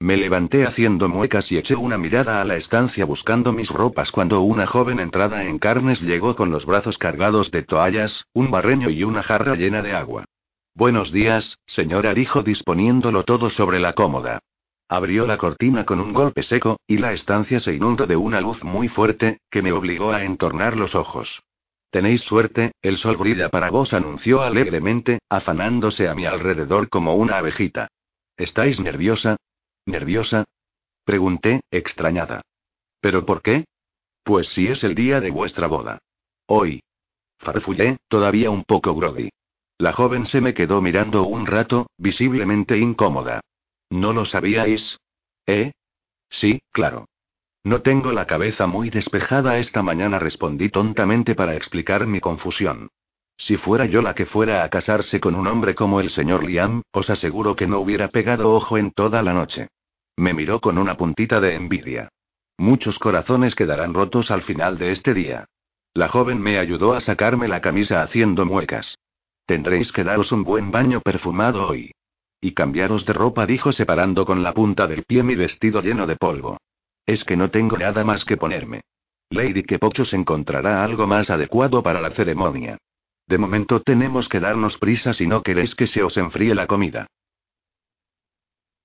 Me 0.00 0.16
levanté 0.16 0.64
haciendo 0.64 1.08
muecas 1.08 1.50
y 1.50 1.58
eché 1.58 1.74
una 1.74 1.98
mirada 1.98 2.40
a 2.40 2.44
la 2.44 2.54
estancia 2.54 3.04
buscando 3.04 3.52
mis 3.52 3.68
ropas 3.68 4.12
cuando 4.12 4.42
una 4.42 4.64
joven 4.64 5.00
entrada 5.00 5.44
en 5.44 5.58
carnes 5.58 6.00
llegó 6.00 6.36
con 6.36 6.52
los 6.52 6.64
brazos 6.66 6.98
cargados 6.98 7.50
de 7.50 7.64
toallas, 7.64 8.24
un 8.32 8.52
barreño 8.52 8.90
y 8.90 9.02
una 9.02 9.24
jarra 9.24 9.56
llena 9.56 9.82
de 9.82 9.94
agua. 9.94 10.24
Buenos 10.74 11.10
días, 11.10 11.58
señora, 11.66 12.14
dijo 12.14 12.44
disponiéndolo 12.44 13.24
todo 13.24 13.50
sobre 13.50 13.80
la 13.80 13.94
cómoda. 13.94 14.38
Abrió 14.88 15.26
la 15.26 15.36
cortina 15.36 15.84
con 15.84 15.98
un 15.98 16.12
golpe 16.12 16.44
seco, 16.44 16.78
y 16.86 16.98
la 16.98 17.12
estancia 17.12 17.58
se 17.58 17.74
inundó 17.74 18.06
de 18.06 18.14
una 18.14 18.40
luz 18.40 18.62
muy 18.62 18.86
fuerte, 18.86 19.40
que 19.50 19.62
me 19.62 19.72
obligó 19.72 20.12
a 20.12 20.22
entornar 20.22 20.76
los 20.76 20.94
ojos. 20.94 21.42
Tenéis 21.90 22.20
suerte, 22.20 22.70
el 22.82 22.98
sol 22.98 23.16
brilla 23.16 23.48
para 23.48 23.70
vos, 23.70 23.92
anunció 23.92 24.42
alegremente, 24.42 25.18
afanándose 25.28 26.08
a 26.08 26.14
mi 26.14 26.24
alrededor 26.24 26.88
como 26.88 27.16
una 27.16 27.38
abejita. 27.38 27.88
¿Estáis 28.36 28.78
nerviosa? 28.78 29.36
¿Nerviosa? 29.88 30.44
Pregunté, 31.04 31.62
extrañada. 31.70 32.42
¿Pero 33.00 33.24
por 33.24 33.40
qué? 33.40 33.64
Pues 34.22 34.48
si 34.48 34.66
es 34.66 34.84
el 34.84 34.94
día 34.94 35.22
de 35.22 35.30
vuestra 35.30 35.66
boda. 35.66 35.98
Hoy. 36.46 36.82
Farfullé, 37.38 37.96
todavía 38.06 38.50
un 38.50 38.64
poco 38.64 38.94
groggy. 38.94 39.30
La 39.78 39.94
joven 39.94 40.26
se 40.26 40.42
me 40.42 40.52
quedó 40.52 40.82
mirando 40.82 41.22
un 41.22 41.46
rato, 41.46 41.86
visiblemente 41.96 42.76
incómoda. 42.76 43.40
¿No 43.88 44.12
lo 44.12 44.26
sabíais? 44.26 44.98
¿Eh? 45.46 45.72
Sí, 46.28 46.60
claro. 46.70 47.06
No 47.64 47.80
tengo 47.80 48.12
la 48.12 48.26
cabeza 48.26 48.66
muy 48.66 48.90
despejada 48.90 49.56
esta 49.56 49.82
mañana, 49.82 50.18
respondí 50.18 50.68
tontamente 50.68 51.34
para 51.34 51.56
explicar 51.56 52.06
mi 52.06 52.20
confusión. 52.20 52.90
Si 53.38 53.56
fuera 53.56 53.86
yo 53.86 54.02
la 54.02 54.14
que 54.14 54.26
fuera 54.26 54.64
a 54.64 54.68
casarse 54.68 55.18
con 55.18 55.34
un 55.34 55.46
hombre 55.46 55.74
como 55.74 56.00
el 56.00 56.10
señor 56.10 56.44
Liam, 56.44 56.82
os 56.92 57.08
aseguro 57.08 57.56
que 57.56 57.66
no 57.66 57.80
hubiera 57.80 58.08
pegado 58.08 58.52
ojo 58.52 58.76
en 58.76 58.90
toda 58.90 59.22
la 59.22 59.32
noche. 59.32 59.68
Me 60.18 60.34
miró 60.34 60.60
con 60.60 60.78
una 60.78 60.96
puntita 60.96 61.40
de 61.40 61.54
envidia. 61.54 62.08
Muchos 62.58 62.98
corazones 62.98 63.54
quedarán 63.54 63.94
rotos 63.94 64.32
al 64.32 64.42
final 64.42 64.76
de 64.76 64.90
este 64.90 65.14
día. 65.14 65.44
La 65.94 66.08
joven 66.08 66.42
me 66.42 66.58
ayudó 66.58 66.94
a 66.94 67.00
sacarme 67.00 67.46
la 67.46 67.60
camisa 67.60 68.02
haciendo 68.02 68.44
muecas. 68.44 68.98
Tendréis 69.46 69.92
que 69.92 70.02
daros 70.02 70.32
un 70.32 70.42
buen 70.42 70.72
baño 70.72 71.00
perfumado 71.02 71.68
hoy. 71.68 71.92
Y 72.40 72.50
cambiaros 72.52 73.06
de 73.06 73.12
ropa, 73.12 73.46
dijo 73.46 73.70
separando 73.70 74.26
con 74.26 74.42
la 74.42 74.54
punta 74.54 74.88
del 74.88 75.04
pie 75.04 75.22
mi 75.22 75.36
vestido 75.36 75.80
lleno 75.82 76.04
de 76.08 76.16
polvo. 76.16 76.58
Es 77.06 77.22
que 77.22 77.36
no 77.36 77.52
tengo 77.52 77.78
nada 77.78 78.02
más 78.02 78.24
que 78.24 78.36
ponerme. 78.36 78.80
Lady 79.30 79.64
se 80.04 80.16
encontrará 80.16 80.82
algo 80.82 81.06
más 81.06 81.30
adecuado 81.30 81.84
para 81.84 82.00
la 82.00 82.10
ceremonia. 82.10 82.76
De 83.28 83.38
momento 83.38 83.82
tenemos 83.82 84.28
que 84.28 84.40
darnos 84.40 84.78
prisa 84.78 85.14
si 85.14 85.28
no 85.28 85.44
queréis 85.44 85.76
que 85.76 85.86
se 85.86 86.02
os 86.02 86.16
enfríe 86.16 86.56
la 86.56 86.66
comida. 86.66 87.06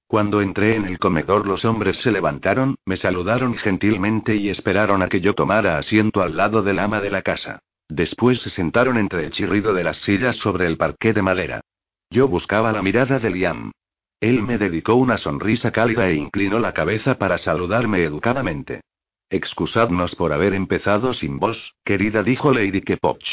Cuando 0.07 0.41
entré 0.41 0.75
en 0.75 0.85
el 0.85 0.99
comedor 0.99 1.47
los 1.47 1.65
hombres 1.65 1.97
se 1.99 2.11
levantaron, 2.11 2.75
me 2.85 2.97
saludaron 2.97 3.55
gentilmente 3.55 4.35
y 4.35 4.49
esperaron 4.49 5.01
a 5.01 5.07
que 5.07 5.21
yo 5.21 5.33
tomara 5.33 5.77
asiento 5.77 6.21
al 6.21 6.37
lado 6.37 6.61
del 6.61 6.79
ama 6.79 7.01
de 7.01 7.09
la 7.09 7.21
casa. 7.21 7.59
Después 7.89 8.41
se 8.41 8.49
sentaron 8.49 8.97
entre 8.97 9.25
el 9.25 9.31
chirrido 9.31 9.73
de 9.73 9.83
las 9.83 9.97
sillas 9.97 10.35
sobre 10.37 10.67
el 10.67 10.77
parqué 10.77 11.13
de 11.13 11.21
madera. 11.21 11.61
Yo 12.09 12.27
buscaba 12.27 12.71
la 12.71 12.81
mirada 12.81 13.19
de 13.19 13.29
Liam. 13.29 13.71
Él 14.19 14.41
me 14.41 14.57
dedicó 14.57 14.95
una 14.95 15.17
sonrisa 15.17 15.71
cálida 15.71 16.07
e 16.07 16.15
inclinó 16.15 16.59
la 16.59 16.73
cabeza 16.73 17.17
para 17.17 17.37
saludarme 17.37 18.03
educadamente. 18.03 18.81
Excusadnos 19.29 20.15
por 20.15 20.31
haber 20.31 20.53
empezado 20.53 21.13
sin 21.13 21.39
vos, 21.39 21.73
querida, 21.83 22.23
dijo 22.23 22.53
Lady 22.53 22.81
Kepoch. 22.81 23.23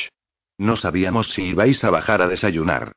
No 0.58 0.76
sabíamos 0.76 1.28
si 1.34 1.42
ibais 1.42 1.84
a 1.84 1.90
bajar 1.90 2.22
a 2.22 2.28
desayunar. 2.28 2.92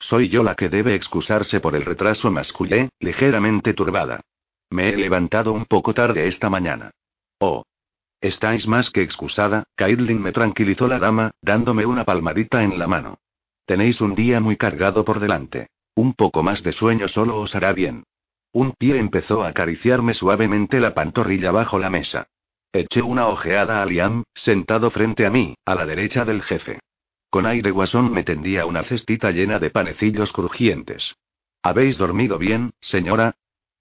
Soy 0.00 0.28
yo 0.28 0.42
la 0.42 0.54
que 0.54 0.68
debe 0.68 0.94
excusarse 0.94 1.60
por 1.60 1.74
el 1.74 1.84
retraso, 1.84 2.30
masculé, 2.30 2.90
ligeramente 3.00 3.74
turbada. 3.74 4.20
Me 4.70 4.90
he 4.90 4.96
levantado 4.96 5.52
un 5.52 5.64
poco 5.64 5.94
tarde 5.94 6.28
esta 6.28 6.50
mañana. 6.50 6.90
Oh. 7.38 7.64
Estáis 8.20 8.66
más 8.66 8.90
que 8.90 9.02
excusada, 9.02 9.64
Caitlin 9.76 10.20
me 10.20 10.32
tranquilizó 10.32 10.88
la 10.88 10.98
dama, 10.98 11.30
dándome 11.40 11.86
una 11.86 12.04
palmadita 12.04 12.62
en 12.64 12.78
la 12.78 12.86
mano. 12.86 13.18
Tenéis 13.64 14.00
un 14.00 14.14
día 14.14 14.40
muy 14.40 14.56
cargado 14.56 15.04
por 15.04 15.20
delante. 15.20 15.68
Un 15.94 16.14
poco 16.14 16.42
más 16.42 16.62
de 16.62 16.72
sueño 16.72 17.08
solo 17.08 17.40
os 17.40 17.54
hará 17.54 17.72
bien. 17.72 18.04
Un 18.52 18.72
pie 18.72 18.98
empezó 18.98 19.42
a 19.42 19.48
acariciarme 19.48 20.14
suavemente 20.14 20.80
la 20.80 20.94
pantorrilla 20.94 21.50
bajo 21.50 21.78
la 21.78 21.90
mesa. 21.90 22.28
Eché 22.72 23.02
una 23.02 23.28
ojeada 23.28 23.82
a 23.82 23.86
Liam, 23.86 24.24
sentado 24.34 24.90
frente 24.90 25.26
a 25.26 25.30
mí, 25.30 25.54
a 25.64 25.74
la 25.74 25.86
derecha 25.86 26.24
del 26.24 26.42
jefe. 26.42 26.80
Con 27.30 27.44
aire 27.46 27.70
guasón 27.70 28.10
me 28.10 28.24
tendía 28.24 28.64
una 28.64 28.84
cestita 28.84 29.30
llena 29.30 29.58
de 29.58 29.70
panecillos 29.70 30.32
crujientes. 30.32 31.16
¿Habéis 31.62 31.98
dormido 31.98 32.38
bien, 32.38 32.72
señora? 32.80 33.34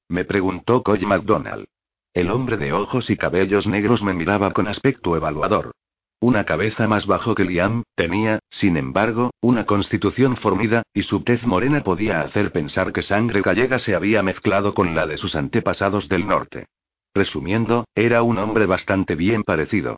Me 0.10 0.26
preguntó 0.26 0.84
Coy 0.84 1.06
MacDonald. 1.06 1.66
El 2.14 2.32
hombre 2.32 2.58
de 2.58 2.74
ojos 2.74 3.10
y 3.10 3.16
cabellos 3.16 3.68
negros 3.68 4.02
me 4.02 4.14
miraba 4.14 4.52
con 4.52 4.68
aspecto 4.68 5.16
evaluador. 5.16 5.72
Una 6.20 6.46
cabeza 6.46 6.88
más 6.88 7.06
bajo 7.06 7.36
que 7.36 7.46
Liam, 7.46 7.84
tenía, 7.96 8.40
sin 8.50 8.76
embargo, 8.76 9.32
una 9.40 9.66
constitución 9.66 10.36
formida, 10.36 10.82
y 10.92 11.04
su 11.04 11.24
tez 11.24 11.46
morena 11.46 11.84
podía 11.84 12.22
hacer 12.22 12.52
pensar 12.52 12.92
que 12.92 13.04
sangre 13.04 13.42
gallega 13.42 13.78
se 13.78 13.94
había 13.94 14.24
mezclado 14.24 14.74
con 14.74 14.96
la 14.96 15.06
de 15.06 15.18
sus 15.18 15.36
antepasados 15.36 16.10
del 16.10 16.26
norte. 16.26 16.66
Resumiendo, 17.14 17.86
era 17.94 18.24
un 18.24 18.40
hombre 18.40 18.66
bastante 18.66 19.14
bien 19.14 19.44
parecido. 19.44 19.98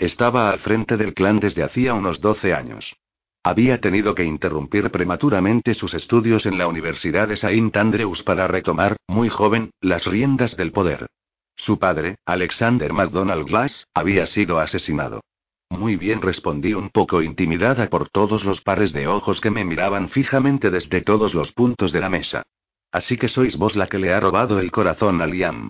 Estaba 0.00 0.48
al 0.48 0.60
frente 0.60 0.96
del 0.96 1.12
clan 1.12 1.40
desde 1.40 1.62
hacía 1.62 1.92
unos 1.92 2.22
12 2.22 2.54
años. 2.54 2.96
Había 3.42 3.82
tenido 3.82 4.14
que 4.14 4.24
interrumpir 4.24 4.90
prematuramente 4.90 5.74
sus 5.74 5.92
estudios 5.92 6.46
en 6.46 6.56
la 6.56 6.68
Universidad 6.68 7.28
de 7.28 7.36
Saint 7.36 7.76
Andrews 7.76 8.22
para 8.22 8.48
retomar, 8.48 8.96
muy 9.06 9.28
joven, 9.28 9.72
las 9.82 10.06
riendas 10.06 10.56
del 10.56 10.72
poder. 10.72 11.06
Su 11.54 11.78
padre, 11.78 12.16
Alexander 12.24 12.94
MacDonald 12.94 13.46
Glass, 13.46 13.88
había 13.92 14.26
sido 14.26 14.58
asesinado. 14.58 15.20
Muy 15.68 15.96
bien 15.96 16.22
respondí 16.22 16.72
un 16.72 16.88
poco 16.88 17.20
intimidada 17.20 17.90
por 17.90 18.08
todos 18.08 18.42
los 18.42 18.62
pares 18.62 18.94
de 18.94 19.06
ojos 19.06 19.38
que 19.42 19.50
me 19.50 19.66
miraban 19.66 20.08
fijamente 20.08 20.70
desde 20.70 21.02
todos 21.02 21.34
los 21.34 21.52
puntos 21.52 21.92
de 21.92 22.00
la 22.00 22.08
mesa. 22.08 22.44
Así 22.90 23.18
que 23.18 23.28
sois 23.28 23.54
vos 23.58 23.76
la 23.76 23.86
que 23.86 23.98
le 23.98 24.14
ha 24.14 24.20
robado 24.20 24.60
el 24.60 24.72
corazón 24.72 25.20
a 25.20 25.26
Liam. 25.26 25.68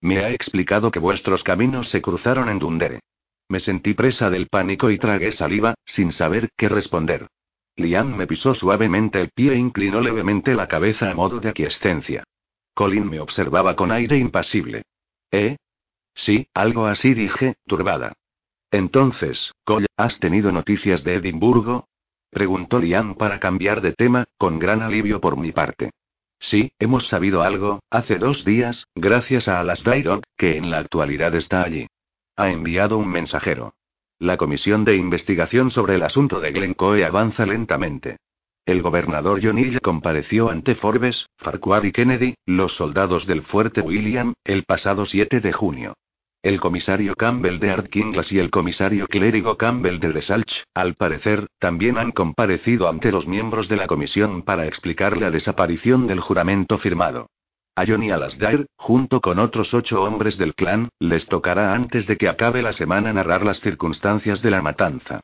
Me 0.00 0.18
ha 0.18 0.30
explicado 0.30 0.92
que 0.92 1.00
vuestros 1.00 1.42
caminos 1.42 1.88
se 1.88 2.00
cruzaron 2.00 2.48
en 2.48 2.60
Dundere. 2.60 3.00
Me 3.52 3.60
sentí 3.60 3.92
presa 3.92 4.30
del 4.30 4.46
pánico 4.46 4.90
y 4.90 4.96
tragué 4.96 5.30
saliva, 5.30 5.74
sin 5.84 6.12
saber 6.12 6.48
qué 6.56 6.70
responder. 6.70 7.26
Liam 7.76 8.16
me 8.16 8.26
pisó 8.26 8.54
suavemente 8.54 9.20
el 9.20 9.28
pie 9.28 9.52
e 9.52 9.58
inclinó 9.58 10.00
levemente 10.00 10.54
la 10.54 10.68
cabeza 10.68 11.10
a 11.10 11.14
modo 11.14 11.38
de 11.38 11.50
aquiescencia. 11.50 12.24
Colin 12.72 13.10
me 13.10 13.20
observaba 13.20 13.76
con 13.76 13.92
aire 13.92 14.16
impasible. 14.16 14.84
¿Eh? 15.30 15.58
Sí, 16.14 16.46
algo 16.54 16.86
así 16.86 17.12
dije, 17.12 17.56
turbada. 17.66 18.14
Entonces, 18.70 19.52
Cole, 19.64 19.88
¿has 19.98 20.18
tenido 20.18 20.50
noticias 20.50 21.04
de 21.04 21.16
Edimburgo? 21.16 21.88
Preguntó 22.30 22.78
Liam 22.78 23.16
para 23.16 23.38
cambiar 23.38 23.82
de 23.82 23.92
tema, 23.92 24.24
con 24.38 24.58
gran 24.60 24.80
alivio 24.80 25.20
por 25.20 25.36
mi 25.36 25.52
parte. 25.52 25.90
Sí, 26.38 26.72
hemos 26.78 27.06
sabido 27.08 27.42
algo, 27.42 27.80
hace 27.90 28.16
dos 28.16 28.46
días, 28.46 28.86
gracias 28.94 29.46
a 29.46 29.60
Alasdair, 29.60 30.22
que 30.38 30.56
en 30.56 30.70
la 30.70 30.78
actualidad 30.78 31.34
está 31.34 31.62
allí. 31.62 31.86
Ha 32.36 32.50
enviado 32.50 32.96
un 32.96 33.08
mensajero. 33.08 33.74
La 34.18 34.36
comisión 34.36 34.84
de 34.84 34.96
investigación 34.96 35.70
sobre 35.70 35.96
el 35.96 36.02
asunto 36.02 36.40
de 36.40 36.52
Glencoe 36.52 37.04
avanza 37.04 37.44
lentamente. 37.44 38.16
El 38.64 38.80
gobernador 38.80 39.40
John 39.42 39.58
compareció 39.82 40.48
ante 40.48 40.76
Forbes, 40.76 41.26
Farquhar 41.36 41.84
y 41.84 41.92
Kennedy, 41.92 42.34
los 42.46 42.72
soldados 42.76 43.26
del 43.26 43.42
fuerte 43.42 43.80
William, 43.80 44.34
el 44.44 44.62
pasado 44.64 45.04
7 45.04 45.40
de 45.40 45.52
junio. 45.52 45.94
El 46.42 46.58
comisario 46.60 47.14
Campbell 47.14 47.58
de 47.58 47.70
Ardkinglas 47.70 48.32
y 48.32 48.38
el 48.38 48.50
comisario 48.50 49.08
clérigo 49.08 49.56
Campbell 49.56 49.98
de 50.00 50.12
Desalch, 50.12 50.64
al 50.74 50.94
parecer, 50.94 51.48
también 51.58 51.98
han 51.98 52.12
comparecido 52.12 52.88
ante 52.88 53.12
los 53.12 53.26
miembros 53.28 53.68
de 53.68 53.76
la 53.76 53.86
comisión 53.86 54.42
para 54.42 54.66
explicar 54.66 55.16
la 55.18 55.30
desaparición 55.30 56.06
del 56.06 56.20
juramento 56.20 56.78
firmado. 56.78 57.28
A 57.74 57.86
Johnny 57.86 58.10
Alasdair, 58.10 58.66
junto 58.76 59.22
con 59.22 59.38
otros 59.38 59.72
ocho 59.72 60.02
hombres 60.02 60.36
del 60.36 60.54
clan, 60.54 60.90
les 60.98 61.26
tocará 61.26 61.72
antes 61.72 62.06
de 62.06 62.18
que 62.18 62.28
acabe 62.28 62.60
la 62.60 62.74
semana 62.74 63.14
narrar 63.14 63.44
las 63.44 63.60
circunstancias 63.60 64.42
de 64.42 64.50
la 64.50 64.60
matanza. 64.60 65.20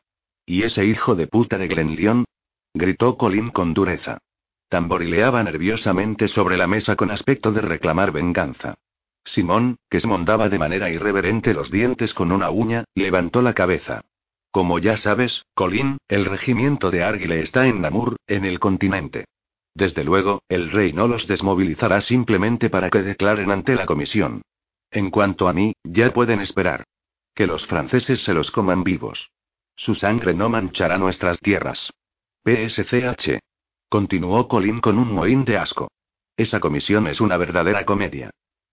¿Y 0.46 0.62
ese 0.62 0.86
hijo 0.86 1.14
de 1.14 1.26
puta 1.26 1.58
de 1.58 1.68
Glenlyon? 1.68 2.24
gritó 2.72 3.18
Colin 3.18 3.50
con 3.50 3.74
dureza. 3.74 4.18
Tamborileaba 4.70 5.42
nerviosamente 5.42 6.28
sobre 6.28 6.56
la 6.56 6.66
mesa 6.66 6.96
con 6.96 7.10
aspecto 7.10 7.52
de 7.52 7.60
reclamar 7.60 8.12
venganza. 8.12 8.76
Simón, 9.24 9.76
que 9.90 9.98
esmondaba 9.98 10.48
de 10.48 10.58
manera 10.58 10.88
irreverente 10.88 11.52
los 11.52 11.70
dientes 11.70 12.14
con 12.14 12.32
una 12.32 12.48
uña, 12.48 12.84
levantó 12.94 13.42
la 13.42 13.52
cabeza. 13.52 14.04
Como 14.50 14.78
ya 14.78 14.96
sabes, 14.96 15.44
Colin, 15.54 15.98
el 16.08 16.24
regimiento 16.24 16.90
de 16.90 17.04
Argyle 17.04 17.40
está 17.42 17.66
en 17.66 17.82
Namur, 17.82 18.16
en 18.26 18.46
el 18.46 18.58
continente. 18.58 19.26
Desde 19.74 20.04
luego, 20.04 20.42
el 20.48 20.70
rey 20.70 20.92
no 20.92 21.06
los 21.06 21.26
desmovilizará 21.26 22.00
simplemente 22.00 22.70
para 22.70 22.90
que 22.90 23.02
declaren 23.02 23.50
ante 23.50 23.74
la 23.74 23.86
comisión. 23.86 24.42
En 24.90 25.10
cuanto 25.10 25.48
a 25.48 25.52
mí, 25.52 25.74
ya 25.84 26.12
pueden 26.12 26.40
esperar. 26.40 26.84
Que 27.34 27.46
los 27.46 27.66
franceses 27.66 28.22
se 28.24 28.34
los 28.34 28.50
coman 28.50 28.82
vivos. 28.82 29.30
Su 29.76 29.94
sangre 29.94 30.34
no 30.34 30.48
manchará 30.48 30.98
nuestras 30.98 31.38
tierras. 31.40 31.90
PSCH. 32.44 33.38
Continuó 33.88 34.48
Colin 34.48 34.80
con 34.80 34.98
un 34.98 35.12
mohín 35.12 35.44
de 35.44 35.58
asco. 35.58 35.88
Esa 36.36 36.60
comisión 36.60 37.06
es 37.06 37.20
una 37.20 37.36
verdadera 37.36 37.84
comedia. 37.84 38.30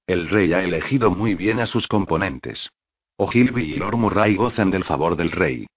El 0.08 0.30
rey 0.30 0.54
ha 0.54 0.64
elegido 0.64 1.12
muy 1.12 1.36
bien 1.36 1.60
a 1.60 1.68
sus 1.68 1.88
componentes. 1.88 2.70
Ogilvy 3.18 3.74
y 3.74 3.76
Lord 3.78 3.98
Murray 3.98 4.36
gozan 4.36 4.72
del 4.72 4.84
favor 4.84 5.16
del 5.16 5.32
rey. 5.32 5.68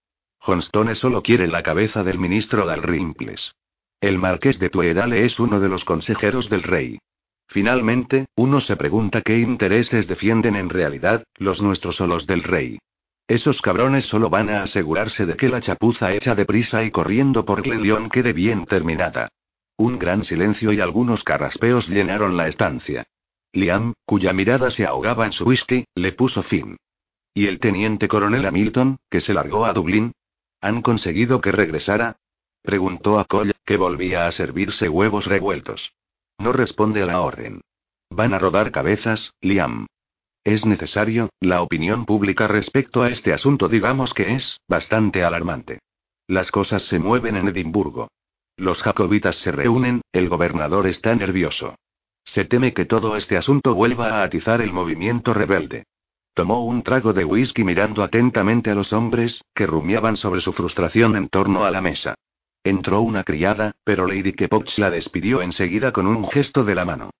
Johnstone 0.41 0.95
solo 0.95 1.23
quiere 1.23 1.47
la 1.47 1.63
cabeza 1.63 2.05
del 2.05 2.19
ministro 2.19 2.67
Dalrymples. 2.67 3.53
El 4.01 4.19
marqués 4.19 4.61
de 4.61 4.71
Tuedale 4.71 5.25
es 5.25 5.41
uno 5.41 5.59
de 5.59 5.69
los 5.69 5.85
consejeros 5.85 6.49
del 6.49 6.63
rey. 6.63 7.01
Finalmente, 7.49 8.27
uno 8.37 8.61
se 8.61 8.77
pregunta 8.77 9.23
qué 9.23 9.39
intereses 9.39 10.07
defienden 10.07 10.55
en 10.55 10.69
realidad, 10.69 11.25
los 11.37 11.61
nuestros 11.61 12.01
o 12.01 12.07
los 12.07 12.27
del 12.27 12.45
rey. 12.45 12.79
Esos 13.27 13.61
cabrones 13.61 14.05
solo 14.05 14.31
van 14.31 14.51
a 14.51 14.63
asegurarse 14.63 15.27
de 15.27 15.37
que 15.37 15.49
la 15.49 15.61
chapuza 15.61 16.13
hecha 16.13 16.35
deprisa 16.35 16.85
y 16.85 16.91
corriendo 16.91 17.45
por 17.45 17.63
Glenlyon 17.63 18.09
quede 18.09 18.33
bien 18.33 18.67
terminada. 18.67 19.31
Un 19.77 19.99
gran 19.99 20.25
silencio 20.25 20.73
y 20.73 20.81
algunos 20.81 21.25
carraspeos 21.25 21.89
llenaron 21.89 22.37
la 22.37 22.49
estancia. 22.49 23.05
Liam, 23.53 23.95
cuya 24.05 24.33
mirada 24.33 24.71
se 24.71 24.87
ahogaba 24.87 25.27
en 25.27 25.33
su 25.33 25.45
whisky, 25.45 25.85
le 25.95 26.13
puso 26.13 26.43
fin. 26.43 26.77
¿Y 27.35 27.47
el 27.47 27.59
teniente 27.59 28.09
coronel 28.09 28.47
Hamilton, 28.47 28.99
que 29.11 29.21
se 29.21 29.35
largó 29.35 29.65
a 29.67 29.73
Dublín? 29.73 30.13
¿Han 30.61 30.83
conseguido 30.83 31.41
que 31.41 31.53
regresara? 31.53 32.17
Preguntó 32.63 33.19
a 33.19 33.25
Cole, 33.25 33.55
que 33.69 33.77
volvía 33.77 34.27
a 34.27 34.33
servirse 34.33 34.89
huevos 34.89 35.27
revueltos. 35.27 35.93
No 36.39 36.55
responde 36.55 37.03
a 37.03 37.05
la 37.05 37.21
orden. 37.21 37.61
Van 38.09 38.33
a 38.33 38.39
rodar 38.39 38.73
cabezas, 38.73 39.35
Liam. 39.43 39.85
Es 40.43 40.65
necesario, 40.65 41.29
la 41.39 41.61
opinión 41.61 42.07
pública 42.07 42.49
respecto 42.49 43.03
a 43.03 43.11
este 43.11 43.35
asunto 43.35 43.69
digamos 43.69 44.15
que 44.15 44.37
es, 44.37 44.59
bastante 44.69 45.23
alarmante. 45.23 45.81
Las 46.27 46.51
cosas 46.51 46.85
se 46.85 46.99
mueven 46.99 47.37
en 47.37 47.49
Edimburgo. 47.49 48.09
Los 48.57 48.81
jacobitas 48.81 49.37
se 49.37 49.53
reúnen, 49.53 50.01
el 50.13 50.31
gobernador 50.31 50.87
está 50.87 51.15
nervioso. 51.15 51.75
Se 52.25 52.47
teme 52.47 52.73
que 52.73 52.87
todo 52.87 53.19
este 53.19 53.37
asunto 53.37 53.75
vuelva 53.75 54.15
a 54.15 54.23
atizar 54.23 54.63
el 54.63 54.73
movimiento 54.73 55.35
rebelde. 55.35 55.85
Tomó 56.33 56.65
un 56.65 56.83
trago 56.83 57.13
de 57.13 57.27
whisky 57.27 57.65
mirando 57.65 58.03
atentamente 58.03 58.71
a 58.71 58.75
los 58.75 58.95
hombres, 58.95 59.43
que 59.55 59.67
rumiaban 59.67 60.17
sobre 60.17 60.41
su 60.41 60.55
frustración 60.55 61.17
en 61.17 61.29
torno 61.29 61.67
a 61.67 61.71
la 61.71 61.83
mesa. 61.83 62.15
Entró 62.65 63.01
una 63.01 63.25
criada, 63.25 63.77
pero 63.85 64.07
Lady 64.07 64.33
Kepoch 64.33 64.77
la 64.79 64.91
despidió 64.91 65.43
enseguida 65.43 65.93
con 65.93 66.07
un 66.07 66.29
gesto 66.29 66.65
de 66.65 66.75
la 66.75 66.85
mano. 66.85 67.11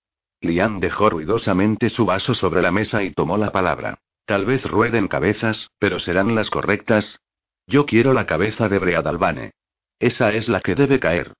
Liam 0.41 0.79
dejó 0.79 1.09
ruidosamente 1.09 1.89
su 1.89 2.05
vaso 2.05 2.33
sobre 2.33 2.61
la 2.61 2.71
mesa 2.71 3.03
y 3.03 3.11
tomó 3.11 3.37
la 3.37 3.51
palabra. 3.51 3.99
Tal 4.25 4.45
vez 4.45 4.63
rueden 4.63 5.07
cabezas, 5.07 5.69
pero 5.79 5.99
serán 5.99 6.35
las 6.35 6.49
correctas. 6.49 7.19
Yo 7.67 7.85
quiero 7.85 8.13
la 8.13 8.25
cabeza 8.25 8.69
de 8.69 8.79
Breadalbane. 8.79 9.51
Esa 9.99 10.31
es 10.33 10.47
la 10.47 10.61
que 10.61 10.75
debe 10.75 10.99
caer. 10.99 11.33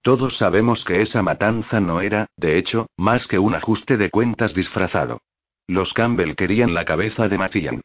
Todos 0.00 0.36
sabemos 0.36 0.84
que 0.84 1.02
esa 1.02 1.22
matanza 1.22 1.80
no 1.80 2.00
era, 2.00 2.28
de 2.36 2.58
hecho, 2.58 2.86
más 2.96 3.26
que 3.26 3.38
un 3.38 3.54
ajuste 3.54 3.96
de 3.96 4.10
cuentas 4.10 4.54
disfrazado. 4.54 5.20
Los 5.66 5.92
Campbell 5.92 6.36
querían 6.36 6.74
la 6.74 6.84
cabeza 6.84 7.28
de 7.28 7.38
Macian. 7.38 7.80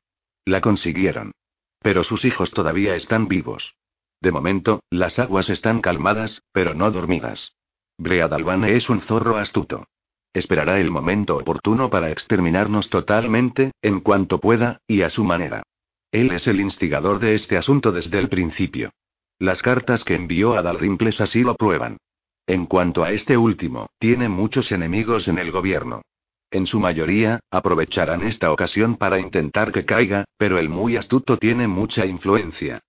La 0.45 0.61
consiguieron. 0.61 1.31
Pero 1.79 2.03
sus 2.03 2.23
hijos 2.23 2.51
todavía 2.51 2.95
están 2.95 3.27
vivos. 3.27 3.73
De 4.21 4.31
momento, 4.31 4.83
las 4.91 5.17
aguas 5.17 5.49
están 5.49 5.81
calmadas, 5.81 6.43
pero 6.53 6.75
no 6.75 6.91
dormidas. 6.91 7.53
Breadalbane 7.97 8.75
es 8.75 8.89
un 8.89 9.01
zorro 9.01 9.37
astuto. 9.37 9.87
Esperará 10.33 10.79
el 10.79 10.91
momento 10.91 11.35
oportuno 11.37 11.89
para 11.89 12.11
exterminarnos 12.11 12.89
totalmente, 12.89 13.71
en 13.81 13.99
cuanto 13.99 14.39
pueda, 14.39 14.79
y 14.87 15.01
a 15.01 15.09
su 15.09 15.23
manera. 15.23 15.63
Él 16.11 16.31
es 16.31 16.47
el 16.47 16.61
instigador 16.61 17.19
de 17.19 17.35
este 17.35 17.57
asunto 17.57 17.91
desde 17.91 18.19
el 18.19 18.29
principio. 18.29 18.91
Las 19.39 19.61
cartas 19.61 20.03
que 20.03 20.15
envió 20.15 20.53
a 20.53 20.61
Dalrimples 20.61 21.19
así 21.19 21.41
lo 21.41 21.55
prueban. 21.55 21.97
En 22.45 22.67
cuanto 22.67 23.03
a 23.03 23.11
este 23.11 23.37
último, 23.37 23.87
tiene 23.97 24.29
muchos 24.29 24.71
enemigos 24.71 25.27
en 25.27 25.39
el 25.39 25.51
gobierno. 25.51 26.03
En 26.51 26.67
su 26.67 26.79
mayoría, 26.79 27.39
aprovecharán 27.49 28.23
esta 28.23 28.51
ocasión 28.51 28.97
para 28.97 29.19
intentar 29.19 29.71
que 29.71 29.85
caiga, 29.85 30.25
pero 30.37 30.59
el 30.59 30.69
muy 30.69 30.95
astuto 30.95 31.37
tiene 31.37 31.67
mucha 31.67 32.05
influencia. 32.05 32.81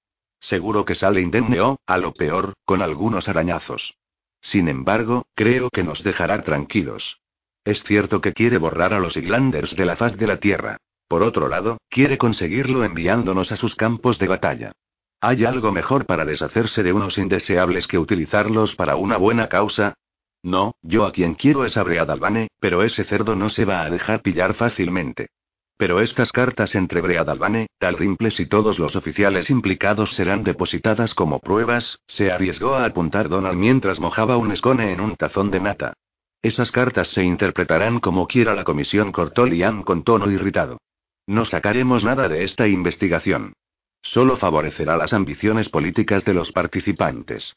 Seguro 0.43 0.85
que 0.85 0.95
sale 0.95 1.21
indemne 1.21 1.61
o, 1.61 1.79
a 1.87 1.99
lo 1.99 2.13
peor, 2.13 2.55
con 2.65 2.83
algunos 2.83 3.29
arañazos. 3.29 3.95
Sin 4.41 4.69
embargo, 4.69 5.25
creo 5.35 5.71
que 5.71 5.85
nos 5.85 6.03
dejará 6.03 6.43
tranquilos. 6.43 7.21
Es 7.65 7.83
cierto 7.85 8.21
que 8.21 8.33
quiere 8.33 8.59
borrar 8.59 8.93
a 8.93 8.99
los 8.99 9.17
Iglanders 9.17 9.75
de 9.77 9.87
la 9.87 9.97
faz 9.97 10.17
de 10.17 10.27
la 10.27 10.39
Tierra. 10.39 10.79
Por 11.07 11.23
otro 11.23 11.49
lado, 11.49 11.79
quiere 11.89 12.19
conseguirlo 12.19 12.85
enviándonos 12.85 13.53
a 13.53 13.57
sus 13.57 13.77
campos 13.77 14.19
de 14.19 14.29
batalla. 14.29 14.73
¿Hay 15.21 15.45
algo 15.45 15.71
mejor 15.71 16.07
para 16.07 16.25
deshacerse 16.25 16.83
de 16.83 16.93
unos 16.93 17.19
indeseables 17.19 17.87
que 17.87 17.99
utilizarlos 17.99 18.75
para 18.75 18.97
una 18.97 19.17
buena 19.17 19.49
causa? 19.49 19.95
No, 20.43 20.75
yo 20.83 21.07
a 21.07 21.13
quien 21.13 21.35
quiero 21.35 21.65
es 21.65 21.77
a 21.77 21.85
Breadalbane, 21.85 22.49
pero 22.59 22.83
ese 22.83 23.05
cerdo 23.05 23.37
no 23.37 23.49
se 23.49 23.65
va 23.65 23.83
a 23.83 23.91
dejar 23.91 24.23
pillar 24.23 24.55
fácilmente. 24.55 25.29
Pero 25.77 26.01
estas 26.01 26.31
cartas 26.33 26.75
entre 26.75 27.01
Breadalbane, 27.01 27.67
Talrimples 27.79 28.39
y 28.41 28.47
todos 28.47 28.79
los 28.79 28.95
oficiales 28.95 29.51
implicados 29.51 30.13
serán 30.13 30.45
depositadas 30.45 31.15
como 31.15 31.41
pruebas, 31.41 31.99
se 32.07 32.31
arriesgó 32.31 32.75
a 32.75 32.85
apuntar 32.85 33.29
Donald 33.29 33.59
mientras 33.59 33.99
mojaba 33.99 34.37
un 34.37 34.53
escone 34.53 34.93
en 34.93 35.01
un 35.01 35.17
tazón 35.17 35.51
de 35.51 35.61
nata. 35.61 35.95
Esas 36.43 36.71
cartas 36.71 37.09
se 37.09 37.23
interpretarán 37.23 38.01
como 38.01 38.27
quiera 38.27 38.55
la 38.55 38.65
comisión, 38.65 39.13
cortó 39.13 39.47
Liam 39.47 39.83
con 39.83 40.03
tono 40.03 40.31
irritado. 40.31 40.79
No 41.27 41.45
sacaremos 41.45 42.05
nada 42.05 42.29
de 42.29 42.45
esta 42.45 42.67
investigación. 42.67 43.55
Solo 44.03 44.37
favorecerá 44.37 44.97
las 44.97 45.13
ambiciones 45.13 45.69
políticas 45.69 46.25
de 46.25 46.35
los 46.35 46.51
participantes. 46.51 47.55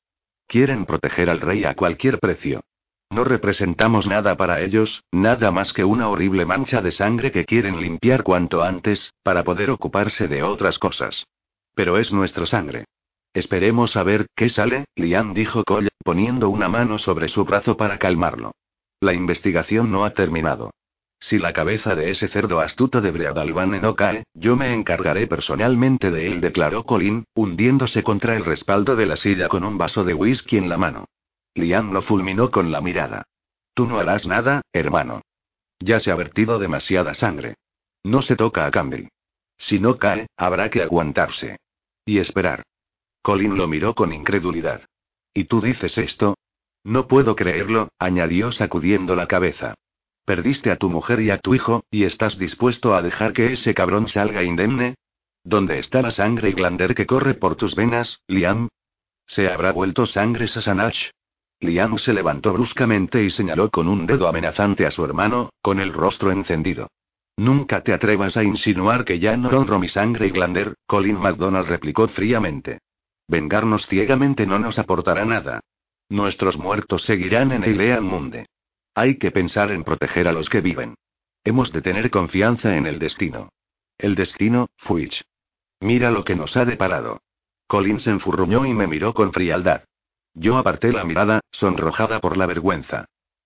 Quieren 0.48 0.86
proteger 0.86 1.32
al 1.32 1.42
rey 1.42 1.66
a 1.66 1.74
cualquier 1.74 2.20
precio. 2.20 2.62
No 3.11 3.23
representamos 3.23 4.07
nada 4.07 4.36
para 4.36 4.61
ellos, 4.61 5.03
nada 5.11 5.52
más 5.52 5.73
que 5.73 5.84
una 5.84 6.10
horrible 6.10 6.45
mancha 6.45 6.82
de 6.82 6.91
sangre 6.91 7.32
que 7.32 7.45
quieren 7.45 7.80
limpiar 7.80 8.23
cuanto 8.23 8.64
antes, 8.64 9.14
para 9.23 9.44
poder 9.44 9.69
ocuparse 9.69 10.27
de 10.27 10.44
otras 10.44 10.80
cosas. 10.80 11.26
Pero 11.76 11.98
es 11.98 12.11
nuestra 12.11 12.45
sangre. 12.45 12.86
Esperemos 13.34 13.95
a 13.95 14.03
ver 14.03 14.27
qué 14.36 14.49
sale, 14.49 14.86
Liam 14.95 15.34
dijo 15.34 15.64
Cole, 15.64 15.90
poniendo 16.03 16.49
una 16.49 16.69
mano 16.69 16.98
sobre 16.99 17.27
su 17.27 17.44
brazo 17.44 17.76
para 17.77 17.99
calmarlo. 17.99 18.52
La 19.02 19.14
investigación 19.14 19.91
no 19.91 20.06
ha 20.06 20.11
terminado. 20.11 20.72
Si 21.19 21.38
la 21.38 21.53
cabeza 21.53 21.95
de 21.95 22.11
ese 22.11 22.27
cerdo 22.27 22.60
astuto 22.60 23.02
de 23.02 23.11
Breadalbane 23.11 23.80
no 23.80 23.95
cae, 23.95 24.23
yo 24.34 24.56
me 24.56 24.73
encargaré 24.73 25.27
personalmente 25.27 26.11
de 26.11 26.27
él, 26.27 26.40
declaró 26.40 26.84
Colin, 26.84 27.26
hundiéndose 27.34 28.03
contra 28.03 28.36
el 28.36 28.45
respaldo 28.45 28.95
de 28.95 29.06
la 29.06 29.15
silla 29.15 29.48
con 29.48 29.64
un 29.64 29.77
vaso 29.77 30.03
de 30.03 30.14
whisky 30.14 30.57
en 30.57 30.69
la 30.69 30.77
mano. 30.77 31.06
Liam 31.56 31.94
lo 31.94 32.02
fulminó 32.02 32.52
con 32.52 32.72
la 32.72 32.82
mirada. 32.82 33.23
Tú 33.73 33.88
no 33.88 33.98
harás 33.98 34.26
nada, 34.26 34.61
hermano. 34.72 35.22
Ya 35.80 35.99
se 35.99 36.11
ha 36.11 36.15
vertido 36.15 36.60
demasiada 36.60 37.14
sangre. 37.14 37.56
No 38.03 38.22
se 38.22 38.36
toca 38.36 38.65
a 38.65 38.72
Campbell. 38.72 39.07
Si 39.57 39.80
no 39.80 39.98
cae, 39.98 40.27
habrá 40.38 40.69
que 40.69 40.82
aguantarse. 40.82 41.57
Y 42.06 42.19
esperar. 42.19 42.64
Colin 43.22 43.57
lo 43.57 43.68
miró 43.68 43.95
con 43.95 44.14
incredulidad. 44.14 44.82
¿Y 45.34 45.45
tú 45.45 45.61
dices 45.61 45.98
esto? 45.98 46.36
No 46.84 47.07
puedo 47.07 47.36
creerlo, 47.36 47.90
añadió 47.98 48.52
sacudiendo 48.52 49.15
la 49.15 49.27
cabeza. 49.27 49.73
Perdiste 50.26 50.72
a 50.72 50.77
tu 50.77 50.90
mujer 50.90 51.19
y 51.22 51.32
a 51.32 51.40
tu 51.40 51.56
hijo, 51.56 51.84
y 51.90 52.03
estás 52.03 52.38
dispuesto 52.38 52.95
a 52.95 53.02
dejar 53.02 53.34
que 53.34 53.53
ese 53.53 53.73
cabrón 53.73 54.07
salga 54.07 54.44
indemne. 54.44 54.95
¿Dónde 55.44 55.80
está 55.80 56.02
la 56.02 56.11
sangre 56.11 56.49
y 56.49 56.53
glander 56.53 56.95
que 56.95 57.06
corre 57.06 57.34
por 57.34 57.56
tus 57.56 57.76
venas, 57.76 58.22
Liam? 58.27 58.68
¿Se 59.27 59.48
habrá 59.48 59.72
vuelto 59.72 60.06
sangre 60.06 60.48
Sasanach? 60.48 60.95
Liam 61.60 61.98
se 61.98 62.14
levantó 62.14 62.53
bruscamente 62.53 63.23
y 63.23 63.32
señaló 63.32 63.69
con 63.69 63.88
un 63.88 64.06
dedo 64.06 64.27
amenazante 64.27 64.86
a 64.86 64.91
su 64.91 65.03
hermano, 65.03 65.49
con 65.61 65.80
el 65.80 65.94
rostro 65.94 66.32
encendido. 66.32 66.90
Nunca 67.38 67.82
te 67.82 67.94
atrevas 67.94 68.38
a 68.38 68.44
insinuar 68.44 69.03
que 69.03 69.19
ya 69.19 69.36
no 69.36 69.49
honro 69.49 69.80
mi 69.80 69.90
sangre 69.90 70.27
y 70.27 70.32
Glander, 70.32 70.76
Colin 70.86 71.18
MacDonald 71.18 71.68
replicó 71.68 72.07
fríamente. 72.07 72.80
Vengarnos 73.27 73.88
ciegamente 73.88 74.45
no 74.45 74.60
nos 74.60 74.80
aportará 74.80 75.26
nada. 75.26 75.61
Nuestros 76.10 76.57
muertos 76.57 77.03
seguirán 77.03 77.52
en 77.52 77.64
Eilean 77.64 78.03
Munde. 78.03 78.45
Hay 78.94 79.18
que 79.18 79.32
pensar 79.32 79.72
en 79.72 79.84
proteger 79.84 80.27
a 80.27 80.32
los 80.32 80.49
que 80.49 80.61
viven. 80.61 80.95
Hemos 81.44 81.72
de 81.73 81.82
tener 81.82 82.10
confianza 82.10 82.77
en 82.77 82.86
el 82.86 82.99
destino. 82.99 83.49
El 83.98 84.15
destino, 84.15 84.68
Fuich. 84.77 85.23
Mira 85.82 86.11
lo 86.11 86.23
que 86.23 86.36
nos 86.36 86.56
ha 86.56 86.65
deparado. 86.65 87.22
Colin 87.68 87.99
se 87.99 88.11
enfurruñó 88.11 88.65
y 88.65 88.73
me 88.73 88.88
miró 88.88 89.14
con 89.14 89.34
frialdad. 89.34 89.84
Yo 90.36 90.57
aparté 90.57 90.91
la 90.91 91.06
mirada, 91.06 91.40
sonrojada 91.52 92.20
por 92.20 92.38
la 92.38 92.45
vergüenza. 92.45 93.06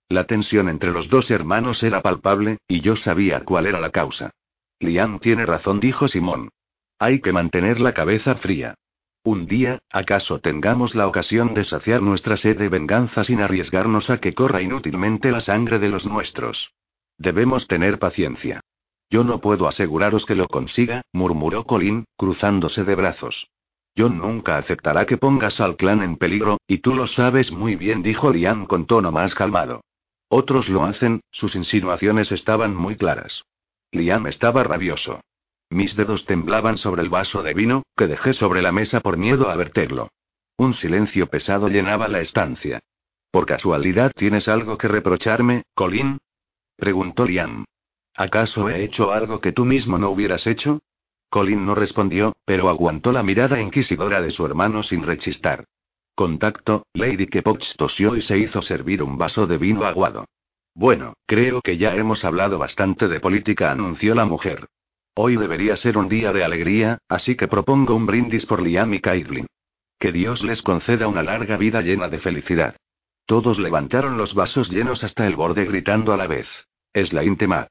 La 0.09 0.25
tensión 0.25 0.69
entre 0.69 0.91
los 0.91 1.07
dos 1.07 1.29
hermanos 1.29 1.83
era 1.83 2.01
palpable, 2.01 2.57
y 2.67 2.81
yo 2.81 2.95
sabía 2.95 3.41
cuál 3.45 3.67
era 3.67 3.79
la 3.79 3.91
causa. 3.91 4.31
Liam 4.79 5.19
tiene 5.19 5.45
razón, 5.45 5.79
dijo 5.79 6.07
Simón. 6.07 6.49
Hay 6.97 7.21
que 7.21 7.31
mantener 7.31 7.79
la 7.79 7.93
cabeza 7.93 8.35
fría. 8.35 8.73
Un 9.23 9.45
día, 9.45 9.79
acaso 9.91 10.39
tengamos 10.39 10.95
la 10.95 11.07
ocasión 11.07 11.53
de 11.53 11.63
saciar 11.63 12.01
nuestra 12.01 12.37
sed 12.37 12.57
de 12.57 12.69
venganza 12.69 13.23
sin 13.23 13.41
arriesgarnos 13.41 14.09
a 14.09 14.19
que 14.19 14.33
corra 14.33 14.61
inútilmente 14.61 15.31
la 15.31 15.41
sangre 15.41 15.77
de 15.77 15.89
los 15.89 16.05
nuestros. 16.05 16.71
Debemos 17.17 17.67
tener 17.67 17.99
paciencia. 17.99 18.61
Yo 19.11 19.23
no 19.23 19.41
puedo 19.41 19.67
aseguraros 19.67 20.25
que 20.25 20.35
lo 20.35 20.47
consiga, 20.47 21.03
murmuró 21.13 21.65
Colin, 21.65 22.05
cruzándose 22.17 22.83
de 22.83 22.95
brazos. 22.95 23.49
Yo 23.99 24.07
nunca 24.07 24.57
aceptará 24.57 25.05
que 25.05 25.17
pongas 25.17 25.59
al 25.59 25.75
clan 25.75 26.01
en 26.01 26.15
peligro, 26.15 26.57
y 26.67 26.77
tú 26.77 26.95
lo 26.95 27.05
sabes 27.05 27.51
muy 27.51 27.75
bien, 27.75 28.01
dijo 28.01 28.31
Liam 28.31 28.65
con 28.65 28.85
tono 28.85 29.11
más 29.11 29.35
calmado. 29.35 29.81
Otros 30.29 30.69
lo 30.69 30.85
hacen, 30.85 31.19
sus 31.31 31.53
insinuaciones 31.53 32.31
estaban 32.31 32.73
muy 32.73 32.95
claras. 32.95 33.43
Liam 33.91 34.25
estaba 34.27 34.63
rabioso. 34.63 35.19
Mis 35.69 35.97
dedos 35.97 36.25
temblaban 36.25 36.77
sobre 36.77 37.01
el 37.01 37.09
vaso 37.09 37.43
de 37.43 37.53
vino, 37.53 37.83
que 37.97 38.07
dejé 38.07 38.31
sobre 38.31 38.61
la 38.61 38.71
mesa 38.71 39.01
por 39.01 39.17
miedo 39.17 39.49
a 39.49 39.57
verterlo. 39.57 40.07
Un 40.55 40.75
silencio 40.75 41.27
pesado 41.27 41.67
llenaba 41.67 42.07
la 42.07 42.21
estancia. 42.21 42.79
¿Por 43.31 43.45
casualidad 43.45 44.13
tienes 44.15 44.47
algo 44.47 44.77
que 44.77 44.87
reprocharme, 44.87 45.63
Colin? 45.75 46.19
preguntó 46.77 47.25
Liam. 47.25 47.65
¿Acaso 48.15 48.69
he 48.69 48.81
hecho 48.81 49.11
algo 49.11 49.41
que 49.41 49.51
tú 49.51 49.65
mismo 49.65 49.97
no 49.97 50.09
hubieras 50.09 50.47
hecho? 50.47 50.79
Colin 51.29 51.65
no 51.65 51.75
respondió, 51.75 52.35
pero 52.45 52.69
aguantó 52.69 53.11
la 53.11 53.23
mirada 53.23 53.61
inquisidora 53.61 54.21
de 54.21 54.31
su 54.31 54.45
hermano 54.45 54.83
sin 54.83 55.03
rechistar. 55.03 55.65
Contacto, 56.15 56.85
Lady 56.93 57.27
Kepoch 57.27 57.63
tosió 57.77 58.15
y 58.15 58.21
se 58.21 58.37
hizo 58.37 58.61
servir 58.61 59.03
un 59.03 59.17
vaso 59.17 59.47
de 59.47 59.57
vino 59.57 59.85
aguado. 59.85 60.25
Bueno, 60.73 61.13
creo 61.25 61.61
que 61.61 61.77
ya 61.77 61.95
hemos 61.95 62.25
hablado 62.25 62.57
bastante 62.57 63.07
de 63.07 63.19
política, 63.19 63.71
anunció 63.71 64.15
la 64.15 64.25
mujer. 64.25 64.67
Hoy 65.13 65.35
debería 65.35 65.75
ser 65.77 65.97
un 65.97 66.09
día 66.09 66.31
de 66.31 66.43
alegría, 66.43 66.99
así 67.07 67.35
que 67.35 67.47
propongo 67.47 67.95
un 67.95 68.05
brindis 68.05 68.45
por 68.45 68.61
Liam 68.61 68.93
y 68.93 68.99
Caitlin. 68.99 69.47
Que 69.99 70.11
Dios 70.11 70.43
les 70.43 70.61
conceda 70.61 71.07
una 71.07 71.23
larga 71.23 71.57
vida 71.57 71.81
llena 71.81 72.07
de 72.07 72.19
felicidad. 72.19 72.75
Todos 73.25 73.59
levantaron 73.59 74.17
los 74.17 74.33
vasos 74.33 74.69
llenos 74.69 75.03
hasta 75.03 75.27
el 75.27 75.35
borde 75.35 75.65
gritando 75.65 76.13
a 76.13 76.17
la 76.17 76.27
vez. 76.27 76.47
Es 76.93 77.13
la 77.13 77.23
Intemat. 77.23 77.69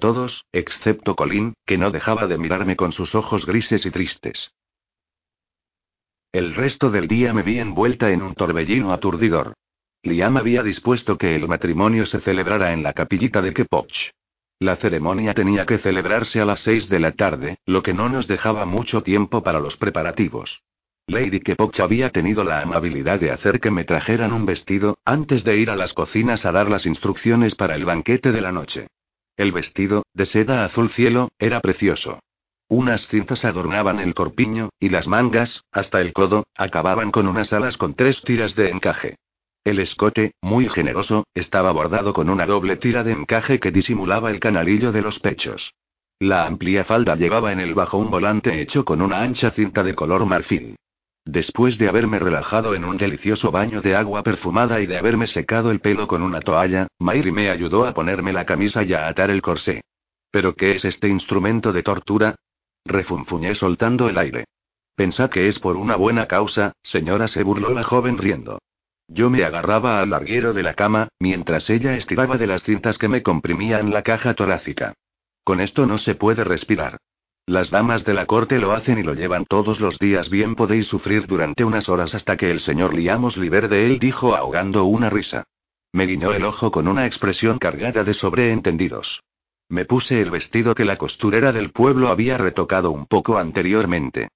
Todos, 0.00 0.46
excepto 0.52 1.14
Colin, 1.14 1.54
que 1.66 1.76
no 1.76 1.90
dejaba 1.90 2.26
de 2.26 2.38
mirarme 2.38 2.74
con 2.74 2.92
sus 2.92 3.14
ojos 3.14 3.44
grises 3.44 3.84
y 3.84 3.90
tristes. 3.90 4.50
El 6.32 6.54
resto 6.54 6.90
del 6.90 7.06
día 7.06 7.34
me 7.34 7.42
vi 7.42 7.58
envuelta 7.58 8.10
en 8.10 8.22
un 8.22 8.34
torbellino 8.34 8.92
aturdidor. 8.94 9.54
Liam 10.02 10.38
había 10.38 10.62
dispuesto 10.62 11.18
que 11.18 11.36
el 11.36 11.46
matrimonio 11.46 12.06
se 12.06 12.20
celebrara 12.20 12.72
en 12.72 12.82
la 12.82 12.94
capillita 12.94 13.42
de 13.42 13.52
Kepoch. 13.52 13.92
La 14.58 14.76
ceremonia 14.76 15.34
tenía 15.34 15.66
que 15.66 15.78
celebrarse 15.78 16.40
a 16.40 16.46
las 16.46 16.60
seis 16.60 16.88
de 16.88 16.98
la 16.98 17.12
tarde, 17.12 17.58
lo 17.66 17.82
que 17.82 17.92
no 17.92 18.08
nos 18.08 18.26
dejaba 18.26 18.64
mucho 18.64 19.02
tiempo 19.02 19.42
para 19.42 19.60
los 19.60 19.76
preparativos. 19.76 20.62
Lady 21.08 21.40
Kepoch 21.40 21.78
había 21.80 22.08
tenido 22.10 22.42
la 22.42 22.62
amabilidad 22.62 23.20
de 23.20 23.32
hacer 23.32 23.60
que 23.60 23.70
me 23.70 23.84
trajeran 23.84 24.32
un 24.32 24.46
vestido, 24.46 24.96
antes 25.04 25.44
de 25.44 25.58
ir 25.58 25.68
a 25.68 25.76
las 25.76 25.92
cocinas 25.92 26.46
a 26.46 26.52
dar 26.52 26.70
las 26.70 26.86
instrucciones 26.86 27.54
para 27.54 27.74
el 27.74 27.84
banquete 27.84 28.32
de 28.32 28.40
la 28.40 28.52
noche. 28.52 28.86
El 29.40 29.52
vestido, 29.52 30.02
de 30.12 30.26
seda 30.26 30.66
azul 30.66 30.90
cielo, 30.90 31.30
era 31.38 31.60
precioso. 31.60 32.18
Unas 32.68 33.08
cintas 33.08 33.42
adornaban 33.46 33.98
el 33.98 34.12
corpiño, 34.12 34.68
y 34.78 34.90
las 34.90 35.06
mangas, 35.06 35.62
hasta 35.72 36.02
el 36.02 36.12
codo, 36.12 36.44
acababan 36.54 37.10
con 37.10 37.26
unas 37.26 37.50
alas 37.54 37.78
con 37.78 37.94
tres 37.94 38.20
tiras 38.20 38.54
de 38.54 38.68
encaje. 38.68 39.16
El 39.64 39.78
escote, 39.78 40.34
muy 40.42 40.68
generoso, 40.68 41.24
estaba 41.32 41.72
bordado 41.72 42.12
con 42.12 42.28
una 42.28 42.44
doble 42.44 42.76
tira 42.76 43.02
de 43.02 43.12
encaje 43.12 43.60
que 43.60 43.70
disimulaba 43.70 44.30
el 44.30 44.40
canalillo 44.40 44.92
de 44.92 45.00
los 45.00 45.18
pechos. 45.20 45.72
La 46.18 46.44
amplia 46.44 46.84
falda 46.84 47.16
llevaba 47.16 47.50
en 47.50 47.60
el 47.60 47.72
bajo 47.72 47.96
un 47.96 48.10
volante 48.10 48.60
hecho 48.60 48.84
con 48.84 49.00
una 49.00 49.22
ancha 49.22 49.52
cinta 49.52 49.82
de 49.82 49.94
color 49.94 50.26
marfil. 50.26 50.76
Después 51.24 51.78
de 51.78 51.88
haberme 51.88 52.18
relajado 52.18 52.74
en 52.74 52.84
un 52.84 52.96
delicioso 52.96 53.50
baño 53.50 53.82
de 53.82 53.94
agua 53.94 54.22
perfumada 54.22 54.80
y 54.80 54.86
de 54.86 54.98
haberme 54.98 55.26
secado 55.26 55.70
el 55.70 55.80
pelo 55.80 56.08
con 56.08 56.22
una 56.22 56.40
toalla, 56.40 56.88
Mayri 56.98 57.30
me 57.30 57.50
ayudó 57.50 57.86
a 57.86 57.92
ponerme 57.92 58.32
la 58.32 58.46
camisa 58.46 58.82
y 58.82 58.94
a 58.94 59.06
atar 59.06 59.30
el 59.30 59.42
corsé. 59.42 59.82
¿Pero 60.30 60.54
qué 60.54 60.76
es 60.76 60.84
este 60.84 61.08
instrumento 61.08 61.72
de 61.72 61.82
tortura? 61.82 62.36
Refunfuñé 62.84 63.54
soltando 63.54 64.08
el 64.08 64.16
aire. 64.18 64.44
Pensad 64.96 65.30
que 65.30 65.48
es 65.48 65.58
por 65.58 65.76
una 65.76 65.96
buena 65.96 66.26
causa, 66.26 66.72
señora, 66.82 67.28
se 67.28 67.42
burló 67.42 67.72
la 67.72 67.82
joven 67.82 68.18
riendo. 68.18 68.58
Yo 69.08 69.28
me 69.28 69.44
agarraba 69.44 70.00
al 70.00 70.10
larguero 70.10 70.52
de 70.52 70.62
la 70.62 70.74
cama, 70.74 71.08
mientras 71.18 71.68
ella 71.68 71.96
estiraba 71.96 72.38
de 72.38 72.46
las 72.46 72.62
cintas 72.62 72.96
que 72.96 73.08
me 73.08 73.22
comprimían 73.22 73.90
la 73.90 74.02
caja 74.02 74.34
torácica. 74.34 74.94
Con 75.42 75.60
esto 75.60 75.84
no 75.86 75.98
se 75.98 76.14
puede 76.14 76.44
respirar. 76.44 76.98
Las 77.50 77.68
damas 77.68 78.04
de 78.04 78.14
la 78.14 78.26
corte 78.26 78.60
lo 78.60 78.70
hacen 78.70 79.00
y 79.00 79.02
lo 79.02 79.12
llevan 79.12 79.44
todos 79.44 79.80
los 79.80 79.98
días. 79.98 80.30
Bien 80.30 80.54
podéis 80.54 80.86
sufrir 80.86 81.26
durante 81.26 81.64
unas 81.64 81.88
horas 81.88 82.14
hasta 82.14 82.36
que 82.36 82.48
el 82.48 82.60
señor 82.60 82.94
Liamos 82.94 83.36
liber 83.36 83.68
de 83.68 83.86
él, 83.86 83.98
dijo 83.98 84.36
ahogando 84.36 84.84
una 84.84 85.10
risa. 85.10 85.42
Me 85.92 86.06
guiñó 86.06 86.32
el 86.32 86.44
ojo 86.44 86.70
con 86.70 86.86
una 86.86 87.06
expresión 87.06 87.58
cargada 87.58 88.04
de 88.04 88.14
sobreentendidos. 88.14 89.24
Me 89.68 89.84
puse 89.84 90.22
el 90.22 90.30
vestido 90.30 90.76
que 90.76 90.84
la 90.84 90.96
costurera 90.96 91.50
del 91.50 91.72
pueblo 91.72 92.10
había 92.10 92.38
retocado 92.38 92.92
un 92.92 93.06
poco 93.06 93.36
anteriormente. 93.36 94.28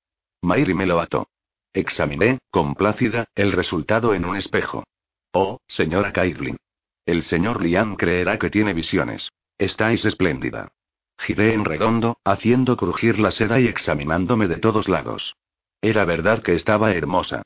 Mayri 0.42 0.74
me 0.74 0.84
lo 0.84 0.98
ató. 0.98 1.28
Examiné, 1.72 2.40
complácida, 2.50 3.26
el 3.36 3.52
resultado 3.52 4.12
en 4.14 4.24
un 4.24 4.34
espejo. 4.34 4.82
Oh, 5.30 5.60
señora 5.68 6.12
Caitlin. 6.12 6.56
El 7.06 7.22
señor 7.22 7.62
Liam 7.62 7.94
creerá 7.94 8.40
que 8.40 8.50
tiene 8.50 8.74
visiones. 8.74 9.28
Estáis 9.56 10.04
espléndida. 10.04 10.72
Giré 11.18 11.54
en 11.54 11.64
redondo, 11.64 12.18
haciendo 12.24 12.76
crujir 12.76 13.18
la 13.18 13.30
seda 13.30 13.60
y 13.60 13.66
examinándome 13.66 14.48
de 14.48 14.56
todos 14.56 14.88
lados. 14.88 15.36
Era 15.80 16.04
verdad 16.04 16.42
que 16.42 16.54
estaba 16.54 16.92
hermosa. 16.92 17.42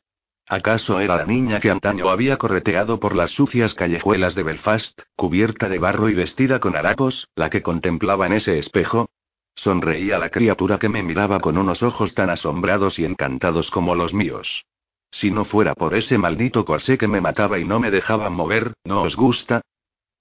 ¿Acaso 0.47 1.01
era 1.01 1.17
la 1.17 1.27
niña 1.27 1.61
que 1.61 1.71
antaño 1.71 2.09
había 2.09 2.39
correteado 2.39 2.99
por 2.99 3.15
las 3.15 3.33
sucias 3.33 3.75
callejuelas 3.75 4.35
de 4.35 4.45
Belfast, 4.45 4.99
cubierta 5.15 5.69
de 5.69 5.79
barro 5.79 6.09
y 6.09 6.15
vestida 6.15 6.59
con 6.59 6.75
harapos, 6.75 7.29
la 7.35 7.51
que 7.51 7.63
contemplaba 7.63 8.27
en 8.27 8.33
ese 8.33 8.59
espejo? 8.59 9.11
Sonreía 9.55 10.19
la 10.19 10.31
criatura 10.31 10.79
que 10.79 10.89
me 10.89 11.03
miraba 11.03 11.41
con 11.41 11.59
unos 11.59 11.83
ojos 11.83 12.15
tan 12.15 12.31
asombrados 12.31 12.99
y 12.99 13.05
encantados 13.05 13.71
como 13.71 13.95
los 13.95 14.15
míos. 14.15 14.65
Si 15.11 15.31
no 15.31 15.45
fuera 15.45 15.75
por 15.75 15.95
ese 15.95 16.17
maldito 16.17 16.65
corsé 16.65 16.97
que 16.97 17.09
me 17.09 17.21
mataba 17.21 17.59
y 17.59 17.65
no 17.65 17.81
me 17.81 17.91
dejaba 17.91 18.31
mover, 18.31 18.75
¿no 18.85 19.03
os 19.03 19.17
gusta? 19.17 19.63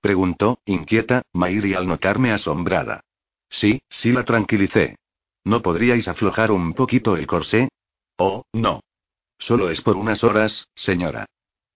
Preguntó, 0.01 0.59
inquieta, 0.65 1.21
Mairi 1.33 1.73
al 1.73 1.87
notarme 1.87 2.31
asombrada. 2.31 3.01
Sí, 3.49 3.81
sí 3.89 4.11
la 4.11 4.25
tranquilicé. 4.25 4.97
¿No 5.43 5.61
podríais 5.61 6.07
aflojar 6.07 6.51
un 6.51 6.73
poquito 6.73 7.15
el 7.15 7.27
corsé? 7.27 7.69
Oh, 8.17 8.43
no. 8.53 8.81
Solo 9.39 9.69
es 9.69 9.81
por 9.81 9.95
unas 9.95 10.23
horas, 10.23 10.67
señora. 10.75 11.25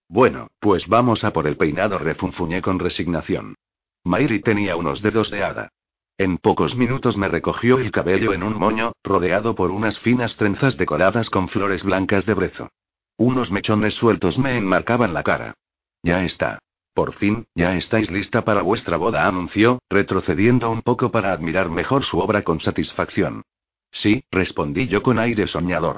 Bueno, 0.08 0.48
pues 0.58 0.88
vamos 0.88 1.24
a 1.24 1.32
por 1.32 1.46
el 1.46 1.56
peinado, 1.56 1.98
refunfuñé 1.98 2.60
con 2.60 2.78
resignación. 2.78 3.54
Mairi 4.04 4.40
tenía 4.42 4.76
unos 4.76 5.00
dedos 5.00 5.30
de 5.30 5.42
hada. 5.42 5.68
En 6.18 6.38
pocos 6.38 6.76
minutos 6.76 7.16
me 7.16 7.28
recogió 7.28 7.78
el 7.78 7.90
cabello 7.90 8.34
en 8.34 8.42
un 8.42 8.58
moño, 8.58 8.92
rodeado 9.02 9.54
por 9.54 9.70
unas 9.70 9.98
finas 10.00 10.36
trenzas 10.36 10.76
decoradas 10.76 11.30
con 11.30 11.48
flores 11.48 11.82
blancas 11.82 12.26
de 12.26 12.34
brezo. 12.34 12.68
Unos 13.16 13.50
mechones 13.50 13.94
sueltos 13.94 14.38
me 14.38 14.56
enmarcaban 14.56 15.14
la 15.14 15.22
cara. 15.22 15.54
Ya 16.02 16.24
está. 16.24 16.58
Por 16.94 17.14
fin, 17.14 17.46
ya 17.54 17.76
estáis 17.76 18.10
lista 18.10 18.44
para 18.44 18.62
vuestra 18.62 18.96
boda, 18.98 19.26
anunció, 19.26 19.80
retrocediendo 19.88 20.70
un 20.70 20.82
poco 20.82 21.10
para 21.10 21.32
admirar 21.32 21.70
mejor 21.70 22.04
su 22.04 22.18
obra 22.18 22.42
con 22.42 22.60
satisfacción. 22.60 23.42
Sí, 23.90 24.24
respondí 24.30 24.88
yo 24.88 25.02
con 25.02 25.18
aire 25.18 25.46
soñador. 25.46 25.96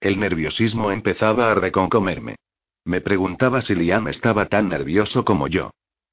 El 0.00 0.20
nerviosismo 0.20 0.92
empezaba 0.92 1.50
a 1.50 1.54
reconcomerme. 1.54 2.36
Me 2.84 3.00
preguntaba 3.00 3.62
si 3.62 3.74
Liam 3.74 4.06
estaba 4.08 4.46
tan 4.46 4.68
nervioso 4.68 5.24
como 5.24 5.48
yo. 5.48 5.70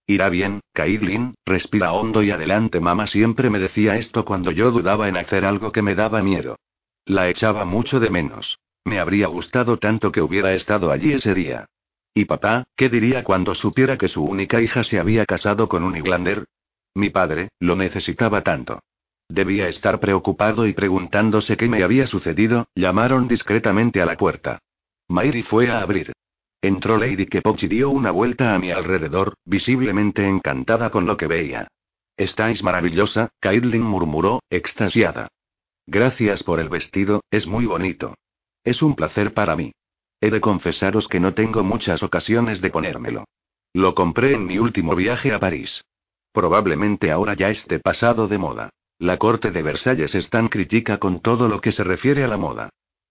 Irá 0.08 0.30
bien, 0.30 0.62
Caitlin, 0.74 1.36
respira 1.46 1.94
hondo 1.94 2.24
y 2.24 2.32
adelante. 2.32 2.80
Mamá 2.80 3.08
siempre 3.08 3.50
me 3.50 3.60
decía 3.60 3.98
esto 3.98 4.26
cuando 4.26 4.52
yo 4.52 4.72
dudaba 4.72 5.08
en 5.08 5.18
hacer 5.18 5.46
algo 5.46 5.72
que 5.72 5.82
me 5.82 5.96
daba 5.96 6.24
miedo. 6.24 6.58
La 7.06 7.30
echaba 7.30 7.66
mucho 7.66 8.00
de 8.00 8.10
menos. 8.10 8.58
Me 8.86 9.00
habría 9.00 9.28
gustado 9.28 9.78
tanto 9.78 10.12
que 10.12 10.22
hubiera 10.22 10.54
estado 10.54 10.92
allí 10.92 11.14
ese 11.14 11.34
día. 11.34 11.68
¿Y 12.14 12.26
papá, 12.26 12.66
qué 12.76 12.90
diría 12.90 13.24
cuando 13.24 13.56
supiera 13.56 13.98
que 13.98 14.08
su 14.08 14.24
única 14.24 14.62
hija 14.62 14.84
se 14.84 15.00
había 15.00 15.26
casado 15.26 15.68
con 15.68 15.84
un 15.84 15.98
Iglander? 15.98 16.46
Mi 16.96 17.10
padre, 17.10 17.50
lo 17.60 17.76
necesitaba 17.76 18.44
tanto. 18.44 18.80
Debía 19.30 19.68
estar 19.68 20.00
preocupado 20.00 20.68
y 20.68 20.74
preguntándose 20.74 21.58
qué 21.58 21.68
me 21.68 21.84
había 21.84 22.06
sucedido, 22.06 22.68
llamaron 22.76 23.28
discretamente 23.28 24.02
a 24.02 24.06
la 24.06 24.16
puerta. 24.16 24.60
Mairi 25.08 25.44
fue 25.44 25.72
a 25.72 25.82
abrir. 25.82 26.14
Entró 26.62 26.98
Lady 26.98 27.26
Kepoch 27.26 27.62
y 27.64 27.68
dio 27.68 27.90
una 27.90 28.12
vuelta 28.12 28.54
a 28.54 28.60
mi 28.60 28.72
alrededor, 28.72 29.34
visiblemente 29.44 30.28
encantada 30.28 30.92
con 30.92 31.06
lo 31.06 31.18
que 31.18 31.28
veía. 31.28 31.68
Estáis 32.16 32.62
maravillosa, 32.64 33.30
Caitlin 33.40 33.82
murmuró, 33.82 34.44
extasiada. 34.50 35.30
Gracias 35.88 36.44
por 36.44 36.60
el 36.60 36.70
vestido, 36.70 37.24
es 37.32 37.48
muy 37.48 37.66
bonito. 37.66 38.16
Es 38.64 38.82
un 38.82 38.96
placer 38.96 39.34
para 39.34 39.56
mí. 39.56 39.74
He 40.24 40.32
de 40.32 40.40
confesaros 40.40 41.10
que 41.10 41.20
no 41.20 41.34
tengo 41.34 41.66
muchas 41.66 42.02
ocasiones 42.02 42.62
de 42.62 42.70
ponérmelo. 42.70 43.26
Lo 43.74 43.94
compré 43.94 44.36
en 44.36 44.46
mi 44.46 44.58
último 44.58 44.96
viaje 44.96 45.34
a 45.34 45.40
París. 45.40 45.84
Probablemente 46.32 47.12
ahora 47.12 47.34
ya 47.34 47.50
esté 47.50 47.80
pasado 47.80 48.30
de 48.30 48.38
moda. 48.38 48.70
La 49.00 49.18
corte 49.18 49.52
de 49.52 49.62
Versalles 49.62 50.16
es 50.16 50.30
tan 50.30 50.48
crítica 50.48 50.98
con 50.98 51.20
todo 51.20 51.50
lo 51.50 51.60
que 51.60 51.74
se 51.74 51.84
refiere 51.84 52.24
a 52.24 52.30
la 52.30 52.38
moda. 52.38 52.70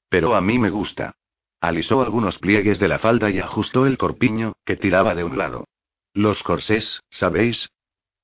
Pero 0.08 0.34
a 0.34 0.40
mí 0.40 0.58
me 0.58 0.70
gusta. 0.70 1.12
Alisó 1.60 2.00
algunos 2.00 2.38
pliegues 2.38 2.78
de 2.78 2.88
la 2.88 2.98
falda 2.98 3.28
y 3.28 3.40
ajustó 3.40 3.84
el 3.84 3.98
corpiño, 3.98 4.54
que 4.64 4.78
tiraba 4.78 5.14
de 5.14 5.24
un 5.24 5.36
lado. 5.36 5.66
Los 6.14 6.42
corsés, 6.42 7.02
¿sabéis? 7.10 7.68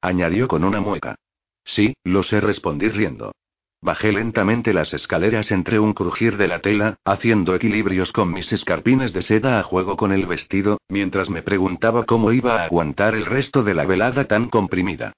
Añadió 0.01 0.49
con 0.49 0.65
una 0.65 0.81
mueca. 0.81 1.17
Sí, 1.63 1.93
lo 2.05 2.23
sé, 2.23 2.41
respondí 2.41 2.89
riendo. 2.89 3.33
Bajé 3.81 4.13
lentamente 4.13 4.73
las 4.73 4.93
escaleras 4.93 5.53
entre 5.53 5.79
un 5.79 5.95
crujir 5.95 6.37
de 6.37 6.49
la 6.49 6.61
tela, 6.61 6.97
haciendo 7.05 7.55
equilibrios 7.55 8.11
con 8.13 8.33
mis 8.33 8.53
escarpines 8.53 9.13
de 9.13 9.23
seda 9.23 9.61
a 9.61 9.63
juego 9.63 9.97
con 9.97 10.13
el 10.13 10.27
vestido, 10.27 10.79
mientras 10.89 11.31
me 11.31 11.43
preguntaba 11.43 12.05
cómo 12.05 12.33
iba 12.33 12.61
a 12.61 12.65
aguantar 12.65 13.15
el 13.15 13.25
resto 13.25 13.63
de 13.63 13.75
la 13.75 13.85
velada 13.87 14.25
tan 14.27 14.49
comprimida. 14.49 15.13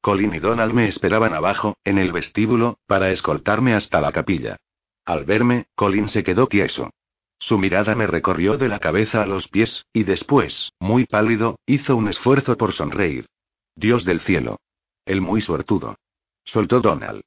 Colin 0.00 0.34
y 0.34 0.38
Donald 0.38 0.72
me 0.72 0.88
esperaban 0.88 1.34
abajo, 1.34 1.76
en 1.84 1.98
el 1.98 2.12
vestíbulo, 2.12 2.78
para 2.86 3.10
escoltarme 3.10 3.74
hasta 3.74 4.00
la 4.00 4.12
capilla. 4.12 4.56
Al 5.04 5.24
verme, 5.24 5.66
Colin 5.74 6.08
se 6.08 6.24
quedó 6.24 6.48
quieso. 6.48 6.90
Su 7.38 7.58
mirada 7.58 7.94
me 7.94 8.06
recorrió 8.06 8.56
de 8.56 8.68
la 8.68 8.78
cabeza 8.78 9.22
a 9.22 9.26
los 9.26 9.46
pies, 9.48 9.84
y 9.92 10.04
después, 10.04 10.72
muy 10.80 11.04
pálido, 11.04 11.58
hizo 11.66 11.94
un 11.96 12.08
esfuerzo 12.08 12.56
por 12.56 12.72
sonreír. 12.72 13.26
Dios 13.74 14.04
del 14.04 14.20
cielo. 14.20 14.58
El 15.04 15.20
muy 15.20 15.42
suertudo. 15.42 15.96
Soltó 16.44 16.80
Donald. 16.80 17.22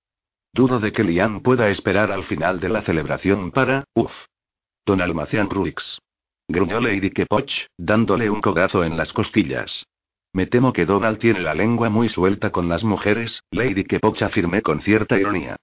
Dudo 0.59 0.81
de 0.81 0.91
que 0.91 1.05
Liam 1.05 1.41
pueda 1.41 1.69
esperar 1.69 2.11
al 2.11 2.25
final 2.25 2.59
de 2.59 2.67
la 2.67 2.81
celebración 2.81 3.51
para, 3.51 3.85
uff. 3.95 4.11
Don 4.85 4.99
Almacian 4.99 5.49
Ruix. 5.49 5.99
Gruñó 6.49 6.81
Lady 6.81 7.11
Kepoch, 7.11 7.49
dándole 7.77 8.29
un 8.29 8.41
cogazo 8.41 8.83
en 8.83 8.97
las 8.97 9.13
costillas. 9.13 9.85
Me 10.33 10.47
temo 10.47 10.73
que 10.73 10.85
Donald 10.85 11.17
tiene 11.17 11.39
la 11.39 11.53
lengua 11.53 11.89
muy 11.89 12.09
suelta 12.09 12.51
con 12.51 12.67
las 12.67 12.83
mujeres, 12.83 13.39
Lady 13.51 13.85
Kepoch 13.85 14.21
afirmé 14.21 14.61
con 14.61 14.81
cierta 14.81 15.17
ironía. 15.17 15.55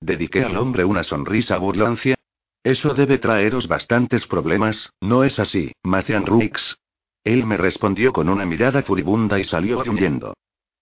Dediqué 0.00 0.44
al 0.44 0.56
hombre 0.56 0.84
una 0.84 1.02
sonrisa 1.02 1.58
burlancia. 1.58 2.14
Eso 2.62 2.94
debe 2.94 3.18
traeros 3.18 3.66
bastantes 3.66 4.24
problemas, 4.28 4.88
¿no 5.00 5.24
es 5.24 5.36
así, 5.40 5.72
Macian 5.82 6.26
Ruix? 6.26 6.76
Él 7.24 7.44
me 7.44 7.56
respondió 7.56 8.12
con 8.12 8.28
una 8.28 8.46
mirada 8.46 8.84
furibunda 8.84 9.40
y 9.40 9.42
salió 9.42 9.80
huyendo. 9.80 10.32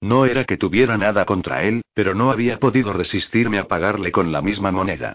No 0.03 0.27
era 0.27 0.45
que 0.45 0.57
tuviera 0.57 0.99
nada 0.99 1.25
contra 1.25 1.63
él, 1.63 1.83
pero 1.95 2.13
no 2.13 2.33
había 2.33 2.59
podido 2.59 2.93
resistirme 2.93 3.61
a 3.61 3.69
pagarle 3.69 4.11
con 4.11 4.33
la 4.33 4.43
misma 4.43 4.73
moneda. 4.73 5.15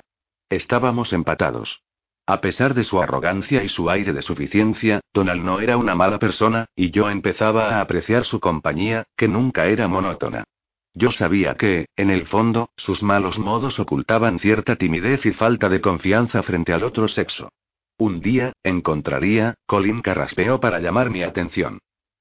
Estábamos 0.49 1.11
empatados. 1.11 1.81
A 2.26 2.39
pesar 2.39 2.73
de 2.73 2.85
su 2.85 3.01
arrogancia 3.01 3.65
y 3.65 3.69
su 3.69 3.89
aire 3.89 4.14
de 4.14 4.22
suficiencia, 4.22 5.01
Donald 5.14 5.43
no 5.43 5.59
era 5.59 5.76
una 5.76 5.93
mala 5.93 6.19
persona, 6.19 6.68
y 6.73 6.91
yo 6.91 7.09
empezaba 7.09 7.76
a 7.76 7.81
apreciar 7.81 8.23
su 8.23 8.39
compañía, 8.39 9.03
que 9.18 9.27
nunca 9.27 9.65
era 9.65 9.89
monótona. 9.89 10.45
Yo 10.93 11.11
sabía 11.11 11.55
que, 11.55 11.88
en 11.97 12.09
el 12.09 12.26
fondo, 12.26 12.69
sus 12.77 13.03
malos 13.03 13.38
modos 13.38 13.80
ocultaban 13.81 14.39
cierta 14.39 14.77
timidez 14.77 15.26
y 15.26 15.34
falta 15.34 15.68
de 15.68 15.81
confianza 15.81 16.43
frente 16.43 16.72
al 16.72 16.85
otro 16.85 17.09
sexo. 17.09 17.49
Un 17.97 18.22
día, 18.22 18.53
encontraría, 18.64 19.55
Colin 19.65 20.01
carraspeó 20.01 20.61
para 20.61 20.80
llamar 20.80 21.09
mi 21.09 21.23
atención. 21.23 21.80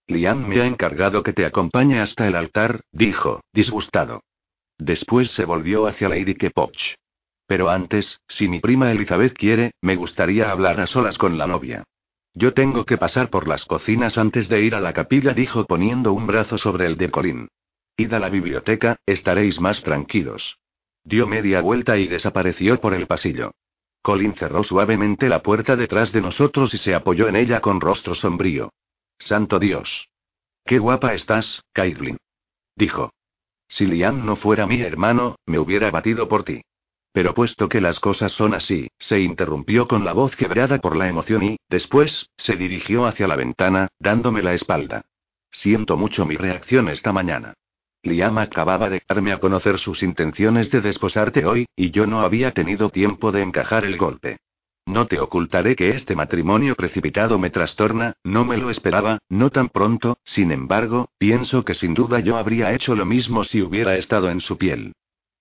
Liam 0.09 0.47
me 0.47 0.61
ha 0.61 0.66
encargado 0.66 1.23
que 1.23 1.33
te 1.33 1.45
acompañe 1.45 2.01
hasta 2.01 2.28
el 2.28 2.37
altar, 2.37 2.83
dijo, 2.93 3.41
disgustado. 3.53 4.23
Después 4.78 5.31
se 5.33 5.45
volvió 5.45 5.87
hacia 5.87 6.09
Lady 6.09 6.35
Kepoch. 6.35 6.77
Pero 7.47 7.70
antes, 7.70 8.20
si 8.28 8.49
mi 8.49 8.61
prima 8.61 8.91
Elizabeth 8.93 9.35
quiere, 9.35 9.73
me 9.81 9.97
gustaría 9.97 10.51
hablar 10.51 10.81
a 10.81 10.87
solas 10.87 11.19
con 11.19 11.39
la 11.39 11.47
novia. 11.47 11.85
Yo 12.35 12.53
tengo 12.53 12.85
que 12.85 12.99
pasar 12.99 13.31
por 13.31 13.49
las 13.49 13.65
cocinas 13.65 14.19
antes 14.19 14.49
de 14.49 14.61
ir 14.62 14.74
a 14.74 14.81
la 14.81 14.93
capilla, 14.93 15.33
dijo 15.33 15.65
poniendo 15.65 16.12
un 16.12 16.27
brazo 16.27 16.59
sobre 16.59 16.87
el 16.87 16.97
de 16.97 17.11
Colin. 17.11 17.49
Id 17.97 18.12
a 18.12 18.19
la 18.19 18.28
biblioteca, 18.28 18.99
estaréis 19.07 19.59
más 19.59 19.83
tranquilos. 19.83 20.59
Dio 21.03 21.27
media 21.27 21.62
vuelta 21.62 21.97
y 21.97 22.09
desapareció 22.09 22.78
por 22.81 22.93
el 22.95 23.07
pasillo. 23.07 23.53
Colin 24.03 24.35
cerró 24.35 24.62
suavemente 24.62 25.28
la 25.28 25.43
puerta 25.43 25.77
detrás 25.77 26.12
de 26.12 26.20
nosotros 26.20 26.74
y 26.74 26.78
se 26.78 26.95
apoyó 26.95 27.27
en 27.28 27.37
ella 27.37 27.61
con 27.61 27.81
rostro 27.81 28.15
sombrío. 28.15 28.70
Santo 29.18 29.59
Dios. 29.59 30.09
Qué 30.64 30.78
guapa 30.78 31.14
estás, 31.14 31.62
Caitlin. 31.72 32.18
Dijo. 32.76 33.12
Si 33.68 33.86
Liam 33.86 34.24
no 34.24 34.36
fuera 34.36 34.66
mi 34.66 34.80
hermano, 34.80 35.36
me 35.47 35.59
hubiera 35.59 35.90
batido 35.90 36.28
por 36.28 36.44
ti. 36.44 36.62
Pero 37.12 37.34
puesto 37.34 37.68
que 37.68 37.80
las 37.80 37.98
cosas 37.98 38.32
son 38.32 38.55
así, 38.55 38.88
se 38.98 39.20
interrumpió 39.20 39.88
con 39.88 40.05
la 40.05 40.12
voz 40.12 40.36
quebrada 40.36 40.78
por 40.78 40.97
la 40.97 41.09
emoción 41.09 41.43
y, 41.43 41.56
después, 41.68 42.28
se 42.36 42.56
dirigió 42.56 43.06
hacia 43.06 43.26
la 43.26 43.36
ventana, 43.36 43.88
dándome 43.98 44.43
la 44.43 44.55
espalda. 44.55 45.06
Siento 45.51 45.97
mucho 45.97 46.26
mi 46.26 46.36
reacción 46.36 46.88
esta 46.88 47.12
mañana. 47.12 47.55
Liam 48.02 48.38
acababa 48.38 48.88
de 48.90 49.02
darme 49.09 49.32
a 49.32 49.40
conocer 49.40 49.78
sus 49.78 50.02
intenciones 50.02 50.70
de 50.70 50.80
desposarte 50.80 51.47
hoy, 51.47 51.66
y 51.74 51.90
yo 51.90 52.06
no 52.06 52.20
había 52.20 52.52
tenido 52.52 52.90
tiempo 52.90 53.32
de 53.32 53.43
encajar 53.43 53.84
el 53.84 53.97
golpe. 53.97 54.38
No 54.86 55.08
te 55.08 55.18
ocultaré 55.18 55.74
que 55.74 55.90
este 55.90 56.14
matrimonio 56.14 56.76
precipitado 56.76 57.38
me 57.38 57.50
trastorna, 57.50 58.14
no 58.22 58.44
me 58.44 58.56
lo 58.56 58.70
esperaba, 58.70 59.18
no 59.28 59.50
tan 59.50 59.68
pronto, 59.68 60.18
sin 60.24 60.52
embargo, 60.52 61.10
pienso 61.18 61.64
que 61.64 61.74
sin 61.74 61.92
duda 61.92 62.20
yo 62.20 62.36
habría 62.36 62.72
hecho 62.72 62.94
lo 62.94 63.04
mismo 63.04 63.42
si 63.42 63.62
hubiera 63.62 63.96
estado 63.96 64.30
en 64.30 64.40
su 64.40 64.56
piel. 64.56 64.92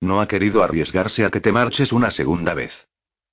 No 0.02 0.20
ha 0.20 0.28
querido 0.28 0.64
arriesgarse 0.64 1.26
a 1.26 1.30
que 1.30 1.42
te 1.42 1.52
marches 1.52 1.94
una 1.94 2.10
segunda 2.10 2.56
vez. 2.56 2.74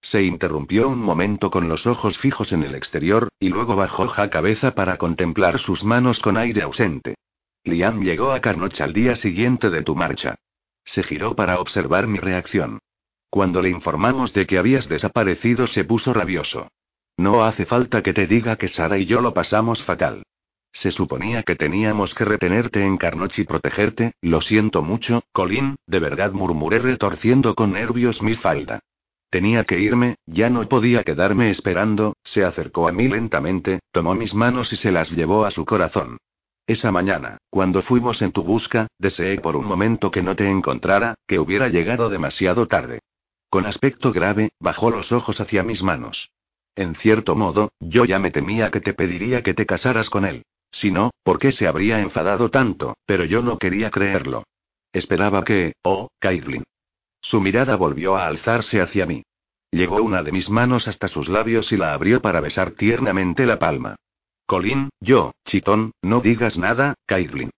Se 0.02 0.22
interrumpió 0.22 0.88
un 0.88 0.98
momento 0.98 1.50
con 1.50 1.68
los 1.68 1.86
ojos 1.86 2.18
fijos 2.18 2.52
en 2.52 2.62
el 2.62 2.74
exterior, 2.74 3.28
y 3.40 3.48
luego 3.48 3.74
bajó 3.74 4.04
la 4.04 4.28
cabeza 4.28 4.74
para 4.74 4.98
contemplar 4.98 5.60
sus 5.60 5.82
manos 5.82 6.18
con 6.20 6.36
aire 6.36 6.62
ausente. 6.62 7.14
Liam 7.64 8.02
llegó 8.02 8.32
a 8.32 8.40
Carnoch 8.40 8.80
al 8.80 8.92
día 8.92 9.14
siguiente 9.16 9.70
de 9.70 9.82
tu 9.82 9.94
marcha. 9.94 10.34
Se 10.84 11.04
giró 11.04 11.36
para 11.36 11.60
observar 11.60 12.06
mi 12.06 12.18
reacción. 12.18 12.80
Cuando 13.32 13.62
le 13.62 13.70
informamos 13.70 14.34
de 14.34 14.46
que 14.46 14.58
habías 14.58 14.90
desaparecido 14.90 15.66
se 15.66 15.84
puso 15.84 16.12
rabioso. 16.12 16.68
No 17.16 17.44
hace 17.44 17.64
falta 17.64 18.02
que 18.02 18.12
te 18.12 18.26
diga 18.26 18.56
que 18.56 18.68
Sara 18.68 18.98
y 18.98 19.06
yo 19.06 19.22
lo 19.22 19.32
pasamos 19.32 19.82
fatal. 19.84 20.24
Se 20.70 20.90
suponía 20.90 21.42
que 21.42 21.56
teníamos 21.56 22.14
que 22.14 22.26
retenerte 22.26 22.84
en 22.84 22.98
Carnoch 22.98 23.38
y 23.38 23.44
protegerte, 23.44 24.12
lo 24.20 24.42
siento 24.42 24.82
mucho, 24.82 25.22
Colin, 25.32 25.76
de 25.86 25.98
verdad 25.98 26.32
murmuré 26.32 26.78
retorciendo 26.78 27.54
con 27.54 27.72
nervios 27.72 28.20
mi 28.20 28.34
falda. 28.34 28.80
Tenía 29.30 29.64
que 29.64 29.80
irme, 29.80 30.16
ya 30.26 30.50
no 30.50 30.68
podía 30.68 31.02
quedarme 31.02 31.50
esperando, 31.50 32.16
se 32.24 32.44
acercó 32.44 32.86
a 32.86 32.92
mí 32.92 33.08
lentamente, 33.08 33.80
tomó 33.92 34.14
mis 34.14 34.34
manos 34.34 34.70
y 34.74 34.76
se 34.76 34.92
las 34.92 35.10
llevó 35.10 35.46
a 35.46 35.50
su 35.52 35.64
corazón. 35.64 36.18
Esa 36.66 36.92
mañana, 36.92 37.38
cuando 37.48 37.80
fuimos 37.80 38.20
en 38.20 38.32
tu 38.32 38.42
busca, 38.42 38.88
deseé 38.98 39.40
por 39.40 39.56
un 39.56 39.64
momento 39.64 40.10
que 40.10 40.22
no 40.22 40.36
te 40.36 40.50
encontrara, 40.50 41.14
que 41.26 41.38
hubiera 41.38 41.68
llegado 41.68 42.10
demasiado 42.10 42.68
tarde. 42.68 43.00
Con 43.52 43.66
aspecto 43.66 44.14
grave, 44.14 44.48
bajó 44.60 44.90
los 44.90 45.12
ojos 45.12 45.38
hacia 45.38 45.62
mis 45.62 45.82
manos. 45.82 46.30
En 46.74 46.94
cierto 46.94 47.36
modo, 47.36 47.70
yo 47.80 48.06
ya 48.06 48.18
me 48.18 48.30
temía 48.30 48.70
que 48.70 48.80
te 48.80 48.94
pediría 48.94 49.42
que 49.42 49.52
te 49.52 49.66
casaras 49.66 50.08
con 50.08 50.24
él. 50.24 50.46
Si 50.70 50.90
no, 50.90 51.10
¿por 51.22 51.38
qué 51.38 51.52
se 51.52 51.66
habría 51.66 52.00
enfadado 52.00 52.48
tanto? 52.48 52.96
Pero 53.04 53.26
yo 53.26 53.42
no 53.42 53.58
quería 53.58 53.90
creerlo. 53.90 54.44
Esperaba 54.94 55.44
que, 55.44 55.74
oh, 55.82 56.08
Caitlin. 56.18 56.64
Su 57.20 57.42
mirada 57.42 57.76
volvió 57.76 58.16
a 58.16 58.26
alzarse 58.26 58.80
hacia 58.80 59.04
mí. 59.04 59.22
Llegó 59.70 59.96
una 59.96 60.22
de 60.22 60.32
mis 60.32 60.48
manos 60.48 60.88
hasta 60.88 61.08
sus 61.08 61.28
labios 61.28 61.72
y 61.72 61.76
la 61.76 61.92
abrió 61.92 62.22
para 62.22 62.40
besar 62.40 62.70
tiernamente 62.70 63.44
la 63.44 63.58
palma. 63.58 63.96
Colin, 64.46 64.88
yo, 64.98 65.34
chitón, 65.44 65.92
no 66.00 66.20
digas 66.20 66.56
nada, 66.56 66.94
Caitlin. 67.04 67.50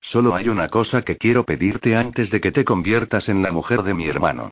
Solo 0.00 0.36
hay 0.36 0.48
una 0.48 0.70
cosa 0.70 1.02
que 1.02 1.18
quiero 1.18 1.44
pedirte 1.44 1.96
antes 1.96 2.30
de 2.30 2.40
que 2.40 2.50
te 2.50 2.64
conviertas 2.64 3.28
en 3.28 3.42
la 3.42 3.52
mujer 3.52 3.82
de 3.82 3.92
mi 3.92 4.06
hermano. 4.06 4.50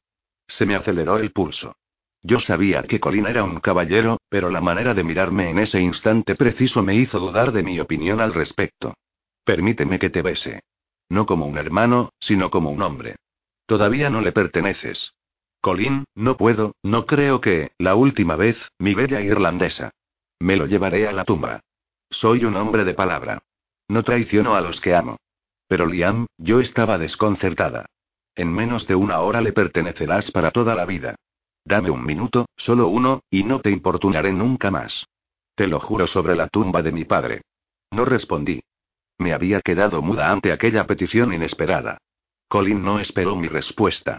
Se 0.49 0.67
me 0.67 0.75
aceleró 0.75 1.19
el 1.19 1.33
pulso. 1.33 1.77
Yo 2.23 2.39
sabía 2.39 2.85
que 2.85 3.01
Colin 3.01 3.27
era 3.27 3.43
un 3.43 3.61
caballero, 3.61 4.21
pero 4.29 4.49
la 4.51 4.61
manera 4.61 4.95
de 4.95 5.03
mirarme 5.03 5.51
en 5.51 5.59
ese 5.59 5.81
instante 5.81 6.37
preciso 6.37 6.83
me 6.83 6.95
hizo 6.95 7.19
dudar 7.19 7.53
de 7.53 7.63
mi 7.63 7.81
opinión 7.81 8.21
al 8.21 8.33
respecto. 8.33 8.95
Permíteme 9.45 9.99
que 9.99 10.11
te 10.11 10.23
bese. 10.23 10.63
No 11.09 11.27
como 11.27 11.47
un 11.47 11.59
hermano, 11.59 12.11
sino 12.21 12.51
como 12.51 12.71
un 12.71 12.83
hombre. 12.83 13.17
Todavía 13.67 14.09
no 14.09 14.21
le 14.21 14.33
perteneces. 14.33 15.15
Colin, 15.61 16.05
no 16.15 16.37
puedo, 16.37 16.75
no 16.83 17.07
creo 17.07 17.41
que, 17.41 17.73
la 17.79 17.95
última 17.95 18.37
vez, 18.37 18.57
mi 18.79 18.95
bella 18.95 19.21
irlandesa. 19.21 19.91
Me 20.39 20.57
lo 20.57 20.67
llevaré 20.67 21.09
a 21.09 21.13
la 21.13 21.25
tumba. 21.25 21.61
Soy 22.11 22.45
un 22.45 22.57
hombre 22.57 22.85
de 22.85 22.95
palabra. 22.95 23.43
No 23.89 24.03
traiciono 24.05 24.55
a 24.55 24.61
los 24.61 24.81
que 24.81 24.95
amo. 24.95 25.19
Pero 25.69 25.87
Liam, 25.87 26.27
yo 26.37 26.61
estaba 26.61 26.99
desconcertada. 26.99 27.87
En 28.35 28.53
menos 28.53 28.87
de 28.87 28.95
una 28.95 29.21
hora 29.21 29.41
le 29.41 29.53
pertenecerás 29.53 30.31
para 30.31 30.51
toda 30.51 30.75
la 30.75 30.87
vida. 30.87 31.17
Dame 31.65 31.91
un 31.91 32.05
minuto, 32.05 32.47
solo 32.57 32.89
uno, 32.89 33.23
y 33.31 33.45
no 33.45 33.61
te 33.61 33.71
importunaré 33.71 34.33
nunca 34.33 34.71
más. 34.71 35.07
Te 35.55 35.67
lo 35.67 35.81
juro 35.81 36.07
sobre 36.07 36.35
la 36.35 36.49
tumba 36.49 36.83
de 36.83 36.93
mi 36.93 37.05
padre. 37.05 37.43
No 37.91 38.05
respondí. 38.05 38.63
Me 39.19 39.35
había 39.35 39.61
quedado 39.61 40.03
muda 40.03 40.31
ante 40.33 40.51
aquella 40.51 40.87
petición 40.87 41.33
inesperada. 41.33 41.99
Colin 42.49 42.83
no 42.83 42.99
esperó 42.99 43.37
mi 43.37 43.49
respuesta. 43.49 44.19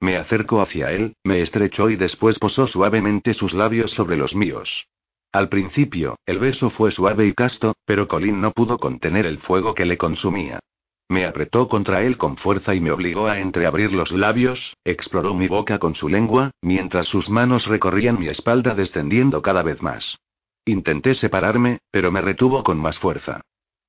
Me 0.00 0.16
acerco 0.16 0.60
hacia 0.60 0.92
él, 0.92 1.16
me 1.24 1.40
estrechó 1.40 1.88
y 1.88 1.96
después 1.96 2.38
posó 2.38 2.66
suavemente 2.66 3.32
sus 3.34 3.54
labios 3.54 3.90
sobre 3.92 4.16
los 4.16 4.34
míos. 4.34 4.86
Al 5.32 5.48
principio, 5.48 6.16
el 6.26 6.38
beso 6.38 6.70
fue 6.70 6.92
suave 6.92 7.26
y 7.26 7.32
casto, 7.32 7.74
pero 7.84 8.06
Colin 8.06 8.40
no 8.40 8.52
pudo 8.52 8.78
contener 8.78 9.26
el 9.26 9.38
fuego 9.38 9.74
que 9.74 9.86
le 9.86 9.96
consumía. 9.98 10.60
Me 11.08 11.26
apretó 11.26 11.68
contra 11.68 12.02
él 12.02 12.16
con 12.16 12.36
fuerza 12.36 12.74
y 12.74 12.80
me 12.80 12.90
obligó 12.90 13.26
a 13.28 13.38
entreabrir 13.38 13.92
los 13.92 14.10
labios, 14.10 14.76
exploró 14.84 15.34
mi 15.34 15.48
boca 15.48 15.78
con 15.78 15.94
su 15.94 16.08
lengua, 16.08 16.50
mientras 16.62 17.06
sus 17.08 17.28
manos 17.28 17.66
recorrían 17.66 18.18
mi 18.18 18.28
espalda 18.28 18.74
descendiendo 18.74 19.42
cada 19.42 19.62
vez 19.62 19.82
más. 19.82 20.18
Intenté 20.64 21.14
separarme, 21.14 21.80
pero 21.90 22.10
me 22.10 22.22
retuvo 22.22 22.64
con 22.64 22.78
más 22.78 22.98
fuerza. 22.98 23.42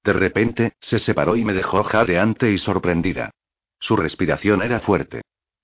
De 0.04 0.14
repente, 0.14 0.74
se 0.82 1.00
separó 1.00 1.36
y 1.38 1.46
me 1.46 1.54
dejó 1.54 1.84
jadeante 1.84 2.52
y 2.52 2.58
sorprendida. 2.58 3.32
Su 3.80 3.96
respiración 3.96 4.62
era 4.62 4.82
fuerte. 4.82 5.22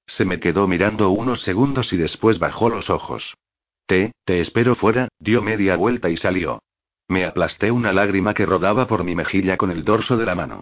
Se 0.07 0.26
me 0.26 0.40
quedó 0.40 0.68
mirando 0.68 1.10
unos 1.11 1.41
segundos 1.44 1.91
y 1.94 1.98
después 1.98 2.40
bajó 2.40 2.69
los 2.69 2.90
ojos. 2.90 3.36
Te, 3.86 4.14
te 4.26 4.40
espero 4.40 4.76
fuera, 4.76 5.10
dio 5.19 5.41
media 5.41 5.76
vuelta 5.76 6.10
y 6.10 6.18
salió. 6.18 6.64
Me 7.07 7.26
aplasté 7.26 7.72
una 7.72 7.91
lágrima 7.91 8.34
que 8.34 8.45
rodaba 8.45 8.88
por 8.88 9.03
mi 9.03 9.15
mejilla 9.15 9.57
con 9.57 9.69
el 9.69 9.84
dorso 9.84 10.18
de 10.18 10.26
la 10.26 10.36
mano. 10.36 10.61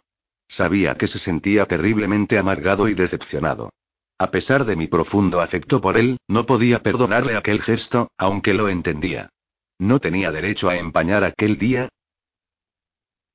Sabía 0.49 0.95
que 0.95 1.07
se 1.07 1.19
sentía 1.19 1.65
terriblemente 1.65 2.37
amargado 2.37 2.89
y 2.89 2.95
decepcionado. 2.95 3.69
A 4.17 4.31
pesar 4.31 4.65
de 4.65 4.75
mi 4.75 4.87
profundo 4.87 5.39
afecto 5.39 5.79
por 5.79 5.97
él, 5.97 6.17
no 6.27 6.45
podía 6.45 6.83
perdonarle 6.83 7.37
aquel 7.37 7.61
gesto, 7.61 8.11
aunque 8.17 8.53
lo 8.53 8.67
entendía. 8.67 9.29
No 9.77 9.99
tenía 9.99 10.31
derecho 10.31 10.67
a 10.67 10.75
empañar 10.75 11.23
aquel 11.23 11.57
día. 11.57 11.87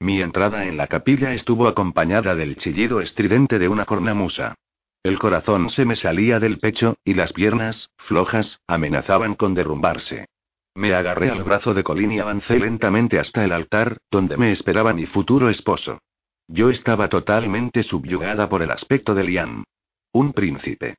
Mi 0.00 0.20
entrada 0.20 0.66
en 0.66 0.76
la 0.76 0.88
capilla 0.88 1.32
estuvo 1.32 1.68
acompañada 1.68 2.34
del 2.34 2.56
chillido 2.56 3.00
estridente 3.00 3.58
de 3.58 3.68
una 3.68 3.86
cornamusa. 3.86 4.56
El 5.02 5.18
corazón 5.18 5.70
se 5.70 5.84
me 5.84 5.96
salía 5.96 6.40
del 6.40 6.58
pecho, 6.58 6.96
y 7.04 7.14
las 7.14 7.32
piernas, 7.32 7.90
flojas, 7.96 8.60
amenazaban 8.66 9.36
con 9.36 9.54
derrumbarse. 9.54 10.26
Me 10.74 10.92
agarré 10.94 11.30
al 11.30 11.44
brazo 11.44 11.72
de 11.72 11.84
Colin 11.84 12.12
y 12.12 12.18
avancé 12.18 12.58
lentamente 12.58 13.20
hasta 13.20 13.44
el 13.44 13.52
altar, 13.52 13.98
donde 14.10 14.36
me 14.36 14.50
esperaba 14.50 14.92
mi 14.92 15.06
futuro 15.06 15.48
esposo. 15.48 16.00
Yo 16.48 16.70
estaba 16.70 17.08
totalmente 17.08 17.82
subyugada 17.82 18.48
por 18.48 18.62
el 18.62 18.70
aspecto 18.70 19.14
de 19.14 19.24
Liam. 19.24 19.64
Un 20.12 20.32
príncipe. 20.32 20.96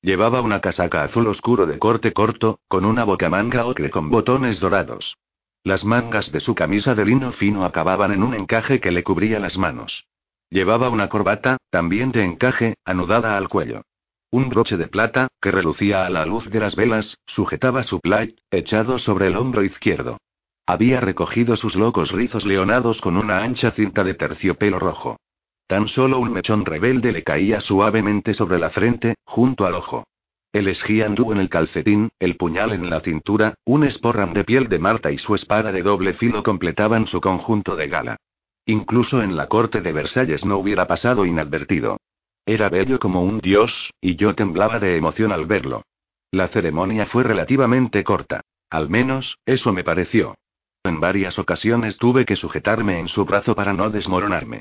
Llevaba 0.00 0.40
una 0.40 0.60
casaca 0.60 1.02
azul 1.02 1.26
oscuro 1.26 1.66
de 1.66 1.78
corte 1.78 2.12
corto, 2.12 2.60
con 2.68 2.84
una 2.84 3.04
bocamanga 3.04 3.66
ocre 3.66 3.90
con 3.90 4.10
botones 4.10 4.60
dorados. 4.60 5.16
Las 5.64 5.82
mangas 5.82 6.30
de 6.30 6.40
su 6.40 6.54
camisa 6.54 6.94
de 6.94 7.06
lino 7.06 7.32
fino 7.32 7.64
acababan 7.64 8.12
en 8.12 8.22
un 8.22 8.34
encaje 8.34 8.80
que 8.80 8.92
le 8.92 9.02
cubría 9.02 9.40
las 9.40 9.56
manos. 9.56 10.04
Llevaba 10.50 10.90
una 10.90 11.08
corbata, 11.08 11.56
también 11.70 12.12
de 12.12 12.22
encaje, 12.22 12.74
anudada 12.84 13.36
al 13.36 13.48
cuello. 13.48 13.82
Un 14.30 14.48
broche 14.48 14.76
de 14.76 14.88
plata, 14.88 15.28
que 15.40 15.50
relucía 15.50 16.06
a 16.06 16.10
la 16.10 16.26
luz 16.26 16.48
de 16.50 16.60
las 16.60 16.76
velas, 16.76 17.16
sujetaba 17.26 17.82
su 17.82 17.98
plaid, 18.00 18.34
echado 18.50 18.98
sobre 18.98 19.28
el 19.28 19.36
hombro 19.36 19.64
izquierdo. 19.64 20.18
Había 20.66 21.00
recogido 21.00 21.56
sus 21.56 21.74
locos 21.74 22.10
rizos 22.10 22.46
leonados 22.46 23.00
con 23.00 23.16
una 23.16 23.38
ancha 23.42 23.72
cinta 23.72 24.02
de 24.02 24.14
terciopelo 24.14 24.78
rojo. 24.78 25.18
Tan 25.66 25.88
solo 25.88 26.18
un 26.18 26.32
mechón 26.32 26.64
rebelde 26.64 27.12
le 27.12 27.22
caía 27.22 27.60
suavemente 27.60 28.32
sobre 28.32 28.58
la 28.58 28.70
frente, 28.70 29.16
junto 29.24 29.66
al 29.66 29.74
ojo. 29.74 30.04
El 30.52 30.68
esgiandú 30.68 31.32
en 31.32 31.38
el 31.38 31.48
calcetín, 31.48 32.10
el 32.18 32.36
puñal 32.36 32.72
en 32.72 32.88
la 32.88 33.00
cintura, 33.00 33.54
un 33.64 33.84
esporram 33.84 34.32
de 34.32 34.44
piel 34.44 34.68
de 34.68 34.78
Marta 34.78 35.10
y 35.10 35.18
su 35.18 35.34
espada 35.34 35.72
de 35.72 35.82
doble 35.82 36.14
filo 36.14 36.42
completaban 36.42 37.06
su 37.08 37.20
conjunto 37.20 37.76
de 37.76 37.88
gala. 37.88 38.16
Incluso 38.64 39.22
en 39.22 39.36
la 39.36 39.48
corte 39.48 39.82
de 39.82 39.92
Versalles 39.92 40.44
no 40.44 40.56
hubiera 40.56 40.86
pasado 40.86 41.26
inadvertido. 41.26 41.98
Era 42.46 42.68
bello 42.68 42.98
como 42.98 43.22
un 43.22 43.40
dios, 43.40 43.90
y 44.00 44.16
yo 44.16 44.34
temblaba 44.34 44.78
de 44.78 44.96
emoción 44.96 45.32
al 45.32 45.44
verlo. 45.44 45.82
La 46.30 46.48
ceremonia 46.48 47.06
fue 47.06 47.22
relativamente 47.22 48.04
corta. 48.04 48.40
Al 48.70 48.88
menos, 48.88 49.38
eso 49.44 49.72
me 49.72 49.84
pareció. 49.84 50.36
En 50.84 51.00
varias 51.00 51.38
ocasiones 51.38 51.96
tuve 51.96 52.26
que 52.26 52.36
sujetarme 52.36 53.00
en 53.00 53.08
su 53.08 53.24
brazo 53.24 53.54
para 53.54 53.72
no 53.72 53.88
desmoronarme. 53.88 54.60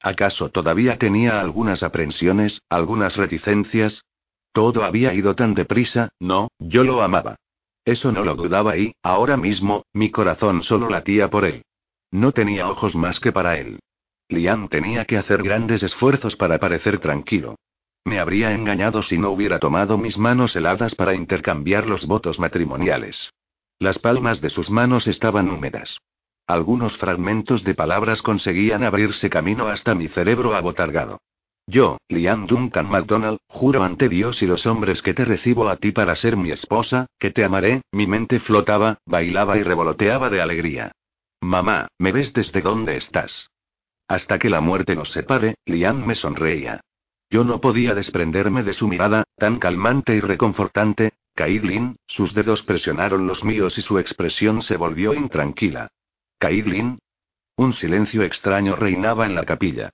¿Acaso 0.00 0.48
todavía 0.50 0.98
tenía 0.98 1.40
algunas 1.40 1.82
aprensiones, 1.82 2.62
algunas 2.68 3.16
reticencias? 3.16 4.04
Todo 4.52 4.84
había 4.84 5.12
ido 5.14 5.34
tan 5.34 5.54
deprisa, 5.54 6.10
no, 6.20 6.48
yo 6.60 6.84
lo 6.84 7.02
amaba. 7.02 7.36
Eso 7.84 8.12
no 8.12 8.24
lo 8.24 8.36
dudaba 8.36 8.76
y, 8.76 8.94
ahora 9.02 9.36
mismo, 9.36 9.82
mi 9.92 10.12
corazón 10.12 10.62
solo 10.62 10.88
latía 10.88 11.28
por 11.28 11.44
él. 11.44 11.64
No 12.12 12.30
tenía 12.30 12.68
ojos 12.68 12.94
más 12.94 13.18
que 13.18 13.32
para 13.32 13.58
él. 13.58 13.80
Liam 14.28 14.68
tenía 14.68 15.04
que 15.04 15.18
hacer 15.18 15.42
grandes 15.42 15.82
esfuerzos 15.82 16.36
para 16.36 16.58
parecer 16.58 17.00
tranquilo. 17.00 17.56
Me 18.04 18.20
habría 18.20 18.52
engañado 18.52 19.02
si 19.02 19.18
no 19.18 19.30
hubiera 19.30 19.58
tomado 19.58 19.98
mis 19.98 20.16
manos 20.16 20.54
heladas 20.54 20.94
para 20.94 21.14
intercambiar 21.14 21.88
los 21.88 22.06
votos 22.06 22.38
matrimoniales. 22.38 23.32
Las 23.84 23.98
palmas 23.98 24.40
de 24.40 24.48
sus 24.48 24.70
manos 24.70 25.06
estaban 25.06 25.50
húmedas. 25.50 25.98
Algunos 26.46 26.96
fragmentos 26.96 27.64
de 27.64 27.74
palabras 27.74 28.22
conseguían 28.22 28.82
abrirse 28.82 29.28
camino 29.28 29.66
hasta 29.66 29.94
mi 29.94 30.08
cerebro 30.08 30.54
abotargado. 30.54 31.20
Yo, 31.66 31.98
Liam 32.08 32.46
Duncan 32.46 32.88
MacDonald, 32.88 33.40
juro 33.46 33.82
ante 33.82 34.08
Dios 34.08 34.40
y 34.40 34.46
los 34.46 34.64
hombres 34.64 35.02
que 35.02 35.12
te 35.12 35.26
recibo 35.26 35.68
a 35.68 35.76
ti 35.76 35.92
para 35.92 36.16
ser 36.16 36.38
mi 36.38 36.50
esposa, 36.50 37.08
que 37.18 37.30
te 37.30 37.44
amaré, 37.44 37.82
mi 37.92 38.06
mente 38.06 38.40
flotaba, 38.40 39.00
bailaba 39.04 39.58
y 39.58 39.62
revoloteaba 39.62 40.30
de 40.30 40.40
alegría. 40.40 40.92
Mamá, 41.42 41.88
¿me 41.98 42.10
ves 42.10 42.32
desde 42.32 42.62
dónde 42.62 42.96
estás? 42.96 43.50
Hasta 44.08 44.38
que 44.38 44.48
la 44.48 44.62
muerte 44.62 44.96
nos 44.96 45.10
separe, 45.10 45.56
Liam 45.66 46.06
me 46.06 46.14
sonreía. 46.14 46.80
Yo 47.28 47.44
no 47.44 47.60
podía 47.60 47.94
desprenderme 47.94 48.62
de 48.62 48.72
su 48.72 48.88
mirada, 48.88 49.24
tan 49.36 49.58
calmante 49.58 50.16
y 50.16 50.20
reconfortante. 50.20 51.12
Caitlin, 51.34 51.96
sus 52.06 52.32
dedos 52.32 52.62
presionaron 52.62 53.26
los 53.26 53.42
míos 53.42 53.76
y 53.76 53.82
su 53.82 53.98
expresión 53.98 54.62
se 54.62 54.76
volvió 54.76 55.14
intranquila. 55.14 55.90
Caitlin. 56.38 56.98
Un 57.56 57.72
silencio 57.72 58.22
extraño 58.22 58.76
reinaba 58.76 59.26
en 59.26 59.34
la 59.34 59.44
capilla. 59.44 59.90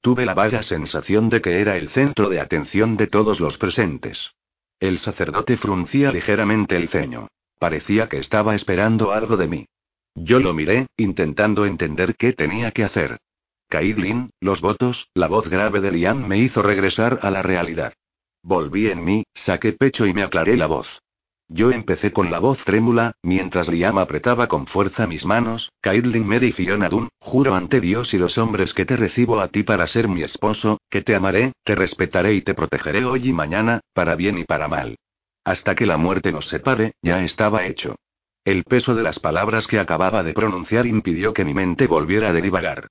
Tuve 0.00 0.24
la 0.24 0.34
vaga 0.34 0.62
sensación 0.62 1.28
de 1.28 1.40
que 1.40 1.60
era 1.60 1.76
el 1.76 1.88
centro 1.90 2.28
de 2.28 2.40
atención 2.40 2.96
de 2.96 3.06
todos 3.06 3.40
los 3.40 3.56
presentes. 3.58 4.32
El 4.78 4.98
sacerdote 4.98 5.56
fruncía 5.56 6.12
ligeramente 6.12 6.76
el 6.76 6.88
ceño. 6.88 7.28
Parecía 7.58 8.08
que 8.08 8.18
estaba 8.18 8.54
esperando 8.54 9.12
algo 9.12 9.36
de 9.36 9.48
mí. 9.48 9.66
Yo 10.14 10.38
lo 10.38 10.52
miré, 10.54 10.86
intentando 10.96 11.66
entender 11.66 12.16
qué 12.16 12.32
tenía 12.32 12.70
que 12.70 12.84
hacer. 12.84 13.18
Caitlin, 13.68 14.30
los 14.40 14.60
votos, 14.60 15.08
la 15.14 15.26
voz 15.26 15.48
grave 15.48 15.80
de 15.80 15.90
Liam 15.90 16.28
me 16.28 16.38
hizo 16.38 16.62
regresar 16.62 17.18
a 17.22 17.30
la 17.30 17.42
realidad. 17.42 17.94
Volví 18.44 18.88
en 18.88 19.02
mí, 19.02 19.24
saqué 19.34 19.72
pecho 19.72 20.04
y 20.04 20.12
me 20.12 20.22
aclaré 20.22 20.58
la 20.58 20.66
voz. 20.66 20.86
Yo 21.48 21.70
empecé 21.70 22.12
con 22.12 22.30
la 22.30 22.38
voz 22.38 22.58
trémula, 22.64 23.14
mientras 23.22 23.68
Liam 23.68 23.96
apretaba 23.96 24.48
con 24.48 24.66
fuerza 24.66 25.06
mis 25.06 25.24
manos. 25.24 25.70
Caitlin 25.80 26.26
Mary 26.26 26.52
Fiona 26.52 26.90
Dunn, 26.90 27.08
juro 27.20 27.54
ante 27.54 27.80
Dios 27.80 28.12
y 28.12 28.18
los 28.18 28.36
hombres 28.36 28.74
que 28.74 28.84
te 28.84 28.96
recibo 28.96 29.40
a 29.40 29.48
ti 29.48 29.62
para 29.62 29.86
ser 29.86 30.08
mi 30.08 30.22
esposo, 30.22 30.78
que 30.90 31.00
te 31.00 31.14
amaré, 31.14 31.52
te 31.64 31.74
respetaré 31.74 32.34
y 32.34 32.42
te 32.42 32.52
protegeré 32.52 33.06
hoy 33.06 33.30
y 33.30 33.32
mañana, 33.32 33.80
para 33.94 34.14
bien 34.14 34.36
y 34.36 34.44
para 34.44 34.68
mal. 34.68 34.96
Hasta 35.42 35.74
que 35.74 35.86
la 35.86 35.96
muerte 35.96 36.30
nos 36.30 36.46
separe, 36.48 36.92
ya 37.00 37.24
estaba 37.24 37.64
hecho. 37.64 37.96
El 38.44 38.64
peso 38.64 38.94
de 38.94 39.02
las 39.02 39.20
palabras 39.20 39.66
que 39.66 39.78
acababa 39.78 40.22
de 40.22 40.34
pronunciar 40.34 40.86
impidió 40.86 41.32
que 41.32 41.46
mi 41.46 41.54
mente 41.54 41.86
volviera 41.86 42.28
a 42.28 42.32
derivar. 42.34 42.88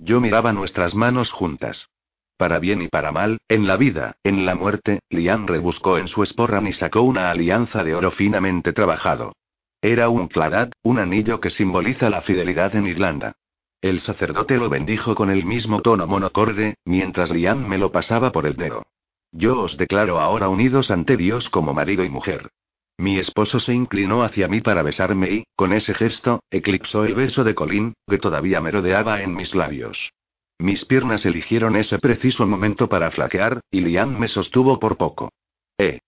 Yo 0.00 0.20
miraba 0.20 0.52
nuestras 0.52 0.96
manos 0.96 1.30
juntas. 1.30 1.88
Para 2.36 2.58
bien 2.58 2.82
y 2.82 2.88
para 2.88 3.12
mal, 3.12 3.38
en 3.48 3.66
la 3.66 3.76
vida, 3.76 4.16
en 4.22 4.44
la 4.44 4.54
muerte, 4.54 5.00
Liam 5.08 5.46
rebuscó 5.46 5.96
en 5.96 6.08
su 6.08 6.22
esporran 6.22 6.66
y 6.66 6.72
sacó 6.74 7.00
una 7.02 7.30
alianza 7.30 7.82
de 7.82 7.94
oro 7.94 8.10
finamente 8.10 8.74
trabajado. 8.74 9.32
Era 9.80 10.08
un 10.10 10.28
clarat, 10.28 10.72
un 10.82 10.98
anillo 10.98 11.40
que 11.40 11.50
simboliza 11.50 12.10
la 12.10 12.22
fidelidad 12.22 12.74
en 12.76 12.86
Irlanda. 12.86 13.36
El 13.80 14.00
sacerdote 14.00 14.56
lo 14.58 14.68
bendijo 14.68 15.14
con 15.14 15.30
el 15.30 15.44
mismo 15.44 15.80
tono 15.80 16.06
monocorde, 16.06 16.74
mientras 16.84 17.30
Liam 17.30 17.66
me 17.66 17.78
lo 17.78 17.92
pasaba 17.92 18.32
por 18.32 18.46
el 18.46 18.56
dedo. 18.56 18.84
Yo 19.32 19.60
os 19.60 19.76
declaro 19.76 20.20
ahora 20.20 20.48
unidos 20.48 20.90
ante 20.90 21.16
Dios 21.16 21.48
como 21.50 21.72
marido 21.72 22.04
y 22.04 22.08
mujer. 22.08 22.50
Mi 22.98 23.18
esposo 23.18 23.60
se 23.60 23.74
inclinó 23.74 24.22
hacia 24.22 24.48
mí 24.48 24.60
para 24.60 24.82
besarme 24.82 25.30
y, 25.30 25.44
con 25.54 25.72
ese 25.72 25.94
gesto, 25.94 26.40
eclipsó 26.50 27.04
el 27.04 27.14
beso 27.14 27.44
de 27.44 27.54
Colin, 27.54 27.94
que 28.08 28.18
todavía 28.18 28.60
merodeaba 28.60 29.22
en 29.22 29.34
mis 29.34 29.54
labios. 29.54 30.12
Mis 30.58 30.84
piernas 30.84 31.24
eligieron 31.26 31.76
ese 31.76 31.98
preciso 31.98 32.46
momento 32.46 32.88
para 32.88 33.10
flaquear, 33.10 33.60
y 33.70 33.80
Liam 33.80 34.18
me 34.18 34.28
sostuvo 34.28 34.78
por 34.78 34.96
poco. 34.96 35.30
¿Eh? 35.78 36.00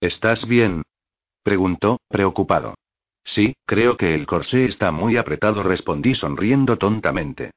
¿Estás 0.00 0.46
bien? 0.46 0.82
preguntó, 1.42 1.98
preocupado. 2.08 2.74
Sí, 3.24 3.54
creo 3.66 3.96
que 3.96 4.14
el 4.14 4.26
corsé 4.26 4.64
está 4.64 4.90
muy 4.90 5.16
apretado, 5.16 5.62
respondí 5.62 6.14
sonriendo 6.14 6.78
tontamente. 6.78 7.50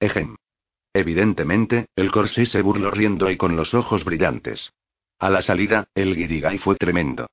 Ejem. 0.00 0.36
Evidentemente, 0.94 1.86
el 1.94 2.10
corsé 2.10 2.46
se 2.46 2.62
burló 2.62 2.90
riendo 2.90 3.30
y 3.30 3.36
con 3.36 3.54
los 3.54 3.74
ojos 3.74 4.04
brillantes. 4.04 4.72
A 5.18 5.28
la 5.30 5.42
salida, 5.42 5.88
el 5.94 6.16
guirigay 6.16 6.58
fue 6.58 6.76
tremendo. 6.76 7.26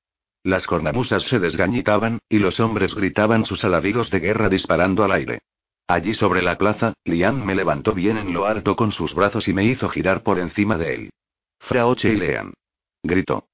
Las 0.44 0.66
cornamusas 0.66 1.24
se 1.24 1.38
desgañitaban, 1.38 2.20
y 2.28 2.38
los 2.38 2.60
hombres 2.60 2.94
gritaban 2.94 3.44
sus 3.46 3.64
alaridos 3.64 4.10
de 4.10 4.20
guerra 4.20 4.48
disparando 4.48 5.02
al 5.04 5.12
aire. 5.12 5.40
Allí 5.88 6.14
sobre 6.14 6.42
la 6.42 6.58
plaza, 6.58 6.92
Liam 7.04 7.42
me 7.44 7.54
levantó 7.54 7.94
bien 7.94 8.18
en 8.18 8.34
lo 8.34 8.44
alto 8.44 8.76
con 8.76 8.92
sus 8.92 9.14
brazos 9.14 9.48
y 9.48 9.54
me 9.54 9.64
hizo 9.64 9.88
girar 9.88 10.22
por 10.22 10.38
encima 10.38 10.76
de 10.76 10.94
él. 10.94 11.10
Fraoche 11.60 12.12
y 12.12 12.16
Lean. 12.16 12.52
Gritó. 13.02 13.46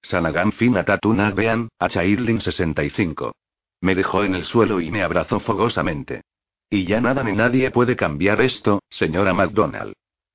Sanagan 0.00 0.52
Fina 0.52 0.84
Tatuna 0.84 1.30
Bean, 1.32 1.68
a 1.78 1.90
65. 1.90 3.34
Me 3.82 3.94
dejó 3.94 4.24
en 4.24 4.34
el 4.34 4.44
suelo 4.44 4.80
y 4.80 4.90
me 4.90 5.02
abrazó 5.02 5.38
fogosamente. 5.40 6.22
Y 6.70 6.86
ya 6.86 7.02
nada 7.02 7.22
ni 7.22 7.32
nadie 7.32 7.70
puede 7.70 7.94
cambiar 7.94 8.40
esto, 8.40 8.80
señora 8.88 9.34
McDonald. 9.34 9.92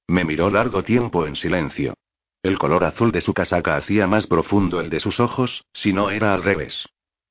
Me 0.07 0.23
miró 0.23 0.51
largo 0.51 0.83
tiempo 0.83 1.25
en 1.25 1.35
silencio. 1.35 1.95
El 2.43 2.59
color 2.59 2.83
azul 2.83 3.11
de 3.11 3.21
su 3.21 3.33
casaca 3.33 3.77
hacía 3.77 4.05
más 4.05 4.27
profundo 4.27 4.79
el 4.79 4.91
de 4.91 4.99
sus 4.99 5.19
ojos, 5.19 5.65
si 5.73 5.91
no 5.91 6.11
era 6.11 6.35
al 6.35 6.43
revés. 6.43 6.85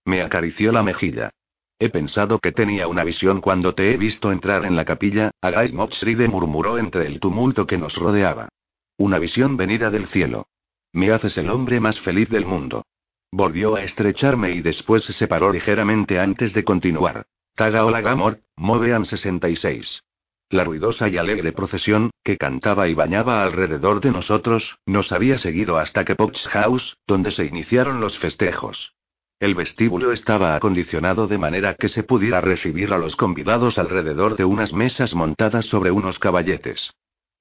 Me 0.05 0.21
acarició 0.23 0.73
la 0.73 0.83
mejilla. 0.83 1.31
He 1.79 1.91
pensado 1.91 2.39
que 2.39 2.53
tenía 2.53 2.89
una 2.89 3.05
visión 3.05 3.43
cuando 3.43 3.75
te 3.75 3.93
he 3.93 3.97
visto 3.99 4.33
entrar 4.33 4.65
en 4.65 4.77
la 4.77 4.87
capilla, 4.87 5.31
Agai 5.43 5.73
Motsride 5.73 6.27
murmuró 6.27 6.79
entre 6.79 7.07
el 7.07 7.21
tumulto 7.21 7.67
que 7.67 7.77
nos 7.77 7.95
rodeaba. 7.97 8.49
Una 8.97 9.19
visión 9.19 9.59
venida 9.59 9.91
del 9.91 10.07
cielo. 10.07 10.47
Me 10.93 11.13
haces 11.13 11.37
el 11.37 11.51
hombre 11.51 11.79
más 11.79 12.01
feliz 12.01 12.31
del 12.31 12.47
mundo. 12.47 12.87
Volvió 13.31 13.77
a 13.77 13.83
estrecharme 13.83 14.53
y 14.53 14.63
después 14.63 15.05
se 15.05 15.13
separó 15.13 15.53
ligeramente 15.53 16.19
antes 16.19 16.55
de 16.55 16.65
continuar. 16.65 17.27
Taga 17.55 18.01
Gamor, 18.01 18.41
Movean 18.57 19.05
66. 19.05 20.03
La 20.49 20.65
ruidosa 20.65 21.09
y 21.09 21.19
alegre 21.19 21.53
procesión, 21.53 22.11
que 22.25 22.39
cantaba 22.39 22.89
y 22.89 22.95
bañaba 22.95 23.43
alrededor 23.43 24.01
de 24.01 24.13
nosotros, 24.13 24.79
nos 24.87 25.13
había 25.13 25.37
seguido 25.39 25.77
hasta 25.77 26.05
que 26.07 26.17
House, 26.53 26.97
donde 27.07 27.33
se 27.33 27.45
iniciaron 27.45 28.01
los 28.01 28.17
festejos. 28.19 28.96
El 29.39 29.55
vestíbulo 29.55 30.13
estaba 30.13 30.57
acondicionado 30.57 31.27
de 31.27 31.37
manera 31.37 31.75
que 31.75 31.91
se 31.91 32.03
pudiera 32.03 32.41
recibir 32.41 32.93
a 32.95 32.99
los 32.99 33.17
convidados 33.17 33.77
alrededor 33.77 34.37
de 34.37 34.47
unas 34.47 34.73
mesas 34.73 35.15
montadas 35.15 35.67
sobre 35.67 35.91
unos 35.91 36.19
caballetes. 36.19 36.91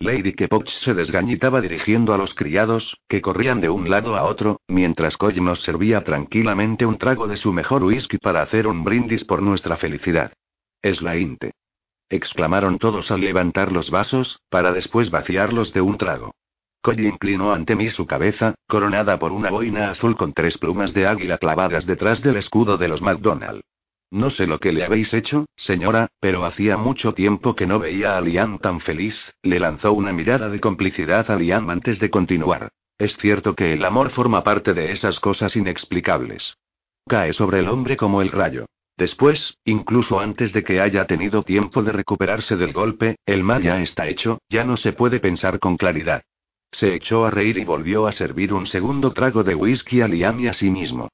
Lady 0.02 0.34
Kepoch 0.34 0.68
se 0.84 0.94
desgañitaba 0.94 1.62
dirigiendo 1.62 2.14
a 2.14 2.18
los 2.18 2.34
criados, 2.34 2.98
que 3.08 3.22
corrían 3.22 3.62
de 3.62 3.70
un 3.70 3.90
lado 3.90 4.18
a 4.18 4.24
otro, 4.24 4.60
mientras 4.68 5.16
Coy 5.16 5.40
nos 5.40 5.64
servía 5.64 6.04
tranquilamente 6.04 6.86
un 6.86 6.98
trago 6.98 7.28
de 7.28 7.38
su 7.38 7.54
mejor 7.54 7.82
whisky 7.82 8.18
para 8.18 8.42
hacer 8.42 8.68
un 8.68 8.84
brindis 8.84 9.24
por 9.24 9.42
nuestra 9.42 9.78
felicidad. 9.78 10.34
Es 10.82 11.02
la 11.02 11.16
inte. 11.16 11.52
exclamaron 12.10 12.78
todos 12.78 13.10
al 13.10 13.22
levantar 13.22 13.72
los 13.72 13.90
vasos, 13.90 14.42
para 14.50 14.74
después 14.74 15.10
vaciarlos 15.12 15.72
de 15.72 15.80
un 15.80 15.98
trago. 15.98 16.34
Coy 16.86 17.08
inclinó 17.08 17.52
ante 17.52 17.76
mí 17.76 17.90
su 17.90 18.06
cabeza, 18.06 18.54
coronada 18.68 19.18
por 19.18 19.32
una 19.32 19.50
boina 19.50 19.90
azul 19.90 20.16
con 20.16 20.34
tres 20.34 20.56
plumas 20.60 20.94
de 20.94 21.08
águila 21.08 21.40
clavadas 21.40 21.88
detrás 21.88 22.22
del 22.22 22.38
escudo 22.38 22.78
de 22.78 22.88
los 22.88 23.02
McDonald. 23.02 23.64
No 24.12 24.30
sé 24.30 24.46
lo 24.46 24.60
que 24.60 24.72
le 24.72 24.86
habéis 24.86 25.12
hecho, 25.12 25.48
señora, 25.56 26.10
pero 26.20 26.46
hacía 26.46 26.78
mucho 26.78 27.16
tiempo 27.16 27.56
que 27.56 27.66
no 27.66 27.80
veía 27.80 28.16
a 28.16 28.22
Liam 28.22 28.60
tan 28.60 28.82
feliz, 28.82 29.16
le 29.42 29.60
lanzó 29.60 29.94
una 29.94 30.14
mirada 30.14 30.48
de 30.48 30.60
complicidad 30.60 31.32
a 31.32 31.36
Liam 31.38 31.72
antes 31.72 31.98
de 31.98 32.12
continuar. 32.12 32.70
Es 33.00 33.18
cierto 33.18 33.56
que 33.56 33.74
el 33.74 33.84
amor 33.84 34.12
forma 34.12 34.44
parte 34.44 34.76
de 34.76 34.92
esas 34.92 35.20
cosas 35.20 35.56
inexplicables. 35.56 36.56
Cae 37.08 37.34
sobre 37.34 37.62
el 37.62 37.68
hombre 37.68 37.98
como 37.98 38.22
el 38.22 38.30
rayo. 38.30 38.68
Después, 38.96 39.58
incluso 39.66 40.20
antes 40.20 40.54
de 40.54 40.64
que 40.64 40.82
haya 40.82 41.08
tenido 41.08 41.42
tiempo 41.42 41.82
de 41.82 41.94
recuperarse 41.94 42.56
del 42.56 42.74
golpe, 42.74 43.16
el 43.26 43.42
mal 43.42 43.64
ya 43.64 43.82
está 43.82 44.08
hecho, 44.08 44.38
ya 44.50 44.64
no 44.64 44.78
se 44.78 44.94
puede 44.94 45.20
pensar 45.20 45.58
con 45.58 45.78
claridad. 45.78 46.22
Se 46.80 46.94
echó 46.94 47.26
a 47.26 47.32
reír 47.32 47.58
y 47.58 47.64
volvió 47.64 48.06
a 48.06 48.12
servir 48.12 48.52
un 48.52 48.68
segundo 48.68 49.14
trago 49.14 49.46
de 49.46 49.56
whisky 49.56 50.02
a 50.02 50.10
Liam 50.10 50.42
y 50.42 50.48
a 50.48 50.54
sí 50.54 50.70
mismo. 50.70 51.08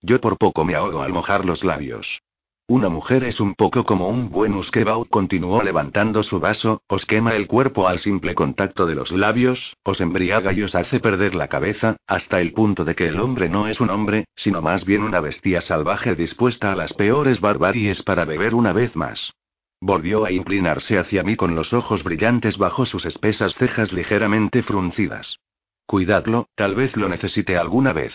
Yo 0.00 0.20
por 0.20 0.38
poco 0.38 0.64
me 0.64 0.76
ahogo 0.76 1.02
al 1.02 1.12
mojar 1.12 1.44
los 1.44 1.64
labios. 1.64 2.20
Una 2.68 2.88
mujer 2.88 3.24
es 3.24 3.40
un 3.40 3.54
poco 3.54 3.84
como 3.84 4.08
un 4.10 4.30
buen 4.30 4.54
uskebau, 4.54 5.06
continuó 5.06 5.62
levantando 5.62 6.22
su 6.22 6.38
vaso, 6.38 6.82
os 6.86 7.04
quema 7.04 7.34
el 7.34 7.48
cuerpo 7.48 7.88
al 7.88 7.98
simple 7.98 8.36
contacto 8.36 8.86
de 8.86 8.94
los 8.94 9.10
labios, 9.10 9.76
os 9.82 10.00
embriaga 10.00 10.52
y 10.52 10.62
os 10.62 10.76
hace 10.76 11.00
perder 11.00 11.34
la 11.34 11.48
cabeza, 11.48 11.96
hasta 12.06 12.40
el 12.40 12.52
punto 12.52 12.84
de 12.84 12.94
que 12.94 13.08
el 13.08 13.18
hombre 13.18 13.48
no 13.48 13.66
es 13.66 13.80
un 13.80 13.90
hombre, 13.90 14.26
sino 14.36 14.62
más 14.62 14.84
bien 14.84 15.02
una 15.02 15.20
bestia 15.20 15.62
salvaje 15.62 16.14
dispuesta 16.14 16.70
a 16.70 16.76
las 16.76 16.92
peores 16.92 17.40
barbaries 17.40 18.02
para 18.02 18.24
beber 18.24 18.54
una 18.54 18.72
vez 18.72 18.94
más. 18.94 19.32
Volvió 19.80 20.24
a 20.24 20.32
inclinarse 20.32 20.98
hacia 20.98 21.22
mí 21.22 21.36
con 21.36 21.54
los 21.54 21.72
ojos 21.72 22.02
brillantes 22.02 22.58
bajo 22.58 22.84
sus 22.84 23.04
espesas 23.04 23.54
cejas 23.54 23.92
ligeramente 23.92 24.62
fruncidas. 24.62 25.38
Cuidadlo, 25.86 26.48
tal 26.54 26.74
vez 26.74 26.96
lo 26.96 27.08
necesite 27.08 27.56
alguna 27.56 27.92
vez. 27.92 28.12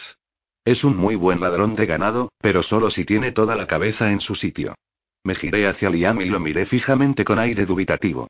Es 0.66 0.84
un 0.84 0.98
muy 0.98 1.16
buen 1.16 1.40
ladrón 1.40 1.76
de 1.76 1.86
ganado, 1.86 2.32
pero 2.40 2.64
solo 2.64 2.90
si 2.90 3.06
tiene 3.06 3.32
toda 3.32 3.56
la 3.56 3.68
cabeza 3.68 4.12
en 4.12 4.22
su 4.22 4.36
sitio. 4.36 4.76
Me 5.24 5.36
giré 5.36 5.68
hacia 5.68 5.90
Liam 5.90 6.22
y 6.22 6.26
lo 6.26 6.40
miré 6.40 6.66
fijamente 6.66 7.24
con 7.24 7.40
aire 7.40 7.66
dubitativo. 7.66 8.28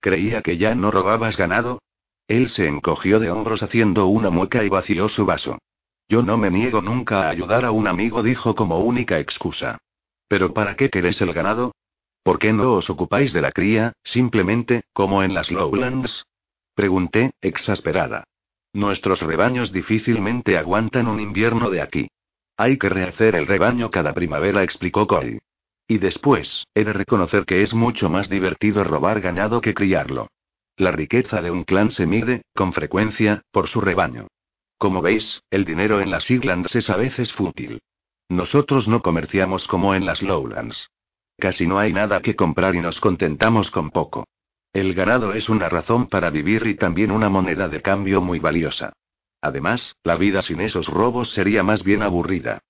Creía 0.00 0.42
que 0.42 0.56
ya 0.56 0.74
no 0.74 0.90
robabas 0.90 1.36
ganado. 1.36 1.80
Él 2.28 2.48
se 2.50 2.66
encogió 2.66 3.18
de 3.18 3.30
hombros 3.30 3.62
haciendo 3.62 4.06
una 4.06 4.30
mueca 4.30 4.62
y 4.64 4.68
vació 4.68 5.08
su 5.08 5.26
vaso. 5.26 5.58
Yo 6.08 6.22
no 6.22 6.36
me 6.36 6.50
niego 6.50 6.82
nunca 6.82 7.22
a 7.22 7.30
ayudar 7.30 7.64
a 7.64 7.72
un 7.72 7.88
amigo, 7.88 8.22
dijo 8.22 8.54
como 8.54 8.78
única 8.78 9.18
excusa. 9.18 9.78
¿Pero 10.28 10.54
para 10.54 10.76
qué 10.76 10.88
queréis 10.88 11.20
el 11.20 11.32
ganado? 11.32 11.72
¿Por 12.26 12.40
qué 12.40 12.52
no 12.52 12.72
os 12.72 12.90
ocupáis 12.90 13.32
de 13.32 13.40
la 13.40 13.52
cría, 13.52 13.92
simplemente, 14.02 14.82
como 14.92 15.22
en 15.22 15.32
las 15.32 15.52
Lowlands? 15.52 16.26
Pregunté, 16.74 17.34
exasperada. 17.40 18.24
Nuestros 18.72 19.20
rebaños 19.20 19.70
difícilmente 19.70 20.58
aguantan 20.58 21.06
un 21.06 21.20
invierno 21.20 21.70
de 21.70 21.80
aquí. 21.80 22.08
Hay 22.56 22.78
que 22.78 22.88
rehacer 22.88 23.36
el 23.36 23.46
rebaño 23.46 23.92
cada 23.92 24.12
primavera, 24.12 24.64
explicó 24.64 25.06
Cole. 25.06 25.38
Y 25.86 25.98
después, 25.98 26.64
he 26.74 26.82
de 26.82 26.92
reconocer 26.92 27.44
que 27.44 27.62
es 27.62 27.72
mucho 27.72 28.10
más 28.10 28.28
divertido 28.28 28.82
robar 28.82 29.20
ganado 29.20 29.60
que 29.60 29.72
criarlo. 29.72 30.26
La 30.76 30.90
riqueza 30.90 31.40
de 31.42 31.52
un 31.52 31.62
clan 31.62 31.92
se 31.92 32.06
mide, 32.06 32.42
con 32.56 32.72
frecuencia, 32.72 33.42
por 33.52 33.68
su 33.68 33.80
rebaño. 33.80 34.26
Como 34.78 35.00
veis, 35.00 35.42
el 35.48 35.64
dinero 35.64 36.00
en 36.00 36.10
las 36.10 36.28
Islands 36.28 36.74
es 36.74 36.90
a 36.90 36.96
veces 36.96 37.32
fútil. 37.34 37.78
Nosotros 38.28 38.88
no 38.88 39.00
comerciamos 39.00 39.68
como 39.68 39.94
en 39.94 40.06
las 40.06 40.22
Lowlands. 40.22 40.88
Casi 41.38 41.66
no 41.66 41.78
hay 41.78 41.92
nada 41.92 42.20
que 42.20 42.34
comprar 42.34 42.74
y 42.74 42.80
nos 42.80 42.98
contentamos 43.00 43.70
con 43.70 43.90
poco. 43.90 44.26
El 44.72 44.94
ganado 44.94 45.34
es 45.34 45.48
una 45.48 45.68
razón 45.68 46.08
para 46.08 46.30
vivir 46.30 46.66
y 46.66 46.76
también 46.76 47.10
una 47.10 47.28
moneda 47.28 47.68
de 47.68 47.82
cambio 47.82 48.20
muy 48.20 48.38
valiosa. 48.38 48.92
Además, 49.40 49.96
la 50.02 50.16
vida 50.16 50.42
sin 50.42 50.60
esos 50.60 50.86
robos 50.88 51.32
sería 51.32 51.62
más 51.62 51.84
bien 51.84 52.02
aburrida. 52.02 52.60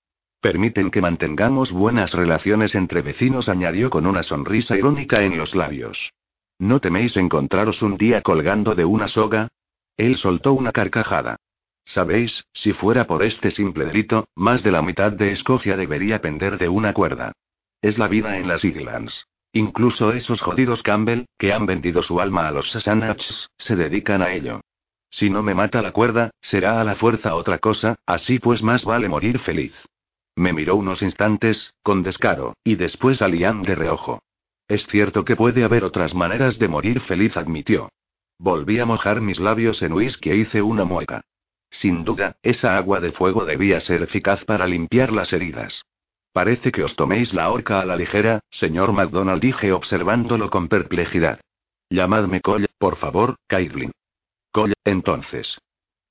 Permiten 0.41 0.91
que 0.91 1.01
mantengamos 1.01 1.71
buenas 1.71 2.13
relaciones 2.13 2.75
entre 2.75 3.01
vecinos, 3.01 3.49
añadió 3.49 3.89
con 3.89 4.05
una 4.05 4.23
sonrisa 4.23 4.77
irónica 4.77 5.23
en 5.23 5.37
los 5.37 5.55
labios. 5.55 6.13
¿No 6.59 6.79
teméis 6.79 7.17
encontraros 7.17 7.81
un 7.81 7.97
día 7.97 8.21
colgando 8.21 8.75
de 8.75 8.85
una 8.85 9.07
soga? 9.07 9.47
Él 9.95 10.17
soltó 10.17 10.53
una 10.53 10.71
carcajada. 10.71 11.37
Sabéis, 11.85 12.45
si 12.53 12.73
fuera 12.73 13.07
por 13.07 13.23
este 13.23 13.49
simple 13.51 13.85
delito, 13.85 14.27
más 14.35 14.61
de 14.61 14.71
la 14.71 14.81
mitad 14.81 15.11
de 15.11 15.31
Escocia 15.31 15.77
debería 15.77 16.21
pender 16.21 16.57
de 16.57 16.69
una 16.69 16.93
cuerda. 16.93 17.31
Es 17.81 17.97
la 17.97 18.07
vida 18.07 18.37
en 18.37 18.47
las 18.47 18.63
Islands. 18.63 19.27
Incluso 19.53 20.11
esos 20.11 20.41
jodidos 20.41 20.83
Campbell, 20.83 21.25
que 21.37 21.53
han 21.53 21.65
vendido 21.65 22.03
su 22.03 22.19
alma 22.19 22.47
a 22.47 22.51
los 22.51 22.71
Sasanachs, 22.71 23.49
se 23.57 23.75
dedican 23.75 24.21
a 24.21 24.33
ello. 24.33 24.61
Si 25.09 25.29
no 25.29 25.41
me 25.41 25.55
mata 25.55 25.81
la 25.81 25.93
cuerda, 25.93 26.31
será 26.41 26.81
a 26.81 26.83
la 26.83 26.95
fuerza 26.95 27.35
otra 27.35 27.59
cosa, 27.59 27.95
así 28.05 28.39
pues 28.39 28.61
más 28.61 28.83
vale 28.83 29.07
morir 29.07 29.39
feliz. 29.39 29.73
Me 30.35 30.53
miró 30.53 30.75
unos 30.75 31.01
instantes, 31.01 31.73
con 31.81 32.03
descaro, 32.03 32.53
y 32.63 32.75
después 32.75 33.21
a 33.21 33.27
de 33.27 33.75
reojo. 33.75 34.21
Es 34.67 34.85
cierto 34.87 35.23
que 35.23 35.35
puede 35.35 35.63
haber 35.63 35.83
otras 35.83 36.13
maneras 36.13 36.59
de 36.59 36.67
morir 36.67 36.99
feliz, 36.99 37.37
admitió. 37.37 37.89
Volví 38.37 38.79
a 38.79 38.85
mojar 38.85 39.21
mis 39.21 39.39
labios 39.39 39.81
en 39.81 39.93
whisky 39.93 40.29
e 40.29 40.35
hice 40.35 40.61
una 40.61 40.83
mueca. 40.83 41.21
Sin 41.71 42.03
duda, 42.03 42.37
esa 42.43 42.77
agua 42.77 42.99
de 42.99 43.11
fuego 43.11 43.45
debía 43.45 43.79
ser 43.79 44.03
eficaz 44.03 44.45
para 44.45 44.67
limpiar 44.67 45.11
las 45.11 45.33
heridas. 45.33 45.83
Parece 46.37 46.71
que 46.71 46.83
os 46.83 46.95
toméis 46.95 47.33
la 47.33 47.49
horca 47.49 47.81
a 47.81 47.85
la 47.85 47.95
ligera, 47.95 48.41
señor 48.51 48.93
MacDonald, 48.93 49.41
dije 49.41 49.73
observándolo 49.73 50.51
con 50.51 50.67
perplejidad. 50.67 51.39
Llamadme 51.89 52.41
Cole, 52.41 52.67
por 52.77 52.97
favor, 52.97 53.37
Caitlin. 53.47 53.91
Cole, 54.51 54.75
entonces. 54.85 55.57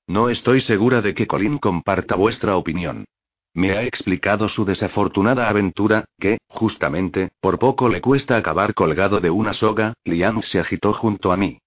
No 0.05 0.27
estoy 0.27 0.59
segura 0.59 1.01
de 1.01 1.13
que 1.13 1.27
Colin 1.27 1.59
comparta 1.59 2.15
vuestra 2.15 2.57
opinión. 2.57 3.05
Me 3.53 3.71
ha 3.77 3.83
explicado 3.83 4.49
su 4.49 4.65
desafortunada 4.65 5.47
aventura, 5.47 6.03
que, 6.19 6.39
justamente, 6.49 7.29
por 7.39 7.57
poco 7.57 7.87
le 7.87 8.01
cuesta 8.01 8.35
acabar 8.35 8.73
colgado 8.73 9.21
de 9.21 9.29
una 9.29 9.53
soga, 9.53 9.93
Liam 10.03 10.41
se 10.41 10.59
agitó 10.59 10.91
junto 10.91 11.31
a 11.31 11.37
mí. 11.37 11.59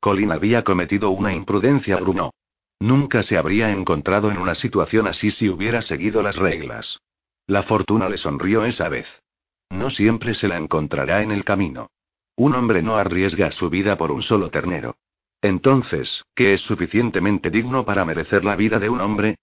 Colin 0.00 0.32
había 0.32 0.64
cometido 0.64 1.10
una 1.10 1.32
imprudencia, 1.32 1.98
Bruno. 1.98 2.32
Nunca 2.80 3.22
se 3.22 3.38
habría 3.38 3.70
encontrado 3.70 4.32
en 4.32 4.38
una 4.38 4.56
situación 4.56 5.06
así 5.06 5.30
si 5.30 5.48
hubiera 5.48 5.82
seguido 5.82 6.20
las 6.20 6.34
reglas. 6.34 6.98
La 7.48 7.62
fortuna 7.62 8.10
le 8.10 8.18
sonrió 8.18 8.66
esa 8.66 8.90
vez. 8.90 9.06
No 9.70 9.88
siempre 9.88 10.34
se 10.34 10.48
la 10.48 10.58
encontrará 10.58 11.22
en 11.22 11.30
el 11.30 11.44
camino. 11.44 11.90
Un 12.36 12.54
hombre 12.54 12.82
no 12.82 12.96
arriesga 12.96 13.50
su 13.52 13.70
vida 13.70 13.96
por 13.96 14.12
un 14.12 14.20
solo 14.20 14.50
ternero. 14.50 14.96
Entonces, 15.40 16.24
¿qué 16.34 16.52
es 16.52 16.60
suficientemente 16.60 17.48
digno 17.48 17.86
para 17.86 18.04
merecer 18.04 18.44
la 18.44 18.54
vida 18.54 18.78
de 18.78 18.90
un 18.90 19.00
hombre? 19.00 19.36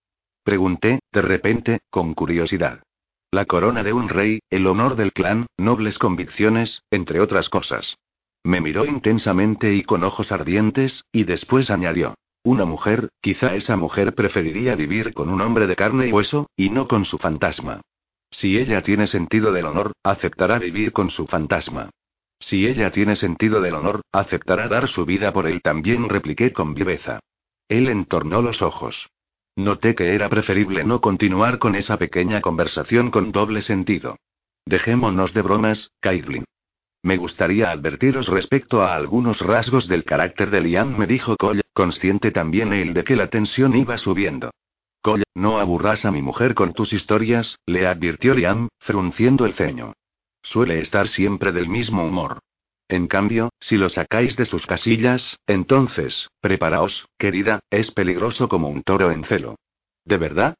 Pregunté, 0.43 0.99
de 1.11 1.21
repente, 1.23 1.79
con 1.89 2.13
curiosidad. 2.13 2.83
La 3.31 3.45
corona 3.45 3.81
de 3.81 3.91
un 3.91 4.07
rey, 4.07 4.39
el 4.51 4.67
honor 4.67 4.95
del 4.95 5.11
clan, 5.11 5.47
nobles 5.57 5.97
convicciones, 5.97 6.83
entre 6.91 7.19
otras 7.19 7.49
cosas. 7.49 7.97
Me 8.43 8.61
miró 8.61 8.85
intensamente 8.85 9.73
y 9.73 9.81
con 9.81 10.03
ojos 10.03 10.31
ardientes, 10.31 11.05
y 11.11 11.23
después 11.23 11.71
añadió. 11.71 12.13
Una 12.43 12.65
mujer, 12.65 13.09
quizá 13.19 13.55
esa 13.55 13.77
mujer 13.77 14.13
preferiría 14.13 14.75
vivir 14.75 15.15
con 15.15 15.29
un 15.29 15.41
hombre 15.41 15.65
de 15.65 15.75
carne 15.75 16.07
y 16.07 16.11
hueso, 16.11 16.51
y 16.55 16.69
no 16.69 16.87
con 16.87 17.05
su 17.05 17.17
fantasma. 17.17 17.81
Si 18.39 18.57
ella 18.57 18.81
tiene 18.81 19.07
sentido 19.07 19.53
del 19.53 19.65
honor, 19.65 19.93
aceptará 20.03 20.59
vivir 20.59 20.91
con 20.91 21.09
su 21.09 21.25
fantasma. 21.25 21.89
Si 22.39 22.67
ella 22.67 22.91
tiene 22.91 23.15
sentido 23.15 23.61
del 23.61 23.75
honor, 23.75 24.01
aceptará 24.11 24.67
dar 24.67 24.89
su 24.89 25.05
vida 25.05 25.31
por 25.31 25.47
él 25.47 25.61
también, 25.61 26.09
repliqué 26.09 26.51
con 26.51 26.73
viveza. 26.73 27.21
Él 27.69 27.87
entornó 27.87 28.41
los 28.41 28.61
ojos. 28.61 29.07
Noté 29.55 29.95
que 29.95 30.13
era 30.13 30.27
preferible 30.27 30.83
no 30.83 30.99
continuar 30.99 31.59
con 31.59 31.75
esa 31.75 31.97
pequeña 31.97 32.41
conversación 32.41 33.09
con 33.09 33.31
doble 33.31 33.61
sentido. 33.61 34.17
Dejémonos 34.65 35.33
de 35.33 35.41
bromas, 35.41 35.91
Caitlin. 36.01 36.43
Me 37.03 37.15
gustaría 37.15 37.71
advertiros 37.71 38.27
respecto 38.27 38.81
a 38.81 38.95
algunos 38.95 39.39
rasgos 39.39 39.87
del 39.87 40.03
carácter 40.03 40.49
de 40.49 40.59
Liam, 40.59 40.97
me 40.97 41.07
dijo 41.07 41.37
Cole, 41.37 41.61
consciente 41.71 42.31
también 42.31 42.73
él 42.73 42.93
de 42.93 43.05
que 43.05 43.15
la 43.15 43.29
tensión 43.29 43.77
iba 43.77 43.97
subiendo. 43.97 44.51
No 45.35 45.59
aburras 45.59 46.05
a 46.05 46.11
mi 46.11 46.21
mujer 46.21 46.55
con 46.55 46.73
tus 46.73 46.93
historias, 46.93 47.59
le 47.65 47.85
advirtió 47.85 48.33
Liam, 48.33 48.69
frunciendo 48.79 49.45
el 49.45 49.53
ceño. 49.53 49.93
Suele 50.41 50.79
estar 50.79 51.09
siempre 51.09 51.51
del 51.51 51.67
mismo 51.67 52.05
humor. 52.05 52.39
En 52.87 53.07
cambio, 53.07 53.49
si 53.59 53.77
lo 53.77 53.89
sacáis 53.89 54.35
de 54.35 54.45
sus 54.45 54.65
casillas, 54.65 55.37
entonces, 55.47 56.29
preparaos, 56.39 57.07
querida, 57.17 57.59
es 57.69 57.91
peligroso 57.91 58.47
como 58.47 58.69
un 58.69 58.83
toro 58.83 59.11
en 59.11 59.23
celo. 59.25 59.55
¿De 60.05 60.17
verdad? 60.17 60.55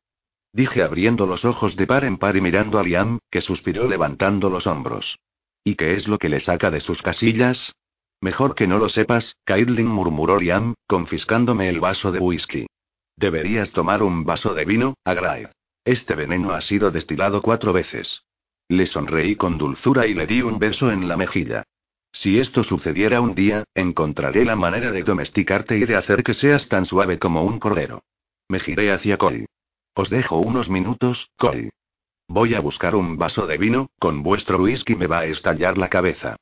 Dije 0.52 0.84
abriendo 0.84 1.26
los 1.26 1.46
ojos 1.46 1.76
de 1.76 1.88
par 1.88 2.04
en 2.04 2.18
par 2.18 2.36
y 2.36 2.42
mirando 2.42 2.80
a 2.80 2.84
Liam, 2.84 3.20
que 3.32 3.42
suspiró 3.42 3.88
levantando 3.88 4.50
los 4.50 4.68
hombros. 4.68 5.20
¿Y 5.64 5.76
qué 5.76 5.94
es 5.94 6.08
lo 6.08 6.18
que 6.18 6.30
le 6.30 6.40
saca 6.40 6.72
de 6.72 6.82
sus 6.82 7.02
casillas? 7.02 7.74
Mejor 8.22 8.56
que 8.56 8.68
no 8.68 8.78
lo 8.78 8.90
sepas, 8.90 9.36
Caitlin 9.46 9.88
murmuró 9.88 10.38
Liam, 10.40 10.74
confiscándome 10.88 11.70
el 11.70 11.80
vaso 11.80 12.12
de 12.12 12.20
whisky. 12.20 12.68
Deberías 13.18 13.72
tomar 13.72 14.04
un 14.04 14.26
vaso 14.26 14.54
de 14.54 14.66
vino, 14.66 14.96
Agraid. 15.06 15.48
Este 15.86 16.16
veneno 16.16 16.52
ha 16.52 16.62
sido 16.62 16.92
destilado 16.92 17.42
cuatro 17.42 17.72
veces. 17.72 18.24
Le 18.68 18.88
sonreí 18.88 19.36
con 19.36 19.58
dulzura 19.58 20.08
y 20.08 20.14
le 20.14 20.26
di 20.26 20.42
un 20.42 20.60
beso 20.60 20.92
en 20.92 21.08
la 21.08 21.16
mejilla. 21.16 21.64
Si 22.12 22.40
esto 22.40 22.64
sucediera 22.64 23.22
un 23.22 23.36
día, 23.36 23.66
encontraré 23.74 24.46
la 24.46 24.56
manera 24.56 24.92
de 24.92 25.04
domesticarte 25.04 25.78
y 25.78 25.86
de 25.86 25.96
hacer 25.96 26.24
que 26.24 26.34
seas 26.34 26.68
tan 26.70 26.86
suave 26.86 27.20
como 27.20 27.44
un 27.44 27.60
cordero. 27.60 28.04
Me 28.50 28.60
giré 28.60 28.92
hacia 28.92 29.18
Cole. 29.18 29.48
Os 29.94 30.10
dejo 30.10 30.38
unos 30.38 30.70
minutos, 30.70 31.30
Cole. 31.38 31.70
Voy 32.28 32.56
a 32.56 32.60
buscar 32.60 32.96
un 32.96 33.18
vaso 33.18 33.46
de 33.48 33.58
vino, 33.58 33.90
con 34.00 34.24
vuestro 34.24 34.58
whisky 34.62 34.96
me 34.96 35.08
va 35.08 35.20
a 35.20 35.26
estallar 35.26 35.78
la 35.78 35.90
cabeza. 35.90 36.38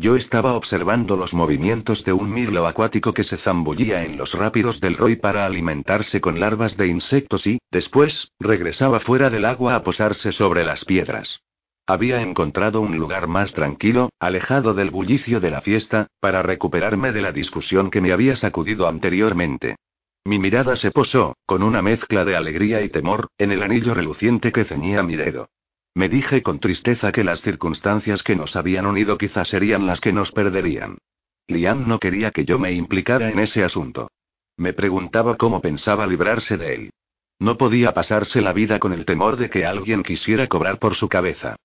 Yo 0.00 0.14
estaba 0.14 0.54
observando 0.54 1.16
los 1.16 1.34
movimientos 1.34 2.04
de 2.04 2.12
un 2.12 2.32
mirlo 2.32 2.68
acuático 2.68 3.12
que 3.12 3.24
se 3.24 3.36
zambullía 3.38 4.04
en 4.04 4.16
los 4.16 4.32
rápidos 4.32 4.80
del 4.80 4.96
Roy 4.96 5.16
para 5.16 5.44
alimentarse 5.44 6.20
con 6.20 6.38
larvas 6.38 6.76
de 6.76 6.86
insectos 6.86 7.44
y, 7.48 7.58
después, 7.72 8.30
regresaba 8.38 9.00
fuera 9.00 9.28
del 9.28 9.44
agua 9.44 9.74
a 9.74 9.82
posarse 9.82 10.30
sobre 10.30 10.64
las 10.64 10.84
piedras. 10.84 11.40
Había 11.84 12.22
encontrado 12.22 12.80
un 12.80 12.96
lugar 12.96 13.26
más 13.26 13.52
tranquilo, 13.52 14.10
alejado 14.20 14.72
del 14.72 14.92
bullicio 14.92 15.40
de 15.40 15.50
la 15.50 15.62
fiesta, 15.62 16.06
para 16.20 16.42
recuperarme 16.42 17.10
de 17.10 17.22
la 17.22 17.32
discusión 17.32 17.90
que 17.90 18.00
me 18.00 18.12
había 18.12 18.36
sacudido 18.36 18.86
anteriormente. 18.86 19.78
Mi 20.24 20.38
mirada 20.38 20.76
se 20.76 20.92
posó, 20.92 21.34
con 21.44 21.64
una 21.64 21.82
mezcla 21.82 22.24
de 22.24 22.36
alegría 22.36 22.82
y 22.82 22.88
temor, 22.88 23.30
en 23.36 23.50
el 23.50 23.64
anillo 23.64 23.94
reluciente 23.94 24.52
que 24.52 24.64
ceñía 24.64 25.02
mi 25.02 25.16
dedo. 25.16 25.48
Me 25.94 26.08
dije 26.08 26.42
con 26.42 26.60
tristeza 26.60 27.12
que 27.12 27.24
las 27.24 27.40
circunstancias 27.40 28.22
que 28.22 28.36
nos 28.36 28.56
habían 28.56 28.86
unido 28.86 29.18
quizás 29.18 29.48
serían 29.48 29.86
las 29.86 30.00
que 30.00 30.12
nos 30.12 30.30
perderían. 30.32 30.98
Liam 31.48 31.88
no 31.88 31.98
quería 31.98 32.30
que 32.30 32.44
yo 32.44 32.58
me 32.58 32.72
implicara 32.72 33.30
en 33.30 33.38
ese 33.38 33.64
asunto. 33.64 34.10
Me 34.56 34.72
preguntaba 34.72 35.36
cómo 35.36 35.60
pensaba 35.60 36.06
librarse 36.06 36.56
de 36.56 36.74
él. 36.74 36.90
No 37.38 37.56
podía 37.56 37.94
pasarse 37.94 38.40
la 38.40 38.52
vida 38.52 38.78
con 38.78 38.92
el 38.92 39.04
temor 39.04 39.36
de 39.36 39.48
que 39.48 39.64
alguien 39.64 40.02
quisiera 40.02 40.48
cobrar 40.48 40.78
por 40.78 40.94
su 40.94 41.08
cabeza. 41.08 41.56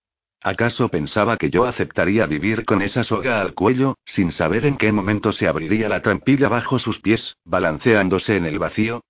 ¿Acaso 0.41 0.89
pensaba 0.89 1.37
que 1.37 1.49
yo 1.49 1.65
aceptaría 1.65 2.25
vivir 2.25 2.65
con 2.65 2.81
esa 2.81 3.03
soga 3.03 3.41
al 3.41 3.53
cuello, 3.53 3.95
sin 4.05 4.31
saber 4.31 4.65
en 4.65 4.77
qué 4.77 4.91
momento 4.91 5.31
se 5.31 5.47
abriría 5.47 5.89
la 5.89 6.01
trampilla 6.01 6.49
bajo 6.49 6.79
sus 6.79 6.99
pies, 6.99 7.37
balanceándose 7.45 8.35
en 8.35 8.45
el 8.45 8.59
vacío? 8.59 9.01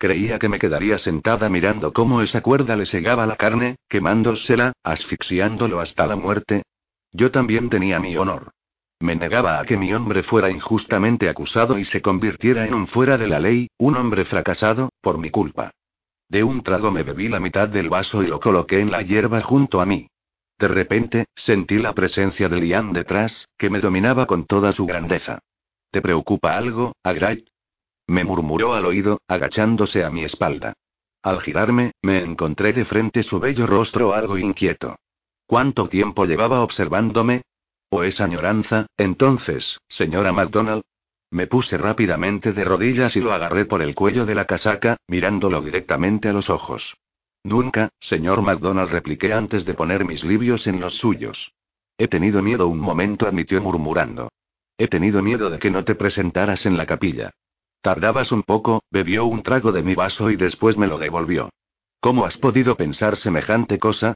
Creía 0.00 0.38
que 0.38 0.48
me 0.48 0.58
quedaría 0.58 0.96
sentada 0.96 1.50
mirando 1.50 1.92
cómo 1.92 2.22
esa 2.22 2.40
cuerda 2.40 2.74
le 2.74 2.86
segaba 2.86 3.26
la 3.26 3.36
carne, 3.36 3.76
quemándosela, 3.86 4.72
asfixiándolo 4.82 5.78
hasta 5.78 6.06
la 6.06 6.16
muerte. 6.16 6.62
Yo 7.12 7.30
también 7.30 7.68
tenía 7.68 8.00
mi 8.00 8.16
honor. 8.16 8.52
Me 8.98 9.14
negaba 9.14 9.60
a 9.60 9.64
que 9.66 9.76
mi 9.76 9.92
hombre 9.92 10.22
fuera 10.22 10.50
injustamente 10.50 11.28
acusado 11.28 11.78
y 11.78 11.84
se 11.84 12.00
convirtiera 12.00 12.66
en 12.66 12.72
un 12.72 12.86
fuera 12.86 13.18
de 13.18 13.28
la 13.28 13.40
ley, 13.40 13.68
un 13.76 13.94
hombre 13.94 14.24
fracasado, 14.24 14.88
por 15.02 15.18
mi 15.18 15.28
culpa. 15.28 15.70
De 16.30 16.42
un 16.44 16.62
trago 16.62 16.90
me 16.90 17.02
bebí 17.02 17.28
la 17.28 17.38
mitad 17.38 17.68
del 17.68 17.90
vaso 17.90 18.22
y 18.22 18.26
lo 18.26 18.40
coloqué 18.40 18.80
en 18.80 18.90
la 18.90 19.02
hierba 19.02 19.42
junto 19.42 19.82
a 19.82 19.84
mí. 19.84 20.08
De 20.58 20.68
repente, 20.68 21.26
sentí 21.36 21.76
la 21.76 21.92
presencia 21.92 22.48
de 22.48 22.58
Liam 22.58 22.94
detrás, 22.94 23.48
que 23.58 23.68
me 23.68 23.80
dominaba 23.80 24.24
con 24.24 24.46
toda 24.46 24.72
su 24.72 24.86
grandeza. 24.86 25.40
¿Te 25.90 26.00
preocupa 26.00 26.56
algo, 26.56 26.94
Agray? 27.02 27.44
Me 28.10 28.24
murmuró 28.24 28.74
al 28.74 28.86
oído, 28.86 29.20
agachándose 29.28 30.02
a 30.02 30.10
mi 30.10 30.24
espalda. 30.24 30.72
Al 31.22 31.40
girarme, 31.40 31.92
me 32.02 32.24
encontré 32.24 32.72
de 32.72 32.84
frente 32.84 33.22
su 33.22 33.38
bello 33.38 33.68
rostro 33.68 34.14
algo 34.14 34.36
inquieto. 34.36 34.96
¿Cuánto 35.46 35.88
tiempo 35.88 36.24
llevaba 36.24 36.62
observándome? 36.62 37.42
¿O 37.88 38.02
esa 38.02 38.24
añoranza, 38.24 38.86
entonces, 38.96 39.78
señora 39.88 40.32
MacDonald? 40.32 40.82
Me 41.30 41.46
puse 41.46 41.78
rápidamente 41.78 42.52
de 42.52 42.64
rodillas 42.64 43.14
y 43.14 43.20
lo 43.20 43.32
agarré 43.32 43.64
por 43.64 43.80
el 43.80 43.94
cuello 43.94 44.26
de 44.26 44.34
la 44.34 44.44
casaca, 44.44 44.96
mirándolo 45.06 45.62
directamente 45.62 46.28
a 46.28 46.32
los 46.32 46.50
ojos. 46.50 46.96
Nunca, 47.44 47.90
señor 48.00 48.42
MacDonald, 48.42 48.90
repliqué 48.90 49.32
antes 49.32 49.64
de 49.64 49.74
poner 49.74 50.04
mis 50.04 50.24
libios 50.24 50.66
en 50.66 50.80
los 50.80 50.96
suyos. 50.96 51.52
He 51.96 52.08
tenido 52.08 52.42
miedo 52.42 52.66
un 52.66 52.80
momento, 52.80 53.28
admitió 53.28 53.62
murmurando. 53.62 54.32
He 54.78 54.88
tenido 54.88 55.22
miedo 55.22 55.48
de 55.48 55.60
que 55.60 55.70
no 55.70 55.84
te 55.84 55.94
presentaras 55.94 56.66
en 56.66 56.76
la 56.76 56.86
capilla. 56.86 57.30
Tardabas 57.82 58.30
un 58.32 58.42
poco, 58.42 58.82
bebió 58.90 59.24
un 59.24 59.42
trago 59.42 59.72
de 59.72 59.82
mi 59.82 59.94
vaso 59.94 60.30
y 60.30 60.36
después 60.36 60.76
me 60.76 60.86
lo 60.86 60.98
devolvió. 60.98 61.50
¿Cómo 62.00 62.24
has 62.24 62.36
podido 62.36 62.76
pensar 62.76 63.16
semejante 63.16 63.78
cosa? 63.78 64.14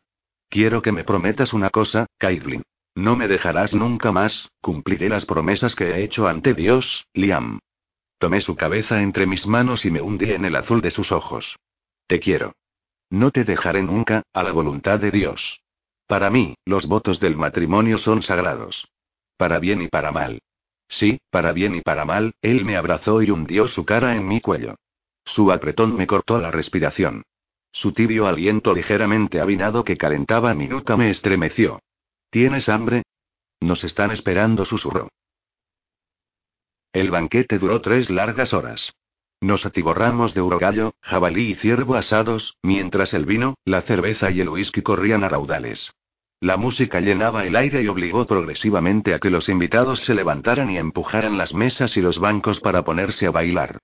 Quiero 0.48 0.82
que 0.82 0.92
me 0.92 1.04
prometas 1.04 1.52
una 1.52 1.70
cosa, 1.70 2.06
Caitlin. 2.18 2.62
No 2.94 3.16
me 3.16 3.26
dejarás 3.26 3.74
nunca 3.74 4.12
más, 4.12 4.50
cumpliré 4.60 5.08
las 5.08 5.24
promesas 5.24 5.74
que 5.74 5.90
he 5.90 6.04
hecho 6.04 6.28
ante 6.28 6.54
Dios, 6.54 7.06
Liam. 7.12 7.58
Tomé 8.18 8.40
su 8.40 8.54
cabeza 8.54 9.02
entre 9.02 9.26
mis 9.26 9.46
manos 9.46 9.84
y 9.84 9.90
me 9.90 10.00
hundí 10.00 10.30
en 10.30 10.44
el 10.44 10.56
azul 10.56 10.80
de 10.80 10.90
sus 10.90 11.10
ojos. 11.10 11.56
Te 12.06 12.20
quiero. 12.20 12.54
No 13.10 13.30
te 13.30 13.44
dejaré 13.44 13.82
nunca, 13.82 14.22
a 14.32 14.42
la 14.42 14.52
voluntad 14.52 15.00
de 15.00 15.10
Dios. 15.10 15.60
Para 16.06 16.30
mí, 16.30 16.54
los 16.64 16.86
votos 16.86 17.18
del 17.18 17.36
matrimonio 17.36 17.98
son 17.98 18.22
sagrados. 18.22 18.88
Para 19.36 19.58
bien 19.58 19.82
y 19.82 19.88
para 19.88 20.12
mal. 20.12 20.40
Sí, 20.98 21.20
para 21.30 21.52
bien 21.52 21.74
y 21.74 21.80
para 21.80 22.04
mal, 22.04 22.34
él 22.40 22.64
me 22.64 22.76
abrazó 22.76 23.20
y 23.20 23.30
hundió 23.30 23.66
su 23.66 23.84
cara 23.84 24.16
en 24.16 24.28
mi 24.28 24.40
cuello. 24.40 24.76
Su 25.24 25.50
apretón 25.50 25.96
me 25.96 26.06
cortó 26.06 26.38
la 26.38 26.50
respiración. 26.50 27.24
Su 27.72 27.92
tibio 27.92 28.28
aliento 28.28 28.72
ligeramente 28.72 29.40
avinado 29.40 29.82
que 29.82 29.96
calentaba 29.96 30.54
mi 30.54 30.68
nuca 30.68 30.96
me 30.96 31.10
estremeció. 31.10 31.80
¿Tienes 32.30 32.68
hambre? 32.68 33.02
Nos 33.60 33.82
están 33.82 34.12
esperando, 34.12 34.64
susurró. 34.64 35.08
El 36.92 37.10
banquete 37.10 37.58
duró 37.58 37.80
tres 37.80 38.08
largas 38.08 38.52
horas. 38.52 38.92
Nos 39.40 39.66
atiborramos 39.66 40.32
de 40.32 40.42
urogallo, 40.42 40.94
jabalí 41.00 41.50
y 41.50 41.54
ciervo 41.56 41.96
asados, 41.96 42.56
mientras 42.62 43.12
el 43.14 43.26
vino, 43.26 43.56
la 43.64 43.82
cerveza 43.82 44.30
y 44.30 44.40
el 44.40 44.48
whisky 44.48 44.82
corrían 44.82 45.24
a 45.24 45.28
raudales. 45.28 45.92
La 46.44 46.58
música 46.58 47.00
llenaba 47.00 47.46
el 47.46 47.56
aire 47.56 47.80
y 47.80 47.88
obligó 47.88 48.26
progresivamente 48.26 49.14
a 49.14 49.18
que 49.18 49.30
los 49.30 49.48
invitados 49.48 50.02
se 50.02 50.12
levantaran 50.12 50.70
y 50.70 50.76
empujaran 50.76 51.38
las 51.38 51.54
mesas 51.54 51.96
y 51.96 52.02
los 52.02 52.18
bancos 52.18 52.60
para 52.60 52.84
ponerse 52.84 53.26
a 53.26 53.30
bailar. 53.30 53.78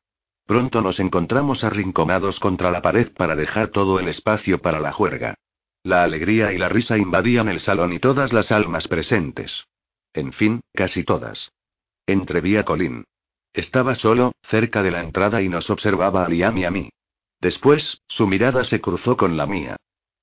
Pronto 0.45 0.83
nos 0.83 1.01
encontramos 1.01 1.65
arrinconados 1.65 2.39
contra 2.39 2.71
la 2.71 2.83
pared 2.83 3.13
para 3.17 3.35
dejar 3.35 3.69
todo 3.69 3.99
el 3.99 4.09
espacio 4.09 4.61
para 4.61 4.79
la 4.79 4.93
juerga. 4.93 5.37
La 5.85 6.03
alegría 6.03 6.53
y 6.53 6.59
la 6.59 6.69
risa 6.69 6.99
invadían 6.99 7.49
el 7.49 7.61
salón 7.61 7.95
y 7.95 7.99
todas 7.99 8.31
las 8.35 8.53
almas 8.53 8.89
presentes. 8.89 9.65
En 10.13 10.35
fin, 10.35 10.61
casi 10.75 11.03
todas. 11.03 11.53
Entreví 12.07 12.59
a 12.59 12.65
Colín. 12.65 13.05
Estaba 13.55 13.95
solo, 13.95 14.33
cerca 14.51 14.83
de 14.83 14.91
la 14.91 15.01
entrada 15.01 15.41
y 15.41 15.49
nos 15.49 15.71
observaba 15.71 16.27
a 16.27 16.29
Liam 16.29 16.59
y 16.59 16.67
a 16.67 16.71
mí. 16.71 16.91
Después, 17.41 18.03
su 18.07 18.27
mirada 18.27 18.65
se 18.65 18.83
cruzó 18.83 19.17
con 19.17 19.39
la 19.39 19.47
mía. 19.47 19.77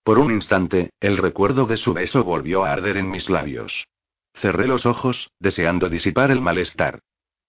Por 0.07 0.19
un 0.19 0.31
instante, 0.31 0.91
el 1.01 1.17
recuerdo 1.17 1.65
de 1.65 1.75
su 1.75 1.93
beso 1.93 2.23
volvió 2.23 2.63
a 2.63 2.71
arder 2.71 2.95
en 2.95 3.11
mis 3.11 3.29
labios. 3.29 3.89
Cerré 4.35 4.65
los 4.65 4.85
ojos, 4.85 5.31
deseando 5.37 5.89
disipar 5.89 6.31
el 6.31 6.39
malestar. 6.39 6.99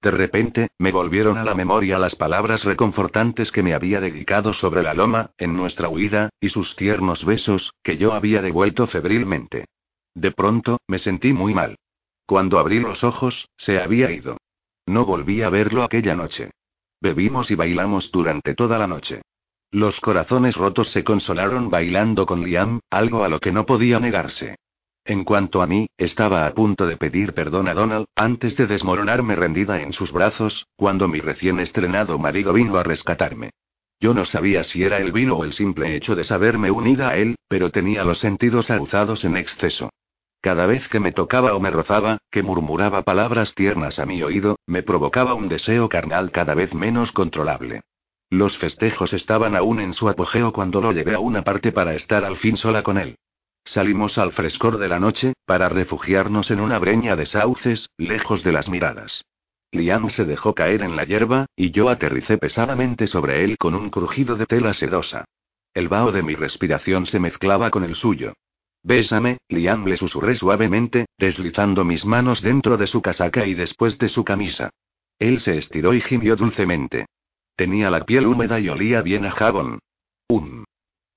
De 0.03 0.11
repente, 0.11 0.71
me 0.77 0.91
volvieron 0.91 1.39
a 1.39 1.45
la 1.45 1.55
memoria 1.55 2.01
las 2.01 2.17
palabras 2.17 2.65
reconfortantes 2.65 3.53
que 3.53 3.63
me 3.63 3.75
había 3.75 4.01
dedicado 4.01 4.55
sobre 4.55 4.83
la 4.83 4.93
loma, 4.93 5.31
en 5.39 5.57
nuestra 5.57 5.89
huida, 5.89 6.31
y 6.41 6.49
sus 6.49 6.75
tiernos 6.75 7.25
besos, 7.25 7.75
que 7.85 7.97
yo 7.97 8.13
había 8.13 8.43
devuelto 8.43 8.89
febrilmente. 8.89 9.67
De 10.17 10.33
pronto, 10.33 10.79
me 10.89 10.99
sentí 10.99 11.33
muy 11.33 11.55
mal. 11.55 11.77
Cuando 12.27 12.59
abrí 12.59 12.81
los 12.81 13.05
ojos, 13.05 13.49
se 13.57 13.81
había 13.81 14.11
ido. 14.11 14.37
No 14.85 15.05
volví 15.05 15.43
a 15.43 15.49
verlo 15.49 15.85
aquella 15.85 16.17
noche. 16.17 16.51
Bebimos 17.01 17.53
y 17.53 17.55
bailamos 17.55 18.11
durante 18.11 18.57
toda 18.57 18.79
la 18.79 18.89
noche. 18.89 19.23
Los 19.71 20.01
corazones 20.01 20.57
rotos 20.57 20.91
se 20.93 21.05
consolaron 21.05 21.69
bailando 21.69 22.25
con 22.25 22.43
Liam, 22.43 22.81
algo 22.89 23.23
a 23.23 23.29
lo 23.29 23.39
que 23.39 23.53
no 23.53 23.67
podía 23.67 24.01
negarse. 24.01 24.57
En 25.05 25.25
cuanto 25.25 25.61
a 25.61 25.67
mí, 25.67 25.89
estaba 25.99 26.47
a 26.47 26.55
punto 26.55 26.87
de 26.87 26.97
pedir 26.97 27.35
perdón 27.35 27.69
a 27.69 27.75
Donald, 27.75 28.07
antes 28.17 28.57
de 28.57 28.67
desmoronarme 28.67 29.37
rendida 29.37 29.83
en 29.83 29.93
sus 29.93 30.11
brazos, 30.11 30.67
cuando 30.77 31.07
mi 31.07 31.21
recién 31.21 31.61
estrenado 31.61 32.19
marido 32.19 32.55
vino 32.55 32.79
a 32.79 32.83
rescatarme. 32.83 33.51
Yo 34.01 34.15
no 34.15 34.25
sabía 34.25 34.65
si 34.65 34.85
era 34.85 34.99
el 34.99 35.13
vino 35.13 35.37
o 35.37 35.45
el 35.45 35.53
simple 35.53 35.95
hecho 35.95 36.15
de 36.15 36.25
saberme 36.25 36.71
unida 36.71 37.11
a 37.11 37.17
él, 37.17 37.37
pero 37.47 37.71
tenía 37.71 38.05
los 38.05 38.21
sentidos 38.21 38.71
aguzados 38.71 39.23
en 39.25 39.37
exceso. 39.37 39.91
Cada 40.41 40.65
vez 40.65 40.89
que 40.89 41.01
me 41.01 41.13
tocaba 41.13 41.55
o 41.55 41.61
me 41.61 41.71
rozaba, 41.71 42.19
que 42.31 42.43
murmuraba 42.43 43.03
palabras 43.03 43.55
tiernas 43.55 43.99
a 43.99 44.07
mi 44.07 44.23
oído, 44.23 44.57
me 44.67 44.83
provocaba 44.83 45.35
un 45.35 45.49
deseo 45.49 45.91
carnal 45.91 46.31
cada 46.31 46.55
vez 46.55 46.73
menos 46.73 47.13
controlable. 47.13 47.83
Los 48.31 48.59
festejos 48.59 49.13
estaban 49.13 49.57
aún 49.57 49.81
en 49.81 49.95
su 49.95 50.09
apogeo 50.09 50.53
cuando 50.53 50.81
lo 50.81 50.93
llevé 50.93 51.15
a 51.15 51.21
una 51.21 51.43
parte 51.43 51.73
para 51.73 51.95
estar 51.95 52.25
al 52.25 52.37
fin 52.37 52.57
sola 52.57 52.83
con 52.83 52.99
él. 52.99 53.17
Salimos 53.65 54.19
al 54.19 54.33
frescor 54.33 54.79
de 54.79 54.89
la 54.89 54.99
noche, 54.99 55.33
para 55.47 55.69
refugiarnos 55.69 56.51
en 56.51 56.61
una 56.61 56.79
breña 56.79 57.17
de 57.17 57.27
sauces, 57.27 57.89
lejos 57.97 58.43
de 58.43 58.53
las 58.53 58.69
miradas. 58.69 59.25
Liam 59.73 60.09
se 60.09 60.25
dejó 60.25 60.55
caer 60.55 60.83
en 60.83 60.97
la 60.97 61.05
hierba, 61.05 61.47
y 61.55 61.71
yo 61.71 61.89
aterricé 61.89 62.39
pesadamente 62.39 63.07
sobre 63.07 63.45
él 63.45 63.59
con 63.59 63.75
un 63.75 63.91
crujido 63.91 64.37
de 64.37 64.47
tela 64.47 64.73
sedosa. 64.73 65.25
El 65.75 65.89
vaho 65.89 66.13
de 66.13 66.23
mi 66.23 66.35
respiración 66.35 67.07
se 67.07 67.21
mezclaba 67.21 67.71
con 67.71 67.85
el 67.85 67.95
suyo. 67.95 68.33
Bésame, 68.83 69.39
Liam 69.49 69.87
le 69.87 69.97
susurré 69.97 70.37
suavemente, 70.37 71.07
deslizando 71.19 71.85
mis 71.85 72.05
manos 72.05 72.41
dentro 72.41 72.77
de 72.77 72.87
su 72.87 73.03
casaca 73.03 73.47
y 73.47 73.55
después 73.55 73.99
de 73.99 74.09
su 74.09 74.25
camisa. 74.25 74.71
Él 75.19 75.41
se 75.41 75.59
estiró 75.59 75.93
y 75.95 76.01
gimió 76.01 76.37
dulcemente. 76.37 77.07
Tenía 77.59 77.91
la 77.91 78.05
piel 78.05 78.25
húmeda 78.25 78.61
y 78.61 78.69
olía 78.69 79.03
bien 79.03 79.25
a 79.25 79.33
jabón. 79.33 79.81
Um. 80.29 80.63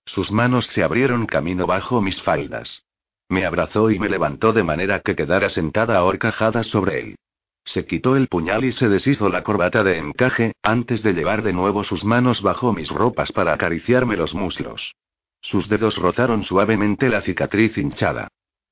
Sus 0.07 0.31
manos 0.31 0.65
se 0.73 0.81
abrieron 0.81 1.27
camino 1.27 1.68
bajo 1.68 2.01
mis 2.01 2.19
faldas. 2.23 2.81
Me 3.30 3.45
abrazó 3.45 3.91
y 3.91 3.99
me 3.99 4.09
levantó 4.09 4.51
de 4.51 4.63
manera 4.63 5.01
que 5.01 5.15
quedara 5.15 5.49
sentada 5.49 5.97
a 5.97 6.03
horcajadas 6.03 6.65
sobre 6.65 6.99
él. 6.99 7.15
Se 7.63 7.85
quitó 7.85 8.15
el 8.15 8.27
puñal 8.27 8.65
y 8.65 8.72
se 8.72 8.89
deshizo 8.89 9.30
la 9.30 9.43
corbata 9.43 9.84
de 9.84 9.99
encaje, 9.99 10.53
antes 10.63 11.03
de 11.03 11.13
llevar 11.13 11.43
de 11.43 11.53
nuevo 11.53 11.84
sus 11.84 12.03
manos 12.03 12.41
bajo 12.41 12.73
mis 12.73 12.89
ropas 12.89 13.31
para 13.31 13.53
acariciarme 13.53 14.18
los 14.18 14.34
muslos. 14.34 14.95
Sus 15.41 15.69
dedos 15.69 15.95
rozaron 15.97 16.43
suavemente 16.43 17.07
la 17.09 17.22
cicatriz 17.22 17.77
hinchada. 17.77 18.30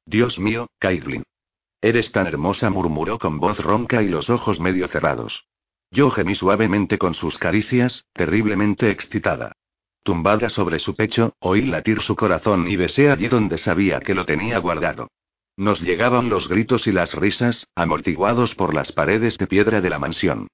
Dios 0.08 0.40
mío, 0.40 0.72
Caitlin. 0.80 1.22
Eres 1.82 2.12
tan 2.14 2.26
hermosa, 2.26 2.72
murmuró 2.72 3.20
con 3.20 3.40
voz 3.40 3.60
ronca 3.60 4.02
y 4.02 4.08
los 4.08 4.32
ojos 4.32 4.60
medio 4.60 4.88
cerrados. 4.88 5.46
Yo 5.92 6.12
gemí 6.12 6.36
suavemente 6.36 6.98
con 6.98 7.14
sus 7.14 7.38
caricias, 7.38 8.06
terriblemente 8.14 8.92
excitada. 8.92 9.54
Tumbada 10.04 10.50
sobre 10.50 10.80
su 10.80 10.96
pecho, 10.96 11.34
oí 11.40 11.64
latir 11.64 12.02
su 12.02 12.16
corazón 12.16 12.68
y 12.70 12.76
besé 12.76 13.10
allí 13.10 13.28
donde 13.28 13.58
sabía 13.58 14.00
que 14.00 14.16
lo 14.16 14.26
tenía 14.26 14.58
guardado. 14.60 15.10
Nos 15.58 15.82
llegaban 15.82 16.30
los 16.30 16.48
gritos 16.48 16.88
y 16.88 16.92
las 16.92 17.14
risas, 17.14 17.68
amortiguados 17.76 18.56
por 18.56 18.74
las 18.74 18.92
paredes 18.92 19.38
de 19.38 19.48
piedra 19.48 19.82
de 19.82 19.90
la 19.90 20.00
mansión. 20.00 20.48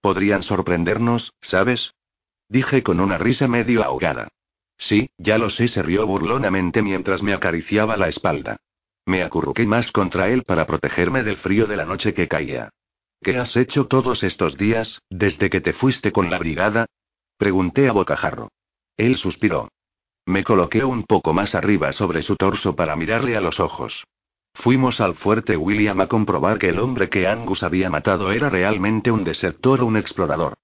Podrían 0.00 0.42
sorprendernos, 0.42 1.32
¿sabes? 1.40 1.94
Dije 2.48 2.82
con 2.82 3.00
una 3.00 3.18
risa 3.18 3.48
medio 3.48 3.82
ahogada. 3.82 4.28
Sí, 4.78 5.10
ya 5.16 5.38
lo 5.38 5.50
sé, 5.50 5.68
se 5.68 5.82
rió 5.82 6.06
burlonamente 6.06 6.82
mientras 6.82 7.22
me 7.22 7.32
acariciaba 7.32 7.96
la 7.96 8.08
espalda. 8.08 8.58
Me 9.06 9.22
acurruqué 9.22 9.66
más 9.66 9.90
contra 9.90 10.28
él 10.28 10.44
para 10.44 10.66
protegerme 10.66 11.22
del 11.22 11.38
frío 11.38 11.66
de 11.66 11.76
la 11.76 11.84
noche 11.84 12.14
que 12.14 12.28
caía. 12.28 12.70
¿Qué 13.22 13.38
has 13.38 13.56
hecho 13.56 13.86
todos 13.86 14.24
estos 14.24 14.56
días, 14.56 15.00
desde 15.08 15.48
que 15.48 15.60
te 15.60 15.72
fuiste 15.72 16.10
con 16.10 16.28
la 16.28 16.38
brigada? 16.38 16.86
Pregunté 17.38 17.88
a 17.88 17.92
bocajarro. 17.92 18.48
Él 18.96 19.16
suspiró. 19.16 19.68
Me 20.26 20.42
coloqué 20.42 20.84
un 20.84 21.04
poco 21.04 21.32
más 21.32 21.54
arriba 21.54 21.92
sobre 21.92 22.22
su 22.22 22.34
torso 22.34 22.74
para 22.74 22.96
mirarle 22.96 23.36
a 23.36 23.40
los 23.40 23.60
ojos. 23.60 24.04
Fuimos 24.54 25.00
al 25.00 25.14
fuerte 25.14 25.56
William 25.56 26.00
a 26.00 26.08
comprobar 26.08 26.58
que 26.58 26.70
el 26.70 26.80
hombre 26.80 27.08
que 27.08 27.28
Angus 27.28 27.62
había 27.62 27.90
matado 27.90 28.32
era 28.32 28.50
realmente 28.50 29.12
un 29.12 29.22
desertor 29.22 29.82
o 29.82 29.86
un 29.86 29.96
explorador. 29.96 30.54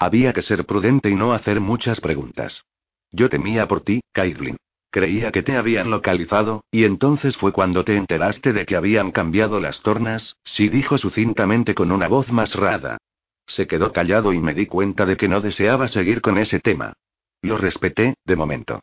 Había 0.00 0.32
que 0.32 0.42
ser 0.42 0.66
prudente 0.66 1.10
y 1.10 1.14
no 1.14 1.32
hacer 1.32 1.60
muchas 1.60 2.00
preguntas. 2.00 2.64
Yo 3.12 3.28
temía 3.28 3.68
por 3.68 3.82
ti, 3.82 4.00
Caitlin. 4.12 4.56
Creía 4.98 5.30
que 5.30 5.44
te 5.44 5.56
habían 5.56 5.92
localizado, 5.92 6.64
y 6.72 6.82
entonces 6.82 7.36
fue 7.36 7.52
cuando 7.52 7.84
te 7.84 7.96
enteraste 7.96 8.52
de 8.52 8.66
que 8.66 8.74
habían 8.74 9.12
cambiado 9.12 9.60
las 9.60 9.80
tornas, 9.82 10.34
sí 10.42 10.68
dijo 10.68 10.98
sucintamente 10.98 11.72
con 11.76 11.92
una 11.92 12.08
voz 12.08 12.32
más 12.32 12.52
rada. 12.52 12.98
Se 13.46 13.68
quedó 13.68 13.92
callado 13.92 14.32
y 14.32 14.40
me 14.40 14.54
di 14.54 14.66
cuenta 14.66 15.06
de 15.06 15.16
que 15.16 15.28
no 15.28 15.40
deseaba 15.40 15.86
seguir 15.86 16.20
con 16.20 16.36
ese 16.36 16.58
tema. 16.58 16.94
Lo 17.42 17.58
respeté, 17.58 18.14
de 18.24 18.34
momento. 18.34 18.80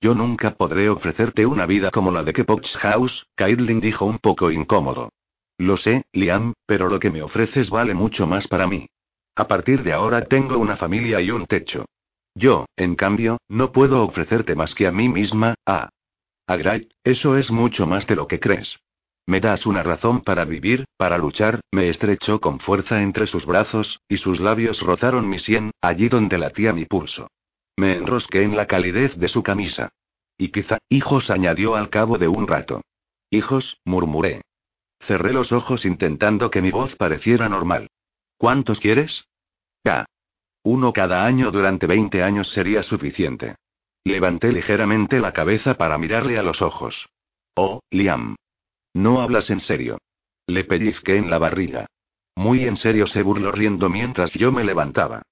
Yo 0.00 0.14
nunca 0.14 0.52
podré 0.52 0.88
ofrecerte 0.88 1.44
una 1.44 1.66
vida 1.66 1.90
como 1.90 2.10
la 2.10 2.22
de 2.22 2.32
Kepoch 2.32 2.66
House, 2.78 3.26
Caitlin 3.34 3.80
dijo 3.80 4.06
un 4.06 4.16
poco 4.16 4.50
incómodo. 4.50 5.10
Lo 5.58 5.76
sé, 5.76 6.04
Liam, 6.14 6.54
pero 6.64 6.88
lo 6.88 6.98
que 6.98 7.10
me 7.10 7.20
ofreces 7.20 7.68
vale 7.68 7.92
mucho 7.92 8.26
más 8.26 8.48
para 8.48 8.66
mí. 8.66 8.86
A 9.36 9.46
partir 9.46 9.82
de 9.82 9.92
ahora 9.92 10.24
tengo 10.24 10.56
una 10.56 10.78
familia 10.78 11.20
y 11.20 11.30
un 11.30 11.44
techo. 11.44 11.84
Yo, 12.34 12.66
en 12.76 12.94
cambio, 12.94 13.38
no 13.48 13.72
puedo 13.72 14.02
ofrecerte 14.04 14.54
más 14.54 14.74
que 14.74 14.86
a 14.86 14.92
mí 14.92 15.08
misma, 15.08 15.54
a. 15.66 15.90
A 16.46 16.80
eso 17.04 17.36
es 17.36 17.50
mucho 17.50 17.86
más 17.86 18.06
de 18.06 18.16
lo 18.16 18.26
que 18.26 18.40
crees. 18.40 18.78
Me 19.26 19.40
das 19.40 19.66
una 19.66 19.84
razón 19.84 20.22
para 20.22 20.44
vivir, 20.44 20.86
para 20.96 21.16
luchar, 21.16 21.60
me 21.70 21.88
estrechó 21.88 22.40
con 22.40 22.58
fuerza 22.58 23.02
entre 23.02 23.28
sus 23.28 23.46
brazos, 23.46 24.00
y 24.08 24.16
sus 24.16 24.40
labios 24.40 24.80
rozaron 24.80 25.28
mi 25.28 25.38
sien, 25.38 25.70
allí 25.80 26.08
donde 26.08 26.38
latía 26.38 26.72
mi 26.72 26.86
pulso. 26.86 27.28
Me 27.76 27.96
enrosqué 27.96 28.42
en 28.42 28.56
la 28.56 28.66
calidez 28.66 29.16
de 29.16 29.28
su 29.28 29.42
camisa. 29.42 29.90
Y 30.36 30.48
quizá, 30.48 30.78
hijos, 30.88 31.30
añadió 31.30 31.76
al 31.76 31.90
cabo 31.90 32.18
de 32.18 32.26
un 32.26 32.48
rato. 32.48 32.82
Hijos, 33.30 33.78
murmuré. 33.84 34.42
Cerré 35.02 35.32
los 35.32 35.52
ojos 35.52 35.84
intentando 35.84 36.50
que 36.50 36.62
mi 36.62 36.72
voz 36.72 36.96
pareciera 36.96 37.48
normal. 37.48 37.88
¿Cuántos 38.36 38.80
quieres? 38.80 39.24
K. 39.84 40.06
Uno 40.62 40.92
cada 40.92 41.24
año 41.24 41.50
durante 41.50 41.86
20 41.86 42.22
años 42.22 42.50
sería 42.52 42.82
suficiente. 42.82 43.56
Levanté 44.04 44.52
ligeramente 44.52 45.20
la 45.20 45.32
cabeza 45.32 45.74
para 45.74 45.98
mirarle 45.98 46.38
a 46.38 46.42
los 46.42 46.62
ojos. 46.62 47.08
Oh, 47.54 47.80
Liam. 47.90 48.36
No 48.94 49.20
hablas 49.20 49.50
en 49.50 49.60
serio. 49.60 49.98
Le 50.46 50.64
pellizqué 50.64 51.16
en 51.16 51.30
la 51.30 51.38
barriga. 51.38 51.86
Muy 52.36 52.64
en 52.64 52.76
serio 52.76 53.06
se 53.06 53.22
burló 53.22 53.52
riendo 53.52 53.88
mientras 53.88 54.32
yo 54.32 54.52
me 54.52 54.64
levantaba. 54.64 55.22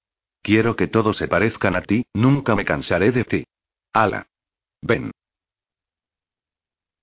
Quiero 0.41 0.75
que 0.75 0.87
todos 0.87 1.17
se 1.17 1.27
parezcan 1.27 1.75
a 1.75 1.81
ti, 1.81 2.05
nunca 2.13 2.55
me 2.55 2.65
cansaré 2.65 3.11
de 3.11 3.25
ti. 3.25 3.43
Ala. 3.93 4.27
Ven. 4.81 5.11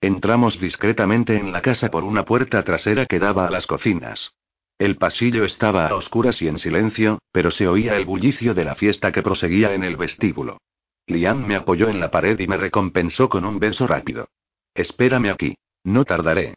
Entramos 0.01 0.59
discretamente 0.61 1.36
en 1.36 1.53
la 1.53 1.62
casa 1.62 1.90
por 1.90 2.05
una 2.05 2.24
puerta 2.24 2.62
trasera 2.62 3.07
que 3.07 3.19
daba 3.19 3.47
a 3.47 3.51
las 3.51 3.66
cocinas. 3.66 4.31
El 4.78 4.97
pasillo 4.97 5.44
estaba 5.44 5.89
a 5.89 5.94
oscuras 5.94 6.40
y 6.43 6.48
en 6.48 6.59
silencio, 6.59 7.19
pero 7.32 7.51
se 7.51 7.66
oía 7.66 7.97
el 7.97 8.05
bullicio 8.05 8.53
de 8.53 8.65
la 8.65 8.74
fiesta 8.74 9.11
que 9.11 9.23
proseguía 9.23 9.73
en 9.73 9.85
el 9.85 9.97
vestíbulo. 9.97 10.59
Liam 11.07 11.47
me 11.47 11.57
apoyó 11.57 11.89
en 11.89 12.01
la 12.01 12.11
pared 12.11 12.39
y 12.39 12.47
me 12.47 12.57
recompensó 12.57 13.28
con 13.28 13.44
un 13.44 13.59
beso 13.59 13.86
rápido. 13.86 14.28
Espérame 14.74 15.31
aquí. 15.31 15.57
No 15.85 16.05
tardaré. 16.05 16.55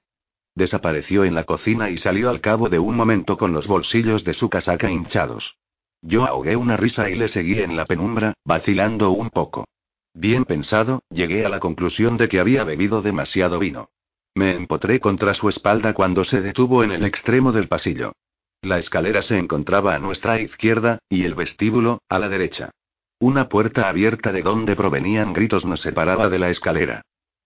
Desapareció 0.56 1.24
en 1.24 1.36
la 1.36 1.46
cocina 1.46 1.90
y 1.90 1.98
salió 1.98 2.30
al 2.30 2.42
cabo 2.42 2.68
de 2.68 2.80
un 2.80 2.96
momento 2.96 3.38
con 3.38 3.54
los 3.54 3.68
bolsillos 3.68 4.24
de 4.26 4.34
su 4.34 4.50
casaca 4.50 4.92
hinchados. 4.92 5.56
Yo 6.02 6.26
ahogué 6.26 6.56
una 6.56 6.76
risa 6.76 7.10
y 7.10 7.16
le 7.16 7.30
seguí 7.30 7.60
en 7.60 7.78
la 7.78 7.86
penumbra, 7.86 8.34
vacilando 8.44 9.12
un 9.12 9.30
poco. 9.30 9.68
Bien 10.14 10.44
pensado, 10.44 11.04
llegué 11.10 11.46
a 11.46 11.50
la 11.50 11.60
conclusión 11.60 12.18
de 12.18 12.28
que 12.28 12.40
había 12.40 12.64
bebido 12.64 13.02
demasiado 13.02 13.60
vino. 13.60 13.90
Me 14.36 14.56
empotré 14.56 15.00
contra 15.00 15.34
su 15.34 15.50
espalda 15.50 15.94
cuando 15.94 16.24
se 16.24 16.42
detuvo 16.42 16.84
en 16.84 16.92
el 16.92 17.06
extremo 17.06 17.52
del 17.52 17.68
pasillo. 17.68 18.14
La 18.62 18.78
escalera 18.78 19.22
se 19.22 19.38
encontraba 19.38 19.96
a 19.96 20.00
nuestra 20.00 20.42
izquierda, 20.42 21.00
y 21.10 21.24
el 21.24 21.36
vestíbulo, 21.36 22.02
a 22.10 22.20
la 22.20 22.30
derecha. 22.30 22.72
Una 23.20 23.50
puerta 23.50 23.90
abierta 23.90 24.32
de 24.32 24.42
donde 24.42 24.76
provenían 24.76 25.34
gritos 25.34 25.66
nos 25.66 25.82
separaba 25.82 26.30
de 26.30 26.40
la 26.40 26.50
escalera. 26.50 27.02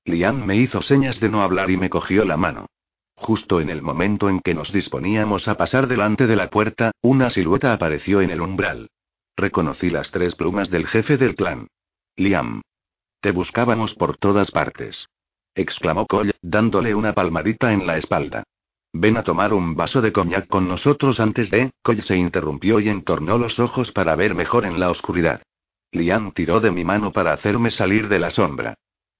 Liam 0.05 0.45
me 0.45 0.57
hizo 0.57 0.81
señas 0.81 1.19
de 1.19 1.30
no 1.30 1.41
hablar 1.41 1.72
y 1.72 1.77
me 1.77 1.89
cogió 1.89 2.26
la 2.26 2.38
mano. 2.38 2.68
Justo 3.15 3.61
en 3.61 3.69
el 3.69 3.81
momento 3.81 4.30
en 4.30 4.39
que 4.41 4.53
nos 4.53 4.72
disponíamos 4.73 5.47
a 5.47 5.55
pasar 5.55 5.88
delante 5.88 6.27
de 6.27 6.35
la 6.35 6.49
puerta, 6.49 6.91
una 7.01 7.30
silueta 7.30 7.73
apareció 7.73 8.22
en 8.22 8.31
el 8.31 8.41
umbral. 8.41 8.89
Reconocí 9.35 9.89
las 9.89 10.11
tres 10.11 10.35
plumas 10.35 10.69
del 10.69 10.88
jefe 10.88 11.18
del 11.18 11.35
clan. 11.35 11.68
Liam. 12.15 12.61
Te 13.22 13.31
buscábamos 13.31 13.95
por 13.95 14.18
todas 14.18 14.51
partes. 14.51 15.07
Exclamó 15.56 16.06
Cole, 16.08 16.34
dándole 16.42 16.96
una 16.96 17.14
palmadita 17.14 17.74
en 17.74 17.86
la 17.86 17.98
espalda. 17.98 18.44
Ven 18.92 19.18
a 19.18 19.24
tomar 19.24 19.54
un 19.54 19.76
vaso 19.76 20.02
de 20.02 20.12
coñac 20.12 20.48
con 20.48 20.68
nosotros 20.68 21.20
antes 21.20 21.50
de. 21.50 21.72
Cole 21.82 22.02
se 22.02 22.18
interrumpió 22.18 22.80
y 22.80 22.90
entornó 22.90 23.38
los 23.38 23.60
ojos 23.60 23.92
para 23.92 24.16
ver 24.16 24.36
mejor 24.36 24.66
en 24.66 24.80
la 24.80 24.90
oscuridad. 24.90 25.42
Liam 25.92 26.32
tiró 26.32 26.60
de 26.60 26.72
mi 26.72 26.84
mano 26.84 27.12
para 27.12 27.34
hacerme 27.34 27.72
salir 27.72 28.08
de 28.08 28.20
la 28.20 28.32
sombra. 28.32 28.76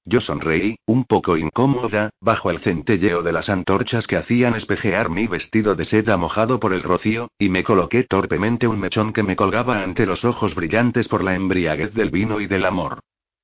Yo 0.06 0.20
sonreí, 0.20 0.76
un 0.86 1.06
poco 1.06 1.38
incómoda, 1.38 2.10
bajo 2.20 2.50
el 2.50 2.60
centelleo 2.60 3.24
de 3.24 3.32
las 3.32 3.48
antorchas 3.50 4.06
que 4.06 4.18
hacían 4.18 4.54
espejear 4.56 5.10
mi 5.10 5.28
vestido 5.28 5.76
de 5.76 5.86
seda 5.86 6.18
mojado 6.18 6.60
por 6.60 6.74
el 6.74 6.84
rocío, 6.84 7.30
y 7.40 7.48
me 7.48 7.64
coloqué 7.64 8.04
torpemente 8.04 8.68
un 8.68 8.80
mechón 8.80 9.14
que 9.14 9.24
me 9.24 9.38
colgaba 9.38 9.82
ante 9.82 10.06
los 10.06 10.26
ojos 10.26 10.56
brillantes 10.56 11.08
por 11.08 11.24
la 11.24 11.36
embriaguez 11.36 11.94
del 11.94 12.10
vino 12.10 12.42
y 12.42 12.48
del 12.48 12.66
amor. 12.66 13.00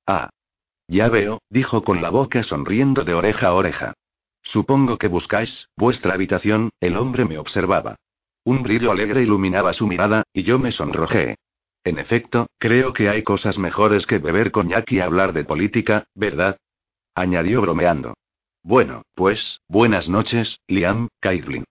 Ah. 0.06 0.28
Ya 0.90 1.08
veo, 1.08 1.40
dijo 1.50 1.84
con 1.84 2.02
la 2.02 2.10
boca 2.10 2.42
sonriendo 2.42 3.04
de 3.04 3.14
oreja 3.14 3.46
a 3.46 3.52
oreja. 3.52 3.94
Supongo 4.42 4.98
que 4.98 5.06
buscáis, 5.06 5.68
vuestra 5.76 6.14
habitación, 6.14 6.70
el 6.80 6.96
hombre 6.96 7.24
me 7.24 7.38
observaba. 7.38 7.94
Un 8.42 8.64
brillo 8.64 8.90
alegre 8.90 9.22
iluminaba 9.22 9.72
su 9.72 9.86
mirada, 9.86 10.24
y 10.32 10.42
yo 10.42 10.58
me 10.58 10.72
sonrojé. 10.72 11.36
En 11.84 12.00
efecto, 12.00 12.48
creo 12.58 12.92
que 12.92 13.08
hay 13.08 13.22
cosas 13.22 13.56
mejores 13.56 14.04
que 14.04 14.18
beber 14.18 14.50
coñac 14.50 14.90
y 14.90 14.98
hablar 14.98 15.32
de 15.32 15.44
política, 15.44 16.08
¿verdad? 16.16 16.56
añadió 17.14 17.60
bromeando. 17.60 18.14
Bueno, 18.64 19.02
pues, 19.14 19.60
buenas 19.68 20.08
noches, 20.08 20.58
Liam, 20.66 21.06
Caitlin. 21.20 21.66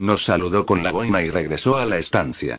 Nos 0.00 0.24
saludó 0.24 0.66
con 0.66 0.82
la 0.82 0.90
boina 0.90 1.22
y 1.22 1.30
regresó 1.30 1.76
a 1.76 1.86
la 1.86 1.98
estancia. 1.98 2.56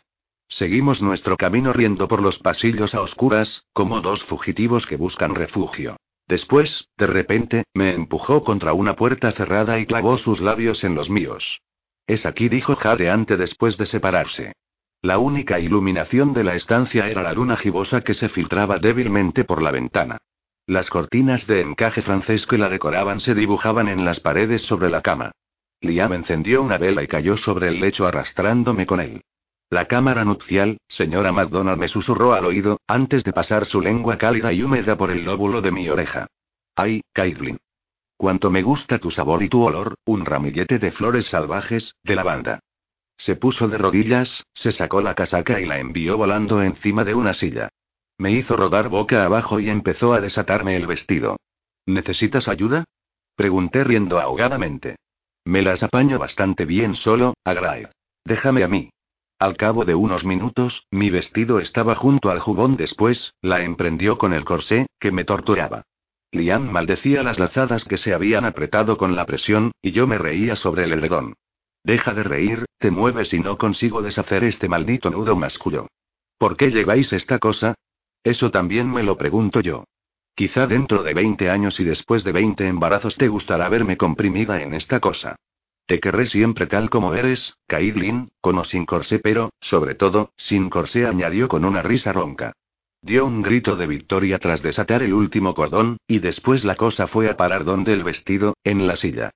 Seguimos 0.48 1.02
nuestro 1.02 1.36
camino 1.36 1.72
riendo 1.72 2.08
por 2.08 2.22
los 2.22 2.38
pasillos 2.38 2.94
a 2.94 3.02
oscuras, 3.02 3.64
como 3.72 4.00
dos 4.00 4.22
fugitivos 4.24 4.86
que 4.86 4.96
buscan 4.96 5.34
refugio. 5.34 5.96
Después, 6.26 6.88
de 6.96 7.06
repente, 7.06 7.64
me 7.74 7.94
empujó 7.94 8.44
contra 8.44 8.72
una 8.72 8.96
puerta 8.96 9.32
cerrada 9.32 9.78
y 9.78 9.86
clavó 9.86 10.18
sus 10.18 10.40
labios 10.40 10.84
en 10.84 10.94
los 10.94 11.10
míos. 11.10 11.60
Es 12.06 12.24
aquí, 12.24 12.48
dijo 12.48 12.76
jadeante 12.76 13.36
después 13.36 13.76
de 13.76 13.86
separarse. 13.86 14.52
La 15.02 15.18
única 15.18 15.60
iluminación 15.60 16.32
de 16.32 16.44
la 16.44 16.54
estancia 16.54 17.08
era 17.08 17.22
la 17.22 17.32
luna 17.32 17.56
gibosa 17.56 18.00
que 18.00 18.14
se 18.14 18.28
filtraba 18.28 18.78
débilmente 18.78 19.44
por 19.44 19.62
la 19.62 19.70
ventana. 19.70 20.18
Las 20.66 20.90
cortinas 20.90 21.46
de 21.46 21.60
encaje 21.60 22.02
francés 22.02 22.46
que 22.46 22.58
la 22.58 22.68
decoraban 22.68 23.20
se 23.20 23.34
dibujaban 23.34 23.88
en 23.88 24.04
las 24.04 24.20
paredes 24.20 24.62
sobre 24.62 24.90
la 24.90 25.02
cama. 25.02 25.32
Liam 25.80 26.12
encendió 26.12 26.62
una 26.62 26.78
vela 26.78 27.02
y 27.02 27.06
cayó 27.06 27.36
sobre 27.36 27.68
el 27.68 27.80
lecho 27.80 28.06
arrastrándome 28.06 28.86
con 28.86 29.00
él. 29.00 29.22
La 29.70 29.86
cámara 29.86 30.24
nupcial, 30.24 30.78
señora 30.88 31.30
McDonald 31.30 31.78
me 31.78 31.88
susurró 31.88 32.32
al 32.32 32.46
oído, 32.46 32.80
antes 32.86 33.22
de 33.24 33.34
pasar 33.34 33.66
su 33.66 33.82
lengua 33.82 34.16
cálida 34.16 34.52
y 34.52 34.62
húmeda 34.62 34.96
por 34.96 35.10
el 35.10 35.24
lóbulo 35.24 35.60
de 35.60 35.70
mi 35.70 35.88
oreja. 35.90 36.26
Ay, 36.74 37.02
Caitlin. 37.12 37.58
Cuánto 38.16 38.50
me 38.50 38.62
gusta 38.62 38.98
tu 38.98 39.10
sabor 39.10 39.42
y 39.42 39.48
tu 39.48 39.62
olor, 39.62 39.94
un 40.06 40.24
ramillete 40.24 40.78
de 40.78 40.90
flores 40.90 41.26
salvajes, 41.26 41.94
de 42.02 42.16
lavanda. 42.16 42.60
Se 43.18 43.36
puso 43.36 43.68
de 43.68 43.78
rodillas, 43.78 44.44
se 44.54 44.72
sacó 44.72 45.02
la 45.02 45.14
casaca 45.14 45.60
y 45.60 45.66
la 45.66 45.78
envió 45.78 46.16
volando 46.16 46.62
encima 46.62 47.04
de 47.04 47.14
una 47.14 47.34
silla. 47.34 47.68
Me 48.16 48.32
hizo 48.32 48.56
rodar 48.56 48.88
boca 48.88 49.24
abajo 49.24 49.60
y 49.60 49.68
empezó 49.68 50.14
a 50.14 50.20
desatarme 50.20 50.76
el 50.76 50.86
vestido. 50.86 51.36
¿Necesitas 51.84 52.48
ayuda? 52.48 52.84
Pregunté 53.36 53.84
riendo 53.84 54.18
ahogadamente. 54.18 54.96
Me 55.44 55.62
las 55.62 55.82
apaño 55.82 56.18
bastante 56.18 56.64
bien 56.64 56.96
solo, 56.96 57.34
Agrae. 57.44 57.88
Déjame 58.24 58.64
a 58.64 58.68
mí. 58.68 58.90
Al 59.38 59.56
cabo 59.56 59.84
de 59.84 59.94
unos 59.94 60.24
minutos, 60.24 60.86
mi 60.90 61.10
vestido 61.10 61.60
estaba 61.60 61.94
junto 61.94 62.30
al 62.30 62.40
jubón. 62.40 62.76
Después, 62.76 63.34
la 63.40 63.62
emprendió 63.62 64.18
con 64.18 64.32
el 64.32 64.44
corsé, 64.44 64.86
que 64.98 65.12
me 65.12 65.24
torturaba. 65.24 65.84
Liam 66.32 66.70
maldecía 66.72 67.22
las 67.22 67.38
lazadas 67.38 67.84
que 67.84 67.98
se 67.98 68.12
habían 68.12 68.44
apretado 68.44 68.96
con 68.96 69.14
la 69.14 69.26
presión, 69.26 69.70
y 69.80 69.92
yo 69.92 70.06
me 70.08 70.18
reía 70.18 70.56
sobre 70.56 70.84
el 70.84 70.92
edredón. 70.92 71.34
Deja 71.84 72.14
de 72.14 72.24
reír, 72.24 72.64
te 72.78 72.90
mueves 72.90 73.32
y 73.32 73.38
no 73.38 73.56
consigo 73.56 74.02
deshacer 74.02 74.42
este 74.42 74.68
maldito 74.68 75.08
nudo 75.08 75.36
masculino. 75.36 75.86
¿Por 76.36 76.56
qué 76.56 76.70
lleváis 76.70 77.12
esta 77.12 77.38
cosa? 77.38 77.74
Eso 78.24 78.50
también 78.50 78.90
me 78.90 79.04
lo 79.04 79.16
pregunto 79.16 79.60
yo. 79.60 79.84
Quizá 80.34 80.66
dentro 80.66 81.02
de 81.02 81.14
20 81.14 81.48
años 81.48 81.78
y 81.80 81.84
después 81.84 82.24
de 82.24 82.32
20 82.32 82.66
embarazos 82.66 83.16
te 83.16 83.28
gustará 83.28 83.68
verme 83.68 83.96
comprimida 83.96 84.60
en 84.62 84.74
esta 84.74 85.00
cosa. 85.00 85.36
Te 85.88 86.00
querré 86.00 86.26
siempre 86.26 86.66
tal 86.66 86.90
como 86.90 87.14
eres, 87.14 87.54
Caitlin, 87.66 88.28
con 88.42 88.58
o 88.58 88.64
sin 88.64 88.84
corsé, 88.84 89.20
pero, 89.20 89.54
sobre 89.62 89.94
todo, 89.94 90.32
sin 90.36 90.68
corsé, 90.68 91.06
añadió 91.06 91.48
con 91.48 91.64
una 91.64 91.80
risa 91.80 92.12
ronca. 92.12 92.52
Dio 93.00 93.24
un 93.24 93.40
grito 93.40 93.74
de 93.74 93.86
victoria 93.86 94.38
tras 94.38 94.60
desatar 94.60 95.02
el 95.02 95.14
último 95.14 95.54
cordón, 95.54 95.96
y 96.06 96.18
después 96.18 96.62
la 96.62 96.74
cosa 96.74 97.06
fue 97.06 97.30
a 97.30 97.38
parar 97.38 97.64
donde 97.64 97.94
el 97.94 98.04
vestido, 98.04 98.54
en 98.64 98.86
la 98.86 98.96
silla. 98.96 99.30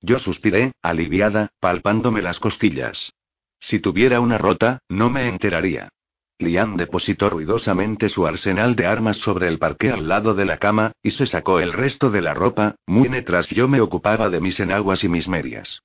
Yo 0.00 0.18
suspiré, 0.20 0.72
aliviada, 0.80 1.50
palpándome 1.60 2.22
las 2.22 2.40
costillas. 2.40 3.12
Si 3.58 3.78
tuviera 3.78 4.20
una 4.20 4.38
rota, 4.38 4.78
no 4.88 5.10
me 5.10 5.28
enteraría. 5.28 5.90
Liam 6.38 6.78
depositó 6.78 7.28
ruidosamente 7.28 8.08
su 8.08 8.26
arsenal 8.26 8.74
de 8.74 8.86
armas 8.86 9.18
sobre 9.18 9.48
el 9.48 9.58
parque 9.58 9.90
al 9.90 10.08
lado 10.08 10.32
de 10.32 10.46
la 10.46 10.56
cama, 10.56 10.92
y 11.02 11.10
se 11.10 11.26
sacó 11.26 11.60
el 11.60 11.74
resto 11.74 12.08
de 12.08 12.22
la 12.22 12.32
ropa, 12.32 12.76
muy 12.86 13.10
mientras 13.10 13.50
yo 13.50 13.68
me 13.68 13.82
ocupaba 13.82 14.30
de 14.30 14.40
mis 14.40 14.58
enaguas 14.60 15.04
y 15.04 15.08
mis 15.10 15.28
medias. 15.28 15.82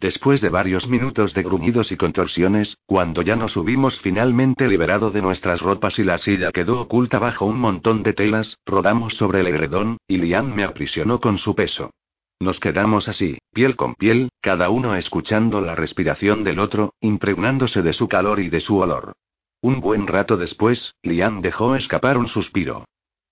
Después 0.00 0.40
de 0.40 0.48
varios 0.48 0.86
minutos 0.86 1.34
de 1.34 1.42
gruñidos 1.42 1.90
y 1.90 1.96
contorsiones, 1.96 2.76
cuando 2.86 3.22
ya 3.22 3.34
nos 3.34 3.56
hubimos 3.56 3.98
finalmente 4.00 4.68
liberado 4.68 5.10
de 5.10 5.20
nuestras 5.20 5.60
ropas 5.60 5.98
y 5.98 6.04
la 6.04 6.18
silla 6.18 6.52
quedó 6.52 6.80
oculta 6.82 7.18
bajo 7.18 7.46
un 7.46 7.58
montón 7.58 8.04
de 8.04 8.12
telas, 8.12 8.58
rodamos 8.64 9.14
sobre 9.14 9.40
el 9.40 9.48
edredón, 9.48 9.96
y 10.06 10.18
Liam 10.18 10.54
me 10.54 10.62
aprisionó 10.62 11.20
con 11.20 11.38
su 11.38 11.56
peso. 11.56 11.90
Nos 12.38 12.60
quedamos 12.60 13.08
así, 13.08 13.38
piel 13.52 13.74
con 13.74 13.96
piel, 13.96 14.28
cada 14.40 14.70
uno 14.70 14.94
escuchando 14.94 15.60
la 15.60 15.74
respiración 15.74 16.44
del 16.44 16.60
otro, 16.60 16.94
impregnándose 17.00 17.82
de 17.82 17.92
su 17.92 18.06
calor 18.06 18.38
y 18.38 18.50
de 18.50 18.60
su 18.60 18.78
olor. 18.78 19.14
Un 19.60 19.80
buen 19.80 20.06
rato 20.06 20.36
después, 20.36 20.94
Liam 21.02 21.40
dejó 21.40 21.74
escapar 21.74 22.18
un 22.18 22.28
suspiro. 22.28 22.84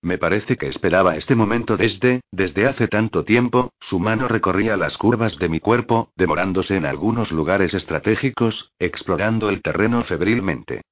Me 0.06 0.18
parece 0.18 0.56
que 0.56 0.68
esperaba 0.68 1.16
este 1.16 1.34
momento 1.34 1.76
desde, 1.76 2.20
desde 2.30 2.68
hace 2.68 2.86
tanto 2.86 3.24
tiempo, 3.24 3.72
su 3.80 3.98
mano 3.98 4.28
recorría 4.28 4.76
las 4.76 4.96
curvas 4.96 5.36
de 5.36 5.48
mi 5.48 5.58
cuerpo, 5.58 6.12
demorándose 6.14 6.76
en 6.76 6.86
algunos 6.86 7.32
lugares 7.32 7.74
estratégicos, 7.74 8.70
explorando 8.78 9.50
el 9.50 9.62
terreno 9.62 10.04
febrilmente. 10.04 10.82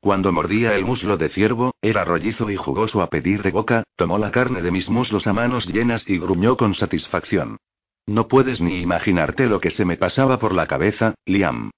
Cuando 0.00 0.32
mordía 0.32 0.74
el 0.74 0.84
muslo 0.84 1.16
de 1.16 1.28
ciervo, 1.28 1.76
era 1.80 2.04
rollizo 2.04 2.50
y 2.50 2.56
jugoso 2.56 3.00
a 3.00 3.10
pedir 3.10 3.42
de 3.42 3.52
boca, 3.52 3.84
tomó 3.94 4.18
la 4.18 4.32
carne 4.32 4.60
de 4.60 4.72
mis 4.72 4.88
muslos 4.88 5.28
a 5.28 5.32
manos 5.32 5.68
llenas 5.68 6.02
y 6.08 6.18
gruñó 6.18 6.56
con 6.56 6.74
satisfacción. 6.74 7.58
No 8.06 8.26
puedes 8.26 8.60
ni 8.60 8.80
imaginarte 8.80 9.46
lo 9.46 9.60
que 9.60 9.70
se 9.70 9.84
me 9.84 9.96
pasaba 9.96 10.40
por 10.40 10.52
la 10.52 10.66
cabeza, 10.66 11.14
Liam. 11.26 11.70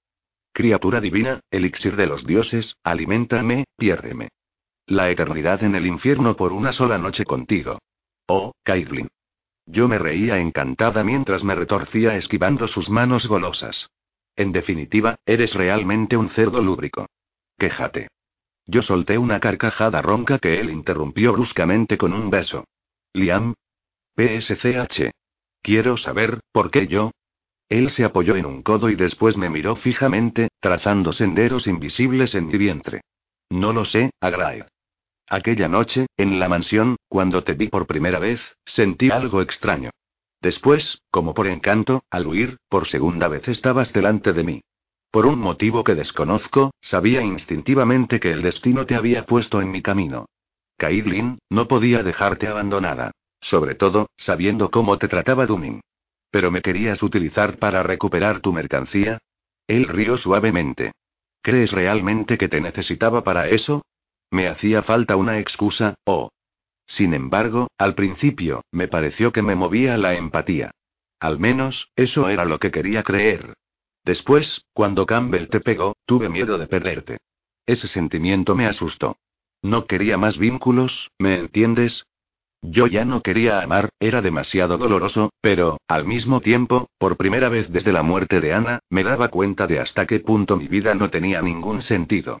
Criatura 0.51 0.99
divina, 0.99 1.41
elixir 1.51 1.95
de 1.95 2.07
los 2.07 2.25
dioses, 2.25 2.75
aliméntame, 2.83 3.65
piérdeme. 3.77 4.29
La 4.87 5.11
eternidad 5.11 5.63
en 5.63 5.75
el 5.75 5.85
infierno 5.85 6.37
por 6.37 6.53
una 6.53 6.71
sola 6.71 6.97
noche 6.97 7.25
contigo. 7.25 7.79
Oh, 8.25 8.53
Caitlin. 8.63 9.09
Yo 9.65 9.89
me 9.89 9.99
reía 9.99 10.37
encantada 10.37 11.03
mientras 11.03 11.43
me 11.43 11.55
retorcía 11.55 12.15
esquivando 12.15 12.69
sus 12.69 12.89
manos 12.89 13.27
golosas. 13.27 13.89
En 14.37 14.53
definitiva, 14.53 15.17
eres 15.25 15.53
realmente 15.53 16.15
un 16.15 16.29
cerdo 16.29 16.61
lúbrico. 16.61 17.07
Quéjate. 17.57 18.07
Yo 18.65 18.81
solté 18.81 19.17
una 19.17 19.41
carcajada 19.41 20.01
ronca 20.01 20.39
que 20.39 20.57
él 20.61 20.69
interrumpió 20.69 21.33
bruscamente 21.33 21.97
con 21.97 22.13
un 22.13 22.29
beso. 22.29 22.63
Liam. 23.11 23.55
PSCH. 24.15 25.11
Quiero 25.61 25.97
saber, 25.97 26.39
¿por 26.53 26.71
qué 26.71 26.87
yo? 26.87 27.11
Él 27.67 27.89
se 27.89 28.05
apoyó 28.05 28.37
en 28.37 28.45
un 28.45 28.63
codo 28.63 28.89
y 28.89 28.95
después 28.95 29.35
me 29.35 29.49
miró 29.49 29.75
fijamente, 29.75 30.47
trazando 30.61 31.11
senderos 31.11 31.67
invisibles 31.67 32.35
en 32.35 32.47
mi 32.47 32.57
vientre. 32.57 33.01
No 33.49 33.73
lo 33.73 33.83
sé, 33.83 34.11
Agrae. 34.21 34.65
Aquella 35.29 35.67
noche, 35.67 36.07
en 36.15 36.39
la 36.39 36.47
mansión, 36.47 36.95
cuando 37.09 37.43
te 37.43 37.53
vi 37.53 37.67
por 37.67 37.85
primera 37.85 38.19
vez, 38.19 38.41
sentí 38.65 39.11
algo 39.11 39.41
extraño. 39.41 39.89
Después, 40.41 41.01
como 41.11 41.33
por 41.33 41.47
encanto, 41.47 42.03
al 42.09 42.27
huir, 42.27 42.57
por 42.69 42.87
segunda 42.87 43.27
vez 43.27 43.47
estabas 43.47 43.91
delante 43.91 44.31
de 44.31 44.43
mí. 44.43 44.61
Por 45.11 45.25
un 45.25 45.39
motivo 45.39 45.83
que 45.83 45.95
desconozco, 45.95 46.71
sabía 46.79 47.21
instintivamente 47.21 48.19
que 48.19 48.31
el 48.31 48.41
destino 48.41 48.85
te 48.85 48.95
había 48.95 49.25
puesto 49.25 49.61
en 49.61 49.71
mi 49.71 49.81
camino. 49.81 50.27
Caitlin, 50.77 51.39
no 51.49 51.67
podía 51.67 52.03
dejarte 52.03 52.47
abandonada. 52.47 53.11
Sobre 53.41 53.75
todo, 53.75 54.07
sabiendo 54.15 54.71
cómo 54.71 54.97
te 54.97 55.07
trataba 55.07 55.45
Duming. 55.45 55.81
¿Pero 56.31 56.51
me 56.51 56.61
querías 56.61 57.01
utilizar 57.03 57.57
para 57.57 57.83
recuperar 57.83 58.41
tu 58.41 58.53
mercancía? 58.53 59.19
Él 59.67 59.87
rió 59.87 60.17
suavemente. 60.17 60.91
¿Crees 61.41 61.71
realmente 61.71 62.37
que 62.37 62.47
te 62.47 62.61
necesitaba 62.61 63.23
para 63.23 63.49
eso? 63.49 63.83
Me 64.31 64.47
hacía 64.47 64.83
falta 64.83 65.15
una 65.15 65.39
excusa, 65.39 65.95
oh. 66.05 66.29
Sin 66.85 67.13
embargo, 67.13 67.67
al 67.77 67.95
principio, 67.95 68.63
me 68.71 68.87
pareció 68.87 69.31
que 69.31 69.41
me 69.41 69.55
movía 69.55 69.97
la 69.97 70.15
empatía. 70.15 70.71
Al 71.19 71.39
menos, 71.39 71.89
eso 71.95 72.29
era 72.29 72.45
lo 72.45 72.59
que 72.59 72.71
quería 72.71 73.03
creer. 73.03 73.53
Después, 74.05 74.65
cuando 74.73 75.05
Campbell 75.05 75.49
te 75.49 75.59
pegó, 75.59 75.95
tuve 76.05 76.29
miedo 76.29 76.57
de 76.57 76.67
perderte. 76.67 77.17
Ese 77.65 77.87
sentimiento 77.87 78.55
me 78.55 78.65
asustó. 78.65 79.17
No 79.61 79.85
quería 79.85 80.17
más 80.17 80.37
vínculos, 80.37 81.11
¿me 81.19 81.39
entiendes? 81.39 82.05
Yo 82.61 82.87
ya 82.87 83.05
no 83.05 83.21
quería 83.21 83.59
amar, 83.61 83.89
era 83.99 84.21
demasiado 84.21 84.77
doloroso, 84.77 85.31
pero, 85.41 85.77
al 85.87 86.05
mismo 86.05 86.41
tiempo, 86.41 86.89
por 86.97 87.17
primera 87.17 87.49
vez 87.49 87.71
desde 87.71 87.91
la 87.91 88.03
muerte 88.03 88.39
de 88.39 88.53
Ana, 88.53 88.79
me 88.89 89.03
daba 89.03 89.29
cuenta 89.29 89.67
de 89.67 89.79
hasta 89.79 90.05
qué 90.05 90.19
punto 90.19 90.57
mi 90.57 90.67
vida 90.67 90.93
no 90.95 91.09
tenía 91.09 91.41
ningún 91.41 91.81
sentido. 91.81 92.39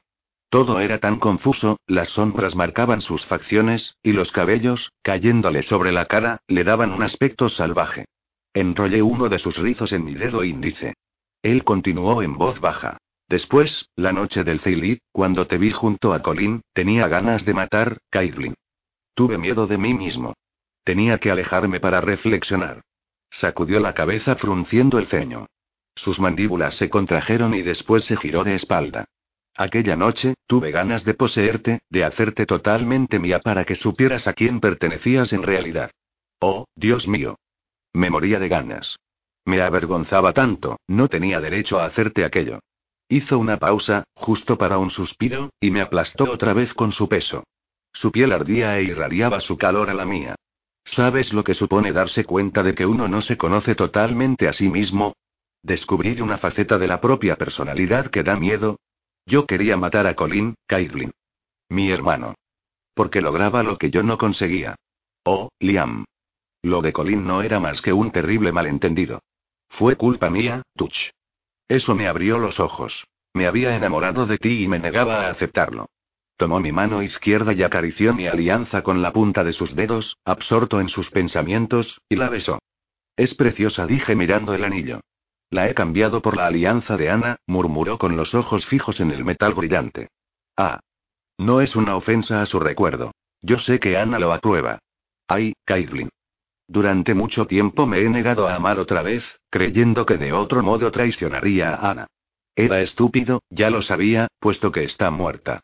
Todo 0.49 0.79
era 0.79 0.99
tan 0.99 1.19
confuso, 1.19 1.77
las 1.87 2.09
sombras 2.09 2.55
marcaban 2.55 3.01
sus 3.01 3.25
facciones, 3.25 3.95
y 4.01 4.13
los 4.13 4.31
cabellos, 4.31 4.91
cayéndole 5.01 5.63
sobre 5.63 5.91
la 5.91 6.05
cara, 6.05 6.41
le 6.47 6.63
daban 6.63 6.91
un 6.91 7.03
aspecto 7.03 7.49
salvaje. 7.49 8.05
Enrollé 8.53 9.01
uno 9.01 9.27
de 9.27 9.39
sus 9.39 9.57
rizos 9.57 9.91
en 9.91 10.05
mi 10.05 10.15
dedo 10.15 10.43
índice. 10.43 10.93
Él 11.41 11.63
continuó 11.63 12.23
en 12.23 12.37
voz 12.37 12.59
baja. 12.61 12.97
Después, 13.27 13.89
la 13.95 14.13
noche 14.13 14.45
del 14.45 14.61
Ceilit, 14.61 15.01
cuando 15.11 15.47
te 15.47 15.57
vi 15.57 15.71
junto 15.71 16.13
a 16.13 16.21
Colin, 16.21 16.61
tenía 16.73 17.09
ganas 17.09 17.45
de 17.45 17.53
matar, 17.53 17.97
Caitlin. 18.09 18.55
Tuve 19.15 19.37
miedo 19.37 19.67
de 19.67 19.77
mí 19.77 19.93
mismo. 19.93 20.33
Tenía 20.85 21.17
que 21.17 21.29
alejarme 21.29 21.81
para 21.81 21.99
reflexionar. 21.99 22.83
Sacudió 23.29 23.81
la 23.81 23.93
cabeza 23.93 24.37
frunciendo 24.37 24.97
el 24.97 25.07
ceño. 25.07 25.47
Sus 25.95 26.19
mandíbulas 26.19 26.77
se 26.77 26.89
contrajeron 26.89 27.53
y 27.53 27.63
después 27.63 28.05
se 28.05 28.15
giró 28.15 28.45
de 28.45 28.55
espalda. 28.55 29.05
Aquella 29.57 29.95
noche, 29.95 30.35
tuve 30.45 30.69
ganas 30.69 31.03
de 31.03 31.15
poseerte, 31.15 31.79
de 31.89 32.03
hacerte 32.03 32.45
totalmente 32.45 33.17
mía 33.17 33.39
para 33.39 33.65
que 33.65 33.73
supieras 33.73 34.27
a 34.27 34.33
quién 34.33 34.59
pertenecías 34.59 35.33
en 35.33 35.41
realidad. 35.41 35.89
Oh, 36.39 36.65
Dios 36.75 37.07
mío. 37.07 37.39
Me 37.91 38.11
moría 38.11 38.37
de 38.37 38.49
ganas. 38.49 38.97
Me 39.45 39.59
avergonzaba 39.61 40.33
tanto, 40.33 40.77
no 40.87 41.07
tenía 41.07 41.41
derecho 41.41 41.79
a 41.79 41.85
hacerte 41.85 42.23
aquello. 42.23 42.59
Hizo 43.09 43.39
una 43.39 43.57
pausa, 43.57 44.03
justo 44.13 44.59
para 44.59 44.77
un 44.77 44.91
suspiro, 44.91 45.49
y 45.59 45.71
me 45.71 45.81
aplastó 45.81 46.25
otra 46.31 46.53
vez 46.53 46.75
con 46.75 46.91
su 46.91 47.09
peso. 47.09 47.43
Su 47.93 48.11
piel 48.11 48.33
ardía 48.33 48.77
e 48.77 48.83
irradiaba 48.83 49.39
su 49.39 49.57
calor 49.57 49.89
a 49.89 49.95
la 49.95 50.05
mía. 50.05 50.35
¿Sabes 50.85 51.33
lo 51.33 51.43
que 51.43 51.55
supone 51.55 51.93
darse 51.93 52.25
cuenta 52.25 52.61
de 52.61 52.75
que 52.75 52.85
uno 52.85 53.07
no 53.07 53.21
se 53.21 53.37
conoce 53.37 53.73
totalmente 53.73 54.47
a 54.47 54.53
sí 54.53 54.69
mismo? 54.69 55.15
Descubrir 55.63 56.21
una 56.21 56.37
faceta 56.37 56.77
de 56.77 56.87
la 56.87 57.01
propia 57.01 57.37
personalidad 57.37 58.11
que 58.11 58.23
da 58.23 58.35
miedo, 58.35 58.77
yo 59.27 59.45
quería 59.45 59.77
matar 59.77 60.07
a 60.07 60.15
Colin, 60.15 60.55
Caitlin. 60.65 61.11
Mi 61.69 61.91
hermano. 61.91 62.35
Porque 62.93 63.21
lograba 63.21 63.61
lo 63.61 63.77
que 63.77 63.91
yo 63.91 64.01
no 64.01 64.17
conseguía. 64.17 64.75
Oh, 65.23 65.49
Liam. 65.59 66.05
Lo 66.63 66.81
de 66.81 66.93
Colin 66.93 67.27
no 67.27 67.43
era 67.43 67.59
más 67.59 67.81
que 67.81 67.93
un 67.93 68.11
terrible 68.11 68.51
malentendido. 68.51 69.21
Fue 69.69 69.97
culpa 69.97 70.29
mía, 70.29 70.63
Tuch. 70.75 71.11
Eso 71.67 71.93
me 71.93 72.07
abrió 72.07 72.39
los 72.39 72.59
ojos. 72.59 73.05
Me 73.33 73.45
había 73.45 73.75
enamorado 73.75 74.25
de 74.25 74.37
ti 74.37 74.63
y 74.63 74.67
me 74.67 74.79
negaba 74.79 75.27
a 75.27 75.29
aceptarlo. 75.29 75.87
Tomó 76.37 76.59
mi 76.59 76.71
mano 76.71 77.03
izquierda 77.03 77.51
y 77.53 77.63
acarició 77.63 78.13
mi 78.13 78.27
alianza 78.27 78.81
con 78.81 79.01
la 79.01 79.11
punta 79.11 79.43
de 79.43 79.53
sus 79.53 79.75
dedos, 79.75 80.17
absorto 80.23 80.79
en 80.79 80.87
sus 80.87 81.09
pensamientos, 81.09 81.99
y 82.07 82.15
la 82.15 82.29
besó. 82.29 82.59
Es 83.15 83.35
preciosa, 83.35 83.85
dije 83.85 84.15
mirando 84.15 84.53
el 84.53 84.63
anillo. 84.63 85.01
La 85.49 85.69
he 85.69 85.73
cambiado 85.73 86.21
por 86.21 86.35
la 86.35 86.47
alianza 86.47 86.97
de 86.97 87.09
Ana, 87.09 87.37
murmuró 87.47 87.97
con 87.97 88.17
los 88.17 88.33
ojos 88.35 88.65
fijos 88.65 88.99
en 88.99 89.11
el 89.11 89.23
metal 89.23 89.53
brillante. 89.53 90.09
Ah. 90.57 90.79
No 91.37 91.61
es 91.61 91.75
una 91.75 91.95
ofensa 91.95 92.41
a 92.41 92.45
su 92.45 92.59
recuerdo. 92.59 93.11
Yo 93.41 93.59
sé 93.59 93.79
que 93.79 93.97
Ana 93.97 94.19
lo 94.19 94.33
aprueba. 94.33 94.79
Ay, 95.27 95.53
Caitlin. 95.65 96.09
Durante 96.67 97.13
mucho 97.13 97.45
tiempo 97.47 97.85
me 97.85 98.01
he 98.01 98.09
negado 98.09 98.47
a 98.47 98.55
amar 98.55 98.79
otra 98.79 99.01
vez, 99.01 99.23
creyendo 99.49 100.05
que 100.05 100.17
de 100.17 100.33
otro 100.33 100.63
modo 100.63 100.91
traicionaría 100.91 101.73
a 101.73 101.91
Ana. 101.91 102.07
Era 102.55 102.81
estúpido, 102.81 103.41
ya 103.49 103.69
lo 103.69 103.81
sabía, 103.83 104.27
puesto 104.39 104.71
que 104.71 104.83
está 104.83 105.11
muerta. 105.11 105.61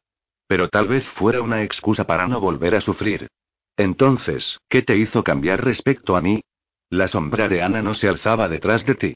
Pero 0.47 0.69
tal 0.69 0.87
vez 0.87 1.03
fuera 1.15 1.41
una 1.41 1.63
excusa 1.63 2.05
para 2.05 2.27
no 2.27 2.39
volver 2.39 2.75
a 2.75 2.81
sufrir. 2.81 3.27
Entonces, 3.75 4.59
¿qué 4.69 4.83
te 4.83 4.95
hizo 4.95 5.23
cambiar 5.23 5.63
respecto 5.63 6.15
a 6.15 6.21
mí? 6.21 6.41
La 6.89 7.07
sombra 7.07 7.49
de 7.49 7.63
Ana 7.63 7.81
no 7.81 7.95
se 7.95 8.07
alzaba 8.07 8.47
detrás 8.47 8.85
de 8.85 8.95
ti. 8.95 9.15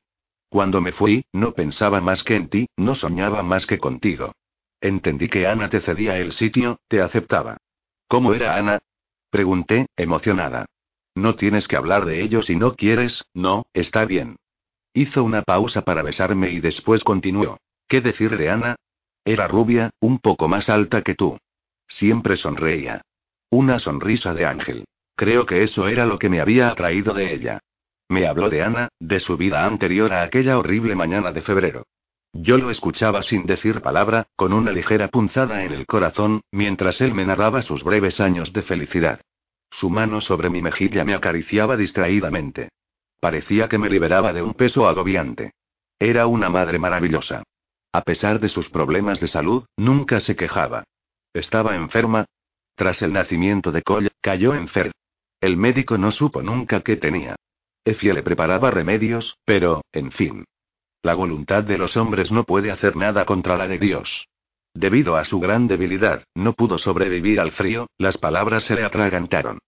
Cuando 0.49 0.81
me 0.81 0.91
fui, 0.91 1.25
no 1.33 1.53
pensaba 1.53 1.99
más 2.01 2.23
que 2.23 2.35
en 2.35 2.49
ti, 2.49 2.67
no 2.77 2.95
soñaba 2.95 3.43
más 3.43 3.65
que 3.65 3.79
contigo. 3.79 4.33
Entendí 4.79 5.27
que 5.27 5.47
Ana 5.47 5.69
te 5.69 5.81
cedía 5.81 6.17
el 6.17 6.31
sitio, 6.31 6.79
te 6.87 7.01
aceptaba. 7.01 7.57
¿Cómo 8.07 8.33
era 8.33 8.55
Ana? 8.55 8.79
Pregunté, 9.29 9.87
emocionada. 9.97 10.65
No 11.15 11.35
tienes 11.35 11.67
que 11.67 11.75
hablar 11.75 12.05
de 12.05 12.21
ello 12.21 12.43
si 12.43 12.55
no 12.55 12.75
quieres, 12.75 13.25
no, 13.33 13.65
está 13.73 14.05
bien. 14.05 14.37
Hizo 14.93 15.23
una 15.23 15.41
pausa 15.41 15.81
para 15.81 16.03
besarme 16.03 16.51
y 16.51 16.59
después 16.59 17.03
continuó. 17.03 17.57
¿Qué 17.87 18.01
decir 18.01 18.37
de 18.37 18.49
Ana? 18.49 18.75
Era 19.25 19.47
rubia, 19.47 19.89
un 19.99 20.19
poco 20.19 20.47
más 20.47 20.69
alta 20.69 21.01
que 21.01 21.15
tú. 21.15 21.37
Siempre 21.87 22.37
sonreía. 22.37 23.01
Una 23.49 23.79
sonrisa 23.79 24.33
de 24.33 24.45
ángel. 24.45 24.85
Creo 25.15 25.45
que 25.45 25.63
eso 25.63 25.87
era 25.87 26.05
lo 26.05 26.19
que 26.19 26.29
me 26.29 26.39
había 26.39 26.69
atraído 26.69 27.13
de 27.13 27.33
ella. 27.33 27.59
Me 28.09 28.27
habló 28.27 28.49
de 28.49 28.63
Ana, 28.63 28.89
de 28.99 29.19
su 29.19 29.37
vida 29.37 29.65
anterior 29.65 30.13
a 30.13 30.23
aquella 30.23 30.57
horrible 30.57 30.95
mañana 30.95 31.31
de 31.31 31.41
febrero. 31.41 31.83
Yo 32.33 32.57
lo 32.57 32.69
escuchaba 32.69 33.23
sin 33.23 33.45
decir 33.45 33.81
palabra, 33.81 34.27
con 34.35 34.53
una 34.53 34.71
ligera 34.71 35.07
punzada 35.07 35.63
en 35.63 35.73
el 35.73 35.85
corazón, 35.85 36.41
mientras 36.51 37.01
él 37.01 37.13
me 37.13 37.25
narraba 37.25 37.61
sus 37.61 37.83
breves 37.83 38.19
años 38.19 38.53
de 38.53 38.61
felicidad. 38.61 39.21
Su 39.71 39.89
mano 39.89 40.21
sobre 40.21 40.49
mi 40.49 40.61
mejilla 40.61 41.03
me 41.03 41.13
acariciaba 41.13 41.75
distraídamente. 41.75 42.69
Parecía 43.19 43.67
que 43.67 43.77
me 43.77 43.89
liberaba 43.89 44.33
de 44.33 44.43
un 44.43 44.53
peso 44.53 44.87
agobiante. 44.87 45.53
Era 45.99 46.27
una 46.27 46.49
madre 46.49 46.79
maravillosa. 46.79 47.43
A 47.91 48.01
pesar 48.01 48.39
de 48.39 48.49
sus 48.49 48.69
problemas 48.69 49.19
de 49.19 49.27
salud, 49.27 49.65
nunca 49.75 50.19
se 50.19 50.35
quejaba. 50.35 50.83
Estaba 51.33 51.75
enferma. 51.75 52.25
Tras 52.75 53.01
el 53.01 53.11
nacimiento 53.11 53.71
de 53.71 53.81
Cole, 53.81 54.11
cayó 54.21 54.53
enferma. 54.53 54.91
El 55.41 55.57
médico 55.57 55.97
no 55.97 56.11
supo 56.11 56.43
nunca 56.43 56.81
qué 56.81 56.97
tenía. 56.97 57.35
Effie 57.87 58.13
le 58.13 58.21
preparaba 58.21 58.69
remedios, 58.69 59.37
pero, 59.45 59.81
en 59.93 60.11
fin. 60.11 60.43
La 61.03 61.13
voluntad 61.13 61.63
de 61.63 61.77
los 61.77 61.95
hombres 61.95 62.33
no 62.33 62.43
puede 62.43 62.69
hacer 62.69 62.97
nada 62.97 63.25
contra 63.25 63.55
la 63.55 63.65
de 63.65 63.79
Dios. 63.79 64.27
Debido 64.73 65.15
a 65.15 65.23
su 65.23 65.39
gran 65.39 65.67
debilidad, 65.67 66.25
no 66.35 66.51
pudo 66.51 66.79
sobrevivir 66.79 67.39
al 67.39 67.53
frío, 67.53 67.87
las 67.97 68.17
palabras 68.17 68.65
se 68.65 68.75
le 68.75 68.83
atragantaron. 68.83 69.59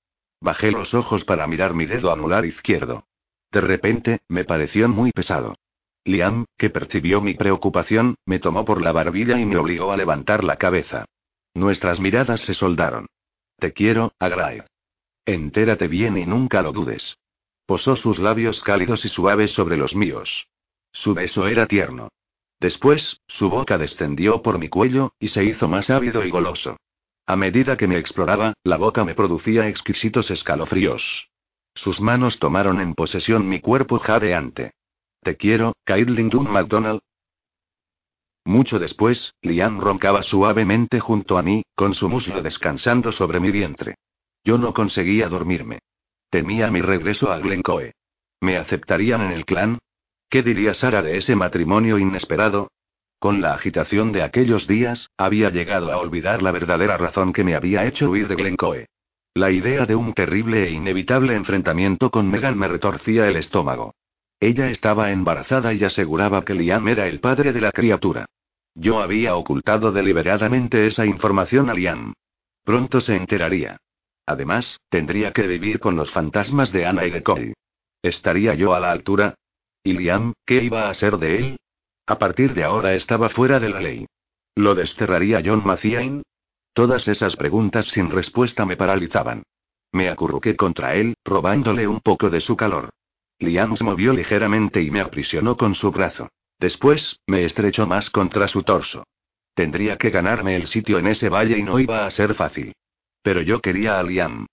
Bajé 0.41 0.69
los 0.69 0.93
ojos 0.93 1.23
para 1.23 1.47
mirar 1.47 1.73
mi 1.73 1.85
dedo 1.85 2.11
anular 2.11 2.45
izquierdo. 2.45 3.05
De 3.53 3.61
repente, 3.61 4.19
me 4.27 4.43
pareció 4.43 4.89
muy 4.89 5.11
pesado. 5.11 5.55
Liam, 6.03 6.43
que 6.57 6.69
percibió 6.69 7.21
mi 7.21 7.35
preocupación, 7.35 8.15
me 8.25 8.39
tomó 8.39 8.65
por 8.65 8.81
la 8.81 8.91
barbilla 8.91 9.39
y 9.39 9.45
me 9.45 9.55
obligó 9.55 9.93
a 9.93 9.97
levantar 9.97 10.43
la 10.43 10.57
cabeza. 10.57 11.05
Nuestras 11.53 12.01
miradas 12.01 12.41
se 12.41 12.53
soldaron. 12.53 13.07
Te 13.57 13.71
quiero, 13.71 14.11
Agrae. 14.19 14.65
Entérate 15.25 15.87
bien 15.87 16.17
y 16.17 16.25
nunca 16.25 16.61
lo 16.61 16.73
dudes. 16.73 17.15
Posó 17.69 17.95
sus 17.95 18.17
labios 18.17 18.63
cálidos 18.63 19.05
y 19.05 19.09
suaves 19.09 19.51
sobre 19.51 19.77
los 19.77 19.93
míos. 19.95 20.47
Su 20.91 21.13
beso 21.13 21.45
era 21.45 21.67
tierno. 21.67 22.09
Después, 22.59 23.21
su 23.27 23.47
boca 23.47 23.77
descendió 23.77 24.41
por 24.41 24.57
mi 24.57 24.69
cuello, 24.69 25.13
y 25.19 25.27
se 25.27 25.43
hizo 25.43 25.67
más 25.67 25.91
ávido 25.91 26.25
y 26.25 26.31
goloso. 26.31 26.77
A 27.27 27.35
medida 27.35 27.77
que 27.77 27.85
me 27.85 27.99
exploraba, 27.99 28.53
la 28.63 28.77
boca 28.77 29.05
me 29.05 29.13
producía 29.13 29.67
exquisitos 29.67 30.31
escalofríos. 30.31 31.29
Sus 31.75 32.01
manos 32.01 32.39
tomaron 32.39 32.81
en 32.81 32.95
posesión 32.95 33.47
mi 33.47 33.59
cuerpo 33.59 33.99
jadeante. 33.99 34.71
Te 35.21 35.37
quiero, 35.37 35.73
Caitlin 35.83 36.29
Dunn 36.29 36.51
McDonald. 36.51 37.01
Mucho 38.45 38.79
después, 38.79 39.35
Liam 39.43 39.79
roncaba 39.79 40.23
suavemente 40.23 40.99
junto 40.99 41.37
a 41.37 41.43
mí, 41.43 41.61
con 41.75 41.93
su 41.93 42.09
muslo 42.09 42.41
descansando 42.41 43.11
sobre 43.11 43.39
mi 43.39 43.51
vientre. 43.51 43.93
Yo 44.43 44.57
no 44.57 44.73
conseguía 44.73 45.29
dormirme. 45.29 45.77
Temía 46.29 46.69
mi 46.69 46.81
regreso 46.81 47.31
a 47.31 47.39
Glencoe. 47.39 47.93
¿Me 48.41 48.57
aceptarían 48.57 49.21
en 49.21 49.31
el 49.31 49.45
clan? 49.45 49.79
¿Qué 50.29 50.43
diría 50.43 50.73
Sara 50.73 51.01
de 51.01 51.17
ese 51.17 51.35
matrimonio 51.35 51.97
inesperado? 51.97 52.69
Con 53.19 53.41
la 53.41 53.53
agitación 53.53 54.11
de 54.11 54.23
aquellos 54.23 54.67
días, 54.67 55.09
había 55.17 55.49
llegado 55.49 55.91
a 55.91 55.97
olvidar 55.97 56.41
la 56.41 56.51
verdadera 56.51 56.97
razón 56.97 57.33
que 57.33 57.43
me 57.43 57.55
había 57.55 57.85
hecho 57.85 58.09
huir 58.09 58.27
de 58.27 58.35
Glencoe. 58.35 58.85
La 59.33 59.51
idea 59.51 59.85
de 59.85 59.95
un 59.95 60.13
terrible 60.13 60.67
e 60.67 60.71
inevitable 60.71 61.35
enfrentamiento 61.35 62.11
con 62.11 62.29
Megan 62.29 62.57
me 62.57 62.67
retorcía 62.67 63.27
el 63.27 63.35
estómago. 63.35 63.93
Ella 64.39 64.69
estaba 64.69 65.11
embarazada 65.11 65.73
y 65.73 65.83
aseguraba 65.83 66.45
que 66.45 66.53
Liam 66.53 66.87
era 66.87 67.07
el 67.07 67.19
padre 67.19 67.51
de 67.51 67.61
la 67.61 67.71
criatura. 67.71 68.25
Yo 68.75 69.01
había 69.01 69.35
ocultado 69.35 69.91
deliberadamente 69.91 70.87
esa 70.87 71.05
información 71.05 71.69
a 71.69 71.73
Liam. 71.73 72.13
Pronto 72.63 73.01
se 73.01 73.15
enteraría. 73.15 73.77
Además, 74.29 74.79
tendría 74.89 75.33
que 75.33 75.47
vivir 75.47 75.79
con 75.79 75.95
los 75.95 76.11
fantasmas 76.11 76.71
de 76.71 76.85
Ana 76.85 77.03
y 77.03 77.09
de 77.09 77.23
Cole. 77.23 77.55
¿Estaría 78.03 78.53
yo 78.53 78.75
a 78.75 78.79
la 78.79 78.91
altura? 78.91 79.33
¿Y 79.83 79.93
Liam, 79.93 80.33
qué 80.45 80.63
iba 80.63 80.87
a 80.87 80.93
ser 80.93 81.17
de 81.17 81.37
él? 81.37 81.57
A 82.05 82.19
partir 82.19 82.53
de 82.53 82.63
ahora 82.63 82.93
estaba 82.93 83.29
fuera 83.29 83.59
de 83.59 83.69
la 83.69 83.81
ley. 83.81 84.05
¿Lo 84.53 84.75
desterraría 84.75 85.41
John 85.43 85.65
Maciain? 85.65 86.21
Todas 86.73 87.07
esas 87.07 87.35
preguntas 87.37 87.87
sin 87.87 88.11
respuesta 88.11 88.67
me 88.67 88.77
paralizaban. 88.77 89.41
Me 89.91 90.09
acurruqué 90.09 90.55
contra 90.55 90.93
él, 90.93 91.15
robándole 91.25 91.87
un 91.87 91.99
poco 91.99 92.29
de 92.29 92.41
su 92.41 92.55
calor. 92.55 92.91
Liam 93.39 93.77
se 93.77 93.83
movió 93.83 94.13
ligeramente 94.13 94.79
y 94.83 94.91
me 94.91 95.01
aprisionó 95.01 95.57
con 95.57 95.73
su 95.73 95.89
brazo. 95.89 96.29
Después, 96.59 97.19
me 97.25 97.45
estrechó 97.45 97.87
más 97.87 98.11
contra 98.11 98.47
su 98.47 98.61
torso. 98.61 99.07
Tendría 99.55 99.97
que 99.97 100.11
ganarme 100.11 100.55
el 100.55 100.67
sitio 100.67 100.99
en 100.99 101.07
ese 101.07 101.29
valle 101.29 101.57
y 101.57 101.63
no 101.63 101.79
iba 101.79 102.05
a 102.05 102.11
ser 102.11 102.35
fácil. 102.35 102.73
Pero 103.21 103.41
yo 103.41 103.59
quería 103.59 103.99
a 103.99 104.03
Liam. 104.03 104.45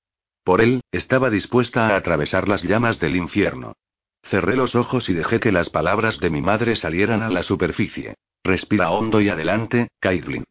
Por 0.45 0.61
él, 0.61 0.81
estaba 0.93 1.31
dispuesta 1.31 1.89
a 1.89 1.97
atravesar 1.97 2.49
las 2.49 2.63
llamas 2.63 3.01
del 3.01 3.17
infierno. 3.17 3.75
Cerré 4.31 4.57
los 4.57 4.75
ojos 4.75 5.09
y 5.09 5.15
dejé 5.15 5.41
que 5.41 5.53
las 5.53 5.71
palabras 5.71 6.19
de 6.19 6.31
mi 6.31 6.43
madre 6.43 6.77
salieran 6.77 7.23
a 7.23 7.31
la 7.31 7.43
superficie. 7.43 8.15
Respira 8.45 8.91
hondo 8.91 9.21
y 9.21 9.29
adelante, 9.29 9.89
Caitlin. 10.01 10.45